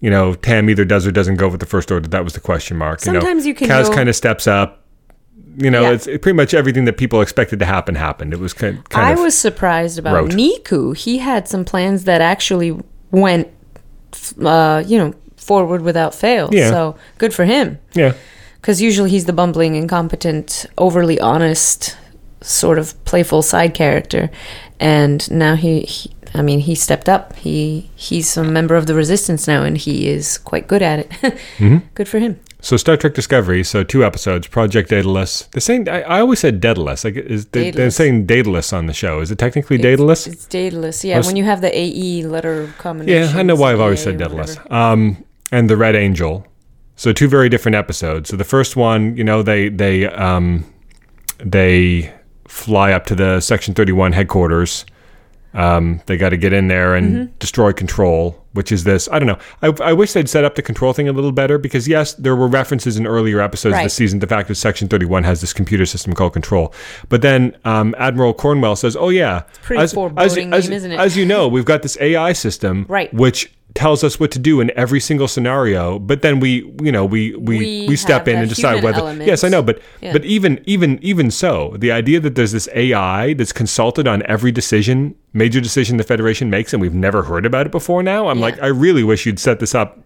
You 0.00 0.10
know, 0.10 0.34
Tam 0.34 0.68
either 0.68 0.84
does 0.84 1.06
or 1.06 1.10
doesn't 1.10 1.36
go 1.36 1.48
with 1.48 1.60
the 1.60 1.66
first 1.66 1.90
order. 1.90 2.08
That 2.08 2.22
was 2.24 2.34
the 2.34 2.40
question 2.40 2.76
mark. 2.76 3.00
Sometimes 3.00 3.44
you, 3.46 3.50
you 3.50 3.54
can 3.54 3.68
Kaz 3.68 3.88
go- 3.88 3.94
kind 3.94 4.08
of 4.08 4.16
steps 4.16 4.46
up. 4.46 4.82
You 5.58 5.70
know, 5.70 5.82
Yeah. 5.82 5.92
it's 5.92 6.06
it, 6.06 6.20
pretty 6.20 6.36
much 6.36 6.52
everything 6.52 6.84
that 6.84 6.98
people 6.98 7.22
expected 7.22 7.58
to 7.60 7.64
happen 7.64 7.94
happened. 7.94 8.34
It 8.34 8.38
was 8.40 8.52
kind, 8.52 8.86
kind 8.90 9.06
I 9.06 9.12
of 9.12 9.20
was 9.20 9.36
surprised 9.36 9.98
about 9.98 10.14
rote. 10.14 10.30
Neeku. 10.32 10.94
He 10.94 11.16
had 11.18 11.48
some 11.48 11.64
plans 11.64 12.04
that 12.04 12.20
actually 12.20 12.78
went, 13.10 13.48
uh, 14.42 14.82
you 14.86 14.98
know, 14.98 15.14
forward 15.36 15.80
without 15.80 16.14
fail. 16.14 16.50
Yeah. 16.52 16.70
So 16.70 16.96
good 17.18 17.32
for 17.32 17.44
him. 17.46 17.78
yeah. 17.94 18.12
Because 18.60 18.82
usually 18.82 19.10
he's 19.10 19.26
the 19.26 19.32
bumbling, 19.32 19.76
incompetent, 19.76 20.66
overly 20.76 21.20
honest, 21.20 21.96
sort 22.40 22.78
of 22.80 23.02
playful 23.04 23.40
side 23.40 23.74
character, 23.74 24.28
and 24.80 25.30
now 25.30 25.54
he, 25.54 25.82
he 25.82 26.10
I 26.36 26.42
mean, 26.42 26.60
he 26.60 26.74
stepped 26.74 27.08
up. 27.08 27.34
He 27.36 27.90
he's 27.96 28.36
a 28.36 28.44
member 28.44 28.76
of 28.76 28.86
the 28.86 28.94
resistance 28.94 29.46
now, 29.48 29.62
and 29.62 29.76
he 29.76 30.08
is 30.08 30.38
quite 30.38 30.68
good 30.68 30.82
at 30.82 30.98
it. 31.00 31.10
Mm-hmm. 31.58 31.78
Good 31.94 32.08
for 32.08 32.18
him. 32.18 32.38
So 32.60 32.76
Star 32.76 32.96
Trek 32.96 33.14
Discovery, 33.14 33.62
so 33.64 33.82
two 33.84 34.04
episodes, 34.04 34.46
Project 34.48 34.90
Daedalus. 34.90 35.48
They're 35.52 35.60
saying 35.60 35.88
I, 35.88 36.02
I 36.02 36.20
always 36.20 36.40
said 36.40 36.60
Daedalus. 36.60 37.04
Like 37.04 37.16
is 37.16 37.46
they, 37.46 37.70
they're 37.70 37.90
saying 37.90 38.26
Daedalus 38.26 38.72
on 38.72 38.86
the 38.86 38.92
show. 38.92 39.20
Is 39.20 39.30
it 39.30 39.38
technically 39.38 39.78
Daedalus? 39.78 40.26
It's 40.26 40.46
Daedalus. 40.46 41.04
Yeah, 41.04 41.18
was- 41.18 41.26
when 41.26 41.36
you 41.36 41.44
have 41.44 41.60
the 41.60 41.70
AE 41.76 42.24
letter 42.24 42.72
combination. 42.78 43.34
Yeah, 43.34 43.40
I 43.40 43.42
know 43.42 43.54
why 43.56 43.72
I've 43.72 43.80
always 43.80 44.02
said 44.02 44.18
Daedalus. 44.18 44.56
Um, 44.70 45.24
and 45.52 45.70
the 45.70 45.76
Red 45.76 45.94
Angel. 45.94 46.46
So 46.96 47.12
two 47.12 47.28
very 47.28 47.48
different 47.48 47.76
episodes. 47.76 48.30
So 48.30 48.36
the 48.36 48.44
first 48.44 48.74
one, 48.76 49.16
you 49.16 49.24
know, 49.24 49.42
they 49.42 49.68
they 49.68 50.06
um, 50.06 50.64
they 51.38 52.12
fly 52.48 52.92
up 52.92 53.06
to 53.06 53.14
the 53.14 53.40
Section 53.40 53.74
Thirty 53.74 53.92
One 53.92 54.12
headquarters. 54.12 54.84
Um, 55.56 56.00
they 56.06 56.16
got 56.16 56.28
to 56.30 56.36
get 56.36 56.52
in 56.52 56.68
there 56.68 56.94
and 56.94 57.06
Mm-hmm. 57.06 57.32
destroy 57.38 57.72
control, 57.72 58.44
which 58.52 58.70
is 58.70 58.84
this. 58.84 59.08
I 59.10 59.18
don't 59.18 59.26
know. 59.26 59.38
I, 59.62 59.90
I 59.90 59.92
wish 59.94 60.12
they'd 60.12 60.28
set 60.28 60.44
up 60.44 60.54
the 60.54 60.62
control 60.62 60.92
thing 60.92 61.08
a 61.08 61.12
little 61.12 61.32
better 61.32 61.56
because 61.58 61.88
yes, 61.88 62.14
there 62.14 62.36
were 62.36 62.46
references 62.48 62.96
in 62.98 63.06
earlier 63.06 63.40
episodes 63.40 63.72
Right. 63.72 63.84
this 63.84 63.94
season 63.94 64.20
to 64.20 64.26
the 64.26 64.30
fact 64.34 64.48
that 64.48 64.56
Section 64.56 64.86
Thirty 64.88 65.06
One 65.06 65.24
has 65.24 65.40
this 65.40 65.52
computer 65.52 65.86
system 65.86 66.12
called 66.12 66.32
Control. 66.34 66.74
But 67.08 67.22
then 67.22 67.56
um, 67.64 67.94
Admiral 67.98 68.34
Cornwell 68.34 68.76
says, 68.76 68.96
"Oh 68.96 69.08
yeah, 69.08 69.42
Pretty 69.62 69.82
as, 69.82 69.94
foreboding 69.94 70.52
as, 70.52 70.68
name, 70.68 70.76
isn't 70.76 70.92
it? 70.92 71.00
as 71.00 71.16
you 71.16 71.24
know, 71.24 71.48
we've 71.48 71.64
got 71.64 71.82
this 71.82 71.96
AI 72.00 72.32
system, 72.34 72.84
Right. 72.88 73.12
which." 73.14 73.50
Tells 73.76 74.02
us 74.02 74.18
what 74.18 74.30
to 74.32 74.38
do 74.38 74.60
in 74.60 74.70
every 74.76 74.98
single 75.00 75.28
scenario 75.28 75.98
but 75.98 76.22
then 76.22 76.40
we 76.40 76.50
you 76.82 76.90
know 76.90 77.04
we 77.04 77.34
we 77.36 77.58
We 77.58 77.86
we, 77.88 77.96
step 77.96 78.26
in 78.26 78.36
and 78.36 78.48
decide 78.48 78.82
whether 78.82 78.98
element. 79.00 79.26
yes 79.26 79.44
i 79.44 79.48
know 79.48 79.62
but 79.62 79.80
Yeah. 80.00 80.12
but 80.12 80.24
even 80.24 80.60
even 80.64 80.98
even 81.02 81.30
so 81.30 81.74
the 81.78 81.92
idea 81.92 82.18
that 82.20 82.34
there's 82.34 82.52
this 82.52 82.68
ai 82.74 83.34
that's 83.34 83.52
consulted 83.52 84.08
on 84.08 84.22
every 84.26 84.50
decision 84.50 85.14
major 85.32 85.60
decision 85.60 85.96
the 85.98 86.04
federation 86.04 86.48
makes 86.50 86.72
and 86.72 86.80
we've 86.80 86.94
never 86.94 87.22
heard 87.24 87.44
about 87.46 87.66
it 87.66 87.72
before 87.72 88.02
now 88.02 88.28
i'm 88.28 88.38
Yeah. 88.38 88.44
like 88.46 88.62
i 88.62 88.66
really 88.66 89.04
wish 89.04 89.26
you'd 89.26 89.38
set 89.38 89.60
this 89.60 89.74
up 89.74 89.98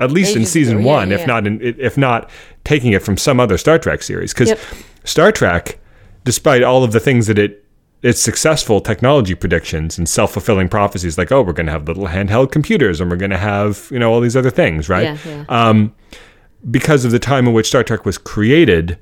at 0.00 0.10
least 0.10 0.36
in 0.36 0.44
season 0.44 0.78
ago, 0.78 0.86
yeah, 0.86 0.92
one 0.94 1.12
if 1.12 1.20
yeah. 1.20 1.26
not 1.26 1.46
in 1.46 1.60
if 1.62 1.96
not 1.96 2.28
taking 2.64 2.92
it 2.92 3.02
from 3.02 3.16
some 3.16 3.40
other 3.40 3.56
star 3.56 3.78
trek 3.78 4.02
series 4.02 4.32
because 4.34 4.50
Yep. 4.50 4.58
star 5.04 5.32
trek 5.32 5.78
despite 6.24 6.62
all 6.62 6.84
of 6.84 6.92
the 6.92 7.00
things 7.00 7.26
that 7.26 7.38
it 7.38 7.63
its 8.04 8.20
successful 8.20 8.80
technology 8.80 9.34
predictions 9.34 9.96
and 9.98 10.08
self-fulfilling 10.08 10.68
prophecies 10.68 11.16
like 11.18 11.32
oh 11.32 11.42
we're 11.42 11.52
going 11.52 11.66
to 11.66 11.72
have 11.72 11.88
little 11.88 12.06
handheld 12.06 12.52
computers 12.52 13.00
and 13.00 13.10
we're 13.10 13.16
going 13.16 13.30
to 13.30 13.38
have 13.38 13.88
you 13.90 13.98
know 13.98 14.12
all 14.12 14.20
these 14.20 14.36
other 14.36 14.50
things 14.50 14.88
right 14.88 15.04
Yeah, 15.04 15.18
yeah. 15.26 15.44
um, 15.48 15.92
because 16.70 17.04
of 17.04 17.10
the 17.10 17.18
time 17.18 17.46
in 17.46 17.52
which 17.52 17.66
Star 17.66 17.82
Trek 17.84 18.06
was 18.06 18.16
created, 18.16 18.98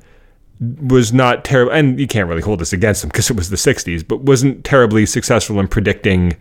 was 0.80 1.12
not 1.12 1.44
terrible. 1.44 1.72
And 1.72 1.98
you 2.00 2.06
can't 2.08 2.28
really 2.28 2.42
hold 2.42 2.58
this 2.58 2.72
against 2.72 3.02
them 3.02 3.08
because 3.08 3.30
it 3.30 3.36
was 3.36 3.50
the 3.50 3.56
60s, 3.56 4.06
but 4.06 4.22
wasn't 4.22 4.64
terribly 4.64 5.06
successful 5.06 5.60
in 5.60 5.68
predicting 5.68 6.36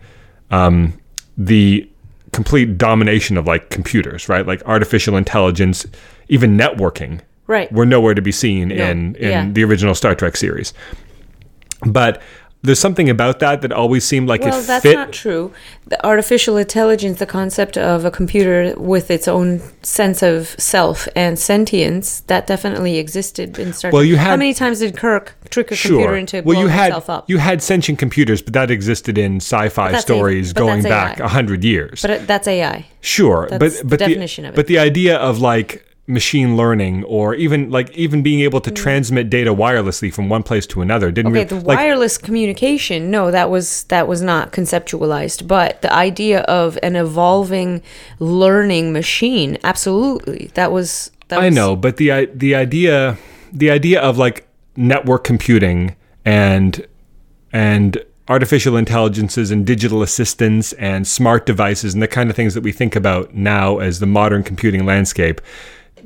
um, 0.50 0.98
the 1.38 1.88
complete 2.32 2.76
domination 2.78 3.36
of 3.36 3.46
like 3.46 3.70
computers, 3.70 4.28
right? 4.28 4.46
Like 4.46 4.62
artificial 4.66 5.16
intelligence, 5.16 5.86
even 6.28 6.56
networking 6.56 7.20
Right. 7.46 7.70
were 7.72 7.84
nowhere 7.86 8.14
to 8.14 8.22
be 8.22 8.32
seen 8.32 8.70
in, 8.70 9.14
in 9.16 9.30
yeah. 9.30 9.48
the 9.50 9.62
original 9.64 9.94
Star 9.94 10.14
Trek 10.14 10.36
series. 10.36 10.72
But 11.84 12.22
there's 12.62 12.78
something 12.78 13.10
about 13.10 13.40
that 13.40 13.60
that 13.62 13.72
always 13.72 14.04
seemed 14.04 14.28
like 14.28 14.42
Well, 14.42 14.60
it 14.60 14.66
that's 14.66 14.82
fit. 14.82 14.94
not 14.96 15.12
true. 15.12 15.52
The 15.86 16.04
artificial 16.06 16.56
intelligence, 16.56 17.18
the 17.18 17.26
concept 17.26 17.76
of 17.76 18.04
a 18.04 18.10
computer 18.10 18.74
with 18.76 19.10
its 19.10 19.26
own 19.26 19.60
sense 19.82 20.22
of 20.22 20.54
self 20.58 21.08
and 21.16 21.38
sentience, 21.38 22.20
that 22.28 22.46
definitely 22.46 22.98
existed 22.98 23.58
in 23.58 23.72
Star 23.72 23.90
Trek. 23.90 23.92
Well, 23.94 24.04
you 24.04 24.16
had, 24.16 24.28
How 24.30 24.36
many 24.36 24.54
times 24.54 24.78
did 24.78 24.96
Kirk 24.96 25.34
trick 25.50 25.72
a 25.72 25.76
computer 25.76 26.14
into 26.16 26.36
well, 26.36 26.54
blowing 26.54 26.60
you 26.60 26.66
had 26.68 26.84
himself 26.92 27.10
up? 27.10 27.28
you 27.28 27.38
had 27.38 27.62
sentient 27.62 27.98
computers, 27.98 28.40
but 28.42 28.52
that 28.54 28.70
existed 28.70 29.18
in 29.18 29.36
sci-fi 29.36 29.90
that's 29.90 30.04
A- 30.04 30.06
stories 30.06 30.52
going 30.52 30.82
back 30.82 31.18
a 31.20 31.28
hundred 31.28 31.64
years. 31.64 32.02
but 32.02 32.26
that's 32.26 32.46
AI. 32.46 32.86
sure, 33.00 33.48
that's 33.50 33.82
but 33.82 33.90
the 33.90 33.96
definition 33.96 34.42
the, 34.42 34.48
of 34.50 34.54
it. 34.54 34.56
but 34.56 34.66
the 34.68 34.78
idea 34.78 35.16
of 35.16 35.40
like 35.40 35.84
machine 36.06 36.56
learning 36.56 37.04
or 37.04 37.34
even 37.34 37.70
like 37.70 37.90
even 37.96 38.22
being 38.22 38.40
able 38.40 38.60
to 38.60 38.70
transmit 38.70 39.30
data 39.30 39.54
wirelessly 39.54 40.12
from 40.12 40.28
one 40.28 40.42
place 40.42 40.66
to 40.66 40.82
another 40.82 41.12
didn't 41.12 41.32
Mm. 41.32 41.36
Okay, 41.36 41.44
really, 41.44 41.60
the 41.60 41.66
like 41.66 41.78
wireless 41.78 42.18
communication, 42.18 43.10
no, 43.10 43.30
that 43.30 43.50
was 43.50 43.84
that 43.84 44.08
was 44.08 44.20
not 44.20 44.52
conceptualized. 44.52 45.46
But 45.46 45.80
the 45.82 45.92
idea 45.92 46.40
of 46.42 46.78
an 46.82 46.96
evolving 46.96 47.82
learning 48.18 48.92
machine, 48.92 49.58
absolutely, 49.64 50.50
that 50.54 50.72
was. 50.72 51.10
That 51.28 51.40
I 51.40 51.46
was, 51.46 51.54
know, 51.54 51.76
but 51.76 51.96
the 51.96 52.28
the 52.34 52.54
idea 52.54 53.16
the 53.52 53.70
idea 53.70 54.00
of 54.00 54.18
like 54.18 54.48
network 54.76 55.24
computing 55.24 55.96
and 56.24 56.86
and 57.52 58.02
artificial 58.28 58.76
intelligences 58.76 59.50
and 59.50 59.66
digital 59.66 60.02
assistants 60.02 60.72
and 60.74 61.06
smart 61.06 61.44
devices 61.44 61.92
and 61.92 62.02
the 62.02 62.08
kind 62.08 62.30
of 62.30 62.36
things 62.36 62.54
that 62.54 62.62
we 62.62 62.72
think 62.72 62.94
about 62.96 63.34
now 63.34 63.78
as 63.78 63.98
the 63.98 64.06
modern 64.06 64.42
computing 64.42 64.86
landscape 64.86 65.40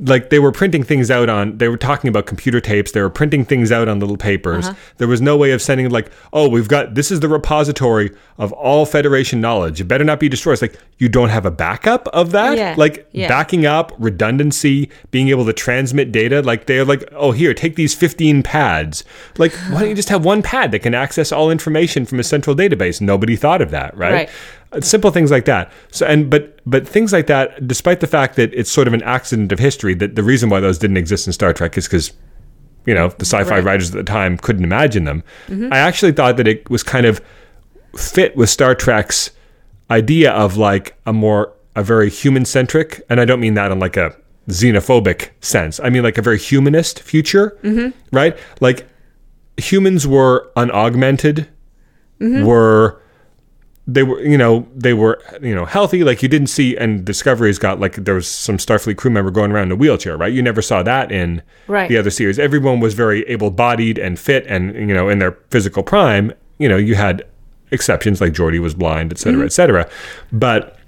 like 0.00 0.30
they 0.30 0.38
were 0.38 0.52
printing 0.52 0.82
things 0.82 1.10
out 1.10 1.28
on 1.28 1.58
they 1.58 1.68
were 1.68 1.76
talking 1.76 2.08
about 2.08 2.26
computer 2.26 2.60
tapes 2.60 2.92
they 2.92 3.00
were 3.00 3.10
printing 3.10 3.44
things 3.44 3.72
out 3.72 3.88
on 3.88 4.00
little 4.00 4.16
papers. 4.16 4.68
Uh-huh. 4.68 4.76
there 4.98 5.08
was 5.08 5.20
no 5.20 5.36
way 5.36 5.52
of 5.52 5.62
sending 5.62 5.88
like 5.90 6.10
oh 6.32 6.48
we've 6.48 6.68
got 6.68 6.94
this 6.94 7.10
is 7.10 7.20
the 7.20 7.28
repository 7.28 8.10
of 8.38 8.52
all 8.52 8.84
federation 8.84 9.40
knowledge. 9.40 9.80
It 9.80 9.84
better 9.84 10.04
not 10.04 10.20
be 10.20 10.28
destroyed. 10.28 10.54
It's 10.54 10.62
like 10.62 10.78
you 10.98 11.08
don't 11.08 11.30
have 11.30 11.46
a 11.46 11.50
backup 11.50 12.08
of 12.08 12.32
that? 12.32 12.56
Yeah, 12.56 12.74
like 12.76 13.08
yeah. 13.12 13.28
backing 13.28 13.64
up 13.66 13.92
redundancy 13.98 14.90
being 15.10 15.28
able 15.28 15.46
to 15.46 15.52
transmit 15.52 16.12
data 16.12 16.42
like 16.42 16.66
they're 16.66 16.84
like 16.84 17.08
oh 17.12 17.32
here 17.32 17.54
take 17.54 17.76
these 17.76 17.94
15 17.94 18.42
pads. 18.42 19.04
Like 19.38 19.52
why 19.70 19.80
don't 19.80 19.88
you 19.88 19.94
just 19.94 20.10
have 20.10 20.24
one 20.24 20.42
pad 20.42 20.72
that 20.72 20.80
can 20.80 20.94
access 20.94 21.32
all 21.32 21.50
information 21.50 22.04
from 22.04 22.20
a 22.20 22.24
central 22.24 22.54
database? 22.54 23.00
Nobody 23.00 23.36
thought 23.36 23.62
of 23.62 23.70
that 23.70 23.96
right, 23.96 24.12
Right. 24.12 24.30
Simple 24.80 25.10
things 25.10 25.30
like 25.30 25.44
that 25.46 25.72
so 25.90 26.06
and 26.06 26.30
but 26.30 26.60
but 26.66 26.86
things 26.86 27.12
like 27.12 27.26
that 27.28 27.66
despite 27.66 28.00
the 28.00 28.06
fact 28.06 28.36
that 28.36 28.52
it's 28.54 28.70
sort 28.70 28.88
of 28.88 28.94
an 28.94 29.02
accident 29.02 29.52
of 29.52 29.58
history 29.58 29.94
that 29.94 30.16
the 30.16 30.22
reason 30.22 30.50
why 30.50 30.60
those 30.60 30.78
didn't 30.78 30.96
exist 30.96 31.26
in 31.26 31.32
star 31.32 31.52
trek 31.52 31.78
is 31.78 31.86
because 31.86 32.12
you 32.84 32.94
know 32.94 33.08
the 33.08 33.24
sci-fi 33.24 33.56
Right. 33.56 33.64
writers 33.64 33.94
at 33.94 33.96
the 33.96 34.04
time 34.04 34.36
couldn't 34.36 34.64
imagine 34.64 35.04
them 35.04 35.22
mm-hmm. 35.46 35.72
i 35.72 35.78
actually 35.78 36.12
thought 36.12 36.36
that 36.36 36.46
it 36.48 36.68
was 36.68 36.82
kind 36.82 37.06
of 37.06 37.20
fit 37.98 38.36
with 38.36 38.50
Star 38.50 38.74
Trek's 38.74 39.30
idea 39.90 40.32
of 40.32 40.56
like 40.56 40.96
a 41.06 41.12
more 41.12 41.52
a 41.74 41.82
very 41.82 42.08
human 42.08 42.44
centric, 42.44 43.02
and 43.10 43.20
I 43.20 43.24
don't 43.24 43.40
mean 43.40 43.54
that 43.54 43.70
in 43.70 43.78
like 43.78 43.96
a 43.96 44.16
xenophobic 44.48 45.30
sense. 45.40 45.80
I 45.80 45.90
mean 45.90 46.02
like 46.02 46.18
a 46.18 46.22
very 46.22 46.38
humanist 46.38 47.02
future, 47.02 47.58
mm-hmm. 47.62 47.90
right? 48.16 48.38
Like 48.60 48.88
humans 49.56 50.06
were 50.06 50.50
unaugmented, 50.56 51.48
mm-hmm. 52.20 52.44
were 52.44 53.00
they 53.88 54.02
were 54.02 54.20
you 54.20 54.36
know 54.36 54.66
they 54.74 54.92
were 54.94 55.22
you 55.40 55.54
know 55.54 55.64
healthy. 55.64 56.02
Like 56.02 56.22
you 56.22 56.28
didn't 56.28 56.48
see 56.48 56.76
and 56.76 57.04
discovery's 57.04 57.58
got 57.58 57.78
like 57.78 57.94
there 57.96 58.14
was 58.14 58.26
some 58.26 58.56
starfleet 58.56 58.96
crew 58.96 59.10
member 59.10 59.30
going 59.30 59.52
around 59.52 59.66
in 59.66 59.72
a 59.72 59.76
wheelchair 59.76 60.16
right? 60.16 60.32
You 60.32 60.42
never 60.42 60.60
saw 60.62 60.82
that 60.82 61.12
in 61.12 61.42
Right. 61.68 61.88
the 61.88 61.96
other 61.96 62.10
series. 62.10 62.38
Everyone 62.38 62.80
was 62.80 62.94
very 62.94 63.22
able-bodied 63.28 63.98
and 63.98 64.18
fit 64.18 64.44
and 64.48 64.74
you 64.74 64.94
know 64.94 65.08
in 65.08 65.18
their 65.20 65.38
physical 65.50 65.82
prime. 65.82 66.32
You 66.58 66.68
know 66.68 66.76
you 66.76 66.94
had 66.96 67.24
exceptions 67.70 68.20
like 68.20 68.32
Geordi 68.32 68.58
was 68.60 68.74
blind 68.74 69.12
et 69.12 69.18
cetera 69.18 69.38
mm-hmm. 69.38 69.46
et 69.46 69.52
cetera. 69.52 69.88
But 70.32 70.78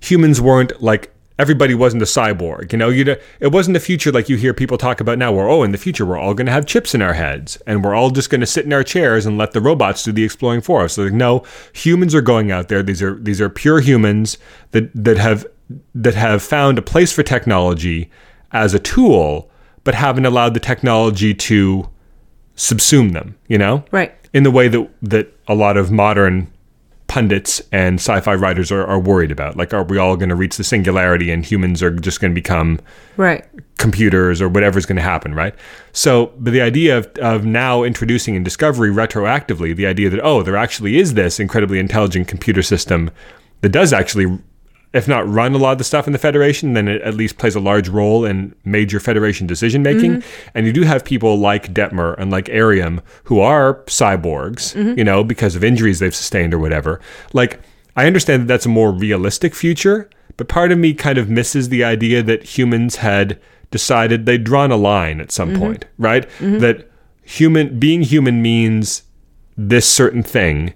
humans 0.00 0.40
weren't 0.40 0.80
like 0.82 1.12
everybody 1.40 1.74
wasn't 1.74 2.02
a 2.02 2.06
cyborg 2.06 2.70
you 2.72 2.78
know? 2.78 2.90
You 2.90 3.16
it 3.40 3.52
wasn't 3.52 3.76
a 3.76 3.80
future 3.80 4.12
like 4.12 4.28
you 4.28 4.36
hear 4.36 4.52
people 4.52 4.76
talk 4.76 5.00
about 5.00 5.18
now 5.18 5.32
where 5.32 5.48
oh 5.48 5.62
in 5.62 5.72
the 5.72 5.78
future 5.78 6.04
we're 6.04 6.18
all 6.18 6.34
going 6.34 6.46
to 6.46 6.52
have 6.52 6.66
chips 6.66 6.94
in 6.94 7.00
our 7.00 7.14
heads 7.14 7.56
and 7.66 7.82
we're 7.82 7.94
all 7.94 8.10
just 8.10 8.28
going 8.28 8.42
to 8.42 8.46
sit 8.46 8.66
in 8.66 8.72
our 8.72 8.84
chairs 8.84 9.24
and 9.26 9.38
let 9.38 9.52
the 9.52 9.60
robots 9.60 10.04
do 10.04 10.12
the 10.12 10.24
exploring 10.24 10.60
for 10.60 10.82
us. 10.84 10.94
So 10.94 11.04
like, 11.04 11.12
no 11.12 11.42
humans 11.72 12.14
are 12.14 12.20
going 12.20 12.52
out 12.52 12.68
there. 12.68 12.82
These 12.82 13.02
are 13.02 13.14
these 13.18 13.40
are 13.40 13.48
pure 13.48 13.80
humans 13.80 14.36
that 14.72 14.90
that 14.94 15.16
have 15.16 15.46
that 15.94 16.14
have 16.14 16.42
found 16.42 16.78
a 16.78 16.82
place 16.82 17.12
for 17.12 17.22
technology 17.22 18.10
as 18.52 18.74
a 18.74 18.78
tool 18.78 19.50
but 19.82 19.94
haven't 19.94 20.26
allowed 20.26 20.52
the 20.52 20.60
technology 20.60 21.32
to 21.32 21.88
subsume 22.56 23.12
them 23.12 23.36
you 23.48 23.56
know? 23.56 23.84
Right. 23.90 24.12
in 24.34 24.42
the 24.42 24.50
way 24.50 24.68
that 24.68 24.88
that 25.02 25.32
a 25.48 25.54
lot 25.54 25.76
of 25.76 25.90
modern 25.90 26.52
pundits 27.10 27.60
and 27.72 27.96
sci-fi 27.96 28.36
writers 28.36 28.70
are, 28.70 28.86
are 28.86 29.00
worried 29.00 29.32
about. 29.32 29.56
Like, 29.56 29.74
are 29.74 29.82
we 29.82 29.98
all 29.98 30.16
going 30.16 30.28
to 30.28 30.36
reach 30.36 30.56
the 30.56 30.62
singularity 30.62 31.32
and 31.32 31.44
humans 31.44 31.82
are 31.82 31.90
just 31.90 32.20
going 32.20 32.30
to 32.30 32.34
become 32.40 32.78
Right. 33.16 33.44
computers 33.78 34.40
or 34.40 34.48
whatever's 34.48 34.86
going 34.86 34.94
to 34.94 35.02
happen, 35.02 35.34
right? 35.34 35.52
So, 35.92 36.32
but 36.38 36.52
the 36.52 36.60
idea 36.60 36.96
of, 36.96 37.06
of 37.16 37.44
now 37.44 37.82
introducing 37.82 38.36
in 38.36 38.44
Discovery 38.44 38.90
retroactively 38.90 39.74
the 39.74 39.86
idea 39.86 40.08
that, 40.08 40.20
oh, 40.22 40.44
there 40.44 40.56
actually 40.56 40.98
is 40.98 41.14
this 41.14 41.40
incredibly 41.40 41.80
intelligent 41.80 42.28
computer 42.28 42.62
system 42.62 43.10
that 43.62 43.70
does 43.70 43.92
actually, 43.92 44.38
if 44.92 45.06
not 45.06 45.28
run 45.28 45.54
a 45.54 45.58
lot 45.58 45.72
of 45.72 45.78
the 45.78 45.84
stuff 45.84 46.06
in 46.06 46.12
the 46.12 46.18
Federation, 46.18 46.72
then 46.72 46.88
it 46.88 47.00
at 47.02 47.14
least 47.14 47.38
plays 47.38 47.54
a 47.54 47.60
large 47.60 47.88
role 47.88 48.24
in 48.24 48.54
major 48.64 48.98
Federation 48.98 49.46
decision 49.46 49.82
making. 49.82 50.16
Mm-hmm. 50.16 50.48
And 50.54 50.66
you 50.66 50.72
do 50.72 50.82
have 50.82 51.04
people 51.04 51.38
like 51.38 51.72
Detmer 51.72 52.16
and 52.18 52.30
like 52.30 52.46
Airiam 52.46 53.00
who 53.24 53.40
are 53.40 53.82
cyborgs, 53.84 54.74
mm-hmm. 54.74 54.98
you 54.98 55.04
know, 55.04 55.22
because 55.22 55.54
of 55.54 55.62
injuries 55.62 56.00
they've 56.00 56.14
sustained 56.14 56.52
or 56.52 56.58
whatever. 56.58 57.00
Like, 57.32 57.60
I 57.96 58.06
understand 58.06 58.42
that 58.42 58.46
that's 58.46 58.66
a 58.66 58.70
more 58.70 58.90
realistic 58.92 59.54
future, 59.54 60.10
but 60.36 60.48
part 60.48 60.72
of 60.72 60.78
me 60.78 60.94
kind 60.94 61.18
of 61.18 61.28
misses 61.28 61.68
the 61.68 61.84
idea 61.84 62.22
that 62.22 62.42
humans 62.42 62.96
had 62.96 63.38
decided 63.70 64.26
they'd 64.26 64.42
drawn 64.42 64.72
a 64.72 64.76
line 64.76 65.20
at 65.20 65.30
some 65.30 65.50
mm-hmm. 65.50 65.60
point, 65.60 65.84
right? 65.98 66.28
That 66.40 66.90
human 67.22 67.78
being 67.78 68.02
human 68.02 68.42
means 68.42 69.04
this 69.56 69.86
certain 69.86 70.22
thing, 70.22 70.74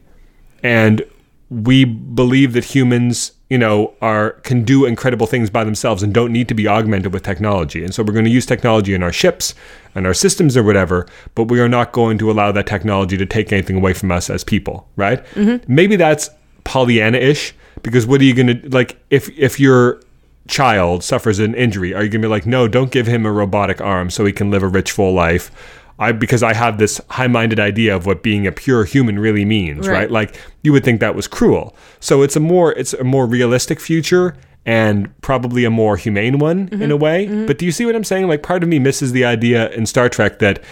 and 0.62 1.04
we 1.50 1.84
believe 1.84 2.52
that 2.52 2.64
humans, 2.64 3.32
you 3.54 3.58
know, 3.58 3.94
are 4.00 4.32
can 4.42 4.64
do 4.64 4.84
incredible 4.84 5.28
things 5.28 5.48
by 5.48 5.62
themselves 5.62 6.02
and 6.02 6.12
don't 6.12 6.32
need 6.32 6.48
to 6.48 6.54
be 6.54 6.66
augmented 6.66 7.12
with 7.12 7.22
technology. 7.22 7.84
And 7.84 7.94
so 7.94 8.02
we're 8.02 8.12
going 8.12 8.24
to 8.24 8.30
use 8.32 8.46
technology 8.46 8.94
in 8.94 9.02
our 9.04 9.12
ships 9.12 9.54
and 9.94 10.08
our 10.08 10.12
systems 10.12 10.56
or 10.56 10.64
whatever, 10.64 11.06
but 11.36 11.44
we 11.44 11.60
are 11.60 11.68
not 11.68 11.92
going 11.92 12.18
to 12.18 12.32
allow 12.32 12.50
that 12.50 12.66
technology 12.66 13.16
to 13.16 13.24
take 13.24 13.52
anything 13.52 13.76
away 13.76 13.92
from 13.92 14.10
us 14.10 14.28
as 14.28 14.42
people, 14.42 14.88
right? 14.96 15.24
Mm-hmm. 15.36 15.72
Maybe 15.72 15.94
that's 15.94 16.30
Pollyanna-ish 16.64 17.54
because 17.84 18.08
what 18.08 18.20
are 18.20 18.24
you 18.24 18.34
going 18.34 18.60
to 18.60 18.68
like 18.70 19.00
if 19.10 19.28
if 19.38 19.60
you're 19.60 20.00
child 20.48 21.04
suffers 21.04 21.38
an 21.38 21.54
injury, 21.54 21.94
are 21.94 22.02
you 22.02 22.08
going 22.08 22.22
to 22.22 22.26
be 22.26 22.30
like, 22.30 22.46
no, 22.46 22.66
don't 22.66 22.90
give 22.90 23.06
him 23.06 23.24
a 23.24 23.30
robotic 23.30 23.80
arm 23.80 24.10
so 24.10 24.24
he 24.24 24.32
can 24.32 24.50
live 24.50 24.64
a 24.64 24.68
rich, 24.68 24.90
full 24.90 25.14
life? 25.14 25.52
I 25.98 26.12
because 26.12 26.42
I 26.42 26.54
have 26.54 26.78
this 26.78 27.00
high-minded 27.10 27.60
idea 27.60 27.94
of 27.94 28.06
what 28.06 28.22
being 28.22 28.46
a 28.46 28.52
pure 28.52 28.84
human 28.84 29.18
really 29.18 29.44
means, 29.44 29.86
right? 29.86 29.94
Right. 29.94 30.10
Like 30.10 30.40
you 30.62 30.72
would 30.72 30.84
think 30.84 31.00
that 31.00 31.14
was 31.14 31.28
cruel. 31.28 31.76
So 32.00 32.22
it's 32.22 32.36
a 32.36 32.40
more 32.40 32.72
it's 32.72 32.94
a 32.94 33.04
more 33.04 33.26
realistic 33.26 33.80
future 33.80 34.36
and 34.66 35.12
probably 35.20 35.64
a 35.64 35.70
more 35.70 35.96
humane 35.96 36.38
one 36.38 36.68
mm-hmm. 36.68 36.82
in 36.82 36.90
a 36.90 36.96
way. 36.96 37.26
Mm-hmm. 37.26 37.46
But 37.46 37.58
do 37.58 37.66
you 37.66 37.72
see 37.72 37.86
what 37.86 37.94
I'm 37.94 38.04
saying? 38.04 38.28
Like 38.28 38.42
part 38.42 38.62
of 38.62 38.68
me 38.68 38.78
misses 38.78 39.12
the 39.12 39.24
idea 39.24 39.70
in 39.70 39.86
Star 39.86 40.08
Trek 40.08 40.38
that 40.38 40.62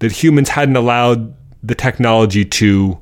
that 0.00 0.12
humans 0.12 0.48
hadn't 0.48 0.76
allowed 0.76 1.34
the 1.62 1.74
technology 1.74 2.44
to 2.44 3.01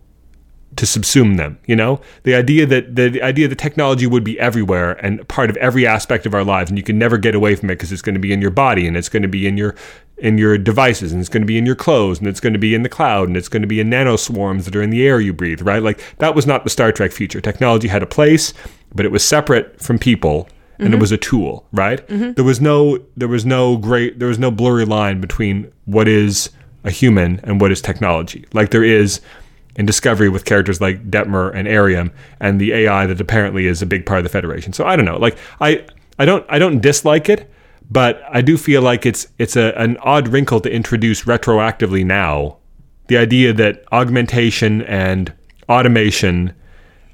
to 0.80 0.86
subsume 0.86 1.36
them 1.36 1.58
you 1.66 1.76
know? 1.76 2.00
The 2.22 2.34
idea 2.34 2.64
that 2.66 2.96
the 2.96 3.22
idea 3.22 3.46
that 3.46 3.58
technology 3.58 4.06
would 4.06 4.24
be 4.24 4.40
everywhere 4.40 4.92
and 5.04 5.26
part 5.28 5.50
of 5.50 5.56
every 5.58 5.86
aspect 5.86 6.24
of 6.24 6.34
our 6.34 6.42
lives 6.42 6.70
and 6.70 6.78
you 6.78 6.82
can 6.82 6.98
never 6.98 7.18
get 7.18 7.34
away 7.34 7.54
from 7.54 7.68
it 7.70 7.74
because 7.74 7.92
it's 7.92 8.02
going 8.02 8.14
to 8.14 8.20
be 8.20 8.32
in 8.32 8.40
your 8.40 8.50
body 8.50 8.86
and 8.86 8.96
it's 8.96 9.10
going 9.10 9.22
to 9.22 9.28
be 9.28 9.46
in 9.46 9.56
your 9.56 9.74
in 10.16 10.38
your 10.38 10.56
devices 10.58 11.12
and 11.12 11.20
it's 11.20 11.28
going 11.28 11.42
to 11.42 11.46
be 11.46 11.58
in 11.58 11.66
your 11.66 11.74
clothes 11.74 12.18
and 12.18 12.26
it's 12.26 12.40
going 12.40 12.52
to 12.52 12.58
be 12.58 12.74
in 12.74 12.82
the 12.82 12.88
cloud 12.88 13.28
and 13.28 13.36
it's 13.36 13.48
going 13.48 13.62
to 13.62 13.68
be 13.68 13.78
in 13.78 13.88
nanoswarms 13.88 14.64
that 14.64 14.74
are 14.74 14.82
in 14.82 14.90
the 14.90 15.06
air 15.06 15.20
you 15.20 15.32
breathe 15.32 15.60
right? 15.62 15.82
Like 15.82 16.00
that 16.18 16.34
was 16.34 16.46
not 16.46 16.64
the 16.64 16.70
star 16.70 16.92
trek 16.92 17.12
future. 17.12 17.40
Technology 17.40 17.88
had 17.88 18.02
a 18.02 18.06
place 18.06 18.54
but 18.94 19.04
it 19.04 19.12
was 19.12 19.22
separate 19.22 19.80
from 19.80 19.98
people 19.98 20.48
and 20.78 20.88
it 20.88 20.90
mm-hmm. 20.92 21.00
was 21.00 21.12
a 21.12 21.18
tool 21.18 21.66
right? 21.72 22.06
Mm-hmm. 22.08 22.32
There 22.32 22.44
was 22.44 22.60
no 22.60 22.98
there 23.16 23.28
was 23.28 23.44
no 23.44 23.76
great 23.76 24.18
there 24.18 24.28
was 24.28 24.38
no 24.38 24.50
blurry 24.50 24.86
line 24.86 25.20
between 25.20 25.70
what 25.84 26.08
is 26.08 26.50
a 26.84 26.90
human 26.90 27.40
and 27.42 27.60
what 27.60 27.70
is 27.70 27.82
technology. 27.82 28.46
Like 28.54 28.70
there 28.70 28.84
is 28.84 29.20
in 29.76 29.86
Discovery 29.86 30.28
with 30.28 30.44
characters 30.44 30.80
like 30.80 31.10
Detmer 31.10 31.54
and 31.54 31.68
Airiam 31.68 32.12
and 32.40 32.60
the 32.60 32.72
AI 32.72 33.06
that 33.06 33.20
apparently 33.20 33.66
is 33.66 33.82
a 33.82 33.86
big 33.86 34.06
part 34.06 34.18
of 34.18 34.24
the 34.24 34.30
Federation. 34.30 34.72
So 34.72 34.84
I 34.84 34.96
don't 34.96 35.04
know. 35.04 35.18
Like 35.18 35.36
I 35.60 35.86
I 36.18 36.24
don't 36.24 36.44
I 36.48 36.58
don't 36.58 36.80
dislike 36.80 37.28
it, 37.28 37.50
but 37.90 38.22
I 38.30 38.40
do 38.40 38.56
feel 38.56 38.82
like 38.82 39.06
it's 39.06 39.28
it's 39.38 39.56
a, 39.56 39.72
an 39.76 39.96
odd 39.98 40.28
wrinkle 40.28 40.60
to 40.60 40.70
introduce 40.70 41.24
retroactively 41.24 42.04
now. 42.04 42.58
The 43.08 43.16
idea 43.18 43.52
that 43.54 43.84
augmentation 43.92 44.82
and 44.82 45.32
automation 45.68 46.54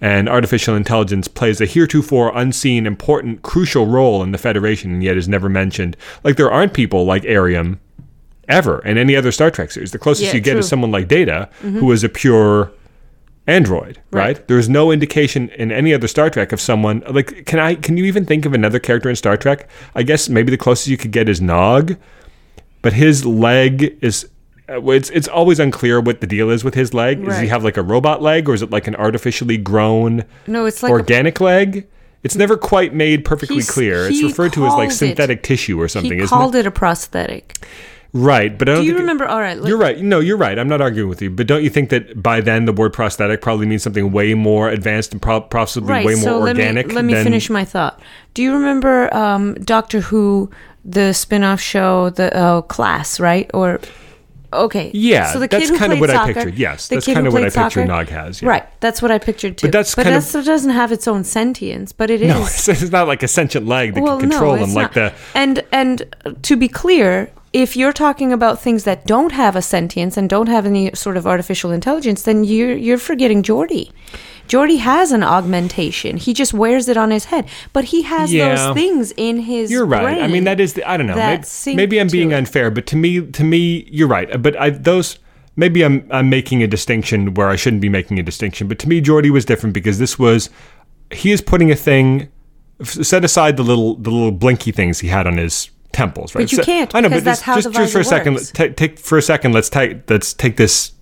and 0.01 0.29
artificial 0.29 0.77
intelligence 0.77 1.27
plays 1.27 1.61
a 1.61 1.67
heretofore 1.67 2.37
unseen, 2.37 2.87
important, 2.87 3.43
crucial 3.43 3.87
role 3.87 4.23
in 4.23 4.33
the 4.33 4.39
Federation 4.39 4.93
and 4.93 5.03
yet 5.03 5.17
is 5.17 5.29
never 5.29 5.49
mentioned. 5.49 5.97
Like 6.23 6.37
there 6.37 6.51
aren't 6.51 6.75
people 6.75 7.05
like 7.05 7.25
Airiam 7.25 7.81
ever 8.49 8.81
in 8.81 8.99
any 8.99 9.17
other 9.17 9.33
Star 9.33 9.51
Trek 9.51 9.71
series. 9.71 9.93
The 9.93 9.99
closest 9.99 10.29
Yeah, 10.29 10.35
you 10.35 10.41
get 10.41 10.57
is 10.57 10.69
someone 10.69 10.91
like 10.91 11.09
Data, 11.09 11.49
who 11.61 11.91
is 11.93 12.05
a 12.05 12.09
pure 12.09 12.71
android, 13.47 14.01
right? 14.11 14.47
There's 14.49 14.69
no 14.69 14.91
indication 14.91 15.49
in 15.51 15.71
any 15.73 15.95
other 15.95 16.09
Star 16.09 16.31
Trek 16.31 16.53
of 16.53 16.61
someone 16.61 17.03
like 17.09 17.47
can 17.47 17.59
I 17.59 17.75
can 17.75 17.97
you 17.97 18.05
even 18.05 18.25
think 18.25 18.45
of 18.45 18.53
another 18.55 18.79
character 18.79 19.09
in 19.09 19.17
Star 19.17 19.37
Trek? 19.37 19.69
I 19.95 20.03
guess 20.03 20.29
maybe 20.29 20.51
the 20.51 20.57
closest 20.59 20.89
you 20.89 20.97
could 20.97 21.13
get 21.13 21.29
is 21.29 21.41
Nog, 21.41 21.97
but 22.83 22.93
his 22.93 23.25
leg 23.25 23.97
is 24.01 24.29
uh, 24.69 24.83
it's 24.91 25.11
it's 25.11 25.29
always 25.29 25.61
unclear 25.61 26.01
what 26.01 26.21
the 26.21 26.27
deal 26.27 26.51
is 26.51 26.65
with 26.65 26.75
his 26.75 26.93
leg. 26.93 27.25
Does 27.25 27.39
he 27.39 27.47
have 27.49 27.63
like 27.63 27.77
a 27.77 27.83
robot 27.83 28.21
leg 28.23 28.49
or 28.49 28.55
is 28.55 28.63
it 28.63 28.71
like 28.71 28.87
an 28.89 28.97
artificially 28.97 29.57
grown 29.57 30.25
No, 30.47 30.67
it's 30.67 30.83
like 30.83 30.91
a- 30.91 30.93
organic 30.95 31.41
leg? 31.41 31.87
It's 32.25 32.35
never 32.35 32.57
quite 32.57 32.93
made 32.93 33.25
perfectly 33.25 33.63
clear. 33.63 34.09
It's 34.09 34.21
referred 34.21 34.53
to 34.55 34.67
as 34.67 34.73
like 34.73 34.89
called 34.89 34.91
it- 34.91 34.95
synthetic 34.95 35.45
tissue 35.45 35.81
or 35.81 35.87
something, 35.87 36.19
he 36.19 36.27
called 36.27 36.57
it? 36.57 36.61
it? 36.61 36.67
a 36.67 36.73
prosthetic. 36.73 37.55
Right, 38.17 38.57
but 38.57 38.69
I 38.69 38.73
don't 38.73 38.81
Do 38.83 38.87
you 38.87 38.93
think 38.93 38.99
it- 39.01 39.03
remember? 39.03 39.27
All 39.27 39.41
right, 39.41 39.63
you're 39.63 39.77
right. 39.77 39.99
No, 40.01 40.21
you're 40.21 40.37
right. 40.37 40.59
I'm 40.59 40.69
not 40.69 40.81
arguing 40.81 41.09
with 41.09 41.21
you. 41.21 41.31
But 41.31 41.47
don't 41.47 41.63
you 41.63 41.71
think 41.71 41.91
that 41.91 42.23
by 42.23 42.41
then 42.41 42.65
the 42.65 42.73
word 42.73 42.93
prosthetic 42.93 43.43
probably 43.43 43.67
means 43.67 43.83
something 43.83 44.11
way 44.11 44.33
more 44.35 44.71
advanced 44.71 45.13
and 45.13 45.21
pro- 45.21 45.43
possibly 45.43 45.91
right. 45.91 46.07
way 46.07 46.15
more 46.15 46.23
so 46.23 46.41
organic? 46.41 46.87
let 46.87 46.89
me 46.89 46.95
let 46.95 47.05
me 47.05 47.15
than, 47.15 47.25
finish 47.25 47.51
my 47.51 47.65
thought. 47.65 48.01
Do 48.35 48.43
you 48.43 48.53
remember 48.55 49.15
um, 49.15 49.55
Doctor 49.55 50.01
Who, 50.01 50.51
the 50.85 51.13
spin-off 51.13 51.61
show, 51.61 52.11
the 52.11 52.35
uh, 52.37 52.63
Class, 52.63 53.21
right? 53.21 53.51
Or 53.53 53.81
okay, 54.53 54.91
Yeah, 54.95 55.33
So 55.33 55.41
the 55.41 55.49
that's 55.49 55.65
kid 55.67 55.73
who 55.75 55.79
kind 55.79 55.93
of 55.93 56.01
what 56.01 56.09
I 56.11 56.15
soccer- 56.15 56.35
pictured. 56.35 56.55
Yes, 56.55 56.89
that's 56.89 57.05
kind 57.07 57.27
of 57.27 57.33
what 57.35 57.45
I 57.45 57.49
soccer? 57.51 57.85
Nog 57.85 58.09
has. 58.09 58.41
yeah. 58.41 58.49
Right, 58.49 58.81
that's 58.81 59.03
what 59.03 59.11
I 59.11 59.19
pictured 59.19 59.59
too. 59.59 59.67
But 59.67 59.73
that's 59.73 59.95
but 59.95 60.05
kind 60.05 60.17
of- 60.17 60.33
that's, 60.33 60.47
doesn't 60.47 60.71
have 60.71 60.93
its 60.93 61.07
own 61.07 61.25
sentience, 61.25 61.93
but 61.93 62.11
it 62.11 62.23
is. 62.23 62.29
No, 62.29 62.43
it's, 62.43 62.69
it's 62.83 62.91
not 62.93 63.07
like 63.09 63.23
a 63.23 63.29
sentient 63.29 63.67
leg 63.67 63.95
that 63.95 64.03
well, 64.03 64.19
can 64.19 64.31
control 64.31 64.55
no, 64.57 64.65
them 64.65 64.75
like 64.75 64.95
not. 64.97 65.13
the. 65.13 65.13
and 65.35 65.63
and 65.73 66.15
uh, 66.25 66.33
to 66.43 66.57
be 66.57 66.69
clear, 66.69 67.31
if 67.53 67.77
you're 67.77 67.93
talking 67.93 68.33
about 68.33 68.61
things 68.61 68.85
that 68.85 69.07
don't 69.07 69.33
have 69.33 69.57
a 69.57 69.63
sentience 69.63 70.17
and 70.17 70.29
don't 70.29 70.49
have 70.49 70.67
any 70.67 70.95
sort 70.95 71.17
of 71.17 71.27
artificial 71.27 71.71
intelligence, 71.71 72.23
then 72.23 72.45
you're 72.45 72.77
you're 72.77 72.99
forgetting 72.99 73.43
Geordi. 73.43 73.93
Geordi 74.49 74.79
has 74.79 75.11
an 75.11 75.23
augmentation. 75.25 76.17
He 76.19 76.33
just 76.33 76.55
wears 76.55 76.89
it 76.89 76.97
on 76.97 77.11
his 77.11 77.27
head, 77.27 77.49
but 77.73 77.85
he 77.87 78.03
has 78.03 78.33
Yeah. 78.33 78.55
those 78.55 78.75
things 78.75 79.13
in 79.17 79.41
his. 79.41 79.71
You're 79.71 79.87
right. 79.87 80.23
I 80.23 80.29
mean, 80.29 80.45
that 80.45 80.61
is. 80.61 80.75
The, 80.75 80.89
I 80.89 80.97
don't 80.97 81.07
know. 81.07 81.17
Maybe, 81.17 81.77
maybe 81.77 82.01
I'm 82.01 82.09
being 82.09 82.33
unfair, 82.33 82.71
but 82.71 82.87
to 82.89 82.97
me, 82.97 83.27
to 83.33 83.43
me, 83.45 83.89
you're 83.91 84.09
right. 84.09 84.41
But 84.41 84.59
I 84.61 84.71
those. 84.71 85.19
Maybe 85.59 85.83
I'm 85.83 86.07
I'm 86.11 86.29
making 86.29 86.63
a 86.63 86.67
distinction 86.67 87.33
where 87.35 87.49
I 87.49 87.57
shouldn't 87.57 87.81
be 87.81 87.89
making 87.89 88.19
a 88.19 88.23
distinction. 88.23 88.69
But 88.69 88.79
to 88.81 88.89
me, 88.89 89.01
Geordi 89.01 89.31
was 89.31 89.45
different 89.45 89.73
because 89.73 89.99
this 89.99 90.19
was 90.19 90.51
he 91.11 91.33
is 91.33 91.41
putting 91.41 91.71
a 91.71 91.77
thing. 91.77 92.29
Set 92.83 93.25
aside 93.25 93.57
the 93.57 93.63
little 93.63 93.95
the 93.97 94.11
little 94.11 94.33
blinky 94.33 94.71
things 94.71 94.99
he 95.01 95.09
had 95.09 95.27
on 95.27 95.39
his 95.39 95.71
temples, 95.97 96.35
right? 96.35 96.43
But 96.43 96.53
you 96.53 96.59
can't, 96.63 96.95
I 96.95 97.01
know, 97.01 97.09
but 97.09 97.25
that's 97.25 97.41
just, 97.41 97.43
how 97.43 97.55
just, 97.57 97.73
just 97.73 97.93
for 97.93 98.01
a 98.01 98.05
second, 98.05 98.35
works. 98.35 98.53
let's 98.59 98.77
take 98.77 98.99
for 98.99 99.19
a 99.19 99.23
second. 99.23 99.53
Let's 99.53 99.71
take 99.71 100.09
let's 100.09 100.35
take 100.35 100.57
this 100.57 100.93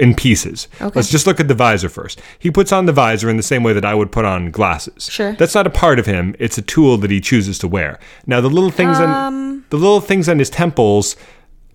in 0.00 0.14
pieces. 0.14 0.68
Okay. 0.80 0.92
Let's 0.94 1.10
just 1.10 1.26
look 1.26 1.40
at 1.40 1.48
the 1.48 1.54
visor 1.54 1.88
first. 1.88 2.20
He 2.38 2.50
puts 2.50 2.72
on 2.72 2.86
the 2.86 2.92
visor 2.92 3.28
in 3.28 3.36
the 3.36 3.42
same 3.42 3.62
way 3.62 3.72
that 3.72 3.84
I 3.84 3.94
would 3.94 4.10
put 4.10 4.24
on 4.24 4.50
glasses. 4.50 5.08
Sure. 5.10 5.32
That's 5.32 5.54
not 5.54 5.66
a 5.66 5.70
part 5.70 5.98
of 5.98 6.06
him. 6.06 6.34
It's 6.38 6.58
a 6.58 6.62
tool 6.62 6.96
that 6.98 7.10
he 7.10 7.20
chooses 7.20 7.58
to 7.58 7.68
wear. 7.68 7.98
Now 8.26 8.40
the 8.40 8.50
little 8.50 8.70
things 8.70 8.98
on 8.98 9.10
um. 9.10 9.64
the 9.70 9.76
little 9.76 10.00
things 10.00 10.28
on 10.28 10.38
his 10.38 10.50
temples 10.50 11.16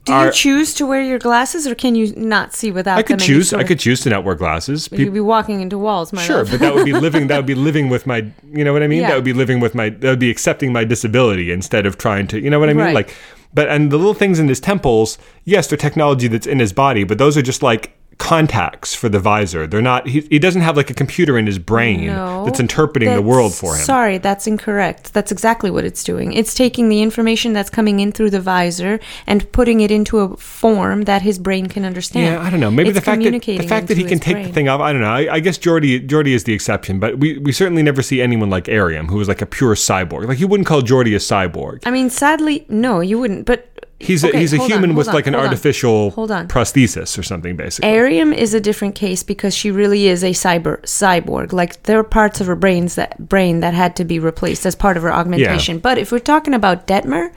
Do 0.07 0.13
are 0.13 0.25
you 0.27 0.31
choose 0.31 0.73
to 0.75 0.85
wear 0.85 1.01
your 1.01 1.19
glasses, 1.19 1.67
or 1.67 1.75
can 1.75 1.95
you 1.95 2.13
not 2.15 2.53
see 2.53 2.71
without 2.71 2.97
I 2.97 3.03
could 3.03 3.19
them? 3.19 3.25
choose 3.27 3.53
I 3.53 3.63
could 3.63 3.79
choose 3.79 4.01
to 4.01 4.09
not 4.09 4.23
wear 4.23 4.35
glasses. 4.35 4.89
You'd 4.91 5.13
be 5.13 5.19
walking 5.19 5.61
into 5.61 5.77
walls, 5.77 6.11
my 6.11 6.21
Sure, 6.23 6.37
love. 6.37 6.51
but 6.51 6.59
that 6.61 6.73
would 6.73 6.85
be 6.85 6.93
living. 7.05 7.27
That 7.27 7.37
would 7.37 7.45
be 7.45 7.55
living 7.55 7.89
with 7.89 8.07
my. 8.07 8.25
You 8.51 8.63
know 8.63 8.73
what 8.73 8.83
I 8.83 8.87
mean? 8.87 9.01
Yeah. 9.01 9.09
That 9.09 9.15
would 9.15 9.23
be 9.25 9.33
living 9.33 9.59
with 9.59 9.75
my. 9.75 9.89
That 9.89 10.09
would 10.09 10.19
be 10.19 10.31
accepting 10.31 10.73
my 10.73 10.83
disability 10.83 11.51
instead 11.51 11.85
of 11.85 11.97
trying 11.97 12.27
to. 12.27 12.39
You 12.39 12.49
know 12.49 12.59
what 12.59 12.69
I 12.69 12.73
mean? 12.73 12.85
Right. 12.85 12.95
Like, 12.95 13.15
but 13.53 13.69
and 13.69 13.91
the 13.91 13.97
little 13.97 14.13
things 14.13 14.39
in 14.39 14.47
his 14.47 14.59
temples. 14.59 15.17
Yes, 15.45 15.67
they're 15.67 15.77
technology 15.77 16.27
that's 16.27 16.47
in 16.47 16.59
his 16.59 16.73
body, 16.73 17.03
but 17.03 17.17
those 17.17 17.37
are 17.37 17.41
just 17.41 17.61
like 17.63 17.96
contacts 18.17 18.95
for 18.95 19.09
the 19.09 19.19
visor. 19.19 19.67
They're 19.67 19.81
not. 19.81 20.07
He, 20.07 20.21
he 20.21 20.39
doesn't 20.39 20.61
have 20.61 20.75
like 20.75 20.89
a 20.89 20.93
computer 20.93 21.37
in 21.37 21.45
his 21.45 21.59
brain 21.59 22.07
No, 22.07 22.45
that's 22.45 22.59
interpreting 22.59 23.13
the 23.13 23.21
world 23.21 23.53
for 23.53 23.75
him. 23.75 23.81
Sorry, 23.81 24.17
that's 24.17 24.47
incorrect. 24.47 25.13
That's 25.13 25.31
exactly 25.31 25.69
what 25.69 25.85
it's 25.85 26.03
doing. 26.03 26.33
It's 26.33 26.53
taking 26.53 26.89
the 26.89 27.01
information 27.01 27.53
that's 27.53 27.69
coming 27.69 27.99
in 27.99 28.11
through 28.11 28.31
the 28.31 28.41
visor 28.41 28.99
and 29.27 29.49
putting 29.51 29.81
it 29.81 29.91
into 29.91 30.19
a 30.19 30.35
form 30.37 31.03
that 31.03 31.21
his 31.21 31.37
brain 31.39 31.67
can 31.67 31.85
understand. 31.85 32.25
Yeah, 32.25 32.41
I 32.41 32.49
don't 32.49 32.59
know. 32.59 32.71
Maybe 32.71 32.89
It's 32.89 32.99
the 32.99 33.05
fact 33.05 33.23
that 33.23 33.41
the 33.41 33.67
fact 33.67 33.87
that 33.87 33.97
he 33.97 34.03
can 34.03 34.19
take 34.19 34.45
the 34.45 34.51
thing 34.51 34.67
off. 34.67 34.81
I 34.81 34.91
don't 34.91 35.01
know. 35.01 35.11
I, 35.11 35.35
I 35.35 35.39
guess 35.39 35.57
Geordi 35.57 36.05
Geordi 36.07 36.33
is 36.33 36.43
the 36.43 36.53
exception, 36.53 36.99
but 36.99 37.19
we, 37.19 37.37
we 37.37 37.51
certainly 37.51 37.83
never 37.83 38.01
see 38.01 38.21
anyone 38.21 38.49
like 38.49 38.65
Airiam, 38.65 39.07
who 39.07 39.17
was 39.17 39.27
like 39.27 39.41
a 39.41 39.45
pure 39.45 39.75
cyborg. 39.75 40.27
Like 40.27 40.39
you 40.39 40.47
wouldn't 40.47 40.67
call 40.67 40.81
Geordi 40.81 41.13
a 41.15 41.19
cyborg. 41.19 41.83
I 41.85 41.91
mean, 41.91 42.09
sadly, 42.09 42.65
no, 42.69 42.99
you 42.99 43.19
wouldn't. 43.19 43.45
But 43.45 43.69
He's 43.99 44.23
a, 44.23 44.27
he's 44.37 44.53
a 44.53 44.57
hold 44.57 44.71
on, 44.71 44.77
human 44.77 44.95
with 44.95 45.07
on, 45.07 45.15
like 45.15 45.25
an 45.25 45.33
hold 45.33 45.47
artificial 45.47 46.11
Hold 46.11 46.29
on. 46.29 46.47
prosthesis 46.47 47.17
or 47.17 47.23
something, 47.23 47.55
basically. 47.55 47.89
Airiam 47.89 48.31
is 48.31 48.53
a 48.53 48.59
different 48.61 48.93
case 48.93 49.23
because 49.23 49.55
she 49.55 49.71
really 49.71 50.07
is 50.07 50.23
a 50.23 50.31
cyber 50.31 50.79
cyborg. 50.83 51.51
Like 51.51 51.81
there 51.83 51.97
are 51.97 52.03
parts 52.03 52.39
of 52.39 52.45
her 52.45 52.55
brains 52.55 52.93
that 52.93 53.17
brain 53.27 53.59
that 53.61 53.73
had 53.73 53.95
to 53.95 54.05
be 54.05 54.19
replaced 54.19 54.67
as 54.67 54.75
part 54.75 54.97
of 54.97 55.03
her 55.03 55.11
augmentation. 55.11 55.79
But 55.79 55.97
if 55.97 56.11
we're 56.11 56.19
talking 56.19 56.53
about 56.53 56.85
Detmer, 56.85 57.31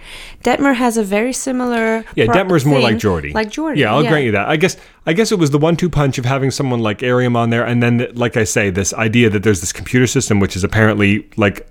Detmer 0.45 0.75
has 0.75 0.99
a 0.99 1.03
very 1.03 1.33
similar. 1.33 2.05
yeah, 2.15 2.27
pro- 2.27 2.35
Detmer's 2.35 2.67
more 2.67 2.81
like 2.81 2.97
Geordi. 2.97 3.33
Like 3.33 3.51
Geordi. 3.51 3.79
Yeah, 3.79 3.95
I'll 3.95 4.03
grant 4.03 4.25
you 4.27 4.33
that. 4.33 4.49
I 4.49 4.57
guess 4.57 4.77
I 5.07 5.15
guess 5.15 5.33
it 5.33 5.39
was 5.39 5.51
the 5.51 5.59
one-two 5.59 5.89
punch 5.89 6.19
of 6.19 6.27
having 6.27 6.51
someone 6.51 6.81
like 6.81 6.99
Airiam 6.99 7.37
on 7.37 7.49
there, 7.49 7.65
and 7.65 7.83
then, 7.83 8.07
like 8.13 8.37
I 8.37 8.45
say, 8.45 8.69
this 8.69 8.93
idea 8.93 9.31
that 9.31 9.43
there's 9.43 9.61
this 9.61 9.73
computer 9.73 10.07
system 10.07 10.41
which 10.41 10.57
is 10.57 10.63
apparently 10.63 11.27
like 11.39 11.67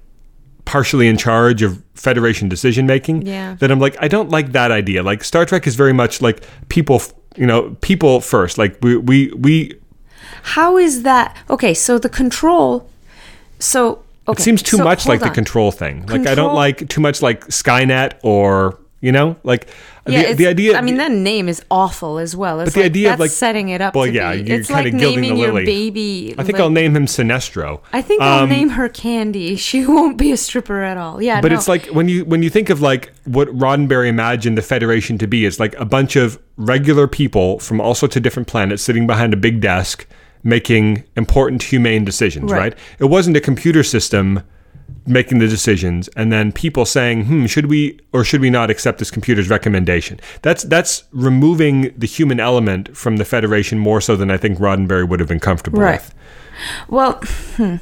partially 0.69 1.07
in 1.07 1.17
charge 1.17 1.63
of 1.63 1.83
Federation 1.95 2.47
decision 2.47 2.85
making. 2.85 3.25
Yeah. 3.25 3.55
That 3.55 3.71
I'm 3.71 3.79
like, 3.79 3.97
I 3.99 4.07
don't 4.07 4.29
like 4.29 4.51
that 4.51 4.71
idea. 4.71 5.01
Like 5.01 5.23
Star 5.23 5.43
Trek 5.43 5.65
is 5.65 5.75
very 5.75 5.93
much 5.93 6.21
like 6.21 6.43
people, 6.69 7.01
you 7.35 7.47
know, 7.47 7.75
people 7.81 8.21
first. 8.21 8.59
Like 8.59 8.77
we 8.83 8.95
we 8.95 9.31
we. 9.31 9.79
How 10.43 10.77
is 10.77 11.01
that? 11.03 11.35
Okay, 11.49 11.73
so 11.73 11.97
the 11.97 12.07
control. 12.07 12.87
So 13.57 14.03
okay, 14.27 14.39
It 14.39 14.43
seems 14.43 14.61
too 14.61 14.77
so 14.77 14.83
much 14.83 15.07
like 15.07 15.21
hold 15.21 15.31
the 15.31 15.35
control 15.35 15.71
thing. 15.71 16.05
Like 16.05 16.27
I 16.27 16.35
don't 16.35 16.53
like 16.53 16.87
too 16.87 17.01
much 17.01 17.23
like 17.23 17.47
Skynet 17.47 18.19
or 18.21 18.79
you 19.01 19.11
know 19.11 19.37
like 19.43 19.69
Yeah, 20.07 20.29
the, 20.29 20.33
the 20.33 20.47
idea. 20.47 20.77
I 20.77 20.81
mean, 20.81 20.97
that 20.97 21.11
name 21.11 21.47
is 21.49 21.63
awful 21.69 22.17
as 22.17 22.35
well. 22.35 22.59
It's 22.61 22.73
the 22.73 22.79
like, 22.81 22.85
idea 22.85 23.13
of, 23.13 23.19
like- 23.19 23.31
setting 23.31 23.69
it 23.69 23.81
up. 23.81 23.95
well, 23.95 24.05
to 24.05 24.11
yeah, 24.11 24.33
be. 24.35 24.43
you're 24.43 24.59
it's 24.59 24.67
kinda 24.69 24.91
gilding 24.91 25.21
naming 25.21 25.35
the 25.35 25.41
your 25.41 25.51
lily. 25.53 25.65
baby. 25.65 26.35
I 26.37 26.43
think 26.43 26.53
like- 26.53 26.61
I'll 26.63 26.69
name 26.69 26.95
him 26.95 27.05
Sinestro. 27.05 27.81
I 27.93 28.01
think 28.01 28.21
I'll 28.21 28.43
um, 28.43 28.49
name 28.49 28.69
her 28.69 28.89
Candy. 28.89 29.55
She 29.55 29.85
won't 29.85 30.17
be 30.17 30.31
a 30.31 30.37
stripper 30.37 30.81
at 30.81 30.97
all. 30.97 31.21
Yeah, 31.21 31.41
But 31.41 31.51
no. 31.51 31.57
it's 31.57 31.67
like 31.67 31.87
when 31.87 32.07
you 32.09 32.25
when 32.25 32.41
you 32.43 32.49
think 32.49 32.69
of 32.69 32.81
like 32.81 33.11
what 33.25 33.47
Roddenberry 33.49 34.07
imagined 34.07 34.57
the 34.57 34.61
Federation 34.61 35.17
to 35.19 35.27
be, 35.27 35.45
it's 35.45 35.59
like 35.59 35.75
a 35.75 35.85
bunch 35.85 36.15
of 36.15 36.39
regular 36.57 37.07
people 37.07 37.59
from 37.59 37.79
all 37.81 37.93
sorts 37.95 38.15
of 38.15 38.23
different 38.23 38.47
planets 38.47 38.81
sitting 38.83 39.05
behind 39.07 39.33
a 39.33 39.37
big 39.37 39.61
desk 39.61 40.07
making 40.43 41.03
important 41.17 41.63
humane 41.63 42.05
decisions, 42.05 42.49
Right. 42.51 42.59
right? 42.59 42.75
It 42.99 43.05
wasn't 43.05 43.35
a 43.35 43.41
computer 43.41 43.83
system 43.83 44.41
making 45.09 45.39
the 45.39 45.47
decisions 45.47 46.07
and 46.09 46.31
then 46.31 46.51
people 46.51 46.85
saying 46.85 47.25
hmm 47.25 47.45
should 47.47 47.65
we 47.65 47.99
or 48.13 48.23
should 48.23 48.41
we 48.41 48.49
not 48.49 48.69
accept 48.69 48.99
this 48.99 49.11
computer's 49.11 49.49
recommendation? 49.49 50.19
That's 50.41 50.63
that's 50.63 51.03
removing 51.11 51.93
the 51.97 52.07
human 52.07 52.39
element 52.39 52.95
from 52.95 53.17
the 53.17 53.25
federation 53.25 53.79
more 53.79 53.99
so 54.01 54.15
than 54.15 54.29
i 54.31 54.37
think 54.37 54.59
roddenberry 54.59 55.07
would 55.07 55.19
have 55.19 55.29
been 55.29 55.39
comfortable 55.39 55.79
Right. 55.81 55.99
with. 55.99 56.13
Well, 56.89 57.13
hmm. 57.55 57.75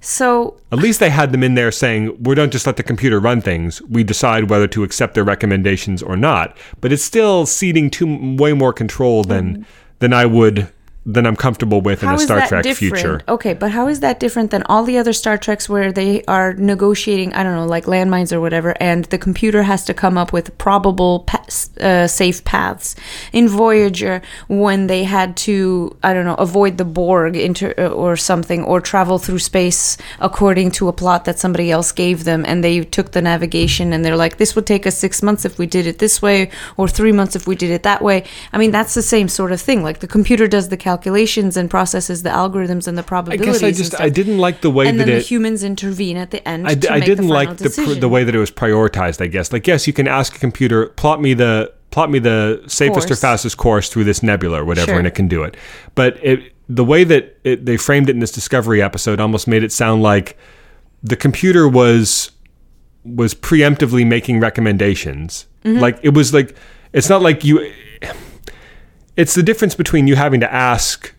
so 0.00 0.56
at 0.72 0.78
least 0.78 1.00
they 1.00 1.10
had 1.10 1.32
them 1.32 1.42
in 1.42 1.54
there 1.54 1.70
saying 1.72 2.16
we 2.22 2.34
don't 2.34 2.52
just 2.52 2.66
let 2.66 2.76
the 2.76 2.82
computer 2.82 3.20
run 3.20 3.40
things. 3.40 3.82
We 3.82 4.02
decide 4.04 4.48
whether 4.48 4.68
to 4.68 4.82
accept 4.84 5.14
their 5.14 5.24
recommendations 5.24 6.02
or 6.02 6.16
not. 6.16 6.56
But 6.80 6.92
it's 6.92 7.04
still 7.04 7.44
ceding 7.46 7.90
too 7.90 8.36
way 8.36 8.52
more 8.52 8.72
control 8.72 9.24
than 9.24 9.66
than 9.98 10.12
i 10.14 10.24
would 10.24 10.68
than 11.14 11.26
i'm 11.26 11.36
comfortable 11.36 11.80
with 11.80 12.02
in 12.02 12.08
how 12.08 12.14
a 12.16 12.18
star 12.18 12.46
trek 12.46 12.62
different? 12.62 13.00
future 13.00 13.20
Okay, 13.28 13.54
but 13.54 13.70
how 13.70 13.88
is 13.88 14.00
that 14.00 14.20
different 14.20 14.50
than 14.50 14.62
all 14.64 14.84
the 14.84 14.98
other 14.98 15.12
Star 15.12 15.38
Treks 15.38 15.68
where 15.68 15.92
they 15.92 16.24
are 16.24 16.54
negotiating, 16.54 17.32
I 17.34 17.42
don't 17.42 17.54
know, 17.54 17.66
like 17.66 17.84
landmines 17.84 18.32
or 18.32 18.40
whatever, 18.40 18.74
and 18.80 19.04
the 19.06 19.18
computer 19.18 19.62
has 19.62 19.84
to 19.84 19.94
come 19.94 20.18
up 20.18 20.32
with 20.32 20.56
probable 20.58 21.20
pa- 21.20 21.44
uh, 21.80 22.06
safe 22.06 22.44
paths? 22.44 22.96
In 23.32 23.48
Voyager, 23.48 24.20
when 24.48 24.88
they 24.88 25.04
had 25.04 25.36
to, 25.38 25.96
I 26.02 26.12
don't 26.12 26.24
know, 26.24 26.34
avoid 26.34 26.78
the 26.78 26.84
Borg 26.84 27.36
inter- 27.36 27.74
uh, 27.78 27.88
or 27.88 28.16
something, 28.16 28.64
or 28.64 28.80
travel 28.80 29.18
through 29.18 29.38
space 29.38 29.96
according 30.18 30.72
to 30.72 30.88
a 30.88 30.92
plot 30.92 31.24
that 31.24 31.38
somebody 31.38 31.70
else 31.70 31.92
gave 31.92 32.24
them, 32.24 32.44
and 32.46 32.64
they 32.64 32.80
took 32.80 33.12
the 33.12 33.22
navigation 33.22 33.92
and 33.92 34.04
they're 34.04 34.16
like, 34.16 34.38
this 34.38 34.56
would 34.56 34.66
take 34.66 34.86
us 34.86 34.98
six 34.98 35.22
months 35.22 35.44
if 35.44 35.58
we 35.58 35.66
did 35.66 35.86
it 35.86 35.98
this 35.98 36.20
way, 36.20 36.50
or 36.76 36.88
three 36.88 37.12
months 37.12 37.36
if 37.36 37.46
we 37.46 37.54
did 37.54 37.70
it 37.70 37.84
that 37.84 38.02
way. 38.02 38.24
I 38.52 38.58
mean, 38.58 38.70
that's 38.70 38.94
the 38.94 39.02
same 39.02 39.28
sort 39.28 39.52
of 39.52 39.60
thing. 39.60 39.82
Like 39.82 40.00
the 40.00 40.08
computer 40.08 40.48
does 40.48 40.68
the 40.68 40.76
calculations 41.00 41.56
and 41.56 41.70
processes 41.70 42.22
the 42.22 42.30
algorithms 42.30 42.86
and 42.86 42.98
the 42.98 43.02
probabilities. 43.02 43.62
i 43.62 43.70
guess 43.70 43.78
i 43.78 43.82
just 43.82 44.00
i 44.00 44.08
didn't 44.08 44.38
like 44.38 44.60
the 44.60 44.70
way 44.70 44.86
and 44.86 44.98
that 45.00 45.06
then 45.06 45.16
it 45.16 45.20
the 45.20 45.26
humans 45.26 45.64
intervene 45.64 46.16
at 46.16 46.30
the 46.30 46.46
end. 46.46 46.66
I, 46.68 46.74
d- 46.74 46.86
to 46.88 46.92
I 46.92 46.98
make 46.98 47.06
didn't 47.06 47.28
the 47.28 47.34
final 47.34 47.50
like 47.50 47.56
the 47.58 47.64
decision. 47.64 48.00
the 48.00 48.08
way 48.08 48.24
that 48.24 48.34
it 48.34 48.38
was 48.38 48.50
prioritized. 48.50 49.20
I 49.22 49.26
guess 49.28 49.52
like 49.52 49.66
yes, 49.66 49.86
you 49.86 49.92
can 49.92 50.06
ask 50.06 50.36
a 50.36 50.38
computer 50.38 50.86
plot 50.88 51.20
me 51.20 51.32
the 51.34 51.72
plot 51.90 52.10
me 52.10 52.18
the 52.18 52.62
safest 52.66 53.10
or 53.10 53.16
fastest 53.16 53.56
course 53.56 53.88
through 53.88 54.04
this 54.04 54.22
nebula 54.22 54.60
or 54.62 54.64
whatever, 54.64 54.92
Sure. 54.92 54.98
and 54.98 55.06
it 55.06 55.14
can 55.14 55.26
do 55.28 55.42
it. 55.42 55.56
But 55.94 56.18
it 56.22 56.52
the 56.68 56.84
way 56.84 57.02
that 57.04 57.38
it, 57.44 57.64
they 57.66 57.76
framed 57.76 58.08
it 58.08 58.12
in 58.12 58.20
this 58.20 58.30
Discovery 58.32 58.80
episode 58.82 59.20
almost 59.20 59.48
made 59.48 59.64
it 59.64 59.72
sound 59.72 60.02
like 60.02 60.36
the 61.02 61.16
computer 61.16 61.66
was 61.68 62.30
was 63.04 63.34
preemptively 63.34 64.06
making 64.06 64.40
recommendations. 64.40 65.46
Mm-hmm. 65.64 65.80
Like 65.80 65.98
it 66.02 66.14
was 66.14 66.32
like 66.34 66.54
it's 66.92 67.08
not 67.08 67.22
like 67.22 67.44
you. 67.44 67.72
It's 69.20 69.34
the 69.34 69.42
difference 69.42 69.74
between 69.74 70.06
you 70.06 70.16
having 70.16 70.40
to 70.40 70.50
ask 70.50 71.14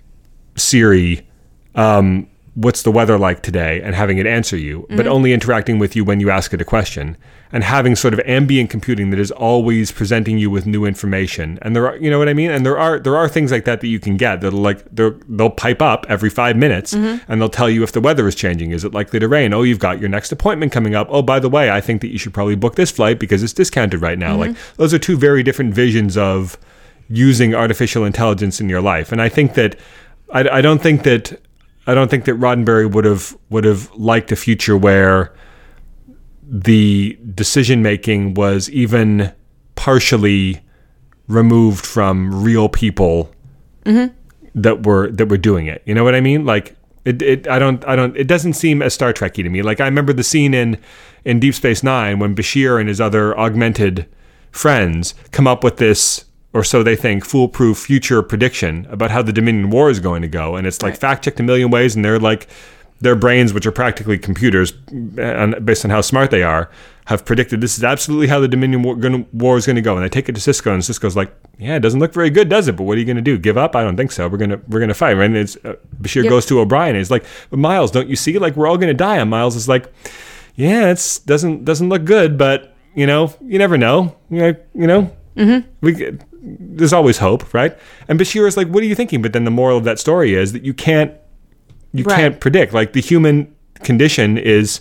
Siri, 0.55 1.27
um, 1.75 2.27
what's 2.55 2.81
the 2.81 2.89
weather 2.89 3.15
like 3.19 3.43
today, 3.43 3.79
and 3.79 3.93
having 3.93 4.17
it 4.17 4.25
answer 4.25 4.57
you, 4.57 4.87
but 4.89 5.01
mm-hmm. 5.01 5.11
only 5.11 5.33
interacting 5.33 5.77
with 5.77 5.95
you 5.95 6.03
when 6.03 6.19
you 6.19 6.31
ask 6.31 6.51
it 6.51 6.59
a 6.59 6.65
question, 6.65 7.15
and 7.51 7.63
having 7.63 7.95
sort 7.95 8.15
of 8.15 8.19
ambient 8.21 8.71
computing 8.71 9.11
that 9.11 9.19
is 9.19 9.29
always 9.29 9.91
presenting 9.91 10.39
you 10.39 10.49
with 10.49 10.65
new 10.65 10.83
information. 10.83 11.59
And 11.61 11.75
there 11.75 11.87
are, 11.87 11.95
you 11.97 12.09
know 12.09 12.17
what 12.17 12.27
I 12.27 12.33
mean? 12.33 12.49
And 12.49 12.65
there 12.65 12.75
are 12.75 12.99
there 12.99 13.15
are 13.15 13.29
things 13.29 13.51
like 13.51 13.65
that 13.65 13.81
that 13.81 13.87
you 13.87 13.99
can 13.99 14.17
get 14.17 14.41
that'll 14.41 14.59
like 14.59 14.83
they'll 14.91 15.19
they'll 15.29 15.51
pipe 15.51 15.83
up 15.83 16.07
every 16.09 16.31
five 16.31 16.57
minutes, 16.57 16.95
mm-hmm. 16.95 17.31
and 17.31 17.39
they'll 17.39 17.49
tell 17.49 17.69
you 17.69 17.83
if 17.83 17.91
the 17.91 18.01
weather 18.01 18.27
is 18.27 18.33
changing. 18.33 18.71
Is 18.71 18.83
it 18.83 18.95
likely 18.95 19.19
to 19.19 19.27
rain? 19.27 19.53
Oh, 19.53 19.61
you've 19.61 19.77
got 19.77 19.99
your 19.99 20.09
next 20.09 20.31
appointment 20.31 20.71
coming 20.71 20.95
up. 20.95 21.07
Oh, 21.11 21.21
by 21.21 21.39
the 21.39 21.49
way, 21.49 21.69
I 21.69 21.81
think 21.81 22.01
that 22.01 22.07
you 22.07 22.17
should 22.17 22.33
probably 22.33 22.55
book 22.55 22.73
this 22.73 22.89
flight 22.89 23.19
because 23.19 23.43
it's 23.43 23.53
discounted 23.53 24.01
right 24.01 24.17
now. 24.17 24.31
Mm-hmm. 24.31 24.53
Like 24.53 24.75
those 24.77 24.91
are 24.91 24.99
two 24.99 25.17
very 25.17 25.43
different 25.43 25.75
visions 25.75 26.17
of 26.17 26.57
using 27.11 27.53
artificial 27.53 28.05
intelligence 28.05 28.61
in 28.61 28.69
your 28.69 28.81
life. 28.81 29.11
And 29.11 29.21
I 29.21 29.29
think 29.29 29.53
that 29.55 29.77
I, 30.31 30.47
I 30.47 30.61
don't 30.61 30.81
think 30.81 31.03
that 31.03 31.39
I 31.87 31.93
don't 31.93 32.09
think 32.09 32.25
that 32.25 32.39
Roddenberry 32.39 32.91
would 32.91 33.05
have 33.05 33.37
would 33.49 33.63
have 33.65 33.93
liked 33.95 34.31
a 34.31 34.35
future 34.35 34.77
where 34.77 35.33
the 36.43 37.17
decision 37.33 37.81
making 37.81 38.33
was 38.33 38.69
even 38.69 39.31
partially 39.75 40.61
removed 41.27 41.85
from 41.85 42.43
real 42.43 42.69
people 42.69 43.33
mm-hmm. 43.85 44.13
that 44.53 44.85
were 44.85 45.09
that 45.11 45.27
were 45.27 45.37
doing 45.37 45.67
it. 45.67 45.81
You 45.85 45.95
know 45.95 46.03
what 46.03 46.15
I 46.15 46.21
mean? 46.21 46.45
Like 46.45 46.75
it, 47.05 47.21
it 47.21 47.47
I 47.47 47.57
don't 47.57 47.85
I 47.87 47.95
don't 47.95 48.15
it 48.15 48.27
doesn't 48.27 48.53
seem 48.53 48.81
as 48.81 48.93
Star 48.93 49.13
Trekky 49.13 49.43
to 49.43 49.49
me. 49.49 49.61
Like 49.61 49.79
I 49.79 49.85
remember 49.85 50.13
the 50.13 50.23
scene 50.23 50.53
in 50.53 50.77
in 51.25 51.39
Deep 51.39 51.55
Space 51.55 51.83
Nine 51.83 52.19
when 52.19 52.35
Bashir 52.35 52.79
and 52.79 52.87
his 52.87 53.01
other 53.01 53.37
augmented 53.37 54.07
friends 54.51 55.13
come 55.31 55.47
up 55.47 55.63
with 55.63 55.77
this 55.77 56.25
or 56.53 56.63
so 56.63 56.83
they 56.83 56.95
think 56.95 57.25
foolproof 57.25 57.77
future 57.77 58.21
prediction 58.21 58.85
about 58.89 59.11
how 59.11 59.21
the 59.21 59.33
Dominion 59.33 59.69
War 59.69 59.89
is 59.89 59.99
going 59.99 60.21
to 60.21 60.27
go. 60.27 60.55
And 60.55 60.67
it's 60.67 60.81
like 60.81 60.97
fact 60.97 61.23
checked 61.23 61.39
a 61.39 61.43
million 61.43 61.71
ways 61.71 61.95
and 61.95 62.03
they're 62.03 62.19
like 62.19 62.47
their 62.99 63.15
brains 63.15 63.51
which 63.53 63.65
are 63.65 63.71
practically 63.71 64.17
computers 64.17 64.71
based 64.71 65.85
on 65.85 65.89
how 65.89 66.01
smart 66.01 66.29
they 66.29 66.43
are 66.43 66.69
have 67.05 67.25
predicted 67.25 67.59
this 67.59 67.77
is 67.77 67.83
absolutely 67.83 68.27
how 68.27 68.39
the 68.39 68.47
Dominion 68.47 68.83
War, 68.83 68.95
gonna, 68.95 69.25
war 69.33 69.57
is 69.57 69.65
going 69.65 69.77
to 69.77 69.81
go. 69.81 69.95
And 69.95 70.05
they 70.05 70.09
take 70.09 70.29
it 70.29 70.35
to 70.35 70.41
Sisko 70.41 70.73
and 70.73 70.83
Sisko's 70.83 71.15
like 71.15 71.33
yeah 71.57 71.75
it 71.75 71.79
doesn't 71.79 71.99
look 71.99 72.13
very 72.13 72.29
good 72.29 72.49
does 72.49 72.67
it? 72.67 72.75
But 72.75 72.83
what 72.83 72.97
are 72.97 72.99
you 72.99 73.05
going 73.05 73.15
to 73.15 73.21
do? 73.21 73.37
Give 73.37 73.57
up? 73.57 73.75
I 73.75 73.83
don't 73.83 73.95
think 73.95 74.11
so. 74.11 74.27
We're 74.27 74.37
going 74.37 74.51
to 74.51 74.61
we're 74.67 74.79
going 74.79 74.89
to 74.89 74.93
fight. 74.93 75.13
Right 75.13 75.25
and 75.25 75.37
it's, 75.37 75.55
uh, 75.63 75.75
Bashir 76.01 76.27
goes 76.29 76.45
to 76.47 76.59
O'Brien 76.59 76.89
and 76.89 76.97
he's 76.97 77.11
like 77.11 77.23
Miles 77.51 77.91
don't 77.91 78.09
you 78.09 78.17
see? 78.17 78.37
Like 78.37 78.57
we're 78.57 78.67
all 78.67 78.77
going 78.77 78.89
to 78.89 78.93
die. 78.93 79.17
And 79.17 79.29
Miles 79.29 79.55
is 79.55 79.69
like 79.69 79.91
yeah 80.55 80.91
it's 80.91 81.19
doesn't 81.19 81.63
doesn't 81.63 81.87
look 81.87 82.03
good 82.03 82.37
but 82.37 82.75
you 82.93 83.07
know 83.07 83.33
you 83.41 83.57
never 83.57 83.77
know. 83.77 84.17
You 84.29 84.39
know, 84.39 84.55
you 84.73 84.87
know 84.87 85.15
we 85.79 86.19
there's 86.43 86.93
always 86.93 87.17
hope, 87.19 87.53
right? 87.53 87.77
And 88.07 88.19
Bashir 88.19 88.47
is 88.47 88.57
like, 88.57 88.67
"What 88.67 88.83
are 88.83 88.87
you 88.87 88.95
thinking?" 88.95 89.21
But 89.21 89.33
then 89.33 89.43
the 89.45 89.51
moral 89.51 89.77
of 89.77 89.83
that 89.83 89.99
story 89.99 90.33
is 90.33 90.53
that 90.53 90.63
you 90.63 90.73
can't 90.73 91.11
you 91.93 92.03
Right. 92.05 92.15
can't 92.15 92.39
predict. 92.39 92.73
Like 92.73 92.93
the 92.93 93.01
human 93.01 93.47
condition 93.83 94.37
is 94.37 94.79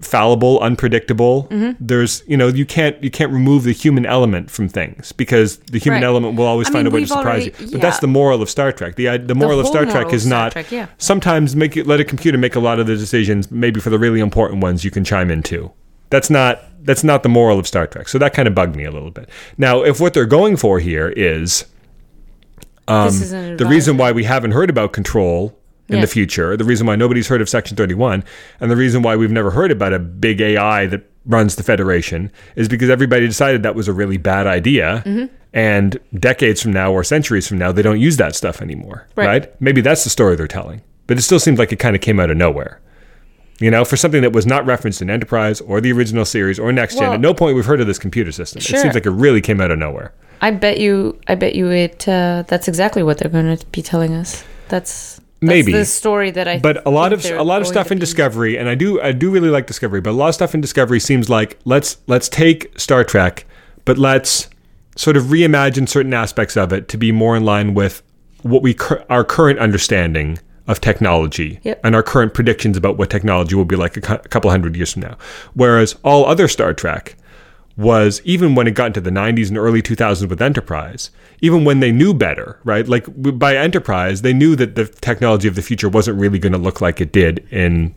fallible, 0.00 0.60
unpredictable. 0.60 1.48
Mm-hmm. 1.50 1.72
There's 1.84 2.22
you 2.28 2.36
know 2.36 2.46
you 2.48 2.64
can't 2.64 3.02
you 3.02 3.10
can't 3.10 3.32
remove 3.32 3.64
the 3.64 3.72
human 3.72 4.06
element 4.06 4.50
from 4.50 4.68
things 4.68 5.10
because 5.12 5.56
the 5.72 5.78
human 5.78 6.02
Right. 6.02 6.06
element 6.06 6.36
will 6.36 6.46
always 6.46 6.68
I 6.68 6.72
find 6.72 6.84
mean, 6.84 6.92
a 6.92 6.94
way 6.94 7.00
to 7.00 7.06
surprise 7.08 7.42
already- 7.48 7.64
you. 7.64 7.70
But 7.72 7.80
that's 7.80 7.98
the 7.98 8.06
moral 8.06 8.40
of 8.40 8.48
Star 8.48 8.70
Trek. 8.72 8.94
The 8.94 9.08
i- 9.08 9.16
the 9.16 9.34
moral 9.34 9.58
of 9.58 9.64
whole 9.66 9.72
Star 9.74 9.84
Trek 9.86 10.12
is 10.12 10.24
of 10.24 10.28
Star 10.28 10.38
not 10.44 10.52
Trek, 10.52 10.70
yeah. 10.70 10.86
sometimes 10.98 11.56
make 11.56 11.76
it 11.76 11.86
let 11.86 11.98
a 12.00 12.04
computer 12.04 12.38
make 12.38 12.54
a 12.54 12.60
lot 12.60 12.78
of 12.78 12.86
the 12.86 12.96
decisions. 12.96 13.50
Maybe 13.50 13.80
for 13.80 13.90
the 13.90 13.98
really 13.98 14.20
important 14.20 14.62
ones, 14.62 14.84
you 14.84 14.90
can 14.92 15.02
chime 15.04 15.30
in 15.30 15.42
too. 15.42 15.72
That's 16.10 16.30
not 16.30 16.62
that's 16.82 17.04
not 17.04 17.22
the 17.22 17.28
moral 17.28 17.58
of 17.58 17.66
Star 17.66 17.86
Trek. 17.86 18.08
So 18.08 18.18
that 18.18 18.32
kind 18.34 18.48
of 18.48 18.54
bugged 18.54 18.76
me 18.76 18.84
a 18.84 18.90
little 18.90 19.10
bit. 19.10 19.28
Now, 19.56 19.82
if 19.82 20.00
what 20.00 20.14
they're 20.14 20.26
going 20.26 20.56
for 20.56 20.78
here 20.80 21.08
is 21.10 21.64
this 22.86 23.20
is 23.20 23.32
an 23.32 23.50
Um, 23.52 23.56
the 23.58 23.66
reason 23.66 23.96
why 23.96 24.12
we 24.12 24.24
haven't 24.24 24.52
heard 24.52 24.70
about 24.70 24.92
control 24.92 25.58
in 25.88 25.96
Yeah. 25.96 26.00
the 26.02 26.06
future, 26.06 26.56
the 26.56 26.64
reason 26.64 26.86
why 26.86 26.96
nobody's 26.96 27.28
heard 27.28 27.40
of 27.40 27.48
Section 27.48 27.76
31, 27.76 28.24
and 28.60 28.70
the 28.70 28.76
reason 28.76 29.02
why 29.02 29.16
we've 29.16 29.30
never 29.30 29.50
heard 29.50 29.70
about 29.70 29.92
a 29.92 29.98
big 29.98 30.40
AI 30.40 30.86
that 30.86 31.02
runs 31.26 31.56
the 31.56 31.62
Federation 31.62 32.30
is 32.56 32.68
because 32.68 32.88
everybody 32.88 33.26
decided 33.26 33.62
that 33.62 33.74
was 33.74 33.88
a 33.88 33.92
really 33.92 34.16
bad 34.16 34.46
idea. 34.46 35.02
Mm-hmm. 35.04 35.26
And 35.54 35.98
decades 36.18 36.60
from 36.62 36.72
now 36.74 36.92
or 36.92 37.02
centuries 37.02 37.48
from 37.48 37.56
now, 37.58 37.72
they 37.72 37.80
don't 37.82 38.00
use 38.00 38.18
that 38.18 38.34
stuff 38.36 38.60
anymore. 38.60 39.06
Right. 39.16 39.26
Right. 39.26 39.60
Maybe 39.60 39.80
that's 39.80 40.04
the 40.04 40.10
story 40.10 40.36
they're 40.36 40.46
telling. 40.46 40.82
But 41.06 41.16
it 41.18 41.22
still 41.22 41.40
seems 41.40 41.58
like 41.58 41.72
it 41.72 41.78
kind 41.78 41.96
of 41.96 42.02
came 42.02 42.20
out 42.20 42.30
of 42.30 42.36
nowhere. 42.36 42.80
You 43.60 43.70
know, 43.72 43.84
for 43.84 43.96
something 43.96 44.22
that 44.22 44.32
was 44.32 44.46
not 44.46 44.64
referenced 44.66 45.02
in 45.02 45.10
Enterprise 45.10 45.60
or 45.60 45.80
the 45.80 45.90
original 45.92 46.24
series 46.24 46.58
or 46.58 46.72
Next 46.72 46.94
Gen, 46.94 47.04
Well- 47.04 47.12
at 47.14 47.20
no 47.20 47.34
point 47.34 47.56
we've 47.56 47.66
heard 47.66 47.80
of 47.80 47.86
this 47.86 47.98
computer 47.98 48.30
system. 48.30 48.60
It 48.60 48.64
seems 48.64 48.94
like 48.94 49.04
it 49.06 49.10
really 49.10 49.40
came 49.40 49.60
out 49.60 49.70
of 49.70 49.78
nowhere. 49.78 50.12
I 50.40 50.52
bet 50.52 50.78
you. 50.78 51.18
I 51.26 51.34
bet 51.34 51.56
you 51.56 51.68
it. 51.70 52.06
Uh, 52.08 52.44
that's 52.46 52.68
exactly 52.68 53.02
what 53.02 53.18
they're 53.18 53.30
going 53.30 53.56
to 53.56 53.66
be 53.66 53.82
telling 53.82 54.14
us. 54.14 54.44
That's, 54.68 55.16
that's 55.16 55.24
Maybe. 55.40 55.72
the 55.72 55.84
story 55.84 56.30
that 56.30 56.46
I. 56.46 56.60
but 56.60 56.86
a 56.86 56.90
lot 56.90 57.12
of 57.12 57.24
a 57.24 57.42
lot 57.42 57.60
of 57.60 57.66
stuff 57.66 57.90
in 57.90 57.98
Discovery, 57.98 58.56
and 58.56 58.68
I 58.68 58.76
do 58.76 59.00
I 59.00 59.10
do 59.10 59.30
really 59.30 59.48
like 59.50 59.66
Discovery, 59.66 60.00
but 60.00 60.10
a 60.10 60.12
lot 60.12 60.28
of 60.28 60.34
stuff 60.34 60.54
in 60.54 60.60
Discovery 60.60 61.00
seems 61.00 61.28
like 61.28 61.58
let's 61.64 61.96
let's 62.06 62.28
take 62.28 62.78
Star 62.78 63.02
Trek, 63.02 63.46
but 63.84 63.98
let's 63.98 64.48
sort 64.94 65.16
of 65.16 65.24
reimagine 65.24 65.88
certain 65.88 66.14
aspects 66.14 66.56
of 66.56 66.72
it 66.72 66.86
to 66.88 66.96
be 66.96 67.10
more 67.10 67.36
in 67.36 67.44
line 67.44 67.74
with 67.74 68.02
what 68.42 68.62
we 68.62 68.74
cur- 68.74 69.04
our 69.10 69.24
current 69.24 69.58
understanding 69.58 70.38
of 70.68 70.80
technology 70.80 71.58
Yep. 71.64 71.80
and 71.82 71.94
our 71.96 72.02
current 72.02 72.34
predictions 72.34 72.76
about 72.76 72.96
what 72.98 73.10
technology 73.10 73.54
will 73.56 73.64
be 73.64 73.74
like 73.76 73.96
a, 73.96 74.00
cou- 74.00 74.14
a 74.14 74.28
couple 74.28 74.50
hundred 74.50 74.76
years 74.76 74.92
from 74.92 75.02
now. 75.02 75.16
Whereas 75.54 75.96
all 76.04 76.26
other 76.26 76.46
Star 76.46 76.72
Trek 76.74 77.16
was 77.76 78.20
even 78.24 78.54
when 78.54 78.66
it 78.66 78.72
got 78.72 78.88
into 78.88 79.00
the 79.00 79.10
90s 79.10 79.48
and 79.48 79.56
early 79.56 79.80
2000s 79.80 80.28
with 80.28 80.42
Enterprise, 80.42 81.10
even 81.40 81.64
when 81.64 81.80
they 81.80 81.92
knew 81.92 82.12
better, 82.12 82.58
right? 82.64 82.86
Like 82.88 83.06
by 83.38 83.56
Enterprise, 83.56 84.22
they 84.22 84.32
knew 84.32 84.56
that 84.56 84.74
the 84.74 84.84
technology 84.86 85.46
of 85.48 85.54
the 85.54 85.62
future 85.62 85.88
wasn't 85.88 86.18
really 86.20 86.38
going 86.40 86.52
to 86.52 86.58
look 86.58 86.80
like 86.80 87.00
it 87.00 87.12
did 87.12 87.46
in 87.50 87.94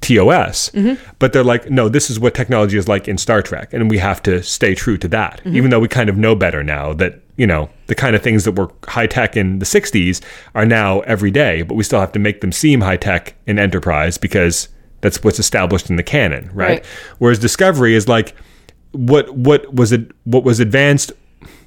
TOS. 0.00 0.70
Mm-hmm. 0.70 1.00
But 1.18 1.32
they're 1.32 1.44
like, 1.44 1.70
no, 1.70 1.88
this 1.88 2.10
is 2.10 2.18
what 2.18 2.34
technology 2.34 2.76
is 2.76 2.88
like 2.88 3.06
in 3.06 3.18
Star 3.18 3.42
Trek, 3.42 3.72
and 3.72 3.88
we 3.90 3.98
have 3.98 4.22
to 4.24 4.42
stay 4.42 4.74
true 4.74 4.96
to 4.98 5.08
that. 5.08 5.38
Mm-hmm. 5.44 5.56
Even 5.56 5.70
though 5.70 5.80
we 5.80 5.88
kind 5.88 6.08
of 6.10 6.16
know 6.16 6.34
better 6.34 6.62
now 6.64 6.92
that, 6.94 7.20
you 7.36 7.46
know, 7.46 7.70
the 7.86 7.94
kind 7.94 8.14
of 8.14 8.22
things 8.22 8.44
that 8.44 8.52
were 8.52 8.70
high 8.84 9.06
tech 9.06 9.36
in 9.36 9.58
the 9.58 9.64
60s 9.64 10.22
are 10.54 10.66
now 10.66 11.00
every 11.00 11.30
day, 11.30 11.62
but 11.62 11.74
we 11.74 11.84
still 11.84 12.00
have 12.00 12.12
to 12.12 12.18
make 12.18 12.40
them 12.40 12.52
seem 12.52 12.80
high 12.80 12.96
tech 12.96 13.34
in 13.46 13.58
Enterprise 13.58 14.18
because 14.18 14.68
that's 15.00 15.22
what's 15.24 15.38
established 15.38 15.90
in 15.90 15.96
the 15.96 16.02
canon, 16.02 16.50
right? 16.52 16.68
Right. 16.68 16.86
Whereas 17.18 17.38
Discovery 17.38 17.94
is 17.94 18.08
like 18.08 18.34
what 18.92 19.34
what 19.34 19.72
was 19.74 19.90
it 19.92 20.10
what 20.24 20.44
was 20.44 20.60
advanced 20.60 21.12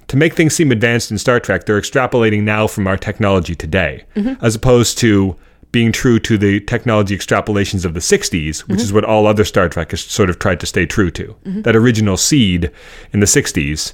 to 0.08 0.18
make 0.18 0.36
things 0.36 0.56
seem 0.56 0.72
advanced 0.72 1.10
in 1.10 1.18
Star 1.18 1.40
Trek, 1.40 1.66
they're 1.66 1.82
extrapolating 1.82 2.44
now 2.44 2.68
from 2.68 2.86
our 2.86 2.98
technology 2.98 3.56
today, 3.56 4.06
mm-hmm. 4.16 4.44
as 4.46 4.56
opposed 4.56 5.00
to 5.00 5.36
being 5.72 5.92
true 5.92 6.20
to 6.20 6.38
the 6.38 6.62
technology 6.62 7.18
extrapolations 7.18 7.86
of 7.86 7.94
the 7.94 8.00
60s, 8.00 8.60
which 8.62 8.78
mm-hmm. 8.78 8.80
is 8.80 8.94
what 8.94 9.04
all 9.04 9.28
other 9.28 9.44
Star 9.44 9.68
Trek 9.68 9.92
has 9.92 10.02
sort 10.02 10.30
of 10.30 10.40
tried 10.40 10.60
to 10.60 10.66
stay 10.66 10.86
true 10.86 11.12
to. 11.12 11.36
Mm-hmm. 11.44 11.64
That 11.64 11.76
original 11.76 12.18
seed 12.18 12.72
in 13.12 13.20
the 13.20 13.26
60s, 13.26 13.94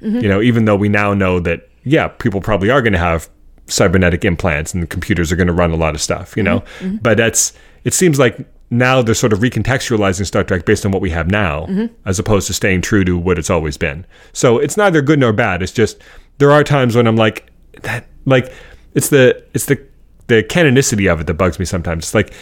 you 0.00 0.28
know, 0.28 0.40
even 0.40 0.64
though 0.64 0.76
we 0.76 0.88
now 0.88 1.14
know 1.14 1.40
that, 1.40 1.68
yeah, 1.84 2.08
people 2.08 2.40
probably 2.40 2.70
are 2.70 2.82
going 2.82 2.92
to 2.92 2.98
have 2.98 3.28
cybernetic 3.66 4.24
implants 4.24 4.72
and 4.72 4.82
the 4.82 4.86
computers 4.86 5.30
are 5.30 5.36
going 5.36 5.46
to 5.46 5.52
run 5.52 5.70
a 5.70 5.76
lot 5.76 5.94
of 5.94 6.00
stuff, 6.00 6.36
you 6.36 6.42
know, 6.42 6.60
mm-hmm. 6.60 6.86
Mm-hmm. 6.86 6.96
but 6.98 7.16
that's, 7.16 7.52
it 7.84 7.94
seems 7.94 8.18
like 8.18 8.46
now 8.70 9.02
they're 9.02 9.14
sort 9.14 9.32
of 9.32 9.38
recontextualizing 9.38 10.26
Star 10.26 10.44
Trek 10.44 10.64
based 10.64 10.84
on 10.84 10.92
what 10.92 11.00
we 11.00 11.10
have 11.10 11.30
now, 11.30 11.66
mm-hmm. 11.66 11.86
as 12.04 12.18
opposed 12.18 12.46
to 12.48 12.54
staying 12.54 12.82
true 12.82 13.04
to 13.04 13.16
what 13.16 13.38
it's 13.38 13.50
always 13.50 13.76
been. 13.76 14.04
So 14.32 14.58
it's 14.58 14.76
neither 14.76 15.00
good 15.00 15.18
nor 15.18 15.32
bad. 15.32 15.62
It's 15.62 15.72
just 15.72 16.02
there 16.38 16.50
are 16.50 16.62
times 16.64 16.94
when 16.94 17.06
I'm 17.06 17.16
like 17.16 17.50
that, 17.82 18.06
like 18.26 18.52
it's 18.94 19.08
the 19.08 19.42
it's 19.54 19.66
the 19.66 19.82
the 20.26 20.42
canonicity 20.42 21.10
of 21.10 21.20
it 21.20 21.26
that 21.26 21.34
bugs 21.34 21.58
me 21.58 21.64
sometimes. 21.64 22.04
It's 22.04 22.14
like 22.14 22.32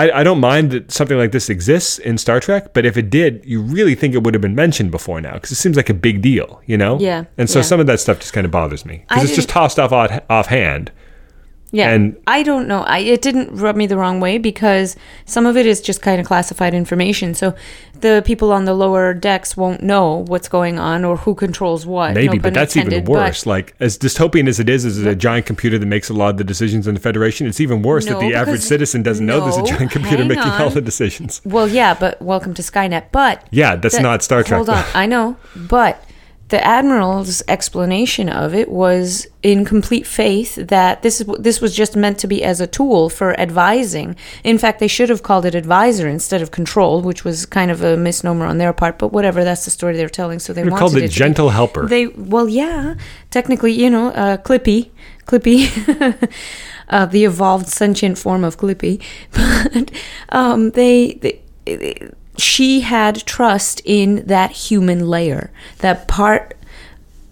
I, 0.00 0.20
I 0.20 0.22
don't 0.22 0.40
mind 0.40 0.70
that 0.70 0.90
something 0.90 1.18
like 1.18 1.32
this 1.32 1.50
exists 1.50 1.98
in 1.98 2.16
Star 2.16 2.40
Trek, 2.40 2.72
but 2.72 2.86
if 2.86 2.96
it 2.96 3.10
did, 3.10 3.44
you 3.44 3.60
really 3.60 3.94
think 3.94 4.14
it 4.14 4.22
would 4.22 4.32
have 4.32 4.40
been 4.40 4.54
mentioned 4.54 4.90
before 4.90 5.20
now 5.20 5.34
because 5.34 5.50
it 5.50 5.56
seems 5.56 5.76
like 5.76 5.90
a 5.90 5.94
big 5.94 6.22
deal, 6.22 6.62
you 6.64 6.78
know? 6.78 6.98
Yeah, 6.98 7.24
And 7.36 7.50
so 7.50 7.58
yeah. 7.58 7.64
some 7.64 7.80
of 7.80 7.86
that 7.86 8.00
stuff 8.00 8.18
just 8.18 8.32
kind 8.32 8.46
of 8.46 8.50
bothers 8.50 8.86
me 8.86 9.04
because 9.08 9.24
it's 9.24 9.34
just 9.34 9.50
tossed 9.50 9.78
off 9.78 9.92
off 9.92 10.22
offhand. 10.30 10.90
Yeah, 11.72 11.90
And- 11.90 12.16
I 12.26 12.42
don't 12.42 12.66
know. 12.66 12.82
I 12.82 12.98
it 12.98 13.22
didn't 13.22 13.54
rub 13.54 13.76
me 13.76 13.86
the 13.86 13.96
wrong 13.96 14.18
way 14.18 14.38
because 14.38 14.96
some 15.24 15.46
of 15.46 15.56
it 15.56 15.66
is 15.66 15.80
just 15.80 16.02
kind 16.02 16.20
of 16.20 16.26
classified 16.26 16.74
information. 16.74 17.32
So 17.34 17.54
the 18.00 18.22
people 18.26 18.50
on 18.50 18.64
the 18.64 18.74
lower 18.74 19.14
decks 19.14 19.56
won't 19.56 19.82
know 19.82 20.24
what's 20.26 20.48
going 20.48 20.78
on 20.80 21.04
or 21.04 21.18
who 21.18 21.34
controls 21.34 21.86
what. 21.86 22.14
Maybe, 22.14 22.38
no 22.38 22.42
but 22.42 22.54
that's 22.54 22.76
even 22.76 22.88
intended, 22.88 23.06
but- 23.06 23.20
worse. 23.26 23.46
like 23.46 23.74
as 23.78 23.96
dystopian 23.98 24.48
as 24.48 24.58
it 24.58 24.68
is, 24.68 24.84
as 24.84 24.98
a 24.98 25.14
giant 25.14 25.46
computer 25.46 25.78
that 25.78 25.86
makes 25.86 26.08
a 26.08 26.14
lot 26.14 26.30
of 26.30 26.38
the 26.38 26.44
decisions 26.44 26.88
in 26.88 26.94
the 26.94 27.00
Federation, 27.00 27.46
it's 27.46 27.60
even 27.60 27.82
worse 27.82 28.06
No, 28.06 28.14
that 28.14 28.20
the 28.20 28.34
average 28.34 28.62
citizen 28.62 29.02
doesn't 29.02 29.24
know 29.24 29.40
there's 29.40 29.56
a 29.58 29.62
giant 29.62 29.92
computer 29.92 30.24
making 30.24 30.42
all 30.44 30.70
the 30.70 30.80
decisions. 30.80 31.40
Well, 31.44 31.68
yeah, 31.68 31.94
but 31.94 32.20
welcome 32.20 32.52
to 32.54 32.62
Skynet. 32.62 33.04
But 33.12 33.46
Yeah, 33.50 33.76
that's 33.76 34.00
not 34.00 34.22
Star 34.24 34.42
Trek. 34.42 34.56
Hold 34.58 34.70
on, 34.70 34.84
I 34.94 35.06
know, 35.06 35.36
but 35.54 36.02
the 36.50 36.64
admiral's 36.64 37.42
explanation 37.48 38.28
of 38.28 38.54
it 38.54 38.68
was 38.68 39.26
in 39.42 39.64
complete 39.64 40.06
faith 40.06 40.56
that 40.56 41.02
this 41.02 41.20
is 41.20 41.26
this 41.38 41.60
was 41.60 41.74
just 41.74 41.96
meant 41.96 42.18
to 42.18 42.26
be 42.26 42.42
as 42.44 42.60
a 42.60 42.66
tool 42.66 43.08
for 43.08 43.38
advising. 43.40 44.16
In 44.44 44.58
fact, 44.58 44.78
they 44.80 44.88
should 44.88 45.08
have 45.08 45.22
called 45.22 45.46
it 45.46 45.54
advisor 45.54 46.06
instead 46.08 46.42
of 46.42 46.50
control, 46.50 47.00
which 47.02 47.24
was 47.24 47.46
kind 47.46 47.70
of 47.70 47.82
a 47.82 47.96
misnomer 47.96 48.44
on 48.46 48.58
their 48.58 48.72
part. 48.72 48.98
But 48.98 49.12
whatever, 49.12 49.44
that's 49.44 49.64
the 49.64 49.70
story 49.70 49.96
they're 49.96 50.08
telling. 50.08 50.38
So 50.40 50.52
they 50.52 50.62
They 50.62 50.70
wanted 50.70 50.80
called 50.80 50.96
it 50.96 51.00
be- 51.02 51.08
gentle 51.08 51.50
helper. 51.50 51.86
They 51.86 52.08
well, 52.08 52.48
yeah, 52.48 52.94
technically, 53.30 53.72
you 53.72 53.88
know, 53.88 54.08
uh, 54.10 54.36
Clippy, 54.36 54.90
Clippy, 55.26 55.68
uh, 56.88 57.06
the 57.06 57.24
evolved 57.24 57.68
sentient 57.68 58.18
form 58.18 58.44
of 58.44 58.56
Clippy, 58.58 59.00
but 59.32 59.90
um, 60.30 60.70
they, 60.70 61.14
they, 61.22 62.10
she 62.38 62.80
had 62.80 63.26
trust 63.26 63.82
in 63.84 64.26
that 64.26 64.50
human 64.50 65.08
layer, 65.08 65.50
that 65.78 66.08
part 66.08 66.54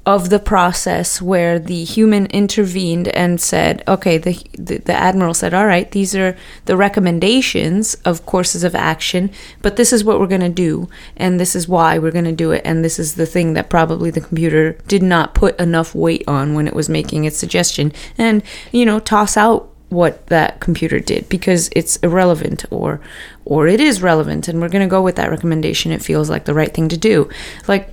of 0.09 0.31
the 0.31 0.39
process 0.39 1.21
where 1.21 1.59
the 1.59 1.85
human 1.85 2.25
intervened 2.29 3.09
and 3.09 3.39
said, 3.39 3.85
okay, 3.87 4.17
the, 4.17 4.43
the, 4.59 4.79
the 4.79 4.93
admiral 4.95 5.35
said, 5.35 5.53
all 5.53 5.67
right, 5.67 5.91
these 5.91 6.17
are 6.17 6.35
the 6.65 6.79
recommendations 6.79 7.93
of 8.07 8.25
courses 8.25 8.65
of 8.65 8.75
action, 8.75 9.31
but 9.61 9.77
this 9.77 9.93
is 9.93 10.03
what 10.03 10.19
we're 10.19 10.27
going 10.27 10.41
to 10.41 10.49
do, 10.49 10.89
and 11.19 11.39
this 11.39 11.55
is 11.55 11.69
why 11.69 11.99
we're 11.99 12.11
going 12.11 12.25
to 12.25 12.33
do 12.33 12.53
it, 12.53 12.63
and 12.65 12.83
this 12.83 12.99
is 12.99 13.17
the 13.17 13.27
thing 13.27 13.53
that 13.53 13.69
probably 13.69 14.11
the 14.11 14.23
computer 14.23 14.73
did 14.89 15.03
not 15.03 15.35
put 15.35 15.61
enough 15.61 15.95
weight 15.95 16.25
on 16.27 16.55
when 16.55 16.67
it 16.67 16.75
was 16.75 16.89
making 16.89 17.25
its 17.25 17.37
suggestion, 17.37 17.93
and, 18.17 18.43
you 18.73 18.87
know, 18.87 18.99
toss 18.99 19.37
out 19.37 19.71
what 19.91 20.27
that 20.27 20.61
computer 20.61 20.99
did 21.01 21.27
because 21.31 21.71
it's 21.75 21.97
irrelevant 21.99 22.65
or 22.71 23.01
or 23.47 23.67
it 23.67 23.81
is 23.81 24.03
relevant 24.03 24.47
and 24.47 24.61
we're 24.61 24.69
going 24.69 24.87
to 24.87 24.91
go 24.91 25.01
with 25.01 25.17
that 25.17 25.31
recommendation 25.31 25.91
it 25.93 26.03
feels 26.03 26.29
like 26.29 26.45
the 26.45 26.53
right 26.53 26.75
thing 26.75 26.89
to 26.91 26.97
do 26.99 27.27
like 27.69 27.91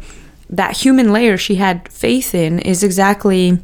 that 0.49 0.75
human 0.75 1.13
layer 1.13 1.37
she 1.37 1.55
had 1.55 1.87
faith 1.89 2.35
in 2.35 2.59
is 2.59 2.83
exactly 2.83 3.57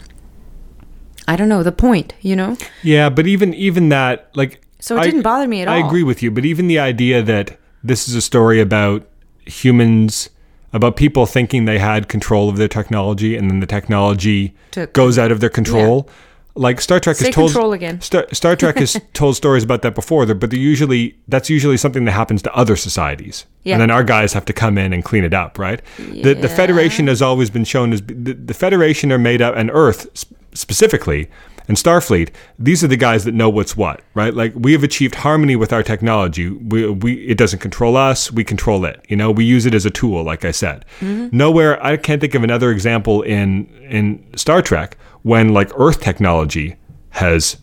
I 1.27 1.35
don't 1.35 1.49
know 1.49 1.61
the 1.63 1.71
point, 1.71 2.13
you 2.21 2.35
know. 2.35 2.57
Yeah, 2.83 3.09
but 3.09 3.27
even 3.27 3.53
even 3.53 3.89
that, 3.89 4.31
like, 4.35 4.61
So 4.79 4.97
it 4.97 5.01
I- 5.01 5.03
didn't 5.03 5.21
bother 5.21 5.47
me 5.47 5.61
at 5.61 5.67
I 5.67 5.77
all. 5.77 5.83
I 5.83 5.87
agree 5.87 6.03
with 6.03 6.23
you, 6.23 6.31
but 6.31 6.45
even 6.45 6.67
the 6.67 6.79
idea 6.79 7.21
that 7.21 7.57
this 7.83 8.09
is 8.09 8.15
a 8.15 8.21
story 8.21 8.59
about 8.59 9.07
humans, 9.45 10.29
about 10.73 10.95
people 10.95 11.25
thinking 11.27 11.65
they 11.65 11.77
had 11.79 12.07
control 12.09 12.49
of 12.49 12.57
their 12.57 12.67
technology, 12.67 13.37
and 13.37 13.49
then 13.51 13.59
the 13.59 13.67
technology 13.67 14.55
Took- 14.71 14.93
goes 14.93 15.19
out 15.19 15.31
of 15.31 15.39
their 15.41 15.49
control. 15.49 16.09
Like 16.53 16.81
Star 16.81 16.99
Trek 16.99 17.15
Say 17.15 17.31
has 17.31 17.53
told 17.53 17.73
again. 17.73 18.01
Star, 18.01 18.25
Star 18.33 18.55
Trek 18.55 18.77
has 18.77 18.99
told 19.13 19.35
stories 19.37 19.63
about 19.63 19.83
that 19.83 19.95
before, 19.95 20.25
but 20.25 20.49
they're 20.49 20.59
usually 20.59 21.17
that's 21.27 21.49
usually 21.49 21.77
something 21.77 22.03
that 22.05 22.11
happens 22.11 22.41
to 22.41 22.53
other 22.53 22.75
societies, 22.75 23.45
Yeah. 23.63 23.75
and 23.75 23.81
then 23.81 23.91
our 23.91 24.03
guys 24.03 24.33
have 24.33 24.43
to 24.45 24.53
come 24.53 24.77
in 24.77 24.91
and 24.91 25.03
clean 25.03 25.23
it 25.23 25.33
up, 25.33 25.57
right? 25.57 25.81
The 25.97 26.33
the 26.33 26.49
Federation 26.49 27.07
has 27.07 27.21
always 27.21 27.49
been 27.49 27.63
shown 27.63 27.93
as 27.93 28.01
the, 28.01 28.33
the 28.33 28.53
Federation 28.53 29.11
are 29.13 29.17
made 29.17 29.41
up, 29.41 29.55
and 29.55 29.71
Earth 29.71 30.07
sp- 30.11 30.35
specifically, 30.53 31.29
and 31.69 31.77
Starfleet. 31.77 32.31
These 32.59 32.83
are 32.83 32.87
the 32.87 32.97
guys 32.97 33.23
that 33.23 33.33
know 33.33 33.49
what's 33.49 33.77
what, 33.77 34.01
right? 34.13 34.33
Like 34.33 34.51
we 34.55 34.73
have 34.73 34.83
achieved 34.83 35.15
harmony 35.15 35.55
with 35.55 35.71
our 35.71 35.83
technology. 35.83 36.49
We, 36.49 36.89
we 36.89 37.13
it 37.27 37.37
doesn't 37.37 37.59
control 37.59 37.95
us; 37.95 38.29
we 38.29 38.43
control 38.43 38.83
it. 38.83 39.05
You 39.07 39.15
know, 39.15 39.31
we 39.31 39.45
use 39.45 39.65
it 39.65 39.73
as 39.73 39.85
a 39.85 39.89
tool, 39.89 40.23
like 40.23 40.43
I 40.43 40.51
said. 40.51 40.83
Mm-hmm. 40.99 41.35
Nowhere, 41.37 41.81
I 41.81 41.95
can't 41.95 42.19
think 42.19 42.35
of 42.35 42.43
another 42.43 42.71
example 42.71 43.21
in 43.21 43.67
in 43.89 44.25
Star 44.35 44.61
Trek 44.61 44.97
when 45.23 45.49
like 45.53 45.71
Earth 45.77 46.01
technology 46.01 46.75
has 47.11 47.57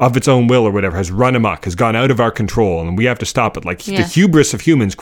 of 0.00 0.16
its 0.16 0.28
own 0.28 0.48
will 0.48 0.64
or 0.64 0.70
whatever 0.70 0.96
has 0.96 1.10
run 1.10 1.34
amok 1.36 1.64
has 1.64 1.74
gone 1.74 1.96
out 1.96 2.10
of 2.10 2.20
our 2.20 2.30
control 2.30 2.80
and 2.80 2.98
we 2.98 3.04
have 3.04 3.18
to 3.18 3.24
stop 3.24 3.56
it 3.56 3.64
like 3.64 3.78
the 3.84 4.02
hubris 4.02 4.52
of 4.52 4.60
humans 4.60 4.94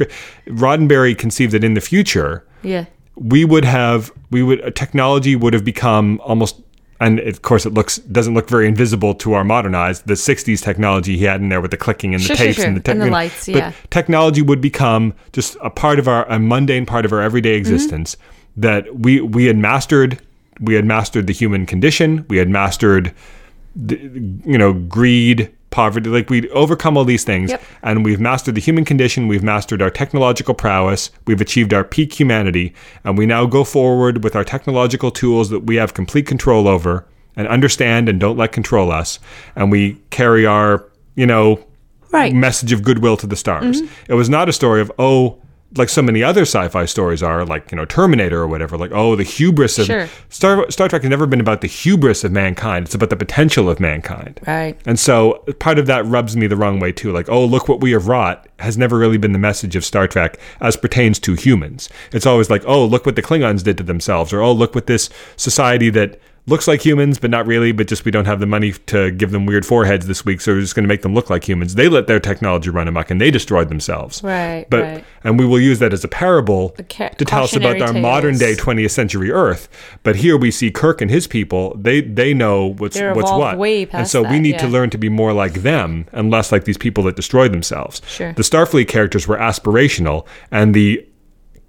roddenberry 0.47 1.17
conceived 1.17 1.53
that 1.53 1.65
in 1.65 1.75
the 1.75 1.81
future 1.81 2.45
Yeah. 2.63 2.85
we 3.17 3.45
would 3.45 3.65
have 3.65 4.13
we 4.31 4.43
would 4.43 4.77
technology 4.77 5.35
would 5.35 5.55
have 5.55 5.65
become 5.65 6.21
almost 6.23 6.61
and 7.01 7.19
of 7.21 7.41
course 7.43 7.65
it 7.67 7.73
looks 7.73 7.97
doesn't 7.99 8.35
look 8.35 8.49
very 8.49 8.69
invisible 8.69 9.15
to 9.15 9.33
our 9.33 9.45
modern 9.45 9.75
eyes 9.75 10.03
the 10.03 10.15
60s 10.15 10.63
technology 10.63 11.17
he 11.17 11.25
had 11.25 11.41
in 11.41 11.49
there 11.49 11.61
with 11.63 11.71
the 11.71 11.77
clicking 11.79 12.15
and 12.15 12.23
the 12.23 12.27
Sure, 12.29 12.37
sure, 12.37 12.47
tapes 12.47 12.59
sure. 12.59 12.67
and 12.67 12.77
the, 12.81 12.91
And 12.91 13.01
the 13.01 13.07
know, 13.07 13.13
lights, 13.13 13.49
but 13.49 13.75
technology 13.91 14.43
would 14.43 14.61
become 14.61 15.15
just 15.33 15.57
a 15.63 15.71
part 15.71 15.99
of 15.99 16.07
our 16.07 16.29
a 16.31 16.39
mundane 16.39 16.87
part 16.87 17.05
of 17.07 17.13
our 17.13 17.23
everyday 17.23 17.59
Mm-hmm. 17.59 17.73
existence 17.75 18.17
that 18.57 18.95
we 18.95 19.21
we 19.23 19.47
had 19.47 19.57
mastered 19.57 20.21
we 20.61 20.75
had 20.75 20.85
mastered 20.85 21.27
the 21.27 21.33
human 21.33 21.67
condition. 21.67 22.25
We 22.29 22.37
had 22.39 22.49
mastered 22.49 23.15
the, 23.77 23.97
you 24.45 24.59
know 24.59 24.73
greed 24.73 25.51
poverty 25.71 26.11
like 26.11 26.29
we'd 26.29 26.49
overcome 26.49 26.97
all 26.97 27.05
these 27.05 27.23
things. 27.23 27.51
Yep. 27.51 27.63
and 27.85 28.05
we've 28.05 28.19
mastered 28.21 28.57
the 28.57 28.61
human 28.61 28.85
condition. 28.85 29.29
We've 29.29 29.43
mastered 29.45 29.81
our 29.81 29.91
technological 29.91 30.53
prowess. 30.55 31.11
We've 31.27 31.41
achieved 31.41 31.73
our 31.73 31.85
peak 31.85 32.13
humanity. 32.19 32.75
And 33.05 33.17
we 33.17 33.25
now 33.25 33.47
go 33.47 33.63
forward 33.63 34.25
with 34.25 34.35
our 34.35 34.43
technological 34.45 35.13
tools 35.13 35.49
that 35.51 35.61
we 35.61 35.77
have 35.77 35.95
complete 35.95 36.27
control 36.27 36.67
over 36.67 37.07
and 37.37 37.47
understand 37.47 38.09
and 38.09 38.19
don't 38.19 38.37
let 38.37 38.51
control 38.51 38.91
us. 38.91 39.21
And 39.55 39.71
we 39.71 39.95
carry 40.11 40.45
our 40.47 40.89
you 41.15 41.27
know 41.27 41.65
Right. 42.13 42.33
Mm-hmm. 42.33 42.41
message 42.41 42.73
of 42.73 42.83
goodwill 42.83 43.17
to 43.19 43.27
the 43.29 43.37
stars. 43.37 43.83
It 44.09 44.15
was 44.15 44.29
not 44.29 44.49
a 44.49 44.53
story 44.53 44.81
of 44.81 44.91
oh 44.99 45.40
like 45.77 45.89
so 45.89 46.03
many 46.03 46.23
other 46.23 46.43
sci-fi 46.43 46.85
stories 46.85 47.23
are 47.23 47.45
like 47.45 47.71
you 47.71 47.77
know 47.77 47.85
terminator 47.85 48.41
or 48.41 48.49
whatever 48.49 48.77
like 48.77 48.91
oh 48.93 49.15
the 49.15 49.23
hubris 49.23 49.79
of 49.79 49.87
Sure. 49.87 50.09
star, 50.29 50.69
star 50.71 50.89
trek 50.89 51.03
has 51.03 51.11
never 51.11 51.27
been 51.27 51.41
about 51.41 51.61
the 51.61 51.69
hubris 51.69 52.25
of 52.25 52.33
mankind 52.33 52.87
it's 52.87 52.95
about 52.95 53.11
the 53.11 53.17
potential 53.17 53.71
of 53.71 53.79
mankind 53.79 54.41
Right. 54.47 54.77
and 54.85 54.99
so 54.99 55.45
part 55.61 55.79
of 55.79 55.87
that 55.87 56.05
rubs 56.07 56.37
me 56.37 56.47
the 56.49 56.57
wrong 56.57 56.81
way 56.81 56.91
too. 56.93 57.13
Like, 57.13 57.29
oh, 57.29 57.45
look 57.45 57.69
what 57.69 57.81
we 57.81 57.93
have 57.93 58.09
wrought 58.09 58.47
has 58.59 58.77
never 58.77 58.99
really 58.99 59.17
been 59.19 59.33
the 59.33 59.39
message 59.39 59.77
of 59.77 59.85
Star 59.85 60.07
Trek 60.09 60.39
as 60.61 60.77
pertains 60.77 61.19
to 61.21 61.35
humans. 61.35 61.89
It's 62.13 62.27
always 62.27 62.51
like, 62.51 62.63
oh, 62.67 62.85
look 62.85 63.07
what 63.07 63.17
the 63.17 63.23
Klingons 63.23 63.63
did 63.63 63.79
to 63.79 63.83
themselves, 63.85 64.33
or 64.33 64.41
oh, 64.41 64.53
look 64.53 64.75
what 64.75 64.87
this 64.87 65.09
society 65.37 65.89
that 65.91 66.19
looks 66.47 66.67
like 66.67 66.85
humans 66.85 67.19
but 67.19 67.31
not 67.31 67.47
really, 67.47 67.73
but 67.73 67.87
just 67.87 68.05
we 68.05 68.11
don't 68.11 68.25
have 68.25 68.41
the 68.41 68.47
money 68.47 68.73
to 68.87 69.11
give 69.13 69.31
them 69.31 69.47
weird 69.47 69.65
foreheads 69.65 70.07
this 70.07 70.25
week, 70.25 70.41
so 70.41 70.53
we're 70.53 70.61
just 70.61 70.75
going 70.75 70.85
to 70.85 70.89
make 70.89 71.03
them 71.03 71.15
look 71.15 71.31
like 71.31 71.49
humans. 71.49 71.75
They 71.75 71.89
let 71.89 72.07
their 72.07 72.21
technology 72.21 72.71
run 72.71 72.89
amok 72.89 73.11
and 73.11 73.21
they 73.21 73.31
destroyed 73.31 73.69
themselves. 73.69 74.23
Right, 74.23 74.67
But 74.69 74.83
right. 74.83 75.05
and 75.25 75.39
we 75.39 75.47
will 75.47 75.61
use 75.61 75.79
that 75.79 75.93
as 75.93 76.05
a 76.05 76.09
parable 76.09 76.75
ca- 76.89 77.11
to 77.11 77.25
tell 77.25 77.45
us 77.45 77.55
about 77.55 77.81
our 77.81 77.93
modern 77.93 78.39
day 78.39 78.55
20th 78.55 78.91
century 78.91 79.31
Earth. 79.31 79.69
But 80.03 80.17
here 80.17 80.37
we 80.37 80.51
see 80.51 80.71
Kirk 80.71 81.01
and 81.01 81.11
his 81.11 81.27
people. 81.27 81.77
They 81.77 82.01
they 82.01 82.35
know 82.35 82.75
what's 82.75 82.97
They're 82.97 83.15
what's 83.15 83.31
what, 83.31 83.59
and 83.93 84.09
so 84.09 84.23
we 84.23 84.29
that, 84.29 84.41
need 84.41 84.59
to 84.59 84.67
learn 84.69 84.91
to 84.91 84.99
be 84.99 85.09
more 85.09 85.33
like 85.33 85.63
them 85.63 86.07
and 86.13 86.31
less 86.31 86.53
like 86.53 86.65
these 86.65 86.79
people 86.79 87.05
that 87.05 87.17
destroyed 87.17 87.53
themselves. 87.53 88.03
Sure. 88.07 88.33
The 88.33 88.43
Starfleet 88.43 88.89
characters 88.89 89.29
were 89.29 89.37
aspirational, 89.37 90.27
and 90.51 90.75
the 90.75 91.07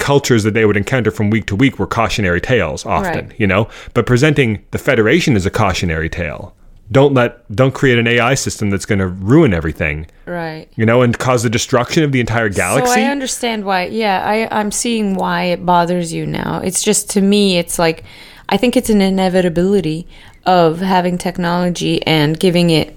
cultures 0.01 0.43
that 0.43 0.53
they 0.53 0.65
would 0.65 0.75
encounter 0.77 1.11
from 1.11 1.29
week 1.29 1.45
to 1.45 1.55
week 1.55 1.79
were 1.79 1.87
cautionary 1.87 2.41
tales 2.41 2.85
often 2.85 3.27
Right. 3.29 3.39
you 3.39 3.47
know 3.47 3.69
but 3.93 4.05
presenting 4.05 4.49
the 4.71 4.77
federation 4.77 5.35
as 5.35 5.45
a 5.45 5.51
cautionary 5.51 6.09
tale 6.09 6.53
don't 6.91 7.13
let 7.13 7.31
don't 7.55 7.73
create 7.73 7.97
an 7.99 8.07
ai 8.07 8.33
system 8.35 8.69
that's 8.71 8.85
going 8.85 8.99
to 8.99 9.07
ruin 9.07 9.53
everything 9.53 10.07
Right. 10.25 10.67
you 10.75 10.85
know 10.85 11.01
and 11.03 11.17
cause 11.17 11.43
the 11.43 11.49
destruction 11.49 12.03
of 12.03 12.11
the 12.11 12.19
entire 12.19 12.49
galaxy 12.49 12.93
So 12.95 12.99
I 12.99 13.03
understand 13.11 13.63
why. 13.63 13.85
Yeah, 13.85 14.17
I, 14.25 14.59
I'm 14.59 14.71
seeing 14.71 15.15
why 15.15 15.43
it 15.53 15.65
bothers 15.65 16.11
you 16.11 16.25
now. 16.25 16.59
It's 16.67 16.81
just 16.83 17.09
to 17.11 17.21
me, 17.21 17.57
it's 17.61 17.77
like 17.79 18.03
I 18.49 18.57
think 18.57 18.75
it's 18.75 18.89
an 18.89 19.01
inevitability 19.01 20.05
of 20.45 20.79
having 20.79 21.17
technology 21.17 21.95
and 22.05 22.37
giving 22.39 22.69
it 22.71 22.87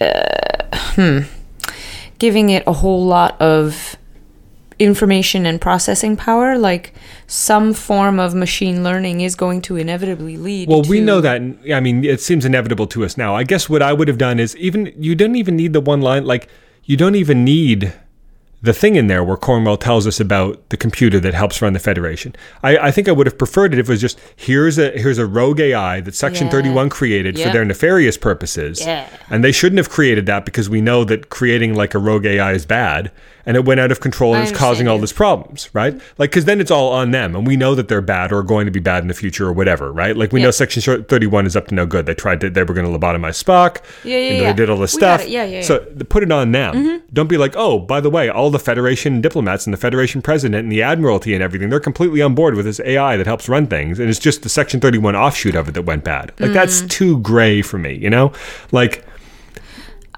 uh, 0.00 0.76
hmm, 0.96 1.18
giving 2.18 2.50
it 2.50 2.62
a 2.66 2.72
whole 2.72 3.04
lot 3.06 3.40
of 3.40 3.96
information 4.78 5.46
and 5.46 5.60
processing 5.60 6.16
power, 6.16 6.58
like 6.58 6.94
some 7.26 7.72
form 7.72 8.18
of 8.18 8.34
machine 8.34 8.82
learning 8.82 9.20
is 9.20 9.34
going 9.34 9.62
to 9.62 9.76
inevitably 9.76 10.36
lead. 10.36 10.68
Well, 10.68 10.82
we 10.82 11.00
know 11.00 11.20
that. 11.20 11.40
I 11.72 11.80
mean, 11.80 12.04
it 12.04 12.20
seems 12.20 12.44
inevitable 12.44 12.86
to 12.88 13.04
us 13.04 13.16
now. 13.16 13.34
I 13.34 13.44
guess 13.44 13.68
what 13.68 13.82
I 13.82 13.92
would 13.92 14.08
have 14.08 14.18
done 14.18 14.38
is 14.40 14.56
even 14.56 14.92
you 14.96 15.14
don't 15.14 15.36
even 15.36 15.56
need 15.56 15.72
the 15.72 15.80
one 15.80 16.00
line. 16.00 16.24
Like 16.24 16.48
you 16.84 16.96
don't 16.96 17.14
even 17.14 17.44
need 17.44 17.94
the 18.64 18.72
thing 18.72 18.96
in 18.96 19.08
there 19.08 19.22
where 19.22 19.36
Cornwell 19.36 19.76
tells 19.76 20.06
us 20.06 20.18
about 20.18 20.70
the 20.70 20.76
computer 20.78 21.20
that 21.20 21.34
helps 21.34 21.60
run 21.60 21.74
the 21.74 21.78
Federation. 21.78 22.34
I, 22.62 22.78
I 22.78 22.90
think 22.90 23.10
I 23.10 23.12
would 23.12 23.26
have 23.26 23.36
preferred 23.36 23.74
it 23.74 23.78
if 23.78 23.90
it 23.90 23.92
was 23.92 24.00
just 24.00 24.18
here's 24.36 24.78
a 24.78 24.90
here's 24.98 25.18
a 25.18 25.26
rogue 25.26 25.60
AI 25.60 26.00
that 26.00 26.14
Section 26.14 26.46
Yeah. 26.46 26.52
31 26.52 26.88
created 26.88 27.38
for 27.38 27.50
their 27.50 27.64
nefarious 27.64 28.16
purposes. 28.16 28.80
Yeah. 28.80 29.06
And 29.28 29.44
they 29.44 29.52
shouldn't 29.52 29.76
have 29.76 29.90
created 29.90 30.24
that 30.26 30.46
because 30.46 30.70
we 30.70 30.80
know 30.80 31.04
that 31.04 31.28
creating 31.28 31.74
like 31.74 31.94
a 31.94 31.98
rogue 31.98 32.24
AI 32.24 32.52
is 32.52 32.64
bad 32.64 33.12
and 33.46 33.56
it 33.56 33.64
went 33.64 33.80
out 33.80 33.92
of 33.92 34.00
control 34.00 34.34
and 34.34 34.42
it's 34.46 34.56
causing 34.56 34.88
all 34.88 34.98
these 34.98 35.12
problems, 35.12 35.68
right? 35.72 35.94
Like, 36.18 36.30
because 36.30 36.44
then 36.44 36.60
it's 36.60 36.70
all 36.70 36.92
on 36.92 37.10
them, 37.10 37.34
and 37.36 37.46
we 37.46 37.56
know 37.56 37.74
that 37.74 37.88
they're 37.88 38.00
bad 38.00 38.32
or 38.32 38.42
going 38.42 38.66
to 38.66 38.70
be 38.70 38.80
bad 38.80 39.02
in 39.02 39.08
the 39.08 39.14
future 39.14 39.46
or 39.46 39.52
whatever, 39.52 39.92
right? 39.92 40.16
Like, 40.16 40.32
we 40.32 40.42
know 40.42 40.50
Section 40.50 41.04
31 41.04 41.46
is 41.46 41.56
up 41.56 41.68
to 41.68 41.74
no 41.74 41.86
good. 41.86 42.06
They 42.06 42.14
tried 42.14 42.40
to, 42.40 42.50
they 42.50 42.62
were 42.62 42.74
going 42.74 42.90
to 42.90 42.98
lobotomize 42.98 43.42
Spock. 43.42 43.82
Yeah, 44.04 44.16
yeah, 44.16 44.18
you 44.18 44.36
know, 44.36 44.42
yeah. 44.42 44.52
They 44.52 44.56
did 44.56 44.70
all 44.70 44.78
this 44.78 44.94
We 44.94 45.00
stuff. 45.00 45.22
it. 45.22 45.28
Yeah, 45.28 45.44
yeah, 45.44 45.62
So 45.62 45.80
put 46.08 46.22
it 46.22 46.32
on 46.32 46.52
them. 46.52 46.74
Mm-hmm. 46.74 47.06
Don't 47.12 47.28
be 47.28 47.36
like, 47.36 47.54
oh, 47.56 47.78
by 47.78 48.00
the 48.00 48.10
way, 48.10 48.28
all 48.28 48.50
the 48.50 48.58
Federation 48.58 49.20
diplomats 49.20 49.66
and 49.66 49.72
the 49.72 49.78
Federation 49.78 50.22
president 50.22 50.62
and 50.62 50.72
the 50.72 50.82
Admiralty 50.82 51.34
and 51.34 51.42
everything, 51.42 51.70
they're 51.70 51.80
completely 51.80 52.22
on 52.22 52.34
board 52.34 52.54
with 52.54 52.64
this 52.64 52.80
AI 52.80 53.16
that 53.16 53.26
helps 53.26 53.48
run 53.48 53.66
things, 53.66 53.98
and 53.98 54.08
it's 54.08 54.18
just 54.18 54.42
the 54.42 54.48
Section 54.48 54.80
31 54.80 55.14
offshoot 55.16 55.54
of 55.54 55.68
it 55.68 55.72
that 55.72 55.82
went 55.82 56.04
bad. 56.04 56.32
Like, 56.38 56.52
that's 56.52 56.82
mm. 56.82 56.90
too 56.90 57.20
gray 57.20 57.62
for 57.62 57.78
me, 57.78 57.94
you 57.94 58.10
know? 58.10 58.32
Like, 58.72 59.04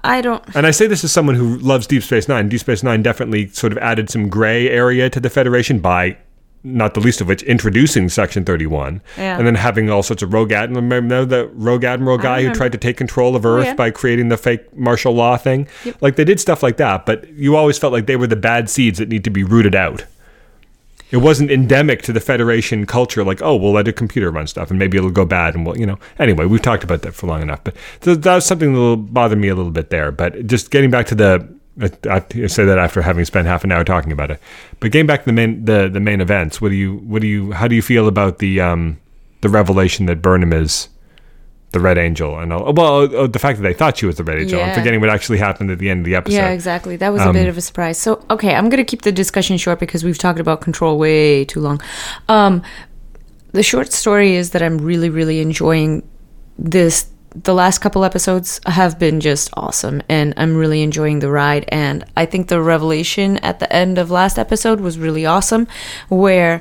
I 0.07 0.21
don't. 0.21 0.43
and 0.55 0.65
I 0.65 0.71
say 0.71 0.87
this 0.87 1.03
as 1.03 1.11
someone 1.11 1.35
who 1.35 1.57
loves 1.57 1.85
Deep 1.85 2.01
Space 2.01 2.27
Nine. 2.27 2.49
Deep 2.49 2.61
Space 2.61 2.81
Nine 2.81 3.03
definitely 3.03 3.49
sort 3.49 3.71
of 3.73 3.77
added 3.79 4.09
some 4.09 4.29
gray 4.29 4.69
area 4.69 5.09
to 5.09 5.19
the 5.19 5.29
Federation 5.29 5.79
by, 5.79 6.17
not 6.63 6.93
the 6.93 7.01
least 7.01 7.19
of 7.19 7.27
which, 7.27 7.43
introducing 7.43 8.07
Section 8.07 8.45
31. 8.45 9.01
Yeah. 9.17 9.37
And 9.37 9.45
then 9.45 9.55
having 9.55 9.89
all 9.89 10.03
sorts 10.03 10.23
of 10.23 10.33
rogue 10.33 10.53
admiral. 10.53 10.81
Remember 10.81 11.25
the 11.25 11.47
rogue 11.49 11.83
admiral 11.83 12.17
guy 12.17 12.43
who 12.43 12.53
tried 12.53 12.71
to 12.71 12.77
take 12.77 12.95
control 12.95 13.35
of 13.35 13.45
oh, 13.45 13.57
Earth 13.57 13.65
yeah. 13.65 13.73
by 13.75 13.91
creating 13.91 14.29
the 14.29 14.37
fake 14.37 14.75
martial 14.75 15.13
law 15.13 15.35
thing? 15.35 15.67
Like 15.99 16.15
they 16.15 16.25
did 16.25 16.39
stuff 16.39 16.63
like 16.63 16.77
that, 16.77 17.05
but 17.05 17.27
you 17.33 17.55
always 17.55 17.77
felt 17.77 17.91
like 17.91 18.05
they 18.05 18.15
were 18.15 18.27
the 18.27 18.35
bad 18.37 18.69
seeds 18.69 18.99
that 18.99 19.09
need 19.09 19.25
to 19.25 19.29
be 19.29 19.43
rooted 19.43 19.75
out. 19.75 20.05
It 21.09 21.17
wasn't 21.17 21.51
endemic 21.51 22.01
to 22.03 22.13
the 22.13 22.19
Federation 22.19 22.85
culture, 22.85 23.23
like, 23.23 23.41
oh, 23.41 23.55
we'll 23.55 23.71
let 23.71 23.87
a 23.87 23.93
computer 23.93 24.29
run 24.29 24.47
stuff 24.47 24.69
and 24.69 24.77
maybe 24.77 24.97
it'll 24.97 25.09
go 25.09 25.25
bad. 25.25 25.55
And 25.55 25.65
we'll, 25.65 25.77
you 25.77 25.85
know, 25.85 25.97
anyway, 26.19 26.45
we've 26.45 26.61
talked 26.61 26.83
about 26.83 27.01
that 27.03 27.13
for 27.13 27.27
long 27.27 27.41
enough. 27.41 27.63
But 27.63 27.75
th- 28.01 28.19
that 28.19 28.35
was 28.35 28.45
something 28.45 28.73
that 28.73 28.79
will 28.79 28.97
bother 28.97 29.35
me 29.35 29.47
a 29.47 29.55
little 29.55 29.71
bit 29.71 29.89
there. 29.89 30.11
But 30.11 30.47
just 30.47 30.69
getting 30.69 30.91
back 30.91 31.07
to 31.07 31.15
the, 31.15 31.47
I, 32.09 32.23
I 32.35 32.47
say 32.47 32.65
that 32.65 32.77
after 32.77 33.01
having 33.01 33.23
spent 33.23 33.47
half 33.47 33.63
an 33.63 33.71
hour 33.71 33.83
talking 33.83 34.11
about 34.11 34.31
it. 34.31 34.41
But 34.79 34.91
getting 34.91 35.07
back 35.07 35.21
to 35.21 35.25
the 35.27 35.33
main, 35.33 35.63
the, 35.63 35.87
the 35.87 35.99
main 35.99 36.19
events, 36.19 36.59
what 36.59 36.69
do 36.69 36.75
you, 36.75 36.97
what 36.97 37.21
do 37.21 37.27
you, 37.27 37.53
how 37.53 37.67
do 37.67 37.75
you 37.75 37.81
feel 37.81 38.07
about 38.07 38.39
the, 38.39 38.59
um, 38.59 38.99
the 39.41 39.49
revelation 39.49 40.07
that 40.07 40.21
Burnham 40.21 40.51
is 40.51 40.89
the 41.71 41.79
Red 41.81 41.97
Angel 41.97 42.39
and 42.39 42.53
all, 42.53 42.71
well, 42.73 43.15
uh, 43.15 43.27
the 43.27 43.39
fact 43.39 43.57
that 43.57 43.63
they 43.63 43.73
thought 43.73 43.97
she 43.97 44.05
was 44.05 44.15
the 44.15 44.23
Red 44.23 44.39
Angel. 44.39 44.61
I'm 44.61 44.73
forgetting 44.73 45.01
what 45.01 45.09
actually 45.09 45.37
happened 45.37 45.69
at 45.69 45.79
the 45.79 45.89
end 45.89 45.99
of 46.01 46.05
the 46.05 46.15
episode. 46.15 46.37
Yeah, 46.37 46.49
exactly. 46.49 46.95
That 46.95 47.11
was 47.11 47.21
Um, 47.21 47.29
a 47.29 47.33
bit 47.33 47.49
of 47.49 47.57
a 47.57 47.61
surprise. 47.61 47.97
So, 47.97 48.23
okay, 48.29 48.55
I'm 48.55 48.69
going 48.69 48.77
to 48.77 48.85
keep 48.85 49.01
the 49.01 49.11
discussion 49.11 49.57
short 49.57 49.79
because 49.79 50.03
we've 50.03 50.17
talked 50.17 50.39
about 50.39 50.61
control 50.61 50.97
way 50.97 51.43
too 51.43 51.59
long. 51.59 51.81
Um, 52.29 52.61
the 53.51 53.63
short 53.63 53.91
story 53.91 54.35
is 54.35 54.51
that 54.51 54.61
I'm 54.63 54.77
really, 54.77 55.09
really 55.09 55.41
enjoying 55.41 56.03
this. 56.57 57.07
The 57.35 57.53
last 57.53 57.79
couple 57.79 58.03
episodes 58.03 58.59
have 58.65 58.97
been 58.97 59.19
just 59.19 59.49
awesome, 59.53 60.01
and 60.09 60.33
I'm 60.37 60.55
really 60.55 60.81
enjoying 60.81 61.19
the 61.19 61.29
ride. 61.29 61.65
And 61.67 62.03
I 62.15 62.25
think 62.25 62.47
the 62.47 62.61
revelation 62.61 63.37
at 63.39 63.59
the 63.59 63.71
end 63.71 63.97
of 63.97 64.09
last 64.09 64.39
episode 64.39 64.79
was 64.79 64.97
really 64.97 65.25
awesome, 65.25 65.67
where 66.07 66.55
uh, 66.55 66.59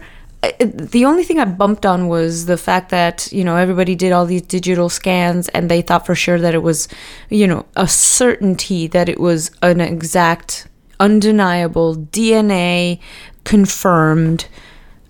the 0.60 1.04
only 1.04 1.24
thing 1.24 1.38
I 1.38 1.44
bumped 1.44 1.86
on 1.86 2.08
was 2.08 2.46
the 2.46 2.56
fact 2.56 2.90
that 2.90 3.30
you 3.32 3.44
know 3.44 3.56
everybody 3.56 3.94
did 3.94 4.12
all 4.12 4.26
these 4.26 4.42
digital 4.42 4.88
scans 4.88 5.48
and 5.50 5.70
they 5.70 5.82
thought 5.82 6.06
for 6.06 6.14
sure 6.14 6.38
that 6.38 6.54
it 6.54 6.62
was 6.62 6.88
you 7.30 7.46
know 7.46 7.64
a 7.76 7.88
certainty 7.88 8.86
that 8.88 9.08
it 9.08 9.20
was 9.20 9.50
an 9.62 9.80
exact 9.80 10.68
undeniable 11.00 11.96
DNA 11.96 13.00
confirmed 13.44 14.46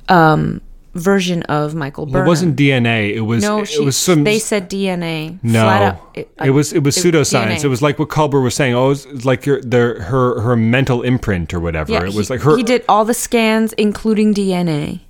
um 0.09 0.61
version 0.97 1.43
of 1.45 1.75
Michael 1.75 2.07
Well, 2.07 2.23
it 2.23 2.27
wasn't 2.27 2.57
DNA. 2.57 3.15
It 3.15 3.21
was, 3.21 3.43
no, 3.43 3.61
it 3.61 3.67
she, 3.67 3.85
was 3.85 3.97
some, 3.97 4.25
they 4.25 4.39
said 4.39 4.71
DNA. 4.71 5.39
No, 5.43 5.67
out. 5.67 6.11
it, 6.15 6.31
uh, 6.39 6.53
was 6.53 6.73
it 6.73 6.83
was 6.83 6.97
it- 6.97 7.05
pseudoscience. 7.05 7.59
DNA. 7.59 7.65
It 7.65 7.69
was 7.69 7.83
like 7.83 7.99
what 7.99 8.09
Culber 8.09 8.43
was 8.43 8.55
saying. 8.55 8.75
Oh, 8.75 8.87
it 8.87 8.89
was 8.89 9.25
like 9.25 9.47
your 9.47 9.61
their 9.61 10.03
her 10.03 10.41
her 10.41 10.57
mental 10.57 11.03
imprint 11.03 11.55
or 11.55 11.61
whatever. 11.61 11.93
yeah, 11.93 12.05
it 12.05 12.15
was 12.15 12.29
he, 12.29 12.35
like 12.35 12.41
her. 12.43 12.57
he 12.57 12.63
did 12.63 12.85
all 12.89 13.05
the 13.05 13.15
scans, 13.15 13.73
including 13.75 14.35
DNA. 14.35 15.01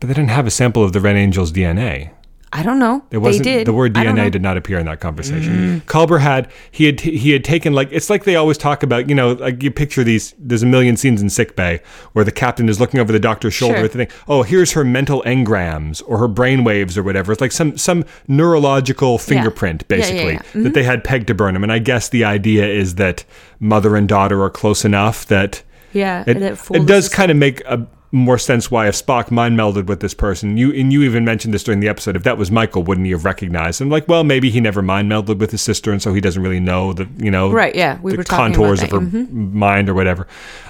But 0.00 0.08
they 0.08 0.14
didn't 0.14 0.30
have 0.30 0.46
a 0.46 0.50
sample 0.50 0.82
of 0.84 0.92
the 0.92 1.00
Red 1.00 1.16
Angel's 1.16 1.52
DNA. 1.52 2.10
I 2.52 2.62
don't 2.62 2.78
know. 2.78 3.04
It 3.10 3.18
wasn't 3.18 3.44
they 3.44 3.56
did. 3.58 3.66
the 3.66 3.72
word 3.72 3.98
I 3.98 4.04
don't 4.04 4.14
know. 4.14 4.22
Mm. 4.22 4.28
DNA 4.28 4.32
did 4.32 4.40
not 4.40 4.56
appear 4.56 4.78
in 4.78 4.86
that 4.86 5.00
conversation. 5.00 5.82
Culber 5.86 6.20
had 6.20 6.48
he 6.70 6.84
had 6.86 7.00
he 7.00 7.32
had 7.32 7.44
taken 7.44 7.72
like 7.74 7.88
it's 7.90 8.08
like 8.08 8.24
they 8.24 8.36
always 8.36 8.56
talk 8.56 8.82
about 8.84 9.08
you 9.10 9.14
know 9.14 9.32
like 9.32 9.62
you 9.62 9.70
picture 9.70 10.04
these 10.04 10.32
there's 10.38 10.62
a 10.62 10.66
million 10.66 10.96
scenes 10.96 11.20
in 11.20 11.28
sick 11.28 11.56
bay 11.56 11.80
where 12.12 12.24
the 12.24 12.30
captain 12.32 12.68
is 12.68 12.78
looking 12.80 13.00
over 13.00 13.12
the 13.12 13.18
doctor's 13.18 13.52
shoulder 13.52 13.76
Sure. 13.78 13.84
at 13.86 13.92
the 13.92 13.98
thing 14.06 14.08
oh 14.28 14.42
here's 14.42 14.72
her 14.72 14.84
mental 14.84 15.22
engrams 15.26 16.02
or 16.06 16.18
her 16.18 16.28
brain 16.28 16.62
waves 16.62 16.96
or 16.96 17.02
whatever 17.02 17.32
it's 17.32 17.40
like 17.40 17.52
some 17.52 17.76
some 17.76 18.04
neurological 18.28 19.18
fingerprint 19.18 19.84
Yeah, 19.88 19.96
yeah, 19.96 20.02
basically 20.02 20.32
yeah. 20.34 20.38
Mm-hmm. 20.38 20.62
that 20.62 20.74
they 20.74 20.84
had 20.84 21.02
pegged 21.04 21.26
to 21.26 21.34
Burnham 21.34 21.62
and 21.64 21.72
I 21.72 21.78
guess 21.80 22.08
the 22.08 22.24
idea 22.24 22.66
is 22.66 22.94
that 22.94 23.24
mother 23.58 23.96
and 23.96 24.08
daughter 24.08 24.42
are 24.42 24.50
close 24.50 24.84
enough 24.84 25.26
that 25.26 25.62
Yeah, 25.92 26.22
it, 26.26 26.56
fools 26.56 26.80
it 26.82 26.86
does 26.86 27.08
kind 27.08 27.30
of 27.30 27.36
make 27.36 27.60
a 27.66 27.86
more 28.12 28.38
sense 28.38 28.70
why 28.70 28.86
if 28.88 28.94
Spock 28.94 29.30
mind 29.30 29.58
melded 29.58 29.86
with 29.86 30.00
this 30.00 30.14
person, 30.14 30.56
you 30.56 30.72
and 30.72 30.92
you 30.92 31.02
even 31.02 31.24
mentioned 31.24 31.52
this 31.52 31.64
during 31.64 31.80
the 31.80 31.88
episode. 31.88 32.14
If 32.16 32.22
that 32.22 32.38
was 32.38 32.50
Michael, 32.50 32.82
wouldn't 32.84 33.04
he 33.04 33.10
have 33.12 33.24
recognized 33.24 33.80
him? 33.80 33.90
Like, 33.90 34.06
well, 34.08 34.22
maybe 34.24 34.48
he 34.50 34.60
never 34.60 34.80
mind 34.80 35.10
melded 35.10 35.38
with 35.38 35.50
his 35.50 35.60
sister, 35.60 35.90
and 35.92 36.00
so 36.00 36.14
he 36.14 36.20
doesn't 36.20 36.42
really 36.42 36.60
know 36.60 36.92
the 36.92 37.08
you 37.18 37.30
know 37.30 37.50
Right, 37.50 37.74
yeah, 37.74 37.98
we 38.00 38.12
the 38.12 38.18
were 38.18 38.24
contours. 38.24 38.80
Mm-hmm. 38.80 38.96
of 38.96 39.12
her 39.12 39.32
mind 39.32 39.88
or 39.88 39.94
whatever. 39.94 40.26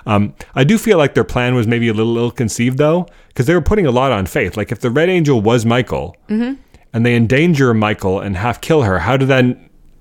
Um, 0.06 0.34
I 0.54 0.64
do 0.64 0.78
feel 0.78 0.98
like 0.98 1.14
their 1.14 1.24
plan 1.24 1.54
was 1.54 1.66
maybe 1.66 1.88
a 1.88 1.94
little 1.94 2.16
ill 2.16 2.30
conceived 2.30 2.78
though, 2.78 3.06
because 3.28 3.46
they 3.46 3.54
were 3.54 3.60
putting 3.60 3.86
a 3.86 3.90
lot 3.90 4.12
on 4.12 4.26
faith. 4.26 4.56
Like 4.56 4.72
if 4.72 4.80
the 4.80 4.90
Red 4.90 5.08
Angel 5.10 5.40
was 5.40 5.66
Michael, 5.66 6.16
Mm-hmm. 6.28 6.54
and 6.94 7.04
they 7.06 7.14
endanger 7.14 7.74
Michael 7.74 8.18
and 8.20 8.36
half 8.36 8.60
kill 8.60 8.82
her, 8.82 9.00
how 9.00 9.16
did 9.18 9.28
that 9.28 9.44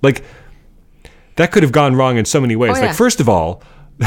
like? 0.01 0.23
That 1.35 1.51
could 1.51 1.63
have 1.63 1.73
gone 1.73 1.95
wrong 1.95 2.15
in 2.17 2.23
so 2.23 2.39
many 2.39 2.55
ways. 2.55 2.77
Oh, 2.77 2.79
yeah. 2.79 2.87
Like 2.87 2.95
first 2.95 3.19
of 3.19 3.27
all, 3.27 3.61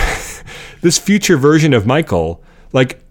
this 0.80 0.98
future 0.98 1.36
version 1.36 1.74
of 1.74 1.86
Michael, 1.86 2.42
like 2.72 3.04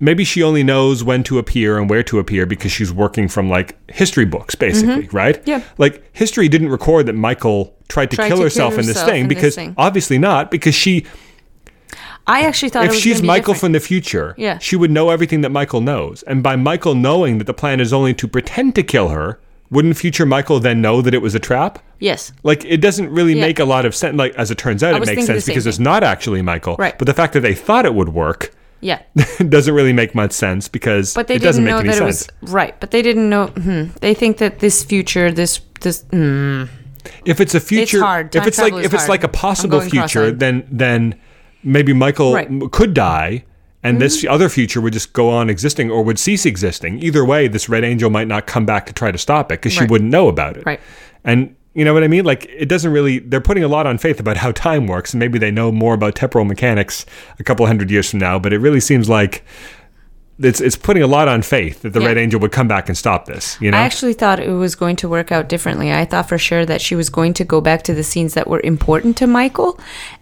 maybe 0.00 0.24
she 0.24 0.42
only 0.42 0.62
knows 0.62 1.02
when 1.04 1.22
to 1.24 1.38
appear 1.38 1.78
and 1.78 1.88
where 1.88 2.02
to 2.02 2.18
appear 2.18 2.46
because 2.46 2.72
she's 2.72 2.92
working 2.92 3.28
from 3.28 3.48
like 3.48 3.76
history 3.90 4.24
books, 4.24 4.54
basically, 4.54 5.08
right? 5.08 5.36
Mm-hmm. 5.40 5.50
Yeah. 5.50 5.62
Like 5.78 6.02
history 6.12 6.48
didn't 6.48 6.68
record 6.68 7.06
that 7.06 7.14
Michael 7.14 7.74
tried 7.88 8.10
to 8.10 8.16
Tried 8.16 8.28
kill 8.28 8.36
to 8.38 8.40
kill 8.40 8.44
herself 8.44 8.72
in 8.74 8.78
this 8.78 8.88
herself 8.88 9.08
thing 9.08 9.22
in 9.22 9.28
this 9.28 9.36
because 9.36 9.54
thing. 9.54 9.74
obviously 9.78 10.18
not 10.18 10.50
because 10.50 10.74
she 10.74 11.06
I 12.26 12.40
actually 12.42 12.70
thought 12.70 12.86
it 12.86 12.92
if 12.92 12.96
she's 12.98 13.20
be 13.20 13.26
Michael 13.26 13.52
different. 13.52 13.60
from 13.60 13.72
the 13.72 13.80
future, 13.80 14.34
Yeah. 14.38 14.58
she 14.58 14.76
would 14.76 14.90
know 14.90 15.10
everything 15.10 15.42
that 15.42 15.50
Michael 15.50 15.80
knows. 15.82 16.22
And 16.22 16.42
by 16.42 16.56
Michael 16.56 16.94
knowing 16.94 17.36
that 17.38 17.44
the 17.46 17.52
plan 17.54 17.80
is 17.80 17.92
only 17.92 18.14
to 18.14 18.26
pretend 18.26 18.74
to 18.76 18.82
kill 18.82 19.10
her, 19.10 19.38
wouldn't 19.70 19.96
future 19.98 20.24
Michael 20.24 20.58
then 20.58 20.80
know 20.80 21.02
that 21.02 21.12
it 21.14 21.20
was 21.22 21.34
a 21.34 21.38
trap? 21.38 21.80
yes. 22.00 22.32
Like 22.42 22.64
it 22.64 22.78
doesn't 22.78 23.10
really 23.10 23.34
Yeah. 23.34 23.42
make 23.42 23.58
a 23.58 23.64
lot 23.64 23.84
of 23.84 23.94
sense. 23.94 24.16
Like 24.16 24.34
as 24.36 24.50
it 24.50 24.56
turns 24.58 24.82
out, 24.82 24.94
I 24.94 24.96
it 24.98 25.06
makes 25.06 25.26
sense 25.26 25.44
because 25.46 25.66
it's 25.66 25.78
not 25.78 26.02
actually 26.02 26.40
Michael. 26.42 26.76
Right. 26.78 26.96
But 26.98 27.06
the 27.06 27.14
fact 27.14 27.32
that 27.34 27.40
they 27.40 27.54
thought 27.54 27.84
it 27.84 27.94
would 27.94 28.08
work 28.10 28.52
Yeah. 28.84 29.00
doesn't 29.48 29.74
really 29.74 29.94
make 29.94 30.14
much 30.14 30.32
sense 30.32 30.68
because 30.68 31.14
But 31.14 31.26
they 31.28 31.36
it 31.36 31.42
doesn't 31.42 31.64
didn't 31.64 31.76
make 31.78 31.84
know 31.86 31.90
any 31.90 31.98
that 32.06 32.14
sense. 32.14 32.28
it 32.28 32.42
was 32.42 32.52
right. 32.52 32.78
But 32.80 32.90
they 32.90 33.00
didn't 33.00 33.30
know. 33.30 33.46
Hmm, 33.46 33.84
they 34.00 34.12
think 34.12 34.36
that 34.38 34.58
this 34.58 34.84
future, 34.84 35.32
this 35.32 35.60
this. 35.80 36.04
Hmm, 36.10 36.64
if 37.24 37.40
it's 37.40 37.54
a 37.54 37.60
future, 37.60 38.00
hard. 38.02 38.36
if 38.36 38.46
it's 38.46 38.58
like 38.58 38.74
if 38.74 38.92
it's 38.92 39.04
hard. 39.04 39.08
like 39.08 39.24
a 39.24 39.28
possible 39.28 39.80
future, 39.80 40.30
then 40.30 40.66
then 40.70 41.18
maybe 41.62 41.92
Michael 41.94 42.34
Right. 42.34 42.50
Mm-hmm. 42.50 42.68
could 42.68 42.92
die. 42.94 43.44
And 43.82 44.00
this 44.00 44.24
other 44.28 44.48
future 44.48 44.80
would 44.80 44.94
just 44.94 45.12
go 45.12 45.28
on 45.28 45.50
existing 45.50 45.90
or 45.90 46.02
would 46.02 46.18
cease 46.18 46.46
existing. 46.46 47.02
Either 47.02 47.22
way, 47.22 47.48
this 47.48 47.68
red 47.68 47.84
angel 47.84 48.08
might 48.08 48.28
not 48.28 48.46
come 48.46 48.64
back 48.64 48.86
to 48.86 48.94
try 48.94 49.12
to 49.12 49.18
stop 49.18 49.52
it 49.52 49.60
because 49.60 49.74
she 49.74 49.84
wouldn't 49.84 50.10
know 50.10 50.28
about 50.28 50.56
it. 50.56 50.64
Right. 50.64 50.80
And 51.22 51.54
you 51.74 51.84
know 51.84 51.92
what 51.92 52.04
I 52.04 52.08
mean? 52.08 52.24
Like 52.24 52.46
it 52.48 52.68
doesn't 52.68 52.92
really. 52.92 53.18
They're 53.18 53.40
putting 53.40 53.64
a 53.64 53.68
lot 53.68 53.86
on 53.86 53.98
faith 53.98 54.20
about 54.20 54.36
how 54.36 54.52
time 54.52 54.86
works, 54.86 55.12
and 55.12 55.18
maybe 55.20 55.38
they 55.38 55.50
know 55.50 55.72
more 55.72 55.94
about 55.94 56.14
temporal 56.14 56.44
mechanics 56.44 57.04
a 57.38 57.44
couple 57.44 57.66
hundred 57.66 57.90
years 57.90 58.10
from 58.10 58.20
now. 58.20 58.38
But 58.38 58.52
it 58.52 58.58
really 58.58 58.80
seems 58.80 59.08
like 59.08 59.44
it's 60.38 60.60
it's 60.60 60.76
putting 60.76 61.02
a 61.02 61.06
lot 61.06 61.28
on 61.28 61.42
faith 61.42 61.82
that 61.82 61.92
the 61.92 62.00
Yeah. 62.00 62.08
red 62.08 62.18
angel 62.18 62.40
would 62.40 62.52
come 62.52 62.66
back 62.68 62.88
and 62.88 62.96
stop 62.98 63.26
this. 63.26 63.56
You 63.60 63.70
know? 63.70 63.78
I 63.78 63.82
actually 63.82 64.14
thought 64.14 64.40
it 64.40 64.50
was 64.50 64.74
going 64.74 64.96
to 64.96 65.08
work 65.08 65.30
out 65.30 65.48
differently. 65.48 65.92
I 65.92 66.04
thought 66.04 66.28
for 66.28 66.38
sure 66.38 66.66
that 66.66 66.80
she 66.80 66.96
was 66.96 67.08
going 67.08 67.34
to 67.34 67.44
go 67.44 67.60
back 67.60 67.82
to 67.84 67.94
the 67.94 68.02
scenes 68.02 68.34
that 68.34 68.48
were 68.48 68.60
important 68.64 69.16
to 69.18 69.26
Michael, 69.26 69.78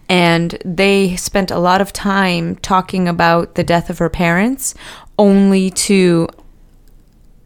and 0.09 0.57
they 0.65 1.15
spent 1.15 1.49
a 1.51 1.59
lot 1.59 1.81
of 1.81 1.93
time 1.93 2.55
talking 2.57 3.07
about 3.07 3.55
the 3.55 3.63
death 3.63 3.89
of 3.89 3.97
her 3.99 4.09
parents, 4.09 4.75
only 5.17 5.69
to 5.71 6.27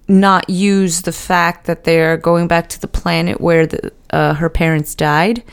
not 0.10 0.50
use 0.50 1.02
the 1.02 1.12
fact 1.12 1.66
that 1.66 1.84
they're 1.84 2.16
going 2.18 2.48
back 2.48 2.70
to 2.70 2.80
the 2.80 2.88
planet 2.88 3.42
where 3.42 3.68
the 3.68 3.92
uh, 4.12 4.34
her 4.36 4.50
parents 4.50 4.96
died, 4.96 5.44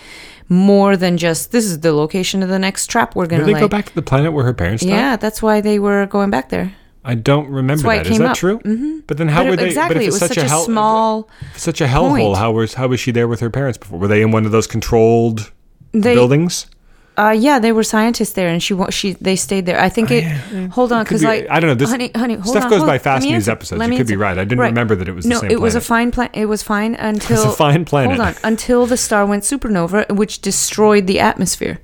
more 0.49 0.97
than 0.97 1.17
just 1.17 1.53
this 1.53 1.65
is 1.65 1.81
the 1.81 1.93
location 1.93 2.43
of 2.43 2.49
the 2.49 2.59
next 2.59 2.89
trap 2.89 3.15
we're 3.17 3.27
gonna 3.27 3.45
they 3.45 3.55
lay. 3.55 3.61
go 3.61 3.69
back 3.69 3.87
to 3.87 3.95
the 3.95 4.03
planet 4.03 4.33
where 4.33 4.45
her 4.45 4.53
parents 4.55 4.83
died? 4.85 4.91
Yeah, 4.91 5.17
that's 5.17 5.43
why 5.43 5.61
they 5.61 5.79
were 5.79 6.07
going 6.07 6.31
back 6.31 6.49
there. 6.51 6.75
I 7.07 7.15
don't 7.15 7.49
remember 7.51 7.87
why 7.87 7.97
it 7.97 8.05
that. 8.05 8.13
Is 8.13 8.19
that 8.19 8.31
up. 8.31 8.37
true? 8.37 8.59
Mm-hmm. 8.61 9.01
But 9.07 9.19
then 9.19 9.29
how 9.29 9.43
But 9.43 9.47
were 9.49 9.53
it- 9.55 9.57
they? 9.59 9.67
exactly, 9.67 9.95
but 9.97 10.03
if 10.03 10.03
it 10.05 10.07
it's 10.09 10.21
was 10.21 10.29
such, 10.29 10.37
such 10.37 10.45
a 10.45 10.49
hell, 10.49 10.65
small 10.65 11.29
such 11.57 11.81
a 11.83 11.87
hellhole. 11.87 12.37
How 12.37 12.53
was 12.53 12.75
how 12.75 12.89
was 12.89 13.01
she 13.01 13.11
there 13.11 13.29
with 13.29 13.41
her 13.41 13.51
parents 13.51 13.77
before? 13.79 13.99
Were 13.99 14.09
they 14.09 14.23
in 14.23 14.31
one 14.31 14.47
of 14.47 14.53
those 14.53 14.67
controlled 14.67 15.51
They, 15.93 16.15
buildings? 16.15 16.67
Uh, 17.17 17.31
yeah, 17.31 17.61
they 17.61 17.71
were 17.71 17.85
scientists 17.85 18.33
there, 18.33 18.49
and 18.49 18.61
she 18.61 18.75
she 18.91 19.13
they 19.21 19.37
stayed 19.37 19.67
there. 19.67 19.79
I 19.81 19.89
think 19.89 20.11
it. 20.11 20.25
Hold 20.73 20.91
on, 20.91 21.03
Oh, 21.03 21.05
because 21.05 21.21
be- 21.21 21.27
like 21.29 21.47
I 21.49 21.61
don't 21.61 21.69
know, 21.69 21.75
this- 21.75 21.91
honey, 21.91 22.11
honey, 22.15 22.35
hold 22.35 22.47
stuff 22.49 22.65
on, 22.65 22.71
goes 22.71 22.83
by 22.85 22.99
fast 22.99 23.25
in 23.25 23.33
these 23.33 23.49
answer. 23.49 23.53
episodes. 23.53 23.89
You 23.89 23.97
could 23.97 24.09
be 24.09 24.17
right. 24.17 24.37
I 24.37 24.45
didn't 24.45 24.59
remember 24.59 24.97
that 24.97 25.09
it 25.09 25.13
was 25.13 25.25
the 25.25 25.31
no, 25.31 25.41
same 25.41 25.51
it 25.53 25.61
was 25.61 25.77
a 25.77 25.81
fine 25.81 26.11
plan. 26.11 26.31
It 26.33 26.47
was 26.47 26.63
fine 26.65 26.97
until 26.97 27.51
a 27.51 27.53
fine 27.53 27.85
planet. 27.85 28.17
Hold 28.17 28.29
on, 28.29 28.35
until 28.43 28.87
the 28.87 28.97
star 28.97 29.25
went 29.27 29.45
supernova, 29.45 30.11
which 30.17 30.41
destroyed 30.41 31.07
the 31.07 31.21
atmosphere. 31.21 31.79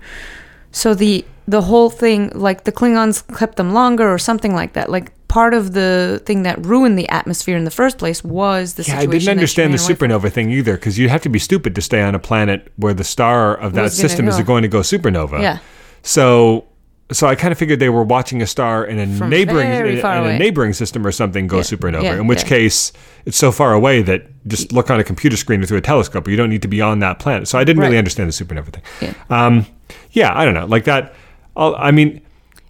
So 0.72 0.94
the 0.94 1.24
the 1.46 1.62
whole 1.62 1.90
thing, 1.90 2.30
like 2.34 2.64
the 2.64 2.72
Klingons 2.72 3.22
kept 3.38 3.54
them 3.56 3.72
longer, 3.72 4.12
or 4.12 4.18
something 4.18 4.52
like 4.54 4.72
that. 4.72 4.90
Like 4.90 5.12
part 5.30 5.54
of 5.54 5.72
the 5.74 6.20
thing 6.26 6.42
that 6.42 6.58
ruined 6.66 6.98
the 6.98 7.08
atmosphere 7.08 7.56
in 7.56 7.62
the 7.64 7.70
first 7.70 7.98
place 7.98 8.22
was 8.24 8.74
the 8.74 8.82
Yeah, 8.82 8.98
I 8.98 9.06
didn't 9.06 9.28
understand 9.28 9.72
the 9.72 9.78
away 9.78 9.94
from. 9.94 10.08
supernova 10.10 10.30
thing 10.32 10.50
either 10.50 10.74
because 10.74 10.98
you'd 10.98 11.10
have 11.10 11.22
to 11.22 11.28
be 11.28 11.38
stupid 11.38 11.74
to 11.76 11.80
stay 11.80 12.02
on 12.02 12.16
a 12.16 12.18
planet 12.18 12.72
where 12.76 12.92
the 12.92 13.04
star 13.04 13.54
of 13.54 13.72
that 13.74 13.92
system 13.92 14.26
is 14.28 14.38
going 14.42 14.62
to 14.62 14.68
go 14.68 14.80
supernova. 14.80 15.40
Yeah. 15.40 15.58
So, 16.02 16.66
so 17.12 17.28
I 17.28 17.36
kind 17.36 17.52
of 17.52 17.58
figured 17.58 17.78
they 17.78 17.88
were 17.88 18.02
watching 18.02 18.42
a 18.42 18.46
star 18.46 18.84
in 18.84 18.98
a 18.98 19.06
From 19.18 19.30
neighboring 19.30 19.70
in, 19.70 19.86
in 19.86 20.04
a 20.04 20.38
neighboring 20.38 20.72
system 20.72 21.06
or 21.06 21.12
something 21.12 21.46
go 21.46 21.58
Yeah, 21.58 21.62
supernova. 21.62 22.02
yeah, 22.02 22.20
in 22.20 22.26
which 22.26 22.42
yeah. 22.42 22.48
case, 22.48 22.92
it's 23.24 23.36
so 23.36 23.52
far 23.52 23.72
away 23.72 24.02
that 24.02 24.26
just 24.48 24.72
look 24.72 24.90
on 24.90 24.98
a 24.98 25.04
computer 25.04 25.36
screen 25.36 25.62
or 25.62 25.66
through 25.66 25.78
a 25.78 25.80
telescope. 25.82 26.26
You 26.26 26.36
don't 26.36 26.50
need 26.50 26.62
to 26.62 26.68
be 26.68 26.80
on 26.80 26.98
that 27.00 27.18
planet. 27.20 27.46
So 27.48 27.56
I 27.58 27.64
didn't 27.64 27.82
really 27.82 27.98
understand 27.98 28.28
the 28.28 28.44
supernova 28.44 28.72
thing. 28.72 28.82
Yeah. 29.00 29.14
Um, 29.30 29.66
yeah, 30.12 30.36
I 30.36 30.44
don't 30.44 30.54
know, 30.54 30.66
like 30.66 30.84
that. 30.84 31.14
I'll, 31.56 31.76
I 31.76 31.92
mean. 31.92 32.22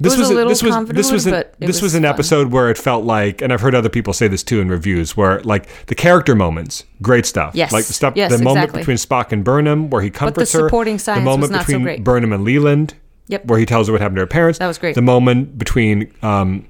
This 0.02 0.16
was 0.16 0.30
a 0.30 0.34
little 0.34 0.48
this 0.48 0.62
was 0.62 0.74
this 0.88 1.12
was 1.12 1.26
an, 1.26 1.44
this 1.58 1.76
was 1.76 1.82
was 1.82 1.94
an 1.94 2.04
episode 2.06 2.50
where 2.52 2.70
it 2.70 2.78
felt 2.78 3.04
like, 3.04 3.42
and 3.42 3.52
I've 3.52 3.60
heard 3.60 3.74
other 3.74 3.90
people 3.90 4.12
say 4.14 4.28
this 4.28 4.42
too 4.42 4.60
in 4.60 4.68
reviews, 4.68 5.16
where 5.16 5.40
like 5.40 5.68
the 5.86 5.94
character 5.94 6.34
moments, 6.34 6.84
great 7.02 7.26
stuff. 7.26 7.54
Yes. 7.54 7.70
like 7.70 7.84
the 7.84 7.92
stuff, 7.92 8.14
Yes, 8.16 8.36
the 8.36 8.42
moment 8.42 8.72
between 8.72 8.96
Spock 8.96 9.30
and 9.32 9.44
Burnham 9.44 9.90
where 9.90 10.00
he 10.02 10.08
comforts 10.10 10.52
her, 10.54 10.68
the 10.70 11.20
moment 11.20 11.40
was 11.42 11.50
not 11.50 11.60
so 11.62 11.66
between 11.66 11.82
great. 11.82 12.04
Burnham 12.04 12.32
and 12.32 12.44
Leland, 12.44 12.94
Yep. 13.28 13.44
where 13.44 13.58
he 13.58 13.66
tells 13.66 13.86
her 13.88 13.92
what 13.92 14.00
happened 14.00 14.16
to 14.16 14.22
her 14.22 14.26
parents. 14.26 14.58
That 14.58 14.66
was 14.66 14.78
great. 14.78 14.94
The 14.94 15.02
moment 15.02 15.58
between 15.58 16.12
um, 16.22 16.66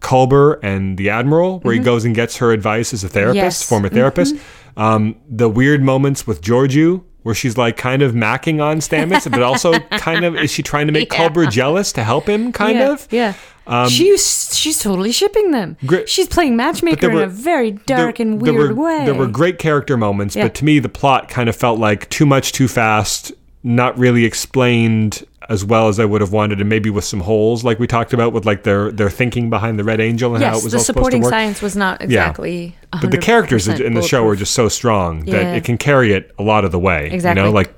Culber 0.00 0.58
and 0.62 0.98
the 0.98 1.08
Admiral, 1.10 1.60
where 1.60 1.74
he 1.74 1.80
goes 1.80 2.04
and 2.04 2.14
gets 2.14 2.36
her 2.36 2.52
advice 2.52 2.92
as 2.92 3.02
a 3.02 3.08
therapist, 3.08 3.36
Mm-hmm. 3.38 3.44
Yes. 3.44 3.62
Mm-hmm. 3.62 3.68
former 3.68 3.88
therapist. 3.88 4.36
Um, 4.76 5.16
the 5.28 5.48
weird 5.48 5.82
moments 5.82 6.26
with 6.26 6.42
Georgiou, 6.42 7.02
where 7.24 7.34
she's 7.34 7.58
like 7.58 7.76
kind 7.76 8.00
of 8.02 8.12
macking 8.12 8.62
on 8.62 8.78
Stamets, 8.78 9.28
but 9.30 9.42
also 9.42 9.72
kind 9.98 10.24
of 10.24 10.36
is 10.36 10.50
she 10.52 10.62
trying 10.62 10.86
to 10.86 10.92
make 10.92 11.12
Yeah. 11.12 11.28
Culber 11.28 11.50
jealous 11.50 11.92
to 11.94 12.04
help 12.04 12.28
him? 12.28 12.52
Kind 12.52 12.78
yeah, 12.78 12.92
of. 12.92 13.08
Yeah. 13.10 13.34
Um, 13.66 13.88
she's 13.88 14.54
she's 14.56 14.78
totally 14.78 15.10
shipping 15.10 15.50
them. 15.50 15.78
Great- 15.86 16.06
She's 16.08 16.28
playing 16.28 16.54
matchmaker 16.54 17.08
were- 17.08 17.22
in 17.22 17.28
a 17.28 17.32
very 17.32 17.72
dark 17.72 18.18
There- 18.18 18.26
and 18.26 18.40
there 18.42 18.52
weird 18.52 18.76
were, 18.76 18.84
way. 18.84 19.04
There 19.06 19.14
were 19.14 19.26
great 19.26 19.58
character 19.58 19.96
moments, 19.96 20.36
Yeah. 20.36 20.44
but 20.44 20.54
to 20.56 20.64
me, 20.66 20.78
the 20.80 20.90
plot 20.90 21.28
kind 21.30 21.48
of 21.48 21.56
felt 21.56 21.78
like 21.80 22.08
too 22.10 22.26
much, 22.26 22.52
too 22.52 22.68
fast, 22.68 23.32
not 23.64 23.98
really 23.98 24.24
explained 24.24 25.24
as 25.48 25.64
well 25.64 25.88
as 25.88 25.98
I 25.98 26.04
would 26.04 26.20
have 26.20 26.32
wanted, 26.32 26.60
and 26.60 26.68
maybe 26.68 26.88
with 26.90 27.04
some 27.04 27.20
holes, 27.20 27.64
like 27.64 27.78
we 27.78 27.86
talked 27.86 28.12
about, 28.12 28.32
with 28.32 28.46
like 28.46 28.62
their 28.62 28.92
their 28.92 29.10
thinking 29.10 29.50
behind 29.50 29.78
the 29.78 29.84
Red 29.84 30.00
Angel 30.00 30.34
and 30.34 30.44
how 30.44 30.52
yes, 30.52 30.60
it 30.60 30.64
was 30.64 30.72
the 30.72 30.78
all 30.78 30.84
supposed 30.84 31.06
to 31.06 31.10
supporting 31.10 31.30
science 31.30 31.60
was 31.60 31.74
not 31.74 32.00
exactly. 32.00 32.76
Yeah. 32.92 33.00
but 33.00 33.10
the 33.10 33.18
characters 33.18 33.66
in 33.66 33.94
the 33.94 34.02
show 34.02 34.26
are 34.28 34.36
just 34.36 34.54
so 34.54 34.68
strong 34.68 35.24
that 35.26 35.56
it 35.56 35.64
can 35.64 35.78
carry 35.78 36.12
it 36.12 36.32
a 36.38 36.42
lot 36.42 36.64
of 36.64 36.72
the 36.72 36.78
way. 36.78 37.10
Exactly. 37.10 37.40
You 37.42 37.48
know, 37.48 37.52
like 37.52 37.74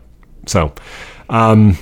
so. 0.47 0.75
Um, 1.29 1.79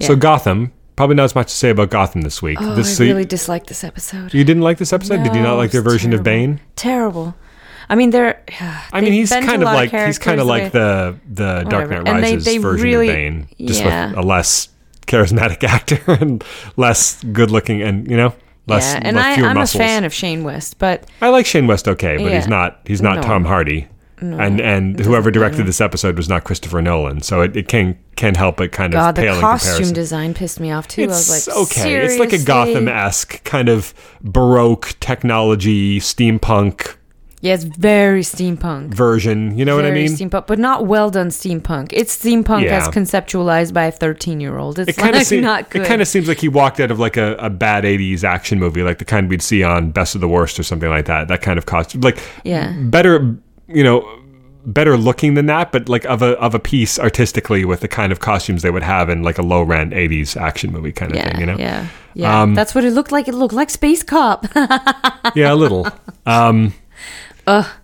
So 0.00 0.16
Gotham. 0.16 0.72
Probably 0.96 1.14
not 1.14 1.24
as 1.24 1.34
much 1.36 1.46
to 1.46 1.54
say 1.54 1.70
about 1.70 1.90
Gotham 1.90 2.22
this 2.22 2.42
week. 2.42 2.58
Oh, 2.60 2.74
this 2.74 3.00
I 3.00 3.04
really 3.04 3.24
disliked 3.24 3.68
this 3.68 3.84
episode. 3.84 4.34
you 4.34 4.42
didn't 4.42 4.64
like 4.64 4.78
this 4.78 4.92
episode? 4.92 5.22
Did 5.22 5.32
you 5.32 5.42
not 5.42 5.54
like 5.54 5.70
their 5.70 5.82
version 5.82 6.12
of. 6.12 6.24
Bane? 6.24 6.60
Terrible. 6.74 7.36
I 7.88 7.94
mean, 7.94 8.10
they're. 8.10 8.42
I 8.92 9.00
mean, 9.00 9.12
he's 9.12 9.30
kind 9.30 9.62
of 9.62 9.62
like 9.62 9.90
he's 9.90 10.18
kind 10.18 10.40
of 10.40 10.46
like 10.46 10.72
the 10.72 11.18
the 11.32 11.64
Dark 11.64 11.90
Knight 11.90 12.06
And 12.08 12.22
they- 12.22 12.32
Rises 12.34 12.44
they 12.44 12.58
version 12.58 12.84
really- 12.84 13.08
of 13.08 13.14
Bane, 13.14 13.48
just 13.64 13.80
yeah. 13.80 14.08
with 14.10 14.18
a 14.18 14.22
less 14.22 14.68
charismatic 15.06 15.64
actor 15.68 16.00
and 16.06 16.44
less 16.76 17.22
good 17.24 17.50
looking, 17.50 17.80
and 17.82 18.08
you 18.10 18.16
know, 18.16 18.34
less, 18.66 18.84
yeah, 18.92 19.00
and 19.02 19.16
less 19.16 19.38
I, 19.38 19.52
muscles. 19.54 19.74
a 19.74 19.78
fan 19.84 20.04
of 20.04 20.12
Shane 20.12 20.44
West, 20.44 20.78
but 20.78 21.04
I 21.22 21.28
like 21.30 21.46
Shane 21.46 21.66
West 21.66 21.88
okay, 21.88 22.16
but 22.18 22.32
he's 22.32 22.46
not 22.48 22.80
he's 22.84 23.00
not 23.02 23.16
No. 23.16 23.22
Tom 23.22 23.44
Hardy. 23.46 23.88
and 24.20 24.60
and 24.60 24.98
whoever 24.98 25.30
directed 25.30 25.58
matter. 25.58 25.68
this 25.68 25.80
episode 25.80 26.16
was 26.16 26.28
not 26.28 26.42
Christopher 26.44 26.82
Nolan, 26.82 27.22
so 27.22 27.40
it, 27.40 27.56
it 27.56 27.68
can 27.68 27.96
can 28.16 28.34
help 28.34 28.56
but 28.58 28.72
kind 28.72 28.92
of 28.92 28.98
God, 28.98 29.14
the 29.14 29.22
pale 29.22 29.36
in 29.36 29.40
costume 29.40 29.70
comparison. 29.70 29.94
design 29.94 30.34
pissed 30.34 30.58
me 30.60 30.72
off 30.72 30.88
too. 30.88 31.02
I 31.02 31.04
It's 31.04 31.28
was 31.30 31.46
like, 31.48 31.56
okay. 31.56 31.94
It's 32.04 32.18
like 32.18 32.32
a 32.32 32.44
Gotham 32.44 32.88
esque 32.88 33.42
kind 33.44 33.68
of 33.68 33.94
baroque 34.20 34.96
technology 35.00 36.00
steampunk 36.00 36.96
Yeah, 37.40 37.54
it's 37.54 37.62
very 37.64 38.22
steampunk. 38.22 38.92
version. 38.94 39.56
You 39.56 39.64
know 39.64 39.76
what 39.76 39.84
I 39.84 39.92
mean? 39.92 40.08
Steampunk, 40.08 40.46
but 40.48 40.58
not 40.58 40.86
well 40.86 41.08
done 41.08 41.28
steampunk. 41.28 41.90
It's 41.92 42.16
steampunk 42.16 42.64
Yeah. 42.64 42.78
as 42.78 42.88
conceptualized 42.88 43.72
by 43.72 43.84
a 43.84 43.92
13 43.92 44.40
year 44.40 44.58
old. 44.58 44.78
It's 44.80 44.90
It 44.90 44.96
kind 44.96 45.14
like 45.14 45.30
of 45.30 45.40
not 45.40 45.70
good. 45.70 45.82
It 45.82 45.88
kind 45.88 46.02
of 46.02 46.08
seems 46.08 46.26
like 46.26 46.38
he 46.40 46.48
walked 46.48 46.80
out 46.80 46.90
of 46.90 46.98
like 46.98 47.16
a, 47.16 47.36
a 47.36 47.48
bad 47.48 47.84
'80s 47.84 48.24
action 48.24 48.58
movie, 48.58 48.82
like 48.82 48.98
the 48.98 49.04
kind 49.04 49.28
we'd 49.30 49.42
see 49.42 49.62
on 49.62 49.90
Best 49.92 50.14
of 50.16 50.20
the 50.20 50.28
Worst 50.28 50.58
or 50.58 50.64
something 50.64 50.88
like 50.90 51.04
that. 51.06 51.28
That 51.28 51.40
kind 51.42 51.58
of 51.58 51.66
costume, 51.66 52.00
like 52.00 52.18
Yeah. 52.42 52.72
better, 52.76 53.36
you 53.68 53.84
know, 53.84 54.04
better 54.66 54.96
looking 54.98 55.34
than 55.34 55.46
that, 55.46 55.70
but 55.70 55.88
like 55.88 56.04
of 56.06 56.20
a 56.22 56.30
of 56.40 56.54
a 56.56 56.58
piece 56.58 56.98
artistically 56.98 57.64
with 57.64 57.80
the 57.80 57.88
kind 57.88 58.10
of 58.10 58.18
costumes 58.18 58.62
they 58.62 58.70
would 58.70 58.82
have 58.82 59.08
in 59.08 59.22
like 59.22 59.38
a 59.38 59.42
low 59.42 59.62
rent 59.62 59.92
'80s 59.92 60.36
action 60.36 60.72
movie 60.72 60.90
kind 60.92 61.12
of 61.12 61.16
yeah, 61.18 61.30
thing. 61.30 61.40
You 61.40 61.46
know? 61.46 61.56
yeah, 61.56 61.86
yeah. 62.14 62.42
Um, 62.42 62.54
That's 62.54 62.74
what 62.74 62.82
it 62.84 62.92
looked 62.92 63.12
like. 63.12 63.28
It 63.28 63.34
looked 63.34 63.54
like 63.54 63.70
Space 63.70 64.02
Cop. 64.02 64.46
yeah, 65.36 65.52
a 65.52 65.54
little. 65.54 65.86
Um, 66.26 66.74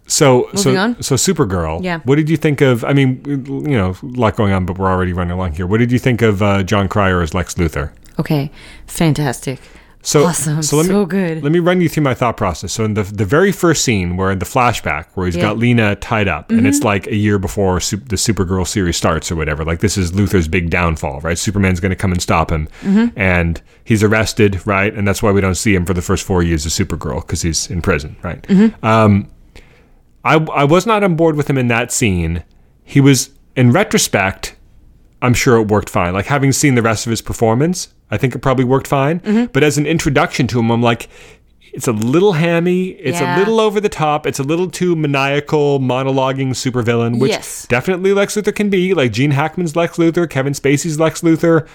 so 0.07 0.49
so 0.55 0.69
moving 0.71 0.79
on. 0.79 1.03
so 1.03 1.15
Supergirl. 1.17 1.83
Yeah. 1.83 2.01
What 2.05 2.17
did 2.17 2.29
you 2.29 2.37
think 2.37 2.61
of? 2.61 2.85
I 2.85 2.93
mean, 2.93 3.23
you 3.27 3.77
know, 3.79 3.95
a 4.03 4.07
lot 4.07 4.37
going 4.37 4.53
on, 4.53 4.67
but 4.67 4.79
we're 4.79 4.91
already 4.91 5.13
running 5.13 5.33
along 5.33 5.53
here. 5.55 5.67
What 5.67 5.79
did 5.79 5.91
you 5.93 5.99
think 5.99 6.23
of 6.23 6.43
uh, 6.43 6.63
Jon 6.63 6.89
Cryer 6.89 7.21
as 7.23 7.35
Lex 7.35 7.55
Luthor? 7.55 7.91
okay, 8.19 8.51
fantastic. 8.87 9.59
So 10.07 10.27
Awesome, 10.27 10.63
So 10.63 10.77
let 10.77 10.83
me, 10.85 10.89
so 10.91 11.07
good. 11.07 11.43
Let 11.43 11.51
me 11.51 11.61
run 11.61 11.81
you 11.81 11.89
through 11.89 12.03
my 12.03 12.13
thought 12.13 12.37
process. 12.37 12.73
So 12.75 12.85
in 12.85 12.93
the 12.93 13.05
the 13.05 13.25
very 13.25 13.51
first 13.53 13.83
scene, 13.83 14.19
where 14.19 14.31
in 14.31 14.39
the 14.39 14.45
flashback, 14.45 15.07
where 15.15 15.25
he's 15.25 15.35
Yeah. 15.35 15.45
Mm-hmm. 15.45 15.51
got 15.53 15.59
Lena 15.59 15.97
tied 15.97 16.29
up, 16.29 16.51
and 16.51 16.67
it's 16.67 16.83
like 16.85 17.07
a 17.07 17.15
year 17.17 17.39
before 17.39 17.81
Sup- 17.81 18.07
the 18.11 18.17
Supergirl 18.17 18.67
series 18.67 18.99
starts 18.99 19.33
or 19.33 19.37
whatever. 19.37 19.65
Like 19.65 19.81
this 19.81 19.97
is 19.97 20.13
Luthor's 20.13 20.47
big 20.47 20.69
downfall, 20.69 21.21
right? 21.23 21.39
Superman's 21.39 21.81
going 21.81 21.89
to 21.97 21.97
come 21.97 22.13
and 22.13 22.21
stop 22.21 22.53
him, 22.53 22.69
Mm-hmm. 22.83 23.19
and 23.19 23.63
he's 23.85 24.03
arrested, 24.03 24.61
right? 24.67 24.93
And 24.95 25.09
that's 25.09 25.23
why 25.23 25.33
we 25.33 25.41
don't 25.41 25.55
see 25.55 25.75
him 25.75 25.87
for 25.87 25.95
the 25.95 26.03
first 26.03 26.23
four 26.27 26.43
years 26.43 26.67
of 26.67 26.73
Supergirl 26.73 27.23
because 27.23 27.41
he's 27.41 27.71
in 27.71 27.81
prison, 27.81 28.15
right? 28.23 28.43
Mm-hmm. 28.43 28.85
Um, 28.85 29.31
I 30.25 30.35
I 30.37 30.65
was 30.65 30.87
not 30.87 31.03
on 31.05 31.17
board 31.17 31.37
with 31.37 31.49
him 31.49 31.59
in 31.59 31.69
that 31.69 31.93
scene. 31.93 32.43
He 32.83 33.01
was 33.01 33.31
in 33.57 33.73
retrospect. 33.73 34.57
I'm 35.23 35.35
sure 35.35 35.57
it 35.57 35.69
worked 35.69 35.89
fine. 35.89 36.13
Like 36.13 36.27
having 36.27 36.53
seen 36.53 36.75
the 36.75 36.83
rest 36.83 37.07
of 37.07 37.11
his 37.11 37.23
performance, 37.23 37.95
I 38.11 38.17
think 38.19 38.35
it 38.35 38.41
probably 38.41 38.65
worked 38.65 38.87
fine. 38.87 39.21
Mm-hmm. 39.21 39.47
But 39.53 39.63
as 39.63 39.79
an 39.79 39.87
introduction 39.87 40.47
to 40.49 40.59
him, 40.59 40.71
I'm 40.71 40.83
like, 40.83 41.09
it's 41.73 41.89
a 41.89 41.93
little 41.93 42.35
hammy. 42.35 42.89
It's 42.91 43.21
a 43.21 43.37
little 43.39 43.59
over 43.59 43.81
the 43.81 43.89
top. 43.89 44.27
It's 44.27 44.39
a 44.39 44.43
little 44.43 44.71
too 44.71 44.95
maniacal, 44.95 45.81
monologuing 45.81 46.51
supervillain, 46.51 47.19
which 47.19 47.31
Yes. 47.31 47.67
definitely 47.69 48.13
Lex 48.13 48.37
Luthor 48.37 48.55
can 48.55 48.69
be. 48.71 48.93
Like 48.95 49.13
Gene 49.13 49.31
Hackman's 49.33 49.75
Lex 49.75 49.97
Luthor, 49.97 50.29
Kevin 50.29 50.53
Spacey's 50.53 51.01
Lex 51.01 51.23
Luthor. 51.23 51.67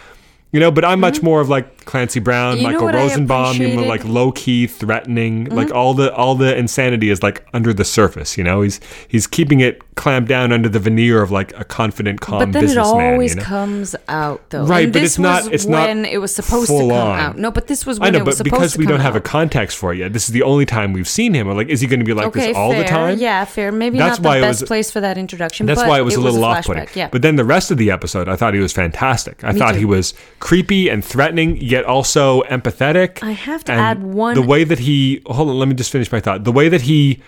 You 0.51 0.59
know, 0.59 0.71
but 0.71 0.85
I'm 0.85 0.99
much 0.99 1.21
more 1.21 1.41
of 1.41 1.49
like 1.49 1.78
Clancy 1.89 2.19
Brown. 2.19 2.57
You 2.57 2.63
Michael 2.63 2.87
Rosenbaum, 2.87 3.57
you 3.57 3.75
know, 3.75 3.83
like 3.83 4.05
low 4.05 4.31
key, 4.31 4.67
threatening. 4.67 5.45
Mm-hmm. 5.45 5.55
Like 5.55 5.71
all 5.71 5.95
the 5.95 6.13
all 6.13 6.35
the 6.35 6.55
insanity 6.55 7.09
is 7.09 7.23
like 7.23 7.43
under 7.51 7.73
the 7.73 7.83
surface. 7.83 8.37
You 8.37 8.43
know, 8.43 8.61
he's 8.61 8.79
he's 9.07 9.25
keeping 9.25 9.59
it 9.59 9.81
clamped 9.95 10.29
down 10.29 10.51
under 10.53 10.69
the 10.69 10.79
veneer 10.79 11.21
of 11.21 11.31
like 11.31 11.51
a 11.59 11.63
confident, 11.63 12.21
calm 12.21 12.39
But 12.39 12.51
then 12.53 12.69
it 12.69 12.77
always 12.77 13.31
you 13.31 13.37
know? 13.37 13.43
comes 13.43 13.95
out 14.07 14.49
though. 14.51 14.65
Right, 14.65 14.85
And 14.85 14.93
but 14.93 14.99
this 15.01 15.13
it's 15.13 15.19
not- 15.19 15.43
was 15.43 15.51
it's 15.51 15.65
not 15.65 15.87
when 15.87 16.05
it 16.05 16.19
was 16.19 16.33
supposed 16.33 16.69
to 16.69 16.77
come 16.77 16.91
on. 16.91 17.19
out. 17.19 17.37
No, 17.37 17.49
but 17.51 17.67
this 17.67 17.85
was 17.85 17.99
when 17.99 18.15
I 18.15 18.19
know, 18.19 18.23
but 18.23 18.41
because 18.43 18.77
we 18.77 18.85
don't 18.85 19.01
have 19.01 19.15
a 19.17 19.19
context 19.21 19.77
for 19.77 19.91
it 19.91 19.97
yet, 19.97 20.13
this 20.13 20.25
is 20.29 20.31
the 20.31 20.43
only 20.43 20.65
time 20.65 20.93
we've 20.93 21.07
seen 21.07 21.33
him. 21.33 21.47
Or 21.49 21.53
like, 21.55 21.67
is 21.69 21.81
he 21.81 21.87
going 21.87 21.99
to 21.99 22.05
be 22.05 22.13
like 22.13 22.27
okay, 22.27 22.47
this 22.49 22.55
all 22.55 22.71
fair. 22.71 22.83
the 22.83 22.87
time? 22.87 23.17
Yeah, 23.17 23.43
fair. 23.45 23.71
Maybe 23.73 23.97
That's 23.97 24.19
not 24.21 24.35
the 24.35 24.41
best 24.41 24.61
was- 24.61 24.67
place 24.67 24.91
for 24.91 25.01
that 25.01 25.17
introduction. 25.17 25.65
That's 25.65 25.81
but 25.81 25.89
why 25.89 25.97
it 25.99 26.03
was 26.03 26.15
a 26.15 26.21
little 26.21 26.43
a 26.45 26.47
off-putting. 26.47 26.87
Yeah. 26.93 27.09
But 27.11 27.21
then 27.23 27.35
the 27.35 27.43
rest 27.45 27.69
of 27.71 27.77
the 27.77 27.89
episode, 27.91 28.29
I 28.29 28.35
thought 28.37 28.53
he 28.53 28.59
was 28.61 28.71
fantastic. 28.71 29.43
I 29.43 29.51
Me 29.51 29.59
thought 29.59 29.73
too. 29.73 29.79
he 29.79 29.85
was 29.85 30.13
creepy 30.39 30.87
and 30.87 31.03
threatening, 31.03 31.57
yet 31.57 31.78
also 31.85 32.41
empathetic. 32.43 33.21
I 33.23 33.31
have 33.31 33.63
to 33.65 33.71
And 33.71 33.81
add 33.81 34.03
one- 34.03 34.35
The 34.35 34.41
way 34.41 34.63
that 34.63 34.79
he 34.79 35.21
hold 35.27 35.49
on, 35.49 35.59
let 35.59 35.67
me 35.67 35.73
just 35.75 35.91
finish 35.91 36.11
my 36.11 36.19
thought. 36.19 36.43
The 36.43 36.51
way 36.51 36.69
that 36.69 36.81
he 36.81 37.19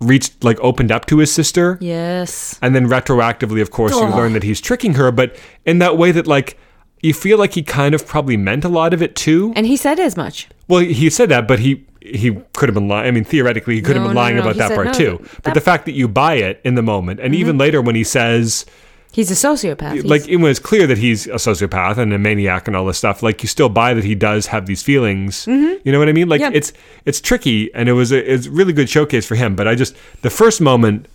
reached, 0.00 0.42
like, 0.44 0.58
opened 0.60 0.90
up 0.92 1.06
to 1.06 1.18
his 1.18 1.32
sister, 1.32 1.78
yes. 1.80 2.58
and 2.60 2.74
then 2.74 2.88
retroactively, 2.88 3.62
of 3.62 3.70
course, 3.70 3.92
you 3.92 4.06
learn 4.06 4.32
that 4.34 4.42
he's 4.42 4.60
tricking 4.60 4.94
her. 4.94 5.10
But 5.12 5.36
in 5.64 5.78
that 5.78 5.96
way 5.96 6.10
that, 6.12 6.26
like, 6.26 6.58
you 7.00 7.14
feel 7.14 7.38
like 7.38 7.52
he 7.54 7.62
kind 7.62 7.94
of 7.94 8.06
probably 8.06 8.36
meant 8.36 8.64
a 8.64 8.68
lot 8.68 8.92
of 8.94 9.02
it 9.02 9.14
too. 9.14 9.52
And 9.54 9.66
he 9.66 9.76
said 9.76 10.00
as 10.00 10.16
much. 10.16 10.48
Well, 10.68 10.80
he 10.80 11.10
said 11.10 11.28
that, 11.28 11.46
but 11.46 11.58
he 11.60 11.84
he 12.00 12.32
could 12.52 12.68
have 12.68 12.74
been 12.74 12.86
lying. 12.88 13.08
I 13.08 13.10
mean, 13.12 13.24
theoretically, 13.24 13.76
he 13.76 13.82
could 13.82 13.96
have 13.96 14.04
been 14.04 14.14
no, 14.14 14.20
lying 14.20 14.36
no. 14.36 14.42
about 14.42 14.54
He 14.54 14.58
that 14.58 14.74
part 14.74 14.88
no, 14.88 14.92
too. 14.92 15.18
that- 15.22 15.42
But 15.42 15.54
the 15.54 15.60
fact 15.62 15.86
that 15.86 15.92
you 15.92 16.06
buy 16.06 16.34
it 16.34 16.60
in 16.64 16.74
the 16.74 16.82
moment, 16.82 17.18
and 17.20 17.32
mm-hmm. 17.32 17.40
even 17.40 17.56
later 17.58 17.80
when 17.80 17.94
he 17.94 18.04
says, 18.04 18.66
He's 19.14 19.30
a 19.30 19.34
sociopath. 19.34 20.04
Like, 20.04 20.26
it 20.26 20.38
was 20.38 20.58
clear 20.58 20.88
that 20.88 20.98
he's 20.98 21.28
a 21.28 21.34
sociopath 21.34 21.98
and 21.98 22.12
a 22.12 22.18
maniac 22.18 22.66
and 22.66 22.76
all 22.76 22.84
this 22.84 22.98
stuff. 22.98 23.22
Like, 23.22 23.42
you 23.44 23.48
still 23.48 23.68
buy 23.68 23.94
that 23.94 24.02
he 24.02 24.16
does 24.16 24.48
have 24.48 24.66
these 24.66 24.82
feelings. 24.82 25.46
You 25.46 25.80
know 25.92 26.00
what 26.00 26.08
I 26.08 26.12
mean? 26.12 26.28
Like, 26.28 26.40
Mm-hmm. 26.40 26.52
Yeah. 26.52 26.58
it's 26.58 26.72
it's 27.04 27.20
tricky, 27.20 27.72
and 27.74 27.88
it 27.88 27.92
was 27.92 28.10
a 28.10 28.32
it's 28.32 28.46
a 28.46 28.50
really 28.50 28.72
good 28.72 28.90
showcase 28.90 29.24
for 29.24 29.36
him. 29.36 29.54
But 29.54 29.68
I 29.68 29.76
just 29.76 29.94
the 30.22 30.30
first 30.30 30.60
moment 30.60 31.06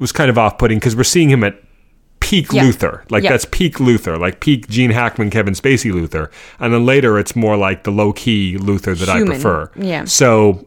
was 0.00 0.10
kind 0.10 0.28
of 0.30 0.36
off 0.36 0.58
putting 0.58 0.78
because 0.78 0.96
we're 0.96 1.04
seeing 1.04 1.30
him 1.30 1.44
at 1.44 1.54
peak 2.18 2.52
Yeah. 2.52 2.64
Luthor. 2.64 3.08
Like 3.10 3.22
Yeah. 3.22 3.30
that's 3.30 3.44
peak 3.44 3.76
Luthor, 3.76 4.18
like 4.18 4.40
peak 4.40 4.66
Gene 4.68 4.90
Hackman, 4.90 5.30
Kevin 5.30 5.54
Spacey 5.54 5.92
Luthor. 5.92 6.30
And 6.58 6.74
then 6.74 6.84
later 6.84 7.18
it's 7.18 7.36
more 7.36 7.56
like 7.56 7.84
the 7.84 7.92
low 7.92 8.12
key 8.12 8.56
Luthor 8.58 8.98
that 8.98 9.08
I 9.08 9.22
prefer. 9.24 9.70
Yeah. 9.76 10.06
So 10.06 10.66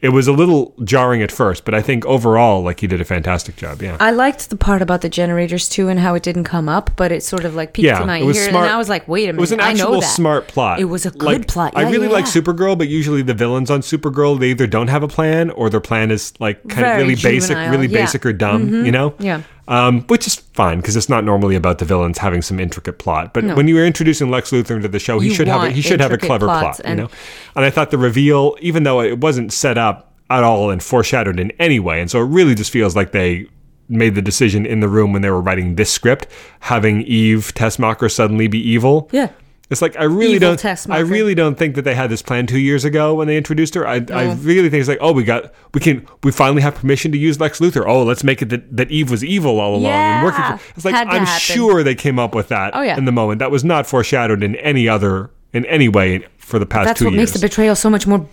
it 0.00 0.10
was 0.10 0.28
a 0.28 0.32
little 0.32 0.74
jarring 0.84 1.22
at 1.22 1.32
first, 1.32 1.64
but 1.64 1.74
I 1.74 1.82
think 1.82 2.06
overall, 2.06 2.62
like 2.62 2.80
he 2.80 2.86
did 2.86 3.00
a 3.00 3.04
fantastic 3.04 3.56
job. 3.56 3.82
Yeah. 3.82 3.96
I 3.98 4.10
liked 4.12 4.48
the 4.50 4.56
part 4.56 4.80
about 4.80 5.00
the 5.00 5.08
generators 5.08 5.68
too 5.68 5.88
and 5.88 5.98
how 5.98 6.14
it 6.14 6.22
didn't 6.22 6.44
come 6.44 6.68
up, 6.68 6.90
but 6.96 7.10
it 7.10 7.22
sort 7.22 7.44
of 7.44 7.54
like 7.54 7.72
piqued 7.72 7.86
yeah, 7.86 8.04
my 8.04 8.18
it 8.18 8.24
was 8.24 8.36
ear, 8.36 8.50
smart. 8.50 8.64
and 8.66 8.74
I 8.74 8.78
was 8.78 8.88
like, 8.88 9.08
"Wait 9.08 9.24
a 9.24 9.26
minute, 9.32 9.38
It 9.38 9.40
was 9.40 9.52
an 9.52 9.60
actual 9.60 10.02
smart 10.02 10.46
plot. 10.48 10.78
It 10.80 10.84
was 10.84 11.04
a 11.04 11.10
good 11.10 11.22
Like, 11.22 11.46
plot. 11.48 11.72
I 11.76 11.90
really 11.90 12.06
yeah, 12.06 12.12
like 12.12 12.26
yeah. 12.26 12.40
Supergirl, 12.42 12.78
but 12.78 12.88
usually 12.88 13.22
the 13.22 13.34
villains 13.34 13.70
on 13.70 13.80
Supergirl 13.80 14.38
they 14.38 14.50
either 14.50 14.66
don't 14.66 14.88
have 14.88 15.02
a 15.02 15.08
plan 15.08 15.50
or 15.50 15.68
their 15.70 15.80
plan 15.80 16.10
is 16.10 16.32
like 16.38 16.60
kind 16.68 16.80
Very 16.80 16.92
of 16.92 16.98
really 17.08 17.14
basic, 17.20 17.56
really 17.56 17.70
yeah. 17.70 17.76
Mm-hmm. 17.76 17.92
basic 17.94 18.26
or 18.26 18.32
dumb. 18.32 18.84
You 18.86 18.92
know? 18.92 19.14
Yeah. 19.18 19.42
Um, 19.68 20.00
which 20.04 20.26
is 20.26 20.34
fine 20.34 20.78
because 20.80 20.96
it's 20.96 21.10
not 21.10 21.24
normally 21.24 21.54
about 21.54 21.76
the 21.78 21.84
villains 21.84 22.16
having 22.18 22.40
some 22.40 22.58
intricate 22.58 22.98
plot. 22.98 23.34
But 23.34 23.44
when 23.54 23.68
you 23.68 23.74
were 23.74 23.84
introducing 23.84 24.30
Lex 24.30 24.50
Luthor 24.50 24.74
into 24.76 24.88
the 24.88 24.98
show, 24.98 25.18
he 25.20 25.28
You 25.28 25.34
should 25.34 25.46
have 25.46 25.62
a, 25.64 25.70
he 25.70 25.82
should 25.82 26.00
have 26.00 26.10
a 26.10 26.16
clever 26.16 26.46
plot, 26.46 26.78
you 26.78 26.84
and- 26.86 27.00
know. 27.00 27.08
And 27.54 27.64
I 27.66 27.70
thought 27.70 27.90
the 27.90 27.98
reveal, 27.98 28.56
even 28.60 28.84
though 28.84 29.02
it 29.02 29.18
wasn't 29.20 29.52
set 29.52 29.76
up 29.76 30.14
at 30.30 30.42
all 30.42 30.70
and 30.70 30.82
foreshadowed 30.82 31.38
in 31.38 31.50
any 31.58 31.78
way, 31.78 32.00
and 32.00 32.10
so 32.10 32.18
it 32.20 32.26
really 32.26 32.54
just 32.54 32.70
feels 32.70 32.96
like 32.96 33.12
they 33.12 33.46
made 33.90 34.14
the 34.14 34.22
decision 34.22 34.64
in 34.66 34.80
the 34.80 34.88
room 34.88 35.12
when 35.12 35.22
they 35.22 35.30
were 35.30 35.40
writing 35.40 35.76
this 35.76 35.90
script, 35.90 36.26
having 36.60 37.02
Eve 37.02 37.52
Tessmacher 37.54 38.10
suddenly 38.10 38.46
be 38.48 38.58
evil. 38.58 39.08
Yeah. 39.12 39.30
It's 39.70 39.82
like 39.82 39.98
I 39.98 40.04
really 40.04 40.34
Evil 40.36 40.56
don't. 40.56 40.90
I 40.90 41.00
really 41.00 41.34
don't 41.34 41.56
think 41.56 41.74
that 41.74 41.82
they 41.82 41.94
had 41.94 42.08
this 42.10 42.22
plan 42.22 42.46
two 42.46 42.58
years 42.58 42.86
ago 42.86 43.14
when 43.14 43.26
they 43.28 43.36
introduced 43.36 43.74
her. 43.74 43.86
I, 43.86 43.96
I 44.10 44.32
really 44.34 44.70
think 44.70 44.80
it's 44.80 44.88
like, 44.88 44.98
oh, 45.02 45.12
we 45.12 45.24
got, 45.24 45.52
we 45.74 45.80
can, 45.80 46.06
we 46.24 46.32
finally 46.32 46.62
have 46.62 46.74
permission 46.74 47.12
to 47.12 47.18
use 47.18 47.38
Lex 47.38 47.60
Luthor. 47.60 47.84
Oh, 47.86 48.02
let's 48.02 48.24
make 48.24 48.40
it 48.40 48.48
that, 48.48 48.74
that 48.76 48.90
Eve 48.90 49.10
was 49.10 49.22
evil 49.22 49.60
all 49.60 49.74
along 49.74 49.92
and 49.92 50.24
working. 50.24 50.40
Yeah. 50.40 50.56
For, 50.56 50.72
it's 50.76 50.84
like 50.86 50.94
I'm 50.94 51.06
happen. 51.06 51.26
sure 51.26 51.82
they 51.82 51.94
came 51.94 52.18
up 52.18 52.34
with 52.34 52.48
that 52.48 52.74
Oh, 52.74 52.80
yeah. 52.80 52.96
in 52.96 53.04
the 53.04 53.12
moment. 53.12 53.40
That 53.40 53.50
was 53.50 53.62
not 53.62 53.86
foreshadowed 53.86 54.42
in 54.42 54.56
any 54.56 54.88
other 54.88 55.30
in 55.52 55.64
any 55.66 55.88
way 55.88 56.26
for 56.38 56.58
the 56.58 56.66
past 56.66 56.86
That's 56.86 56.98
two 57.00 57.06
what 57.06 57.12
years. 57.14 57.30
makes 57.30 57.32
the 57.40 57.46
betrayal 57.46 57.74
so 57.74 57.88
much 57.90 58.06
more, 58.06 58.26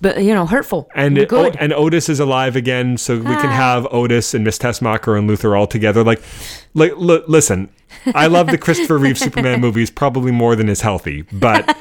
but 0.00 0.22
you 0.22 0.34
know, 0.34 0.46
hurtful 0.46 0.88
and 0.94 1.16
it, 1.18 1.28
good. 1.28 1.54
oh, 1.56 1.58
and 1.60 1.72
Otis 1.72 2.08
is 2.08 2.20
alive 2.20 2.56
again, 2.56 2.96
so 2.96 3.16
we 3.16 3.22
can 3.24 3.46
Ah. 3.46 3.50
have 3.50 3.86
Otis 3.90 4.34
and 4.34 4.44
Miss 4.44 4.58
Tessmacher 4.58 5.18
and 5.18 5.28
Luthor 5.28 5.56
all 5.58 5.66
together. 5.66 6.02
Like, 6.04 6.20
like, 6.74 6.92
l- 6.92 7.22
listen, 7.26 7.68
I 8.14 8.26
love 8.26 8.48
the 8.48 8.58
Christopher 8.58 8.98
Reeve 8.98 9.18
Superman 9.18 9.60
movies 9.60 9.90
probably 9.90 10.32
more 10.32 10.56
than 10.56 10.68
is 10.68 10.80
healthy, 10.80 11.22
but 11.32 11.76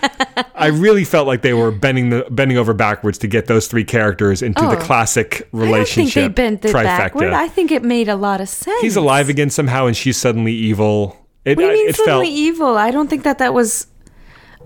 I 0.55 0.67
really 0.67 1.03
felt 1.03 1.27
like 1.27 1.41
they 1.41 1.53
were 1.53 1.71
bending 1.71 2.09
the 2.09 2.25
bending 2.29 2.57
over 2.57 2.73
backwards 2.73 3.17
to 3.19 3.27
get 3.27 3.47
those 3.47 3.67
three 3.67 3.83
characters 3.83 4.41
into 4.41 4.61
the 4.61 4.77
Oh. 4.77 4.81
classic 4.81 5.25
I 5.27 5.37
don't 5.39 5.39
think 5.51 5.63
relationship 5.63 6.23
they 6.23 6.27
bent 6.29 6.65
it 6.65 6.73
trifecta. 6.73 6.83
backward. 6.83 7.33
I 7.33 7.47
think 7.47 7.71
it 7.71 7.83
made 7.83 8.07
a 8.09 8.15
lot 8.15 8.39
of 8.41 8.49
sense. 8.49 8.81
He's 8.81 8.95
alive 8.95 9.29
again 9.29 9.49
somehow, 9.49 9.87
and 9.87 9.95
she's 9.97 10.17
suddenly 10.17 10.53
evil. 10.53 11.17
It, 11.43 11.57
What 11.57 11.63
do 11.63 11.67
you 11.69 11.73
mean 11.73 11.89
it 11.89 11.95
suddenly 11.95 12.25
felt 12.27 12.37
evil? 12.37 12.77
I 12.77 12.91
don't 12.91 13.07
think 13.09 13.23
that 13.23 13.37
that 13.39 13.53
was. 13.53 13.87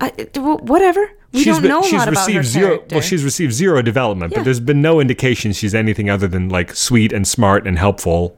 I, 0.02 0.11
whatever. 0.38 1.10
We 1.31 1.43
don't 1.43 1.61
been- 1.61 1.69
know 1.69 1.80
a 1.81 1.89
lot 1.95 2.07
about 2.07 2.31
her 2.31 2.39
received 2.39 2.45
zero. 2.45 2.68
character. 2.77 2.95
Well, 2.95 3.01
she's 3.01 3.23
received 3.23 3.53
zero 3.53 3.81
development, 3.81 4.31
Yeah. 4.31 4.39
but 4.39 4.45
there's 4.45 4.60
been 4.60 4.81
no 4.81 4.99
indication 4.99 5.53
she's 5.53 5.76
anything 5.76 6.10
other 6.10 6.27
than 6.27 6.49
like 6.49 6.76
sweet 6.76 7.14
and 7.14 7.27
smart 7.27 7.68
and 7.68 7.77
helpful 7.77 8.35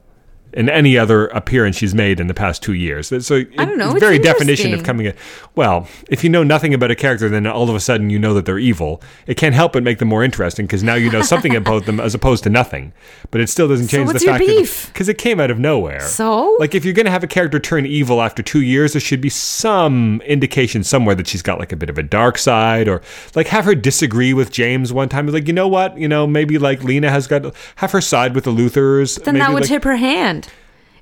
in 0.52 0.68
any 0.68 0.98
other 0.98 1.26
appearance 1.28 1.76
she's 1.76 1.94
made 1.94 2.20
in 2.20 2.26
the 2.26 2.34
past 2.34 2.62
two 2.62 2.74
years. 2.74 3.08
So 3.08 3.34
it- 3.36 3.48
I 3.58 3.64
don't 3.64 3.78
know, 3.78 3.90
It's 3.92 4.00
very 4.00 4.18
definition 4.18 4.74
of 4.74 4.82
coming. 4.82 5.06
In, 5.06 5.14
well, 5.54 5.88
if 6.10 6.22
you 6.24 6.30
know 6.30 6.42
nothing 6.42 6.74
about 6.74 6.90
a 6.90 6.94
character, 6.94 7.28
then 7.28 7.46
all 7.46 7.68
of 7.68 7.74
a 7.74 7.80
sudden 7.80 8.10
you 8.10 8.18
know 8.18 8.34
that 8.34 8.44
they're 8.46 8.58
evil. 8.58 9.02
It 9.26 9.36
can't 9.36 9.54
help 9.54 9.72
but 9.72 9.82
make 9.82 9.98
them 9.98 10.08
more 10.08 10.22
interesting 10.22 10.66
because 10.66 10.82
now 10.82 10.94
you 10.94 11.10
know 11.10 11.22
something 11.22 11.54
about 11.56 11.86
them 11.86 12.00
as 12.00 12.14
opposed 12.14 12.44
to 12.44 12.50
nothing. 12.50 12.92
But 13.30 13.40
it 13.40 13.48
still 13.48 13.68
doesn't 13.68 13.88
So 13.88 13.96
change 13.98 14.06
what's 14.08 14.20
the 14.24 14.26
fact 14.30 14.86
because 14.92 15.08
it 15.08 15.18
came 15.18 15.40
out 15.40 15.50
of 15.50 15.58
nowhere. 15.58 16.00
So? 16.00 16.56
like 16.58 16.74
if 16.74 16.84
you're 16.84 16.94
going 16.94 17.06
to 17.06 17.12
have 17.12 17.24
a 17.24 17.26
character 17.28 17.58
turn 17.58 17.86
evil 17.86 18.20
after 18.22 18.42
two 18.42 18.60
years, 18.60 18.92
there 18.92 19.00
should 19.00 19.20
be 19.20 19.30
some 19.30 20.20
indication 20.26 20.82
somewhere 20.84 21.14
that 21.14 21.26
she's 21.26 21.42
got 21.42 21.58
like 21.58 21.72
a 21.72 21.76
bit 21.76 21.88
of 21.90 21.98
a 21.98 22.02
dark 22.02 22.36
side, 22.38 22.88
or 22.88 23.00
like 23.34 23.46
have 23.48 23.64
her 23.64 23.74
disagree 23.74 24.34
with 24.34 24.50
James 24.50 24.92
one 24.92 25.08
time. 25.08 25.26
Like 25.28 25.46
you 25.46 25.52
know 25.54 25.68
what, 25.68 25.96
you 25.96 26.08
know 26.08 26.26
maybe 26.26 26.58
like 26.58 26.82
Lena 26.84 27.10
has 27.10 27.26
got 27.26 27.54
have 27.76 27.92
her 27.92 28.00
side 28.00 28.34
with 28.34 28.44
the 28.44 28.50
Luthors. 28.52 29.22
then 29.22 29.34
maybe 29.34 29.44
that 29.44 29.52
would 29.52 29.62
like, 29.62 29.68
tip 29.68 29.84
her 29.84 29.96
hand. 29.96 30.41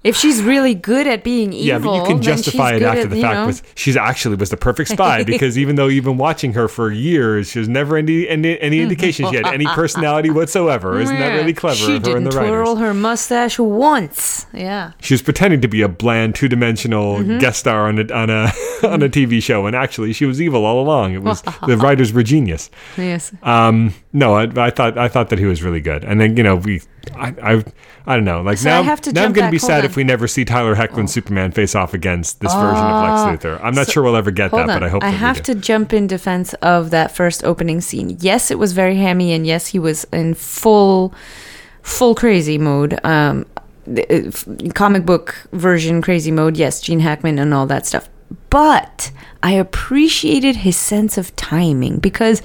If 0.02 0.16
she's 0.16 0.42
really 0.42 0.74
good 0.74 1.06
at 1.06 1.22
being 1.22 1.52
evil, 1.52 1.66
yeah, 1.66 1.78
but 1.78 1.94
you 1.94 2.04
can 2.04 2.22
justify 2.22 2.72
it 2.72 2.82
after 2.82 3.00
at, 3.02 3.10
the 3.10 3.20
fact 3.20 3.34
know- 3.34 3.46
with 3.48 3.62
she's 3.76 3.96
actually 3.98 4.36
was 4.36 4.48
the 4.48 4.56
perfect 4.56 4.88
spy 4.90 5.24
because 5.34 5.58
even 5.58 5.76
though 5.76 5.88
you've 5.88 6.06
been 6.06 6.16
watching 6.16 6.54
her 6.54 6.68
for 6.68 6.90
years, 6.90 7.52
there's 7.52 7.68
never 7.68 7.96
any 7.98 8.26
any, 8.26 8.58
any 8.60 8.80
indication 8.80 9.28
she 9.28 9.36
had 9.36 9.46
any 9.46 9.66
personality 9.74 10.30
whatsoever. 10.30 10.98
Isn't 11.00 11.18
that 11.18 11.34
really 11.36 11.52
clever 11.52 11.76
She 11.76 11.82
of 11.84 11.88
her 11.88 11.94
and 11.96 12.04
didn't 12.04 12.24
the 12.30 12.36
writers? 12.36 12.48
twirl 12.50 12.76
her 12.76 12.94
mustache 12.94 13.58
once. 13.58 14.46
Yeah. 14.54 14.92
she 15.00 15.12
was 15.14 15.20
pretending 15.22 15.60
to 15.60 15.68
be 15.68 15.82
a 15.82 15.88
bland, 15.88 16.34
two-dimensional 16.34 17.18
Mm-hmm. 17.18 17.38
guest 17.38 17.60
star 17.60 17.86
on 17.88 17.98
a 17.98 18.12
on 18.14 18.30
a 18.30 18.52
on 18.84 19.02
a 19.02 19.08
TV 19.08 19.42
show, 19.42 19.66
and 19.66 19.76
actually 19.76 20.12
she 20.12 20.24
was 20.24 20.40
evil 20.40 20.64
all 20.64 20.80
along. 20.80 21.12
It 21.12 21.22
was 21.22 21.42
the 21.66 21.76
writers 21.76 22.12
were 22.12 22.22
genius. 22.22 22.70
Yes. 22.96 23.32
Um, 23.42 23.94
no, 24.12 24.34
I, 24.34 24.44
I 24.56 24.70
thought 24.70 24.96
I 24.96 25.08
thought 25.08 25.28
that 25.30 25.38
he 25.38 25.44
was 25.44 25.62
really 25.62 25.80
good, 25.80 26.04
and 26.04 26.20
then 26.20 26.36
you 26.36 26.42
know 26.42 26.56
we, 26.56 26.80
I, 27.14 27.34
I, 27.42 27.64
I 28.06 28.14
don't 28.16 28.24
know, 28.24 28.40
like 28.42 28.58
So 28.58 28.70
now, 28.70 28.80
I 28.80 28.82
have 28.82 29.00
to 29.02 29.12
now 29.12 29.24
I'm 29.24 29.32
going 29.32 29.46
to 29.46 29.50
be 29.50 29.58
sad 29.58 29.80
on. 29.80 29.84
if 29.84 29.96
we 29.96 30.04
never 30.04 30.26
see 30.26 30.44
Tyler 30.44 30.74
Hoechlin 30.74 31.08
Superman 31.08 31.52
face 31.52 31.74
off 31.74 31.94
against 31.94 32.40
this 32.40 32.52
version 32.54 32.84
of 32.84 33.28
Lex 33.28 33.44
Luthor. 33.44 33.60
I'm 33.62 33.74
not 33.74 33.90
sure 33.90 34.02
we'll 34.02 34.16
ever 34.16 34.30
get 34.30 34.50
that, 34.52 34.60
on. 34.60 34.66
but 34.66 34.82
I 34.82 34.88
hope 34.88 35.04
I 35.04 35.10
have 35.10 35.42
to 35.42 35.54
jump 35.54 35.92
in 35.92 36.06
defense 36.06 36.54
of 36.54 36.90
that 36.90 37.14
first 37.14 37.44
opening 37.44 37.80
scene. 37.80 38.16
Yes, 38.20 38.50
it 38.50 38.58
was 38.58 38.72
very 38.72 38.96
hammy, 38.96 39.32
and 39.32 39.46
yes, 39.46 39.68
he 39.68 39.78
was 39.78 40.04
in 40.12 40.34
full, 40.34 41.14
full 41.82 42.14
crazy 42.14 42.58
mode. 42.58 42.98
Um, 43.04 43.46
uh, 43.86 44.30
comic 44.74 45.04
book 45.04 45.34
version 45.52 46.00
crazy 46.00 46.30
mode. 46.30 46.56
Yes, 46.56 46.80
Gene 46.80 47.00
Hackman 47.00 47.38
and 47.38 47.52
all 47.52 47.66
that 47.66 47.86
stuff. 47.86 48.08
But 48.50 49.10
I 49.42 49.52
appreciated 49.52 50.56
his 50.56 50.76
sense 50.76 51.18
of 51.18 51.34
timing 51.36 51.98
because 51.98 52.42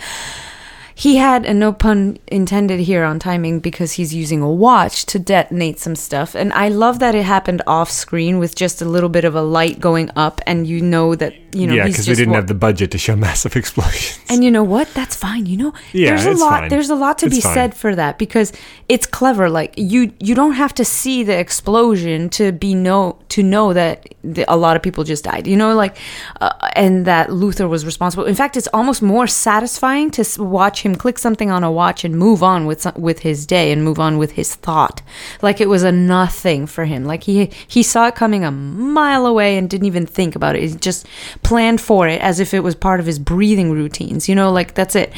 he 0.98 1.18
had, 1.18 1.46
and 1.46 1.60
no 1.60 1.74
pun 1.74 2.18
intended 2.28 2.80
here 2.80 3.04
on 3.04 3.20
timing, 3.20 3.60
because 3.60 3.92
he's 3.94 4.14
using 4.14 4.42
a 4.42 4.50
watch 4.50 5.06
to 5.08 5.20
detonate 5.20 5.78
some 5.80 5.96
stuff. 5.96 6.36
And 6.36 6.54
I 6.54 6.70
love 6.70 7.00
that 7.00 7.14
it 7.16 7.24
happened 7.26 7.62
off 7.68 7.92
screen 7.92 8.40
with 8.40 8.56
just 8.56 8.82
a 8.82 8.86
little 8.86 9.10
bit 9.10 9.26
of 9.26 9.36
a 9.36 9.42
light 9.42 9.80
going 9.82 10.10
up, 10.16 10.40
and 10.48 10.66
you 10.66 10.80
know 10.82 11.14
that 11.16 11.34
you 11.54 11.68
know 11.68 11.74
yeah, 11.74 11.86
because 11.86 12.08
we 12.08 12.16
didn't 12.16 12.32
wa- 12.32 12.38
have 12.38 12.48
the 12.48 12.54
budget 12.54 12.92
to 12.92 12.98
show 12.98 13.16
massive 13.28 13.56
explosions. 13.58 14.20
and 14.30 14.44
you 14.44 14.50
know 14.52 14.64
what? 14.64 14.88
That's 14.94 15.16
fine. 15.16 15.46
You 15.46 15.58
know, 15.58 15.74
Yeah, 15.92 16.16
there's 16.16 16.26
a 16.26 16.32
lot. 16.44 16.60
fine. 16.62 16.70
There's 16.70 16.90
a 16.90 16.96
lot 16.96 17.18
to 17.20 17.26
It's 17.28 17.36
be 17.36 17.42
fine. 17.42 17.54
said 17.54 17.74
for 17.76 17.94
that 17.96 18.18
because 18.18 18.54
it's 18.88 19.06
clever. 19.06 19.50
Like 19.50 19.74
you, 19.78 20.14
you 20.20 20.34
don't 20.36 20.54
have 20.54 20.74
to 20.76 20.86
see 20.86 21.24
the 21.24 21.38
explosion 21.38 22.30
to 22.32 22.52
be 22.54 22.74
know 22.74 23.20
to 23.30 23.44
know 23.44 23.74
that 23.74 24.16
the, 24.24 24.46
a 24.54 24.56
lot 24.56 24.76
of 24.78 24.82
people 24.82 25.04
just 25.04 25.26
died. 25.26 25.46
You 25.48 25.58
know, 25.58 25.76
like, 25.76 25.98
uh, 26.42 26.52
and 26.76 27.06
that 27.06 27.30
Luthor 27.30 27.68
was 27.70 27.86
responsible. 27.86 28.24
In 28.26 28.36
fact, 28.36 28.56
it's 28.56 28.68
almost 28.74 29.02
more 29.02 29.28
satisfying 29.28 30.10
to 30.12 30.26
watch 30.42 30.85
him 30.86 30.96
click 30.96 31.18
something 31.18 31.50
on 31.50 31.64
a 31.64 31.72
watch 31.72 32.04
and 32.04 32.18
move 32.18 32.44
on 32.44 32.66
with 32.66 32.86
with 32.98 33.20
his 33.20 33.46
day 33.46 33.72
and 33.72 33.84
move 33.84 34.00
on 34.00 34.18
with 34.18 34.34
his 34.34 34.56
thought. 34.56 35.02
Like 35.42 35.60
it 35.60 35.70
was 35.70 35.84
a 35.84 35.92
nothing 35.92 36.68
for 36.68 36.86
him. 36.86 37.06
Like 37.06 37.24
he 37.24 37.50
he 37.68 37.84
saw 37.84 38.08
it 38.08 38.16
coming 38.16 38.44
a 38.44 38.52
mile 38.52 39.26
away 39.26 39.58
and 39.58 39.70
didn't 39.70 39.88
even 39.88 40.06
think 40.06 40.36
about 40.36 40.56
it. 40.56 40.62
He 40.62 40.76
just 40.76 41.08
planned 41.44 41.82
for 41.82 42.08
it 42.08 42.22
as 42.22 42.40
if 42.40 42.54
it 42.54 42.62
was 42.62 42.76
part 42.76 43.00
of 43.00 43.06
his 43.06 43.20
breathing 43.20 43.72
routines. 43.72 44.30
You 44.30 44.36
know, 44.36 44.52
like 44.52 44.74
that's 44.74 44.96
it. 44.96 45.12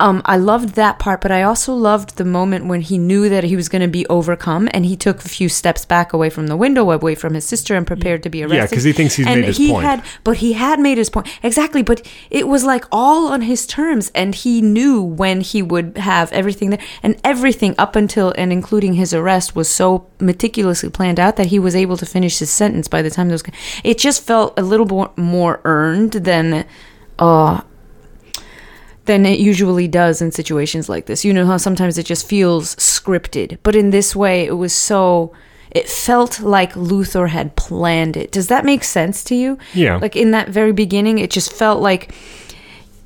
Um, 0.00 0.22
I 0.24 0.36
loved 0.36 0.74
that 0.76 0.98
part, 0.98 1.20
but 1.20 1.32
I 1.32 1.42
also 1.42 1.74
loved 1.74 2.16
the 2.16 2.24
moment 2.24 2.66
when 2.66 2.82
he 2.82 2.98
knew 2.98 3.28
that 3.28 3.42
he 3.42 3.56
was 3.56 3.68
going 3.68 3.82
to 3.82 3.88
be 3.88 4.06
overcome, 4.06 4.68
and 4.72 4.86
he 4.86 4.96
took 4.96 5.24
a 5.24 5.28
few 5.28 5.48
steps 5.48 5.84
back 5.84 6.12
away 6.12 6.30
from 6.30 6.46
the 6.46 6.56
window, 6.56 6.90
away 6.90 7.16
from 7.16 7.34
his 7.34 7.44
sister, 7.44 7.74
and 7.74 7.86
prepared 7.86 8.22
to 8.22 8.30
be 8.30 8.42
arrested. 8.42 8.56
Yeah, 8.56 8.66
because 8.66 8.84
he 8.84 8.92
thinks 8.92 9.16
he's 9.16 9.26
and 9.26 9.40
made 9.40 9.48
his 9.48 9.56
he 9.56 9.70
point. 9.70 9.86
Had, 9.86 10.04
but 10.22 10.36
he 10.36 10.52
had 10.52 10.78
made 10.78 10.98
his 10.98 11.10
point 11.10 11.26
exactly. 11.42 11.82
But 11.82 12.06
it 12.30 12.46
was 12.46 12.64
like 12.64 12.84
all 12.92 13.28
on 13.28 13.42
his 13.42 13.66
terms, 13.66 14.12
and 14.14 14.34
he 14.34 14.62
knew 14.62 15.02
when 15.02 15.40
he 15.40 15.62
would 15.62 15.98
have 15.98 16.30
everything 16.32 16.70
there, 16.70 16.82
and 17.02 17.20
everything 17.24 17.74
up 17.76 17.96
until 17.96 18.32
and 18.38 18.52
including 18.52 18.94
his 18.94 19.12
arrest 19.12 19.56
was 19.56 19.68
so 19.68 20.06
meticulously 20.20 20.90
planned 20.90 21.18
out 21.18 21.36
that 21.36 21.46
he 21.46 21.58
was 21.58 21.74
able 21.74 21.96
to 21.96 22.06
finish 22.06 22.38
his 22.38 22.50
sentence 22.50 22.86
by 22.86 23.02
the 23.02 23.10
time 23.10 23.28
those. 23.30 23.42
It 23.82 23.98
just 23.98 24.22
felt 24.22 24.56
a 24.56 24.62
little 24.62 24.86
more 24.86 25.10
more 25.16 25.60
earned 25.64 26.12
than. 26.12 26.66
Uh, 27.18 27.62
than 29.08 29.26
it 29.26 29.40
usually 29.40 29.88
does 29.88 30.22
in 30.22 30.30
situations 30.30 30.88
like 30.88 31.06
this. 31.06 31.24
You 31.24 31.32
know 31.32 31.46
how 31.46 31.56
sometimes 31.56 31.98
it 31.98 32.04
just 32.06 32.28
feels 32.28 32.76
scripted, 32.76 33.58
but 33.62 33.74
in 33.74 33.90
this 33.90 34.14
way, 34.14 34.46
it 34.46 34.52
was 34.52 34.72
so. 34.72 35.32
It 35.70 35.88
felt 35.88 36.40
like 36.40 36.72
Luthor 36.74 37.28
had 37.28 37.56
planned 37.56 38.16
it. 38.16 38.32
Does 38.32 38.46
that 38.46 38.64
make 38.64 38.84
sense 38.84 39.22
to 39.24 39.34
you? 39.34 39.58
Yeah. 39.74 39.96
Like 39.96 40.16
in 40.16 40.30
that 40.30 40.48
very 40.48 40.72
beginning, 40.72 41.18
it 41.18 41.30
just 41.30 41.52
felt 41.52 41.82
like 41.82 42.14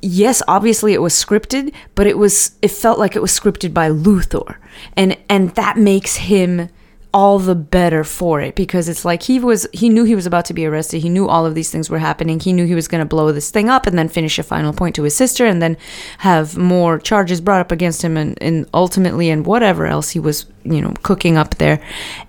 yes, 0.01 0.43
obviously 0.47 0.93
it 0.93 1.01
was 1.01 1.13
scripted, 1.13 1.73
but 1.95 2.05
it 2.05 2.17
was 2.17 2.51
it 2.61 2.71
felt 2.71 2.99
like 2.99 3.15
it 3.15 3.21
was 3.21 3.31
scripted 3.31 3.73
by 3.73 3.89
Luthor, 3.89 4.57
and 4.95 5.17
and 5.29 5.55
that 5.55 5.77
makes 5.77 6.15
him 6.15 6.69
all 7.13 7.37
the 7.37 7.53
better 7.53 8.03
for 8.03 8.41
it 8.41 8.55
because 8.55 8.89
it's 8.89 9.05
like 9.05 9.21
he 9.23 9.39
was 9.39 9.67
he 9.71 9.87
knew 9.87 10.03
he 10.03 10.15
was 10.15 10.25
about 10.25 10.45
to 10.45 10.53
be 10.53 10.65
arrested. 10.65 10.99
He 10.99 11.09
knew 11.09 11.27
all 11.27 11.45
of 11.45 11.53
these 11.53 11.69
things 11.69 11.89
were 11.89 11.99
happening. 11.99 12.39
He 12.39 12.53
knew 12.53 12.65
he 12.65 12.73
was 12.73 12.87
going 12.87 13.01
to 13.01 13.05
blow 13.05 13.31
this 13.31 13.51
thing 13.51 13.69
up 13.69 13.85
and 13.85 13.97
then 13.97 14.09
finish 14.09 14.39
a 14.39 14.43
final 14.43 14.73
point 14.73 14.95
to 14.95 15.03
his 15.03 15.15
sister 15.15 15.45
and 15.45 15.61
then 15.61 15.77
have 16.19 16.57
more 16.57 16.97
charges 16.97 17.39
brought 17.39 17.61
up 17.61 17.71
against 17.71 18.01
him 18.01 18.17
and, 18.17 18.41
and 18.41 18.67
ultimately 18.73 19.29
and 19.29 19.45
whatever 19.45 19.85
else 19.85 20.09
he 20.09 20.19
was 20.19 20.47
you 20.63 20.81
know 20.81 20.93
cooking 21.03 21.37
up 21.37 21.55
there. 21.55 21.79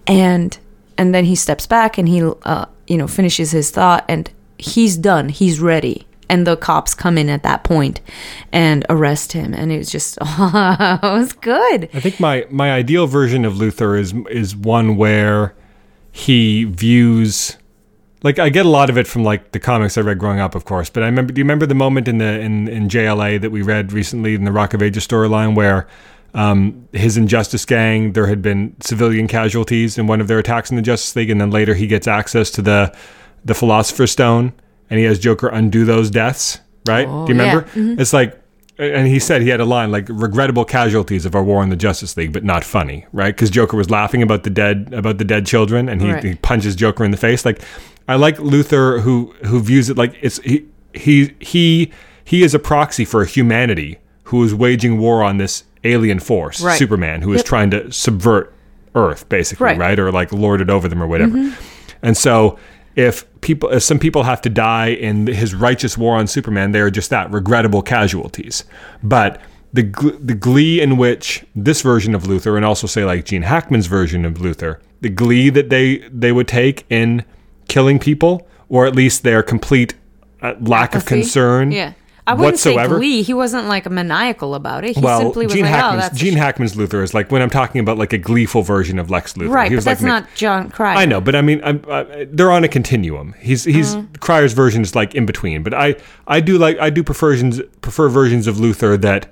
And 0.06 0.56
and 0.98 1.14
then 1.14 1.24
he 1.24 1.34
steps 1.34 1.66
back 1.66 1.96
and 1.96 2.06
he 2.06 2.22
uh, 2.22 2.66
you 2.86 2.98
know 2.98 3.06
finishes 3.06 3.52
his 3.52 3.70
thought 3.70 4.04
and 4.06 4.30
he's 4.58 4.98
done. 4.98 5.30
He's 5.30 5.60
ready 5.60 6.06
and 6.28 6.46
the 6.46 6.56
cops 6.56 6.94
come 6.94 7.18
in 7.18 7.28
at 7.28 7.42
that 7.42 7.64
point 7.64 8.00
and 8.52 8.84
arrest 8.88 9.32
him 9.32 9.54
and 9.54 9.72
it 9.72 9.78
was 9.78 9.90
just 9.90 10.18
oh, 10.20 10.98
it 11.02 11.12
was 11.12 11.32
good 11.32 11.88
I 11.94 12.00
think 12.00 12.20
my 12.20 12.46
my 12.50 12.72
ideal 12.72 13.06
version 13.06 13.44
of 13.44 13.54
Luthor 13.54 13.98
is 13.98 14.14
is 14.30 14.56
one 14.56 14.96
where 14.96 15.54
he 16.12 16.64
views 16.64 17.56
like 18.24 18.38
I 18.38 18.48
get 18.48 18.66
a 18.66 18.68
lot 18.68 18.90
of 18.90 18.98
it 18.98 19.06
from 19.06 19.22
like 19.22 19.52
the 19.52 19.60
comics 19.60 19.96
I 19.96 20.00
read 20.00 20.18
growing 20.18 20.40
up, 20.40 20.54
of 20.56 20.64
course. 20.64 20.90
But 20.90 21.02
I 21.02 21.06
remember. 21.06 21.32
Do 21.32 21.38
you 21.38 21.44
remember 21.44 21.66
the 21.66 21.74
moment 21.74 22.08
in 22.08 22.18
the 22.18 22.40
in, 22.40 22.66
in 22.66 22.88
JLA 22.88 23.40
that 23.40 23.50
we 23.50 23.62
read 23.62 23.92
recently 23.92 24.34
in 24.34 24.44
the 24.44 24.50
Rock 24.50 24.74
of 24.74 24.82
Ages 24.82 25.06
storyline 25.06 25.54
where 25.54 25.86
um, 26.32 26.88
his 26.92 27.16
Injustice 27.16 27.64
gang 27.64 28.12
there 28.14 28.26
had 28.26 28.42
been 28.42 28.74
civilian 28.80 29.28
casualties 29.28 29.98
in 29.98 30.06
one 30.06 30.20
of 30.20 30.26
their 30.26 30.38
attacks 30.38 30.70
in 30.70 30.76
the 30.76 30.82
Justice 30.82 31.14
League, 31.14 31.30
and 31.30 31.40
then 31.40 31.50
later 31.50 31.74
he 31.74 31.86
gets 31.86 32.08
access 32.08 32.50
to 32.52 32.62
the 32.62 32.96
the 33.44 33.54
Philosopher's 33.54 34.10
Stone, 34.10 34.54
and 34.90 34.98
he 34.98 35.04
has 35.06 35.18
Joker 35.18 35.48
undo 35.48 35.84
those 35.84 36.10
deaths. 36.10 36.60
Right? 36.86 37.06
Oh, 37.08 37.26
do 37.26 37.32
you 37.32 37.38
remember? 37.40 37.66
yeah. 37.74 37.96
It's 37.98 38.12
like. 38.12 38.40
And 38.76 39.06
he 39.06 39.20
said 39.20 39.40
he 39.42 39.50
had 39.50 39.60
a 39.60 39.64
line 39.64 39.92
like 39.92 40.08
regrettable 40.08 40.64
casualties 40.64 41.24
of 41.24 41.36
our 41.36 41.44
war 41.44 41.62
in 41.62 41.68
the 41.68 41.76
Justice 41.76 42.16
League, 42.16 42.32
but 42.32 42.42
not 42.42 42.64
funny, 42.64 43.06
right? 43.12 43.32
Because 43.32 43.48
Joker 43.48 43.76
was 43.76 43.88
laughing 43.88 44.20
about 44.20 44.42
the 44.42 44.50
dead 44.50 44.92
about 44.92 45.18
the 45.18 45.24
dead 45.24 45.46
children, 45.46 45.88
and 45.88 46.02
he, 46.02 46.10
Right. 46.10 46.24
he 46.24 46.34
punches 46.34 46.74
Joker 46.74 47.04
in 47.04 47.12
the 47.12 47.16
face. 47.16 47.44
Like, 47.44 47.62
I 48.08 48.16
like 48.16 48.36
Luthor 48.38 49.00
who 49.02 49.32
who 49.44 49.60
views 49.60 49.90
it 49.90 49.96
like 49.96 50.16
it's 50.20 50.38
he 50.40 50.64
he 50.92 51.34
he 51.38 51.92
he 52.24 52.42
is 52.42 52.52
a 52.52 52.58
proxy 52.58 53.04
for 53.04 53.24
humanity 53.24 53.98
who 54.24 54.42
is 54.42 54.52
waging 54.52 54.98
war 54.98 55.22
on 55.22 55.36
this 55.36 55.62
alien 55.84 56.18
force, 56.18 56.60
Right. 56.60 56.76
Superman, 56.76 57.22
who 57.22 57.32
is 57.32 57.38
Yep. 57.42 57.46
trying 57.46 57.70
to 57.70 57.92
subvert 57.92 58.52
Earth, 58.96 59.28
basically, 59.28 59.66
Right. 59.66 59.72
Mm-hmm. 59.74 59.80
right. 59.82 59.98
Or 60.00 60.10
like 60.10 60.32
lord 60.32 60.60
it 60.60 60.68
over 60.68 60.88
them 60.88 61.00
or 61.00 61.06
whatever. 61.06 61.52
And 62.02 62.16
so. 62.16 62.58
If 62.96 63.24
people, 63.40 63.70
if 63.70 63.82
some 63.82 63.98
people 63.98 64.22
have 64.22 64.40
to 64.42 64.50
die 64.50 64.88
in 64.88 65.26
his 65.26 65.54
righteous 65.54 65.98
war 65.98 66.16
on 66.16 66.26
Superman, 66.26 66.72
they 66.72 66.80
are 66.80 66.90
just 66.90 67.10
that 67.10 67.30
regrettable 67.30 67.82
casualties. 67.82 68.64
But 69.02 69.40
the 69.72 69.82
the 70.20 70.34
glee 70.34 70.80
in 70.80 70.96
which 70.96 71.44
this 71.56 71.82
version 71.82 72.14
of 72.14 72.24
Luthor, 72.24 72.56
and 72.56 72.64
also 72.64 72.86
say 72.86 73.04
like 73.04 73.24
Gene 73.24 73.42
Hackman's 73.42 73.86
version 73.86 74.24
of 74.24 74.34
Luthor, 74.34 74.80
the 75.00 75.08
glee 75.08 75.50
that 75.50 75.70
they 75.70 75.98
they 76.10 76.30
would 76.30 76.46
take 76.48 76.84
in 76.88 77.24
killing 77.68 77.98
people, 77.98 78.46
or 78.68 78.86
at 78.86 78.94
least 78.94 79.24
their 79.24 79.42
complete 79.42 79.94
uh, 80.42 80.54
lack 80.60 80.94
of 80.94 81.04
concern, 81.06 81.72
Yeah. 81.72 81.94
I 82.26 82.32
wouldn't 82.32 82.54
whatsoever. 82.54 82.94
say 82.94 82.98
glee. 82.98 83.22
He 83.22 83.34
wasn't 83.34 83.66
like 83.68 83.90
maniacal 83.90 84.54
about 84.54 84.84
it. 84.84 84.96
He 84.96 85.00
well, 85.02 85.20
simply 85.20 85.44
was 85.44 85.54
Gene 85.54 85.64
like, 85.64 85.74
oh, 85.74 85.76
Hackman's 85.76 86.02
that's 86.04 86.18
Gene 86.18 86.34
Hackman's 86.34 86.74
Luthor 86.74 87.02
is 87.02 87.12
like 87.12 87.30
when 87.30 87.42
I'm 87.42 87.50
talking 87.50 87.80
about 87.80 87.98
like 87.98 88.12
a 88.14 88.18
gleeful 88.18 88.62
version 88.62 88.98
of 88.98 89.10
Lex 89.10 89.34
Luthor. 89.34 89.50
right, 89.50 89.70
He 89.70 89.74
but 89.74 89.76
was 89.76 89.84
that's 89.84 90.02
like, 90.02 90.08
not 90.08 90.34
Jon 90.34 90.70
Cryer. 90.70 90.96
I 90.96 91.04
know, 91.04 91.20
but 91.20 91.34
I 91.34 91.42
mean, 91.42 91.60
I'm, 91.62 91.84
I, 91.88 92.26
they're 92.30 92.50
on 92.50 92.64
a 92.64 92.68
continuum. 92.68 93.34
He's 93.40 93.64
he's 93.64 93.94
Mm-hmm. 93.96 94.14
Cryer's 94.14 94.54
version 94.54 94.80
is 94.80 94.94
like 94.94 95.14
in 95.14 95.26
between, 95.26 95.62
but 95.62 95.74
I 95.74 95.96
I 96.26 96.40
do 96.40 96.56
like 96.56 96.78
I 96.78 96.88
do 96.88 97.02
prefer 97.02 97.32
versions 97.32 97.60
prefer 97.82 98.08
versions 98.08 98.46
of 98.46 98.56
Luthor 98.56 98.98
that 99.02 99.26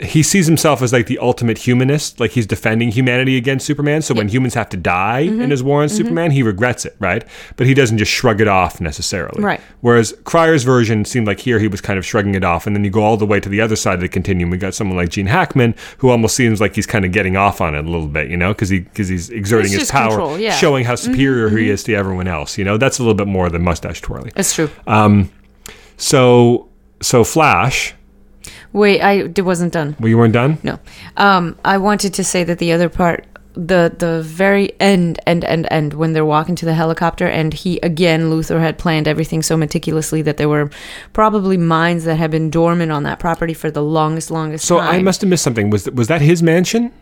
he 0.00 0.22
sees 0.22 0.46
himself 0.46 0.80
as 0.82 0.92
like 0.92 1.06
the 1.06 1.18
ultimate 1.18 1.58
humanist, 1.58 2.20
like 2.20 2.30
he's 2.30 2.46
defending 2.46 2.90
humanity 2.90 3.36
against 3.36 3.66
Superman. 3.66 4.00
So 4.02 4.14
when 4.14 4.28
humans 4.28 4.54
have 4.54 4.68
to 4.70 4.76
die 4.76 5.26
Mm-hmm. 5.26 5.42
in 5.42 5.50
his 5.50 5.62
war 5.62 5.82
on 5.82 5.88
Superman, 5.88 6.30
he 6.30 6.42
regrets 6.42 6.84
it, 6.84 6.94
right? 7.00 7.24
But 7.56 7.66
he 7.66 7.74
doesn't 7.74 7.98
just 7.98 8.10
shrug 8.12 8.40
it 8.40 8.46
off 8.48 8.80
necessarily. 8.80 9.42
Right. 9.42 9.60
Whereas 9.80 10.14
Cryer's 10.24 10.62
version 10.64 11.04
seemed 11.04 11.26
like 11.26 11.40
here 11.40 11.58
he 11.58 11.66
was 11.68 11.80
kind 11.80 11.98
of 11.98 12.06
shrugging 12.06 12.34
it 12.34 12.44
off, 12.44 12.66
and 12.66 12.76
then 12.76 12.84
you 12.84 12.90
go 12.90 13.02
all 13.02 13.16
the 13.16 13.26
way 13.26 13.40
to 13.40 13.48
the 13.48 13.60
other 13.60 13.74
side 13.76 13.94
of 13.94 14.00
the 14.00 14.08
continuum. 14.08 14.50
We 14.50 14.58
got 14.58 14.74
someone 14.74 14.96
like 14.96 15.08
Gene 15.08 15.26
Hackman, 15.26 15.74
who 15.98 16.10
almost 16.10 16.36
seems 16.36 16.60
like 16.60 16.74
he's 16.76 16.86
kind 16.86 17.04
of 17.04 17.12
getting 17.12 17.36
off 17.36 17.60
on 17.60 17.74
it 17.74 17.84
a 17.84 17.88
little 17.90 18.06
bit, 18.08 18.30
you 18.30 18.36
know, 18.36 18.52
because 18.52 18.68
he 18.68 18.80
because 18.80 19.08
he's 19.08 19.30
exerting 19.30 19.72
his 19.72 19.90
power, 19.90 20.10
control, 20.10 20.38
yeah. 20.38 20.50
Mm-hmm, 20.52 20.60
showing 20.60 20.84
how 20.84 20.94
superior 20.94 21.48
he 21.50 21.70
is 21.70 21.82
to 21.84 21.94
everyone 21.94 22.28
else. 22.28 22.56
You 22.56 22.64
know, 22.64 22.76
that's 22.78 22.98
a 22.98 23.02
little 23.02 23.14
bit 23.14 23.26
more 23.26 23.48
than 23.50 23.62
mustache 23.64 24.00
twirling. 24.00 24.32
That's 24.34 24.54
true. 24.54 24.70
Um, 24.86 25.30
So 25.96 26.68
so 27.00 27.24
Flash, 27.24 27.94
Wait, 28.72 29.00
I 29.00 29.12
it 29.34 29.44
wasn't 29.44 29.72
done. 29.72 29.96
well, 29.98 30.08
you 30.08 30.18
weren't 30.18 30.34
done. 30.34 30.58
No. 30.62 30.78
Um, 31.16 31.56
I 31.64 31.78
wanted 31.78 32.14
to 32.14 32.24
say 32.24 32.44
that 32.44 32.58
the 32.58 32.72
other 32.72 32.88
part, 32.88 33.24
the 33.54 33.94
the 33.98 34.22
very 34.22 34.78
end, 34.80 35.18
end, 35.26 35.44
end, 35.44 35.66
end, 35.70 35.94
when 35.94 36.12
they're 36.12 36.24
walking 36.24 36.54
to 36.56 36.66
the 36.66 36.74
helicopter, 36.74 37.26
and 37.26 37.54
he 37.54 37.78
again, 37.80 38.30
Luthor 38.30 38.60
had 38.60 38.78
planned 38.78 39.08
everything 39.08 39.42
so 39.42 39.56
meticulously 39.56 40.22
that 40.22 40.36
there 40.36 40.48
were 40.48 40.70
probably 41.12 41.56
mines 41.56 42.04
that 42.04 42.16
had 42.16 42.30
been 42.30 42.50
dormant 42.50 42.92
on 42.92 43.02
that 43.04 43.18
property 43.18 43.54
for 43.54 43.70
the 43.70 43.82
longest, 43.82 44.30
longest 44.30 44.68
time. 44.68 44.78
So 44.78 44.80
time. 44.80 44.94
I 44.94 45.02
must 45.02 45.22
have 45.22 45.30
missed 45.30 45.44
something. 45.44 45.70
Was 45.70 45.90
was 45.90 46.08
that 46.08 46.20
his 46.20 46.42
mansion? 46.42 46.92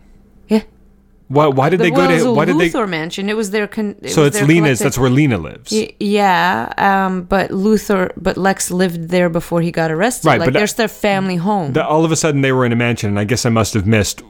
Why 1.29 1.47
why 1.47 1.69
did 1.69 1.79
The, 1.79 1.85
they 1.85 1.91
go 1.91 2.07
to? 2.07 2.33
Why 2.33 2.45
did 2.45 2.57
they? 2.57 2.85
Mansion. 2.85 3.29
It 3.29 3.35
was 3.35 3.51
their. 3.51 3.67
Con- 3.67 3.95
it 4.01 4.11
So 4.11 4.21
was 4.21 4.27
it's 4.29 4.37
their 4.39 4.47
Lena's. 4.47 4.79
collective- 4.79 4.83
That's 4.85 4.97
where 4.97 5.09
Lena 5.09 5.37
lives. 5.37 5.71
Y- 5.71 5.91
Yeah, 5.99 6.71
um, 6.77 7.23
but 7.23 7.49
Luthor, 7.51 8.11
but 8.15 8.37
Lex 8.37 8.71
lived 8.71 9.09
there 9.09 9.29
before 9.29 9.61
he 9.61 9.71
got 9.71 9.91
arrested. 9.91 10.27
Right, 10.27 10.39
like 10.39 10.47
but 10.47 10.53
that- 10.53 10.59
there's 10.59 10.73
their 10.75 10.87
family 10.87 11.35
home. 11.35 11.73
that 11.73 11.85
all 11.85 12.05
of 12.05 12.11
a 12.11 12.15
sudden 12.15 12.41
they 12.41 12.51
were 12.53 12.65
in 12.65 12.71
a 12.71 12.77
mansion, 12.77 13.09
and 13.09 13.19
I 13.19 13.25
guess 13.25 13.45
I 13.45 13.49
must 13.49 13.73
have 13.73 13.85
missed 13.85 14.21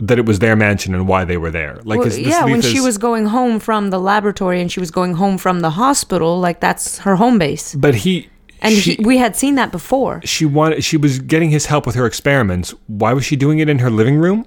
that 0.00 0.18
it 0.18 0.26
was 0.26 0.40
their 0.40 0.56
mansion 0.56 0.94
and 0.94 1.06
why 1.08 1.24
they 1.24 1.36
were 1.38 1.50
there. 1.50 1.78
Like, 1.84 2.00
Well, 2.00 2.08
is 2.08 2.16
this 2.16 2.26
yeah, 2.26 2.44
when 2.44 2.60
she 2.60 2.80
was 2.80 2.98
going 2.98 3.26
home 3.26 3.58
from 3.60 3.90
the 3.90 3.98
laboratory 3.98 4.60
and 4.60 4.70
she 4.70 4.80
was 4.80 4.90
going 4.90 5.14
home 5.14 5.38
from 5.38 5.60
the 5.60 5.70
hospital, 5.70 6.40
like 6.40 6.60
that's 6.60 6.98
her 6.98 7.16
home 7.16 7.38
base. 7.38 7.74
but 7.76 7.94
he 7.94 8.28
And 8.60 8.74
she, 8.74 8.94
he, 8.96 9.02
we 9.04 9.18
had 9.18 9.36
seen 9.36 9.54
that 9.54 9.70
before 9.70 10.20
she 10.24 10.44
wanted 10.46 10.82
she 10.84 10.96
was 10.96 11.20
getting 11.20 11.50
his 11.50 11.66
help 11.66 11.86
with 11.86 11.94
her 11.94 12.06
experiments. 12.06 12.74
Why 12.88 13.12
was 13.12 13.24
she 13.24 13.36
doing 13.36 13.60
it 13.60 13.68
in 13.68 13.78
her 13.78 13.88
living 13.90 14.16
room? 14.16 14.46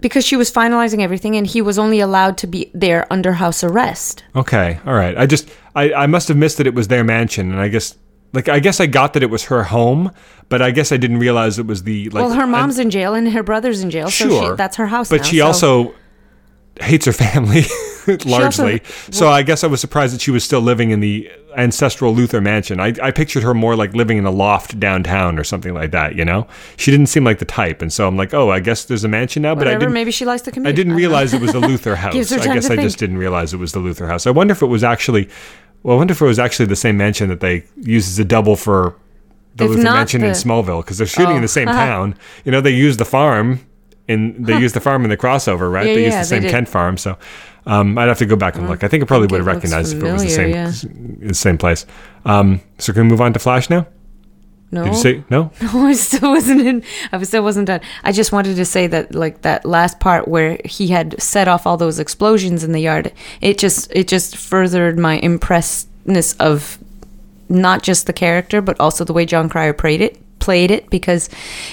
Because 0.00 0.24
she 0.24 0.36
was 0.36 0.50
finalizing 0.50 1.00
everything, 1.00 1.36
and 1.36 1.46
he 1.46 1.60
was 1.62 1.78
only 1.78 2.00
allowed 2.00 2.38
to 2.38 2.46
be 2.46 2.70
there 2.74 3.06
under 3.12 3.34
house 3.34 3.64
arrest. 3.64 4.24
Okay, 4.34 4.78
all 4.86 4.94
right. 4.94 5.16
I 5.16 5.26
just 5.26 5.48
I, 5.74 5.92
I 5.92 6.06
must 6.06 6.28
have 6.28 6.36
missed 6.36 6.58
that 6.58 6.66
it 6.66 6.74
was 6.74 6.88
their 6.88 7.04
mansion, 7.04 7.50
and 7.50 7.60
I 7.60 7.68
guess 7.68 7.96
like 8.32 8.48
I 8.48 8.60
guess 8.60 8.80
I 8.80 8.86
got 8.86 9.14
that 9.14 9.22
it 9.22 9.30
was 9.30 9.44
her 9.44 9.64
home, 9.64 10.12
but 10.48 10.62
I 10.62 10.70
guess 10.70 10.92
I 10.92 10.96
didn't 10.96 11.18
realize 11.18 11.58
it 11.58 11.66
was 11.66 11.82
the 11.84 12.10
like. 12.10 12.24
well, 12.24 12.34
her 12.34 12.46
mom's 12.46 12.78
in 12.78 12.90
jail 12.90 13.14
and 13.14 13.30
her 13.32 13.42
brother's 13.42 13.80
in 13.80 13.90
jail, 13.90 14.10
so 14.10 14.28
sure 14.28 14.50
she, 14.52 14.56
that's 14.56 14.76
her 14.76 14.86
house. 14.86 15.08
But 15.08 15.22
now, 15.22 15.26
she 15.26 15.38
so- 15.38 15.46
also 15.46 15.94
hates 16.80 17.06
her 17.06 17.12
family 17.12 17.62
largely. 18.24 18.82
so 19.10 19.28
I 19.28 19.42
guess 19.42 19.64
I 19.64 19.66
was 19.66 19.80
surprised 19.80 20.14
that 20.14 20.20
she 20.20 20.30
was 20.30 20.44
still 20.44 20.60
living 20.60 20.90
in 20.90 21.00
the 21.00 21.28
ancestral 21.58 22.14
Luthor 22.14 22.42
mansion. 22.42 22.80
I, 22.80 22.94
I 23.02 23.10
pictured 23.10 23.42
her 23.42 23.52
more 23.52 23.76
like 23.76 23.92
living 23.94 24.16
in 24.16 24.24
a 24.24 24.30
loft 24.30 24.78
downtown 24.78 25.38
or 25.38 25.44
something 25.44 25.74
like 25.74 25.90
that. 25.90 26.14
You 26.14 26.24
know, 26.24 26.46
she 26.76 26.90
didn't 26.90 27.06
seem 27.06 27.24
like 27.24 27.40
the 27.40 27.44
type, 27.44 27.82
and 27.82 27.92
so 27.92 28.06
I'm 28.06 28.16
like, 28.16 28.32
oh, 28.32 28.50
I 28.50 28.60
guess 28.60 28.84
there's 28.84 29.04
a 29.04 29.08
mansion 29.08 29.42
now. 29.42 29.54
but 29.54 29.68
I 29.68 29.72
didn't. 29.72 29.92
Maybe 29.92 30.12
she 30.12 30.24
likes 30.24 30.42
the 30.42 30.52
commute. 30.52 30.68
I 30.68 30.72
didn't 30.72 30.94
realize 30.94 31.34
it 31.34 31.40
was 31.42 31.52
the 31.52 31.60
Luthor 31.68 31.96
house. 31.96 32.14
I 32.14 32.54
guess 32.54 32.66
I 32.66 32.68
think. 32.68 32.82
just 32.82 32.98
didn't 32.98 33.18
realize 33.18 33.52
it 33.52 33.58
was 33.58 33.72
the 33.72 33.80
Luthor 33.80 34.06
house. 34.06 34.26
I 34.26 34.30
wonder 34.30 34.52
if 34.52 34.62
it 34.62 34.66
was 34.66 34.84
actually. 34.84 35.28
Well, 35.82 35.94
I 35.96 35.98
wonder 35.98 36.12
if 36.12 36.20
it 36.20 36.26
was 36.26 36.38
actually 36.38 36.66
the 36.66 36.76
same 36.76 36.96
mansion 36.96 37.28
that 37.28 37.40
they 37.40 37.64
use 37.76 38.08
as 38.08 38.18
a 38.18 38.24
double 38.24 38.56
for 38.56 38.96
the 39.56 39.64
If 39.64 39.70
Luthor 39.72 39.84
mansion 39.84 40.24
in 40.24 40.32
Smallville 40.32 40.82
because 40.82 40.98
they're 40.98 41.06
shooting 41.06 41.36
in 41.36 41.38
Oh. 41.38 41.42
the 41.42 41.48
same 41.48 41.68
uh-huh. 41.68 41.86
town. 41.86 42.14
You 42.44 42.52
know, 42.52 42.60
they 42.60 42.70
use 42.70 42.96
the 42.96 43.04
farm. 43.04 43.60
In, 44.08 44.42
they 44.42 44.58
use 44.58 44.72
the 44.72 44.80
farm 44.80 45.04
in 45.04 45.10
the 45.10 45.18
crossover, 45.18 45.70
right? 45.70 45.86
Yeah, 45.86 45.94
they 45.94 46.04
use 46.04 46.14
yeah, 46.14 46.20
the 46.20 46.26
same. 46.26 46.42
Kent 46.44 46.66
farm, 46.66 46.96
so 46.96 47.18
um, 47.68 47.98
I'd 47.98 48.08
have 48.08 48.18
to 48.18 48.26
go 48.26 48.34
back 48.34 48.56
and 48.56 48.68
look. 48.68 48.82
I 48.82 48.88
think 48.88 49.02
I 49.02 49.06
probably 49.06 49.26
think 49.28 49.32
would 49.32 49.46
have 49.46 49.54
recognized 49.54 49.94
if 49.94 50.02
it 50.02 50.10
was 50.10 50.22
the 50.22 50.28
familiar, 50.30 50.72
same, 50.72 51.18
the 51.20 51.34
same 51.34 51.58
place. 51.58 51.84
Um, 52.24 52.62
so 52.78 52.92
can 52.92 53.02
we 53.02 53.08
move 53.10 53.20
on 53.20 53.32
to 53.34 53.38
Flash 53.38 53.68
now? 53.68 53.86
No, 54.70 54.84
Did 54.84 54.94
you 54.94 54.98
say 54.98 55.24
no? 55.30 55.50
No, 55.62 55.86
I 55.86 55.92
still 55.94 56.30
wasn't 56.30 56.60
in. 56.62 56.82
I 57.12 57.22
still 57.22 57.42
wasn't 57.42 57.66
done. 57.66 57.80
I 58.04 58.12
just 58.12 58.32
wanted 58.32 58.56
to 58.56 58.64
say 58.64 58.86
that, 58.86 59.14
like 59.14 59.42
that 59.42 59.64
last 59.64 60.00
part 60.00 60.28
where 60.28 60.58
he 60.64 60.88
had 60.88 61.20
set 61.20 61.46
off 61.46 61.66
all 61.66 61.76
those 61.76 61.98
explosions 61.98 62.64
in 62.64 62.72
the 62.72 62.80
yard, 62.80 63.12
it 63.40 63.58
just 63.58 63.90
it 63.94 64.08
just 64.08 64.36
furthered 64.36 64.98
my 64.98 65.18
impressness 65.18 66.34
of 66.34 66.78
not 67.48 67.82
just 67.82 68.06
the 68.06 68.12
character, 68.12 68.60
but 68.60 68.78
also 68.80 69.04
the 69.04 69.12
way 69.12 69.24
Jon 69.26 69.48
Cryer 69.48 69.72
played 69.72 70.00
it. 70.00 70.18
Played 70.38 70.70
it 70.70 70.88
because 70.90 71.28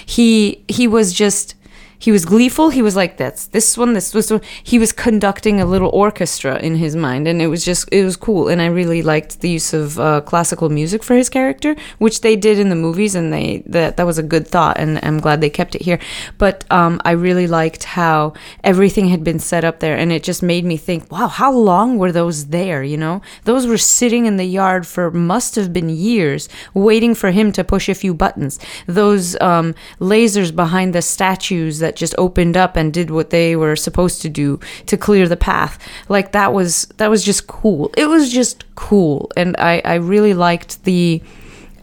he 0.05 0.63
he 0.67 0.87
was 0.87 1.13
just 1.13 1.55
he 1.97 2.11
was 2.11 2.25
gleeful. 2.25 2.69
He 2.69 2.81
was 2.81 2.95
like, 2.95 3.17
"That's 3.17 3.47
this 3.47 3.77
one. 3.77 3.93
This 3.93 4.13
was." 4.13 4.31
He 4.63 4.79
was 4.79 4.91
conducting 4.91 5.61
a 5.61 5.65
little 5.65 5.89
orchestra 5.89 6.57
in 6.59 6.75
his 6.75 6.95
mind, 6.95 7.27
and 7.27 7.41
it 7.41 7.47
was 7.47 7.63
just 7.63 7.87
it 7.91 8.03
was 8.03 8.17
cool. 8.17 8.47
And 8.47 8.61
I 8.61 8.67
really 8.67 9.01
liked 9.01 9.41
the 9.41 9.49
use 9.49 9.73
of 9.73 9.99
uh, 9.99 10.21
classical 10.21 10.69
music 10.69 11.03
for 11.03 11.15
his 11.15 11.29
character, 11.29 11.75
which 11.97 12.21
they 12.21 12.35
did 12.35 12.59
in 12.59 12.69
the 12.69 12.75
movies, 12.75 13.15
and 13.15 13.31
they 13.31 13.63
that 13.67 13.97
that 13.97 14.05
was 14.05 14.17
a 14.17 14.23
good 14.23 14.47
thought, 14.47 14.77
and 14.77 14.99
I'm 15.03 15.19
glad 15.19 15.41
they 15.41 15.49
kept 15.49 15.75
it 15.75 15.81
here. 15.81 15.99
But 16.37 16.65
um, 16.71 17.01
I 17.05 17.11
really 17.11 17.47
liked 17.47 17.83
how 17.83 18.33
everything 18.63 19.09
had 19.09 19.23
been 19.23 19.39
set 19.39 19.63
up 19.63 19.79
there, 19.79 19.97
and 19.97 20.11
it 20.11 20.23
just 20.23 20.43
made 20.43 20.65
me 20.65 20.77
think, 20.77 21.11
wow, 21.11 21.27
how 21.27 21.51
long 21.51 21.97
were 21.97 22.11
those 22.11 22.47
there? 22.47 22.83
You 22.83 22.97
know, 22.97 23.21
those 23.43 23.67
were 23.67 23.77
sitting 23.77 24.25
in 24.25 24.37
the 24.37 24.45
yard 24.45 24.85
for 24.87 25.11
must 25.11 25.55
have 25.55 25.71
been 25.71 25.89
years, 25.89 26.49
waiting 26.73 27.15
for 27.15 27.31
him 27.31 27.51
to 27.53 27.63
push 27.63 27.89
a 27.89 27.95
few 27.95 28.13
buttons. 28.13 28.59
Those 28.87 29.39
um, 29.41 29.75
lasers 29.99 30.55
behind 30.55 30.93
the 30.93 31.01
statues 31.01 31.79
that 31.85 31.95
just 31.95 32.15
opened 32.17 32.57
up 32.57 32.75
and 32.75 32.91
did 32.91 33.11
what 33.11 33.29
they 33.29 33.55
were 33.55 33.75
supposed 33.75 34.23
to 34.23 34.29
do 34.29 34.59
to 34.87 34.97
clear 34.97 35.27
the 35.27 35.37
path. 35.37 35.77
Like 36.09 36.31
that 36.31 36.51
was 36.51 36.85
that 36.97 37.11
was 37.11 37.23
just 37.23 37.45
cool. 37.45 37.91
It 37.95 38.07
was 38.07 38.33
just 38.33 38.65
cool, 38.75 39.31
and 39.37 39.55
I 39.57 39.81
I 39.85 39.95
really 39.95 40.33
liked 40.33 40.83
the 40.83 41.21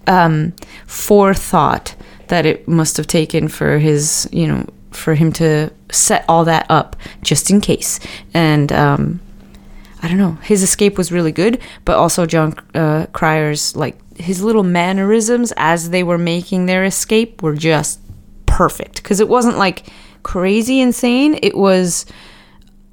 um, 0.08 0.54
forethought 0.86 1.94
that 2.26 2.44
it 2.46 2.66
must 2.66 2.96
have 2.96 3.06
taken 3.06 3.46
for 3.46 3.78
his 3.78 4.28
you 4.32 4.48
know 4.48 4.66
for 4.90 5.14
him 5.14 5.32
to 5.32 5.70
set 5.90 6.24
all 6.28 6.44
that 6.44 6.66
up 6.68 6.96
just 7.22 7.50
in 7.50 7.60
case 7.60 8.00
and. 8.34 8.72
Um, 8.72 9.20
I 10.04 10.08
don't 10.08 10.18
know. 10.18 10.32
His 10.42 10.64
escape 10.64 10.98
was 10.98 11.12
really 11.12 11.30
good, 11.30 11.60
but 11.84 11.96
also 11.96 12.26
Jon 12.26 12.56
uh, 12.74 13.06
Cryer's 13.12 13.76
like 13.76 13.96
his 14.18 14.42
little 14.42 14.64
mannerisms 14.64 15.52
as 15.56 15.90
they 15.90 16.02
were 16.02 16.18
making 16.18 16.66
their 16.66 16.84
escape 16.84 17.40
were 17.40 17.54
just 17.54 18.00
perfect 18.52 19.02
because 19.02 19.20
it 19.20 19.28
wasn't 19.28 19.56
like 19.56 19.86
crazy 20.22 20.80
insane. 20.80 21.38
It 21.42 21.56
was 21.56 22.06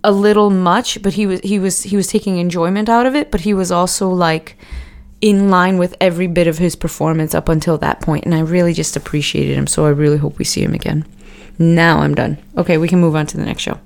a 0.03 0.11
little 0.11 0.49
much, 0.49 1.01
but 1.01 1.13
he 1.13 1.25
was 1.25 1.39
he 1.41 1.59
was 1.59 1.83
he 1.83 1.95
was 1.95 2.07
taking 2.07 2.37
enjoyment 2.37 2.89
out 2.89 3.05
of 3.05 3.15
it, 3.15 3.31
but 3.31 3.41
he 3.41 3.53
was 3.53 3.71
also 3.71 4.09
like 4.09 4.57
in 5.21 5.49
line 5.49 5.77
with 5.77 5.95
every 5.99 6.27
bit 6.27 6.47
of 6.47 6.57
his 6.57 6.75
performance 6.75 7.35
up 7.35 7.49
until 7.49 7.77
that 7.77 7.99
point 7.99 8.23
and 8.23 8.33
I 8.33 8.39
really 8.39 8.71
just 8.73 8.95
appreciated 8.95 9.57
him, 9.57 9.67
so 9.67 9.85
I 9.85 9.89
really 9.89 10.17
hope 10.17 10.37
we 10.37 10.45
see 10.45 10.63
him 10.63 10.73
again. 10.73 11.05
Now 11.57 11.99
I'm 11.99 12.15
done. 12.15 12.37
Okay, 12.57 12.77
we 12.77 12.87
can 12.87 13.01
move 13.01 13.15
on 13.17 13.27
to 13.27 13.37
the 13.37 13.43
next 13.43 13.63
show. 13.63 13.77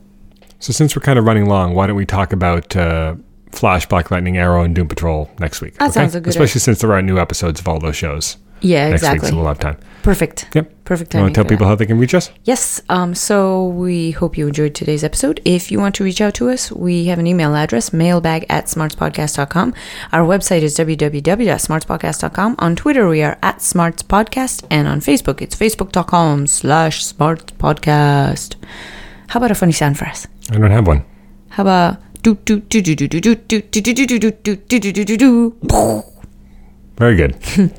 So 0.59 0.71
since 0.71 0.95
we're 0.95 1.01
kind 1.01 1.17
of 1.17 1.25
running 1.25 1.47
long, 1.47 1.73
why 1.73 1.87
don't 1.87 1.95
we 1.95 2.05
talk 2.05 2.31
about 2.31 2.75
uh, 2.75 3.15
Flash, 3.51 3.87
Black 3.87 4.11
Lightning, 4.11 4.37
Arrow, 4.37 4.63
and 4.63 4.75
Doom 4.75 4.87
Patrol 4.87 5.29
next 5.39 5.59
week? 5.59 5.73
That 5.79 5.91
sounds 5.91 6.13
a 6.13 6.21
good 6.21 6.29
Especially 6.29 6.61
since 6.61 6.79
there 6.79 6.93
are 6.93 7.01
new 7.01 7.17
episodes 7.17 7.59
of 7.59 7.67
all 7.67 7.79
those 7.79 7.95
shows 7.95 8.37
Yeah, 8.63 8.89
next 8.89 9.01
exactly. 9.03 9.27
week, 9.27 9.31
so 9.31 9.37
we'll 9.37 9.47
have 9.47 9.59
time. 9.59 9.77
Perfect. 10.03 10.47
Yep. 10.53 10.83
Perfect 10.85 11.13
You 11.13 11.21
want 11.21 11.33
to 11.33 11.37
tell 11.41 11.47
people 11.49 11.65
that. 11.65 11.69
how 11.69 11.75
they 11.75 11.85
can 11.85 11.97
reach 11.97 12.13
us? 12.13 12.29
Yes. 12.43 12.81
Um, 12.89 13.13
so 13.15 13.67
we 13.67 14.11
hope 14.11 14.37
you 14.37 14.47
enjoyed 14.47 14.73
today's 14.75 15.01
episode. 15.03 15.39
If 15.45 15.71
you 15.71 15.79
want 15.79 15.95
to 15.95 16.03
reach 16.03 16.19
out 16.19 16.33
to 16.35 16.49
us, 16.49 16.71
we 16.73 17.05
have 17.05 17.19
an 17.19 17.27
email 17.27 17.55
address, 17.55 17.93
mailbag 17.93 18.45
at 18.49 18.65
smartspodcast.com. 18.65 19.73
Our 20.11 20.25
website 20.25 20.61
is 20.61 20.77
www.smartspodcast.com. 20.77 22.55
On 22.59 22.75
Twitter, 22.75 23.07
we 23.07 23.21
are 23.23 23.37
at 23.41 23.59
smartspodcast. 23.59 24.65
And 24.69 24.87
on 24.89 24.99
Facebook, 24.99 25.41
it's 25.41 25.55
facebook.com 25.55 26.47
slash 26.47 27.03
smartspodcast. 27.05 28.55
How 29.27 29.37
about 29.39 29.51
a 29.51 29.55
funny 29.55 29.71
sound 29.71 29.97
for 29.97 30.05
us? 30.05 30.27
I 30.51 30.57
don't 30.57 30.71
have 30.71 30.87
one. 30.87 31.05
How 31.51 31.63
about 31.63 31.97
do 32.21 32.35
do 32.35 32.59
do 32.59 32.81
do 32.81 32.95
do 32.95 33.07
do 33.07 33.19
do 33.19 33.35
do 33.35 33.61
do 33.61 33.81
do 33.81 33.93
do 33.93 34.19
do 34.19 34.31
do 34.31 34.55
do 34.55 34.79
do 34.79 34.91
do 34.91 35.05
do 35.05 35.17
do 35.17 36.03
Very 36.97 37.15
good. 37.15 37.73